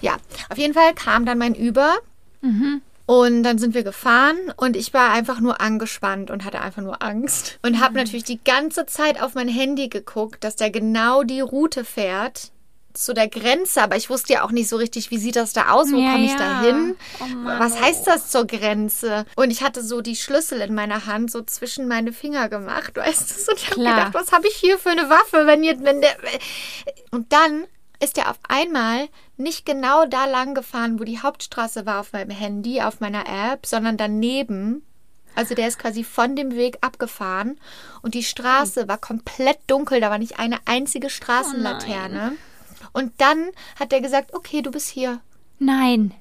Ja, 0.01 0.17
auf 0.49 0.57
jeden 0.57 0.73
Fall 0.73 0.93
kam 0.93 1.25
dann 1.25 1.37
mein 1.37 1.55
Uber. 1.55 1.95
Und 3.05 3.43
dann 3.43 3.57
sind 3.57 3.73
wir 3.73 3.83
gefahren 3.83 4.37
und 4.55 4.77
ich 4.77 4.93
war 4.93 5.11
einfach 5.11 5.41
nur 5.41 5.59
angespannt 5.59 6.31
und 6.31 6.45
hatte 6.45 6.61
einfach 6.61 6.81
nur 6.81 7.03
Angst. 7.03 7.59
Und 7.61 7.81
habe 7.81 7.95
natürlich 7.95 8.23
die 8.23 8.41
ganze 8.41 8.85
Zeit 8.85 9.21
auf 9.21 9.35
mein 9.35 9.49
Handy 9.49 9.89
geguckt, 9.89 10.43
dass 10.43 10.55
der 10.55 10.71
genau 10.71 11.23
die 11.23 11.41
Route 11.41 11.83
fährt 11.83 12.51
zu 12.93 13.13
der 13.13 13.27
Grenze. 13.27 13.81
Aber 13.81 13.97
ich 13.97 14.09
wusste 14.09 14.33
ja 14.33 14.43
auch 14.45 14.51
nicht 14.51 14.69
so 14.69 14.77
richtig, 14.77 15.11
wie 15.11 15.17
sieht 15.17 15.35
das 15.35 15.51
da 15.51 15.71
aus, 15.71 15.91
wo 15.91 15.97
Ja, 15.97 16.13
komme 16.13 16.25
ich 16.25 16.31
ja. 16.31 16.37
da 16.37 16.61
hin? 16.61 16.95
Oh. 17.19 17.25
Was 17.45 17.81
heißt 17.81 18.07
das 18.07 18.29
zur 18.29 18.47
Grenze? 18.47 19.25
Und 19.35 19.51
ich 19.51 19.63
hatte 19.63 19.83
so 19.83 19.99
die 20.01 20.15
Schlüssel 20.15 20.61
in 20.61 20.73
meiner 20.73 21.05
Hand 21.05 21.29
so 21.29 21.41
zwischen 21.41 21.89
meine 21.89 22.13
Finger 22.13 22.47
gemacht, 22.47 22.95
weißt 22.95 23.31
du? 23.31 23.51
Und 23.51 23.57
ich 23.57 23.69
habe 23.69 23.79
gedacht, 23.79 24.13
was 24.13 24.31
habe 24.31 24.47
ich 24.47 24.55
hier 24.55 24.77
für 24.79 24.91
eine 24.91 25.09
Waffe, 25.09 25.45
wenn 25.45 25.63
jetzt, 25.63 25.83
wenn 25.83 25.99
der. 25.99 26.15
Und 27.11 27.33
dann 27.33 27.65
ist 27.99 28.17
er 28.17 28.29
auf 28.29 28.39
einmal 28.47 29.07
nicht 29.37 29.65
genau 29.65 30.05
da 30.05 30.25
lang 30.25 30.53
gefahren, 30.53 30.99
wo 30.99 31.03
die 31.03 31.19
Hauptstraße 31.19 31.85
war 31.85 31.99
auf 31.99 32.13
meinem 32.13 32.29
Handy, 32.29 32.81
auf 32.81 32.99
meiner 32.99 33.25
App, 33.27 33.65
sondern 33.65 33.97
daneben. 33.97 34.83
Also 35.35 35.55
der 35.55 35.67
ist 35.67 35.79
quasi 35.79 36.03
von 36.03 36.35
dem 36.35 36.55
Weg 36.55 36.77
abgefahren 36.81 37.59
und 38.03 38.13
die 38.13 38.23
Straße 38.23 38.87
war 38.87 38.99
komplett 38.99 39.57
dunkel, 39.67 39.99
da 39.99 40.11
war 40.11 40.19
nicht 40.19 40.37
eine 40.37 40.59
einzige 40.65 41.09
Straßenlaterne. 41.09 42.33
und 42.93 43.13
dann 43.17 43.49
hat 43.79 43.91
er 43.91 44.01
gesagt, 44.01 44.35
okay, 44.35 44.61
du 44.61 44.69
bist 44.69 44.89
hier. 44.89 45.21
Nein. 45.57 46.13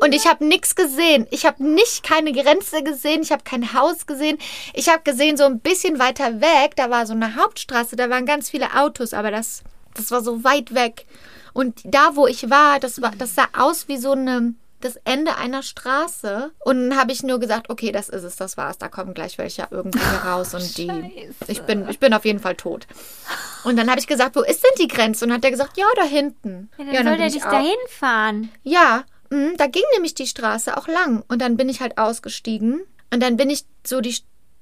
Und 0.00 0.14
ich 0.14 0.26
habe 0.26 0.44
nichts 0.44 0.74
gesehen. 0.74 1.26
Ich 1.30 1.46
habe 1.46 1.62
nicht 1.62 2.02
keine 2.02 2.32
Grenze 2.32 2.82
gesehen. 2.82 3.22
Ich 3.22 3.32
habe 3.32 3.42
kein 3.44 3.72
Haus 3.72 4.06
gesehen. 4.06 4.38
Ich 4.74 4.88
habe 4.88 5.02
gesehen, 5.02 5.36
so 5.36 5.44
ein 5.44 5.60
bisschen 5.60 5.98
weiter 5.98 6.40
weg, 6.40 6.74
da 6.76 6.90
war 6.90 7.06
so 7.06 7.14
eine 7.14 7.36
Hauptstraße, 7.36 7.96
da 7.96 8.10
waren 8.10 8.26
ganz 8.26 8.50
viele 8.50 8.74
Autos, 8.76 9.14
aber 9.14 9.30
das, 9.30 9.62
das 9.98 10.10
war 10.10 10.22
so 10.22 10.44
weit 10.44 10.74
weg. 10.74 11.06
Und 11.52 11.80
da, 11.84 12.14
wo 12.14 12.26
ich 12.26 12.50
war, 12.50 12.78
das, 12.78 13.02
war, 13.02 13.12
das 13.16 13.34
sah 13.34 13.48
aus 13.56 13.88
wie 13.88 13.96
so 13.96 14.12
eine, 14.12 14.54
das 14.80 14.96
Ende 15.04 15.36
einer 15.36 15.62
Straße. 15.62 16.52
Und 16.60 16.90
dann 16.90 16.98
habe 16.98 17.12
ich 17.12 17.22
nur 17.22 17.40
gesagt, 17.40 17.68
okay, 17.70 17.90
das 17.90 18.08
ist 18.08 18.22
es, 18.22 18.36
das 18.36 18.56
war's. 18.56 18.78
Da 18.78 18.88
kommen 18.88 19.14
gleich 19.14 19.38
welche 19.38 19.66
irgendwie 19.70 19.98
raus 20.24 20.54
und 20.54 20.76
die. 20.76 20.86
Scheiße. 20.86 21.34
Ich 21.48 21.62
bin, 21.62 21.88
ich 21.88 21.98
bin 21.98 22.14
auf 22.14 22.24
jeden 22.24 22.38
Fall 22.38 22.54
tot. 22.54 22.86
Und 23.64 23.76
dann 23.76 23.90
habe 23.90 23.98
ich 23.98 24.06
gesagt, 24.06 24.36
wo 24.36 24.42
ist 24.42 24.62
denn 24.62 24.84
die 24.86 24.88
Grenze? 24.88 25.24
Und 25.24 25.32
hat 25.32 25.44
er 25.44 25.50
gesagt, 25.50 25.76
ja, 25.76 25.86
da 25.96 26.04
hinten. 26.04 26.70
Ja, 26.78 26.84
dann 26.84 26.88
und 26.88 26.94
soll 26.94 27.04
bin 27.12 27.18
der 27.18 27.26
ich 27.26 27.32
dich 27.34 27.42
dahin 27.42 27.76
fahren. 27.88 28.50
ja, 28.62 29.04
mhm, 29.30 29.56
da 29.56 29.66
ging 29.66 29.84
nämlich 29.94 30.14
die 30.14 30.26
Straße 30.26 30.76
auch 30.76 30.86
lang. 30.86 31.24
Und 31.28 31.42
dann 31.42 31.56
bin 31.56 31.68
ich 31.68 31.80
halt 31.80 31.98
ausgestiegen. 31.98 32.82
Und 33.12 33.22
dann 33.22 33.36
bin 33.36 33.50
ich 33.50 33.64
so 33.84 34.00
die, 34.00 34.14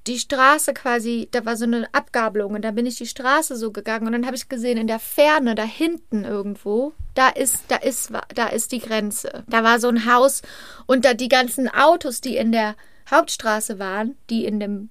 die 0.06 0.18
Straße 0.18 0.72
quasi, 0.74 1.28
da 1.30 1.44
war 1.44 1.56
so 1.56 1.64
eine 1.64 1.92
Abgabelung. 1.92 2.54
Und 2.54 2.62
dann 2.62 2.74
bin 2.74 2.86
ich 2.86 2.96
die 2.96 3.06
Straße 3.06 3.56
so 3.56 3.72
gegangen. 3.72 4.06
Und 4.06 4.12
dann 4.12 4.26
habe 4.26 4.36
ich 4.36 4.48
gesehen, 4.48 4.78
in 4.78 4.86
der 4.86 4.98
Ferne, 4.98 5.54
da 5.54 5.64
hinten 5.64 6.24
irgendwo, 6.24 6.92
da 7.14 7.28
ist, 7.28 7.64
da 7.68 7.76
ist, 7.76 8.12
da 8.34 8.46
ist 8.46 8.72
die 8.72 8.80
Grenze. 8.80 9.44
Da 9.48 9.64
war 9.64 9.80
so 9.80 9.88
ein 9.88 10.12
Haus. 10.12 10.42
Und 10.86 11.04
da 11.04 11.14
die 11.14 11.28
ganzen 11.28 11.68
Autos, 11.68 12.20
die 12.20 12.36
in 12.36 12.52
der 12.52 12.76
Hauptstraße 13.10 13.78
waren, 13.78 14.16
die 14.30 14.44
in 14.44 14.60
dem, 14.60 14.90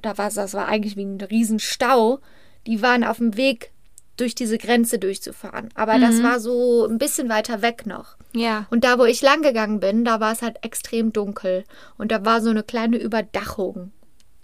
da 0.00 0.18
war 0.18 0.30
das 0.30 0.54
war 0.54 0.68
eigentlich 0.68 0.96
wie 0.96 1.04
ein 1.04 1.20
Riesenstau, 1.20 2.20
die 2.66 2.82
waren 2.82 3.04
auf 3.04 3.18
dem 3.18 3.36
Weg 3.36 3.70
durch 4.16 4.34
diese 4.34 4.58
Grenze 4.58 4.98
durchzufahren. 4.98 5.70
Aber 5.74 5.98
das 5.98 6.22
war 6.22 6.38
so 6.38 6.86
ein 6.86 6.98
bisschen 6.98 7.28
weiter 7.28 7.62
weg 7.62 7.86
noch. 7.86 8.16
Ja. 8.34 8.66
Und 8.70 8.84
da, 8.84 8.98
wo 8.98 9.04
ich 9.04 9.22
lang 9.22 9.42
gegangen 9.42 9.80
bin, 9.80 10.04
da 10.04 10.20
war 10.20 10.32
es 10.32 10.42
halt 10.42 10.58
extrem 10.62 11.12
dunkel. 11.12 11.64
Und 11.98 12.12
da 12.12 12.24
war 12.24 12.40
so 12.40 12.50
eine 12.50 12.62
kleine 12.62 12.98
Überdachung, 12.98 13.90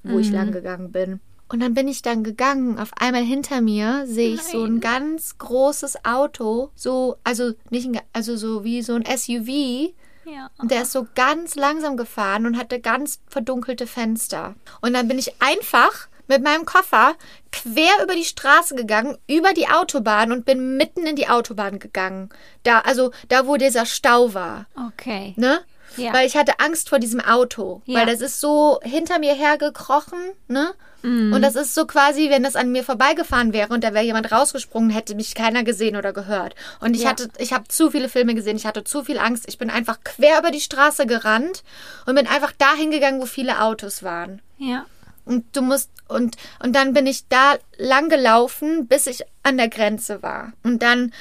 wo 0.09 0.19
ich 0.19 0.31
lang 0.31 0.53
gegangen 0.53 0.93
bin. 0.93 1.21
Und 1.51 1.61
dann 1.61 1.75
bin 1.75 1.89
ich 1.89 2.03
dann 2.03 2.25
gegangen. 2.25 2.79
Auf 2.79 2.91
einmal 2.99 3.23
hinter 3.23 3.61
mir 3.61 4.05
sehe 4.07 4.35
ich 4.35 4.43
so 4.43 4.65
ein 4.65 4.81
ganz 4.81 5.39
großes 5.39 6.05
Auto. 6.05 6.71
So, 6.75 7.17
also 7.25 7.53
nicht, 7.71 7.87
ein, 7.87 7.99
also 8.13 8.37
so 8.37 8.65
wie 8.65 8.83
so 8.83 8.95
ein 8.95 9.05
SUV. 9.05 9.95
Ja. 10.27 10.51
Und 10.59 10.71
der 10.71 10.83
ist 10.83 10.93
so 10.93 11.07
ganz 11.15 11.55
langsam 11.55 11.97
gefahren 11.97 12.45
und 12.45 12.59
hatte 12.59 12.81
ganz 12.81 13.21
verdunkelte 13.29 13.87
Fenster. 13.87 14.57
Und 14.83 14.93
dann 14.93 15.09
bin 15.09 15.19
ich 15.19 15.41
einfach 15.41 16.09
mit 16.29 16.45
meinem 16.45 16.67
Koffer 16.67 17.15
quer 17.51 17.93
über 18.03 18.15
die 18.15 18.25
Straße 18.25 18.75
gegangen, 18.75 19.17
über 19.27 19.55
die 19.55 19.69
Autobahn 19.69 20.31
und 20.31 20.45
bin 20.45 20.77
mitten 20.77 21.07
in 21.07 21.17
die 21.17 21.29
Autobahn 21.29 21.79
gegangen. 21.79 22.29
Da, 22.63 22.81
also 22.81 23.11
da, 23.29 23.47
wo 23.47 23.57
dieser 23.57 23.87
Stau 23.87 24.35
war. 24.35 24.67
Okay. 24.89 25.33
Ne? 25.37 25.61
Ja. 25.97 26.12
Weil 26.12 26.26
ich 26.26 26.36
hatte 26.36 26.61
Angst 26.61 26.89
vor 26.89 26.99
diesem 26.99 27.20
Auto. 27.20 27.82
Ja. 27.86 28.01
Weil 28.01 28.07
das 28.07 28.20
ist 28.20 28.41
so 28.41 28.78
hinter 28.82 29.18
mir 29.18 29.34
hergekrochen, 29.34 30.18
ne? 30.47 30.72
Mhm. 31.03 31.32
Und 31.32 31.43
das 31.43 31.55
ist 31.55 31.74
so 31.74 31.86
quasi, 31.86 32.28
wenn 32.28 32.43
das 32.43 32.57
an 32.57 32.72
mir 32.72 32.82
vorbeigefahren 32.82 33.53
wäre 33.53 33.72
und 33.72 33.84
da 33.84 33.95
wäre 33.95 34.05
jemand 34.05 34.32
rausgesprungen, 34.32 34.91
hätte 34.91 35.14
mich 35.14 35.34
keiner 35.34 35.62
gesehen 35.62 35.97
oder 35.97 36.12
gehört. 36.12 36.55
Und 36.80 36.95
ich 36.97 37.03
Ja. 37.03 37.11
hatte, 37.11 37.28
ich 37.39 37.53
habe 37.53 37.68
zu 37.68 37.91
viele 37.91 38.09
Filme 38.09 38.34
gesehen, 38.34 38.57
ich 38.57 38.66
hatte 38.66 38.82
zu 38.84 39.05
viel 39.05 39.18
Angst. 39.18 39.45
Ich 39.47 39.59
bin 39.59 39.70
einfach 39.70 40.01
quer 40.03 40.41
über 40.41 40.51
die 40.51 40.61
Straße 40.61 41.07
gerannt 41.07 41.62
und 42.07 42.16
bin 42.16 42.26
einfach 42.26 42.53
dahin 42.53 42.91
gegangen, 42.91 43.20
wo 43.20 43.26
viele 43.26 43.61
Autos 43.62 44.03
waren. 44.03 44.43
Ja. 44.59 44.86
Und 45.24 45.45
du 45.57 45.62
musst, 45.62 45.91
und, 46.09 46.36
und 46.65 46.74
dann 46.74 46.94
bin 46.94 47.06
ich 47.06 47.28
da 47.28 47.56
lang 47.77 48.09
gelaufen, 48.09 48.89
bis 48.89 49.06
ich 49.06 49.23
an 49.44 49.56
der 49.56 49.69
Grenze 49.69 50.23
war. 50.23 50.52
Und 50.65 50.82
dann 50.82 51.12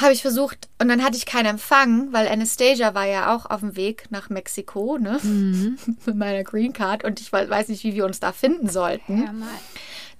habe 0.00 0.12
ich 0.12 0.22
versucht, 0.22 0.68
und 0.80 0.88
dann 0.88 1.02
hatte 1.04 1.16
ich 1.16 1.26
keinen 1.26 1.46
Empfang, 1.46 2.12
weil 2.12 2.28
Anastasia 2.28 2.94
war 2.94 3.06
ja 3.06 3.34
auch 3.34 3.46
auf 3.46 3.60
dem 3.60 3.76
Weg 3.76 4.06
nach 4.10 4.30
Mexiko, 4.30 4.98
ne? 4.98 5.18
Mit 5.22 6.14
meiner 6.16 6.44
Green 6.44 6.72
Card. 6.72 7.04
Und 7.04 7.20
ich 7.20 7.32
we- 7.32 7.48
weiß 7.48 7.68
nicht, 7.68 7.84
wie 7.84 7.94
wir 7.94 8.04
uns 8.04 8.20
da 8.20 8.32
finden 8.32 8.68
sollten. 8.68 9.42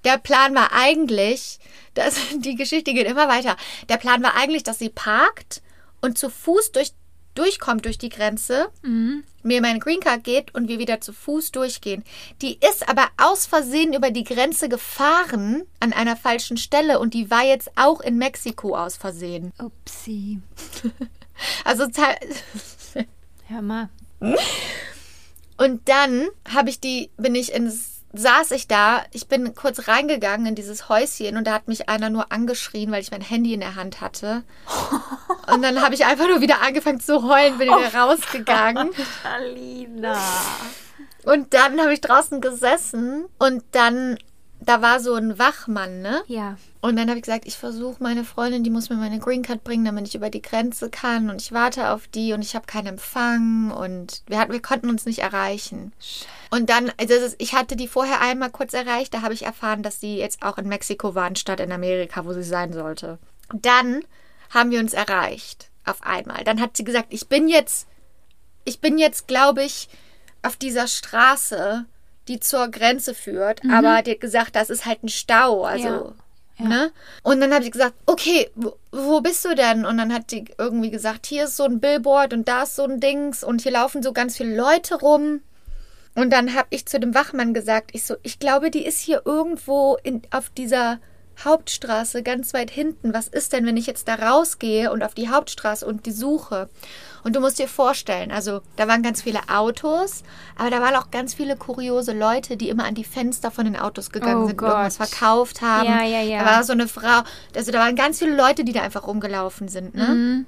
Der 0.03 0.17
Plan 0.17 0.55
war 0.55 0.71
eigentlich, 0.73 1.59
dass 1.93 2.15
die 2.37 2.55
Geschichte 2.55 2.93
geht 2.93 3.07
immer 3.07 3.27
weiter. 3.27 3.55
Der 3.89 3.97
Plan 3.97 4.23
war 4.23 4.35
eigentlich, 4.35 4.63
dass 4.63 4.79
sie 4.79 4.89
parkt 4.89 5.61
und 6.01 6.17
zu 6.17 6.29
Fuß 6.29 6.71
durch, 6.71 6.91
durchkommt 7.39 7.85
durch 7.85 7.97
die 7.97 8.09
Grenze, 8.09 8.69
mir 9.43 9.61
meine 9.61 9.79
Green 9.79 10.01
Card 10.01 10.25
geht 10.25 10.53
und 10.53 10.67
wir 10.67 10.77
wieder 10.77 10.99
zu 10.99 11.13
Fuß 11.13 11.51
durchgehen. 11.53 12.03
Die 12.41 12.59
ist 12.69 12.89
aber 12.89 13.07
aus 13.17 13.45
Versehen 13.45 13.93
über 13.93 14.11
die 14.11 14.25
Grenze 14.25 14.67
gefahren 14.67 15.63
an 15.79 15.93
einer 15.93 16.17
falschen 16.17 16.57
Stelle 16.57 16.99
und 16.99 17.13
die 17.13 17.31
war 17.31 17.45
jetzt 17.45 17.71
auch 17.75 18.01
in 18.01 18.17
Mexiko 18.17 18.75
aus 18.75 18.97
Versehen. 18.97 19.53
Upsi. 19.57 20.39
Also 21.63 21.85
Hör 23.47 23.61
mal. 23.61 23.87
Und 25.55 25.87
dann 25.87 26.27
habe 26.53 26.69
ich 26.69 26.81
die, 26.81 27.11
bin 27.15 27.33
ich 27.33 27.53
ins 27.53 27.98
saß 28.13 28.51
ich 28.51 28.67
da, 28.67 29.03
ich 29.11 29.27
bin 29.27 29.53
kurz 29.53 29.87
reingegangen 29.87 30.47
in 30.47 30.55
dieses 30.55 30.89
Häuschen 30.89 31.37
und 31.37 31.45
da 31.45 31.53
hat 31.53 31.67
mich 31.67 31.89
einer 31.89 32.09
nur 32.09 32.31
angeschrien, 32.31 32.91
weil 32.91 33.01
ich 33.01 33.11
mein 33.11 33.21
Handy 33.21 33.53
in 33.53 33.59
der 33.59 33.75
Hand 33.75 34.01
hatte. 34.01 34.43
Und 35.51 35.63
dann 35.63 35.81
habe 35.81 35.95
ich 35.95 36.05
einfach 36.05 36.27
nur 36.27 36.41
wieder 36.41 36.61
angefangen 36.61 36.99
zu 36.99 37.23
heulen, 37.27 37.57
bin 37.57 37.69
wieder 37.69 37.95
rausgegangen. 37.95 38.91
Alina. 39.23 40.15
Und 41.23 41.55
dann 41.55 41.79
habe 41.81 41.93
ich 41.93 42.01
draußen 42.01 42.39
gesessen 42.39 43.25
und 43.39 43.63
dann, 43.71 44.19
da 44.61 44.81
war 44.81 44.99
so 44.99 45.13
ein 45.13 45.39
Wachmann, 45.39 46.01
ne? 46.01 46.21
Ja. 46.27 46.57
Und 46.81 46.95
dann 46.95 47.09
habe 47.09 47.17
ich 47.19 47.25
gesagt, 47.25 47.45
ich 47.45 47.57
versuche 47.57 48.01
meine 48.01 48.23
Freundin, 48.23 48.63
die 48.63 48.69
muss 48.69 48.89
mir 48.89 48.95
meine 48.95 49.19
Green 49.19 49.41
Card 49.41 49.63
bringen, 49.63 49.85
damit 49.85 50.07
ich 50.07 50.15
über 50.15 50.29
die 50.29 50.41
Grenze 50.41 50.89
kann. 50.89 51.29
Und 51.29 51.41
ich 51.41 51.51
warte 51.51 51.91
auf 51.91 52.07
die 52.07 52.33
und 52.33 52.41
ich 52.41 52.55
habe 52.55 52.65
keinen 52.65 52.87
Empfang 52.87 53.71
und 53.71 54.23
wir, 54.27 54.37
hatten, 54.39 54.51
wir 54.51 54.61
konnten 54.61 54.89
uns 54.89 55.05
nicht 55.05 55.19
erreichen. 55.19 55.93
Und 56.51 56.69
dann, 56.69 56.91
also 56.99 57.13
ist, 57.13 57.35
ich 57.39 57.53
hatte 57.53 57.75
die 57.75 57.87
vorher 57.87 58.21
einmal 58.21 58.49
kurz 58.49 58.73
erreicht, 58.73 59.13
da 59.13 59.21
habe 59.21 59.33
ich 59.33 59.43
erfahren, 59.43 59.83
dass 59.83 59.99
sie 59.99 60.17
jetzt 60.17 60.41
auch 60.41 60.57
in 60.57 60.67
Mexiko 60.67 61.15
waren, 61.15 61.35
statt 61.35 61.59
in 61.59 61.71
Amerika, 61.71 62.25
wo 62.25 62.33
sie 62.33 62.43
sein 62.43 62.73
sollte. 62.73 63.17
Dann 63.53 64.03
haben 64.49 64.71
wir 64.71 64.79
uns 64.79 64.93
erreicht, 64.93 65.69
auf 65.85 66.01
einmal. 66.03 66.43
Dann 66.43 66.61
hat 66.61 66.75
sie 66.75 66.83
gesagt, 66.83 67.07
ich 67.09 67.27
bin 67.27 67.47
jetzt, 67.47 67.87
ich 68.65 68.79
bin 68.79 68.97
jetzt, 68.97 69.27
glaube 69.27 69.63
ich, 69.63 69.89
auf 70.41 70.55
dieser 70.55 70.87
Straße, 70.87 71.85
die 72.29 72.39
zur 72.39 72.69
Grenze 72.69 73.13
führt. 73.13 73.61
Aber 73.71 74.01
die 74.01 74.11
hat 74.11 74.21
gesagt, 74.21 74.55
das 74.55 74.69
ist 74.69 74.85
halt 74.85 75.03
ein 75.03 75.09
Stau. 75.09 75.65
Also 75.65 76.13
Ja. 76.57 76.67
Ne? 76.67 76.91
Und 77.23 77.39
dann 77.39 77.53
habe 77.53 77.63
ich 77.63 77.71
gesagt, 77.71 77.95
okay, 78.05 78.49
wo, 78.55 78.75
wo 78.91 79.21
bist 79.21 79.45
du 79.45 79.55
denn? 79.55 79.85
Und 79.85 79.97
dann 79.97 80.13
hat 80.13 80.31
die 80.31 80.43
irgendwie 80.57 80.91
gesagt, 80.91 81.25
hier 81.25 81.45
ist 81.45 81.55
so 81.55 81.63
ein 81.63 81.79
Billboard 81.79 82.33
und 82.33 82.49
da 82.49 82.63
ist 82.63 82.75
so 82.75 82.83
ein 82.83 82.99
Dings 82.99 83.45
und 83.45 83.61
hier 83.61 83.71
laufen 83.71 84.03
so 84.03 84.11
ganz 84.11 84.35
viele 84.35 84.55
Leute 84.55 84.95
rum. 84.95 85.41
Und 86.15 86.31
dann 86.31 86.53
habe 86.55 86.67
ich 86.71 86.85
zu 86.85 86.99
dem 86.99 87.15
Wachmann 87.15 87.53
gesagt, 87.53 87.91
ich 87.93 88.03
so, 88.03 88.15
ich 88.23 88.39
glaube, 88.39 88.71
die 88.71 88.85
ist 88.85 88.99
hier 88.99 89.21
irgendwo 89.23 89.97
in, 90.03 90.21
auf 90.31 90.49
dieser 90.49 90.99
Hauptstraße 91.43 92.23
ganz 92.23 92.53
weit 92.53 92.71
hinten. 92.71 93.13
Was 93.13 93.27
ist 93.27 93.53
denn, 93.53 93.65
wenn 93.65 93.77
ich 93.77 93.87
jetzt 93.87 94.07
da 94.07 94.15
rausgehe 94.15 94.91
und 94.91 95.03
auf 95.03 95.13
die 95.13 95.29
Hauptstraße 95.29 95.85
und 95.85 96.05
die 96.05 96.11
suche? 96.11 96.69
Und 97.23 97.35
du 97.35 97.41
musst 97.41 97.59
dir 97.59 97.67
vorstellen, 97.67 98.31
also 98.31 98.61
da 98.77 98.87
waren 98.87 99.03
ganz 99.03 99.21
viele 99.21 99.41
Autos, 99.49 100.23
aber 100.57 100.69
da 100.69 100.81
waren 100.81 100.95
auch 100.95 101.11
ganz 101.11 101.33
viele 101.33 101.57
kuriose 101.57 102.13
Leute, 102.13 102.55
die 102.55 102.69
immer 102.69 102.85
an 102.85 102.95
die 102.95 103.03
Fenster 103.03 103.51
von 103.51 103.65
den 103.65 103.75
Autos 103.75 104.09
gegangen 104.11 104.43
Oh 104.43 104.47
sind 104.47 104.61
und 104.61 104.67
irgendwas 104.67 104.97
Gott. 104.97 105.07
verkauft 105.09 105.61
haben. 105.61 105.85
Ja, 105.85 106.03
ja, 106.03 106.21
ja. 106.21 106.39
Da 106.39 106.45
war 106.45 106.63
so 106.63 106.73
eine 106.73 106.87
Frau, 106.87 107.23
also 107.55 107.71
da 107.71 107.79
waren 107.79 107.95
ganz 107.95 108.19
viele 108.19 108.35
Leute, 108.35 108.63
die 108.63 108.71
da 108.73 108.81
einfach 108.81 109.05
rumgelaufen 109.05 109.67
sind, 109.67 109.95
ne? 109.95 110.07
Mhm. 110.07 110.45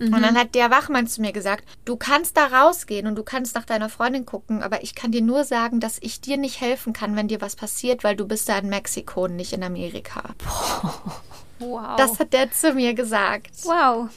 Und 0.00 0.22
dann 0.22 0.36
hat 0.36 0.54
der 0.54 0.70
Wachmann 0.70 1.06
zu 1.06 1.20
mir 1.20 1.32
gesagt, 1.32 1.64
du 1.84 1.96
kannst 1.96 2.36
da 2.36 2.46
rausgehen 2.46 3.06
und 3.06 3.16
du 3.16 3.22
kannst 3.22 3.54
nach 3.54 3.66
deiner 3.66 3.90
Freundin 3.90 4.24
gucken, 4.24 4.62
aber 4.62 4.82
ich 4.82 4.94
kann 4.94 5.12
dir 5.12 5.20
nur 5.20 5.44
sagen, 5.44 5.78
dass 5.78 5.98
ich 6.00 6.20
dir 6.20 6.38
nicht 6.38 6.60
helfen 6.60 6.92
kann, 6.92 7.16
wenn 7.16 7.28
dir 7.28 7.40
was 7.40 7.54
passiert, 7.54 8.02
weil 8.02 8.16
du 8.16 8.26
bist 8.26 8.48
da 8.48 8.58
in 8.58 8.68
Mexiko 8.68 9.24
und 9.24 9.36
nicht 9.36 9.52
in 9.52 9.62
Amerika. 9.62 10.22
Wow. 11.62 11.96
Das 11.98 12.18
hat 12.18 12.32
der 12.32 12.50
zu 12.50 12.72
mir 12.72 12.94
gesagt. 12.94 13.50
wow. 13.64 14.08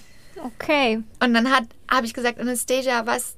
Okay. 0.41 1.03
Und 1.19 1.33
dann 1.33 1.51
hat 1.51 1.65
habe 1.91 2.05
ich 2.05 2.13
gesagt, 2.13 2.39
Anastasia, 2.39 3.05
was 3.05 3.35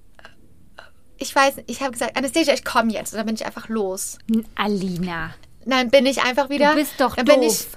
ich 1.17 1.35
weiß, 1.35 1.57
nicht, 1.57 1.69
ich 1.69 1.81
habe 1.81 1.91
gesagt, 1.91 2.15
Anastasia, 2.15 2.53
ich 2.53 2.63
komme 2.63 2.91
jetzt. 2.91 3.13
Und 3.13 3.17
dann 3.17 3.25
bin 3.25 3.35
ich 3.35 3.45
einfach 3.45 3.67
los. 3.67 4.17
Alina. 4.55 5.33
Dann 5.65 5.89
bin 5.89 6.05
ich 6.05 6.21
einfach 6.23 6.49
wieder. 6.49 6.69
Du 6.69 6.75
bist 6.75 6.93
doch 6.99 7.15
dann 7.15 7.25
doof. 7.25 7.67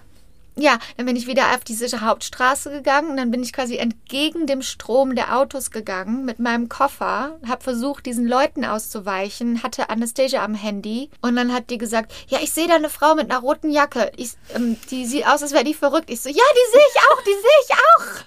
Ja, 0.61 0.79
dann 0.97 1.07
bin 1.07 1.15
ich 1.15 1.29
wieder 1.29 1.55
auf 1.55 1.63
diese 1.63 2.01
Hauptstraße 2.01 2.71
gegangen 2.73 3.11
und 3.11 3.17
dann 3.17 3.31
bin 3.31 3.45
ich 3.45 3.53
quasi 3.53 3.77
entgegen 3.77 4.47
dem 4.49 4.63
Strom 4.63 5.15
der 5.15 5.37
Autos 5.37 5.71
gegangen 5.71 6.25
mit 6.25 6.41
meinem 6.41 6.69
Koffer, 6.69 7.39
habe 7.47 7.63
versucht, 7.63 8.07
diesen 8.07 8.27
Leuten 8.27 8.65
auszuweichen, 8.65 9.63
hatte 9.63 9.89
Anastasia 9.89 10.43
am 10.45 10.55
Handy 10.55 11.11
und 11.23 11.37
dann 11.37 11.53
hat 11.53 11.71
die 11.71 11.79
gesagt, 11.79 12.13
ja, 12.27 12.39
ich 12.43 12.53
sehe 12.53 12.67
da 12.67 12.75
eine 12.75 12.89
Frau 12.91 13.15
mit 13.15 13.31
einer 13.31 13.41
roten 13.41 13.71
Jacke, 13.71 14.11
ich, 14.17 14.33
ähm, 14.55 14.77
die 14.91 15.07
sieht 15.07 15.29
aus, 15.29 15.43
als 15.43 15.53
wäre 15.53 15.63
die 15.63 15.75
verrückt. 15.75 16.11
Ich 16.11 16.23
so, 16.23 16.29
ja, 16.29 16.35
die 16.35 16.73
sehe 16.73 16.83
ich 16.91 17.01
auch, 17.01 17.23
die 17.23 17.31
sehe 17.31 17.61
ich 17.65 17.75
auch. 17.75 18.25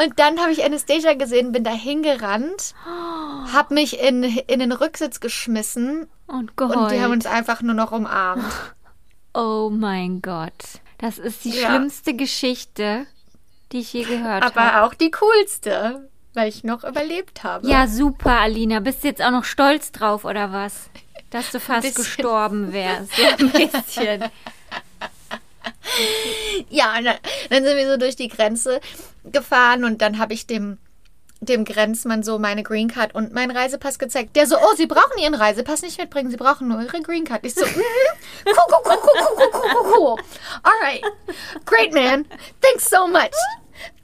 Und 0.00 0.18
dann 0.20 0.38
habe 0.40 0.52
ich 0.52 0.64
Anastasia 0.64 1.14
gesehen, 1.14 1.50
bin 1.50 1.64
da 1.64 1.70
hingerannt, 1.72 2.74
habe 3.52 3.74
mich 3.74 4.00
in, 4.00 4.22
in 4.22 4.60
den 4.60 4.70
Rücksitz 4.70 5.18
geschmissen 5.18 6.06
Und 6.28 6.56
geheult. 6.56 6.76
und 6.76 6.90
die 6.92 7.00
haben 7.00 7.12
uns 7.12 7.26
einfach 7.26 7.62
nur 7.62 7.74
noch 7.74 7.90
umarmt. 7.90 8.44
Oh 9.34 9.70
mein 9.72 10.22
Gott. 10.22 10.52
Das 10.98 11.18
ist 11.18 11.44
die 11.44 11.50
Ja. 11.50 11.68
schlimmste 11.68 12.14
Geschichte, 12.14 13.06
die 13.72 13.80
ich 13.80 13.92
je 13.92 14.04
gehört 14.04 14.44
habe. 14.44 14.60
Aber 14.60 14.84
auch 14.84 14.94
die 14.94 15.10
coolste, 15.10 16.08
weil 16.34 16.48
ich 16.48 16.64
noch 16.64 16.84
überlebt 16.84 17.42
habe. 17.44 17.68
Ja, 17.68 17.86
super, 17.86 18.40
Alina. 18.40 18.80
Bist 18.80 19.02
du 19.04 19.08
jetzt 19.08 19.22
auch 19.22 19.30
noch 19.30 19.44
stolz 19.44 19.92
drauf, 19.92 20.24
oder 20.24 20.52
was? 20.52 20.88
Dass 21.30 21.50
du 21.50 21.58
fast 21.60 21.94
gestorben 21.96 22.72
wärst. 22.72 23.10
So 23.16 23.22
ein 23.24 23.50
bisschen. 23.50 24.24
Ja, 26.70 26.94
dann 27.50 27.64
sind 27.64 27.76
wir 27.76 27.90
so 27.90 27.96
durch 27.96 28.16
die 28.16 28.28
Grenze 28.28 28.80
gefahren 29.24 29.84
und 29.84 30.00
dann 30.02 30.18
habe 30.18 30.32
ich 30.34 30.46
dem, 30.46 30.78
dem 31.48 31.64
Grenzmann 31.64 32.22
so 32.22 32.38
meine 32.38 32.62
Green 32.62 32.88
Card 32.88 33.14
und 33.14 33.32
meinen 33.32 33.56
Reisepass 33.56 33.98
gezeigt. 33.98 34.36
Der 34.36 34.46
so, 34.46 34.56
oh, 34.56 34.74
Sie 34.76 34.86
brauchen 34.86 35.18
Ihren 35.18 35.34
Reisepass 35.34 35.82
nicht 35.82 35.98
mitbringen, 35.98 36.30
Sie 36.30 36.36
brauchen 36.36 36.68
nur 36.68 36.80
Ihre 36.80 37.00
Green 37.02 37.24
Card. 37.24 37.44
Ich 37.44 37.54
so, 37.54 37.64
mm, 37.64 37.68
cool, 38.46 38.54
cool, 38.56 38.78
cool, 38.84 38.98
cool, 39.02 39.48
cool, 39.52 39.70
cool, 39.72 39.92
cool. 39.96 40.16
All 40.62 40.80
right, 40.82 41.02
great 41.64 41.92
man, 41.92 42.26
thanks 42.60 42.88
so 42.88 43.06
much. 43.06 43.34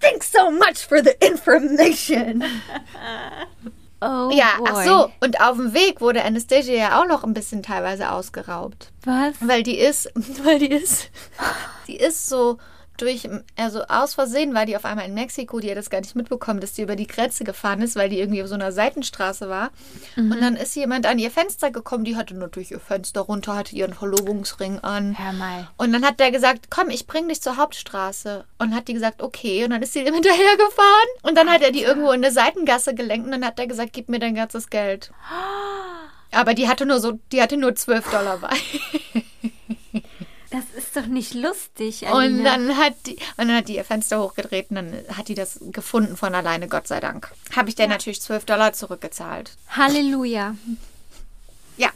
Thanks 0.01 0.33
so 0.33 0.51
much 0.51 0.87
for 0.87 1.03
the 1.03 1.15
information. 1.21 2.45
Oh 4.03 4.31
ja, 4.33 4.57
boy. 4.59 4.69
ach 4.71 4.85
so. 4.85 5.13
Und 5.21 5.41
auf 5.43 5.57
dem 5.57 5.75
Weg 5.75 6.01
wurde 6.01 6.25
Anastasia 6.25 6.75
ja 6.75 7.01
auch 7.01 7.07
noch 7.07 7.23
ein 7.23 7.35
bisschen 7.35 7.63
teilweise 7.63 8.11
ausgeraubt. 8.11 8.93
Was? 9.05 9.35
Weil 9.41 9.63
die 9.63 9.79
ist, 9.79 10.11
weil 10.45 10.59
die 10.59 10.71
ist, 10.71 11.11
die 11.87 11.97
ist 11.97 12.27
so 12.29 12.59
durch, 13.01 13.29
also 13.57 13.83
aus 13.85 14.15
Versehen 14.15 14.55
war 14.55 14.67
die 14.67 14.77
auf 14.77 14.85
einmal 14.85 15.07
in 15.07 15.15
Mexiko, 15.15 15.61
die 15.61 15.71
hat 15.71 15.77
das 15.77 15.91
gar 15.91 16.01
nicht 16.01 16.17
mitbekommen, 16.17 16.61
dass 16.61 16.73
die 16.73 16.83
über 16.83 16.97
die 16.97 17.07
Grenze 17.07 17.45
gefahren 17.45 17.83
ist, 17.83 17.97
weil 17.97 18.09
die 18.09 18.19
irgendwie 18.19 18.43
auf 18.43 18.49
so 18.49 18.55
einer 18.55 18.73
Seitenstraße 18.73 19.49
war. 19.49 19.71
Und 20.17 20.41
dann 20.41 20.57
ist 20.57 20.75
jemand 20.77 21.07
an 21.07 21.19
ihr 21.19 21.31
Fenster 21.31 21.71
gekommen, 21.71 22.05
die 22.05 22.17
hatte 22.17 22.35
natürlich 22.35 22.71
ihr 22.71 22.81
Fenster 22.81 23.23
runter, 23.23 23.57
hatte 23.57 23.75
ihren 23.75 23.95
Verlobungsring 23.95 24.79
an. 24.81 25.17
Hör 25.19 25.33
mal. 25.33 25.69
Und 25.77 25.93
dann 25.93 26.05
hat 26.05 26.21
der 26.21 26.31
gesagt, 26.31 26.67
komm, 26.71 26.91
ich 26.91 27.07
bring 27.07 27.29
dich 27.29 27.43
zur 27.43 27.57
Hauptstraße. 27.57 28.45
Und 28.59 28.75
hat 28.75 28.89
die 28.89 28.95
gesagt, 28.95 29.23
okay. 29.23 29.65
Und 29.65 29.71
dann 29.71 29.83
ist 29.83 29.93
sie 29.93 30.01
ihm 30.01 30.15
hinterhergefahren. 30.15 31.09
Und 31.23 31.37
dann 31.37 31.51
hat 31.51 31.63
er 31.63 31.73
die 31.73 31.83
irgendwo 31.83 32.13
in 32.13 32.25
eine 32.25 32.33
Seitengasse 32.33 32.95
gelenkt. 32.95 33.27
Und 33.27 33.33
dann 33.33 33.45
hat 33.45 33.59
er 33.59 33.67
gesagt, 33.67 33.93
gib 33.93 34.09
mir 34.09 34.19
dein 34.19 34.35
ganzes 34.35 34.71
Geld. 34.71 35.13
Aber 36.33 36.55
die 36.55 36.69
hatte 36.69 36.87
nur 36.87 37.01
so, 37.01 37.19
die 37.33 37.43
hatte 37.43 37.57
nur 37.57 37.75
12 37.75 38.11
Dollar 38.11 38.39
bei. 38.39 38.57
Das 40.51 40.65
ist 40.77 40.97
doch 40.97 41.07
nicht 41.07 41.35
lustig, 41.35 42.03
Und 42.11 42.43
dann 42.43 42.77
hat 42.77 42.95
die, 43.07 43.15
und 43.37 43.47
dann 43.49 43.55
hat 43.55 43.69
die 43.69 43.77
ihr 43.77 43.85
Fenster 43.85 44.21
hochgedreht 44.21 44.71
und 44.71 44.77
dann 44.77 44.93
hat 45.17 45.29
die 45.29 45.35
das 45.35 45.61
gefunden 45.71 46.17
von 46.17 46.35
alleine, 46.35 46.67
Gott 46.67 46.89
sei 46.89 46.99
Dank. 46.99 47.31
Habe 47.55 47.69
ich 47.69 47.77
der 47.77 47.87
natürlich 47.87 48.21
12 48.21 48.47
Dollar 48.47 48.73
zurückgezahlt. 48.73 49.53
Halleluja. 49.77 50.57
Ja, 51.77 51.91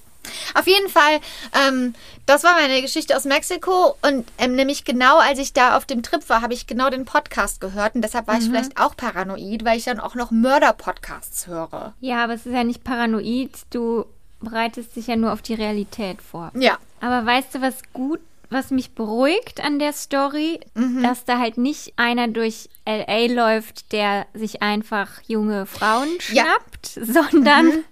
auf 0.55 0.67
jeden 0.69 0.89
Fall, 0.89 1.21
ähm, 1.67 1.95
das 2.27 2.45
war 2.45 2.53
meine 2.55 2.81
Geschichte 2.81 3.17
aus 3.17 3.25
Mexiko 3.25 3.97
und 4.03 4.27
ähm, 4.39 4.55
nämlich 4.55 4.85
genau 4.85 5.19
als 5.19 5.41
ich 5.41 5.53
da 5.53 5.77
auf 5.77 5.85
dem 5.85 6.03
Trip 6.05 6.27
war, 6.29 6.41
habe 6.41 6.55
ich 6.55 6.69
genau 6.69 6.91
den 6.91 7.05
Podcast 7.05 7.61
gehört 7.61 7.97
und 7.97 8.03
deshalb 8.03 8.29
war 8.29 8.39
ich 8.39 8.45
vielleicht 8.45 8.81
auch 8.81 8.97
paranoid, 8.97 9.65
weil 9.65 9.79
ich 9.79 9.85
dann 9.85 9.99
auch 10.01 10.15
noch 10.15 10.31
Mörder-Podcasts 10.31 11.49
höre. 11.49 11.95
Ja, 12.01 12.23
aber 12.23 12.35
es 12.35 12.47
ist 12.47 12.53
ja 12.55 12.63
nicht 12.65 12.85
paranoid. 12.85 13.51
Du 13.71 14.07
bereitest 14.41 14.95
dich 14.95 15.09
ja 15.09 15.17
nur 15.17 15.33
auf 15.33 15.43
die 15.43 15.55
Realität 15.55 16.23
vor. 16.23 16.53
Ja, 16.55 16.79
Aber 17.01 17.27
weißt 17.27 17.57
du, 17.57 17.61
was 17.61 17.75
gut, 17.93 18.21
was 18.55 18.71
mich 18.71 18.95
beruhigt 18.95 19.63
an 19.63 19.79
der 19.79 19.93
Story, 19.93 20.61
Mhm. 20.75 21.03
dass 21.03 21.25
da 21.27 21.39
halt 21.39 21.59
nicht 21.59 21.93
einer 21.97 22.29
durch 22.29 22.71
LA 22.87 23.27
läuft, 23.27 23.93
der 23.93 24.27
sich 24.33 24.63
einfach 24.63 25.11
junge 25.27 25.67
Frauen 25.67 26.09
Ja. 26.33 26.45
Mhm. 26.45 26.49
schnappt, 26.49 26.87
sondern 26.87 27.85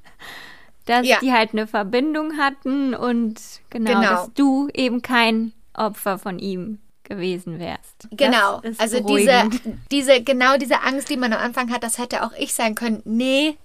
dass 0.86 1.06
Ja. 1.06 1.18
die 1.20 1.32
halt 1.32 1.52
eine 1.52 1.66
Verbindung 1.66 2.38
hatten 2.38 2.94
und 2.94 3.40
genau, 3.70 3.90
Genau. 3.92 4.02
dass 4.10 4.30
du 4.34 4.68
eben 4.74 5.02
kein 5.02 5.52
Opfer 5.74 6.18
von 6.18 6.38
ihm 6.38 6.78
gewesen 7.04 7.58
wärst. 7.58 8.08
genau. 8.12 8.62
Also 8.78 9.00
diese, 9.00 9.02
beruhigend. 9.02 9.60
diese, 9.90 10.22
genau 10.22 10.56
diese 10.56 10.80
Angst, 10.82 11.10
die 11.10 11.16
man 11.16 11.32
am 11.32 11.40
Anfang 11.40 11.70
hat, 11.72 11.82
das 11.82 11.98
hätte 11.98 12.24
auch 12.24 12.32
ich 12.38 12.54
sein 12.54 12.74
können. 12.74 13.02
Nee, 13.04 13.56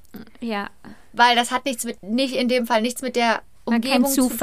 Ja, 0.42 0.70
weil 1.14 1.36
das 1.36 1.52
hat 1.52 1.66
nichts 1.66 1.84
mit, 1.86 2.02
nicht 2.04 2.36
in 2.36 2.48
dem 2.50 2.66
Fall 2.66 2.82
nichts 2.82 3.02
mit 3.02 3.16
der 3.16 3.42
Umgebung 3.66 4.04
kein 4.04 4.12
zu 4.12 4.30
tun. 4.30 4.38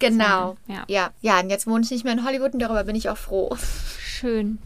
Genau. 0.00 0.56
Ja. 0.66 0.84
ja. 0.88 1.10
Ja, 1.20 1.40
und 1.40 1.50
jetzt 1.50 1.66
wohne 1.66 1.84
ich 1.84 1.90
nicht 1.90 2.04
mehr 2.04 2.12
in 2.12 2.24
Hollywood 2.24 2.54
und 2.54 2.60
darüber 2.60 2.84
bin 2.84 2.96
ich 2.96 3.08
auch 3.08 3.16
froh. 3.16 3.56
Schön. 3.98 4.58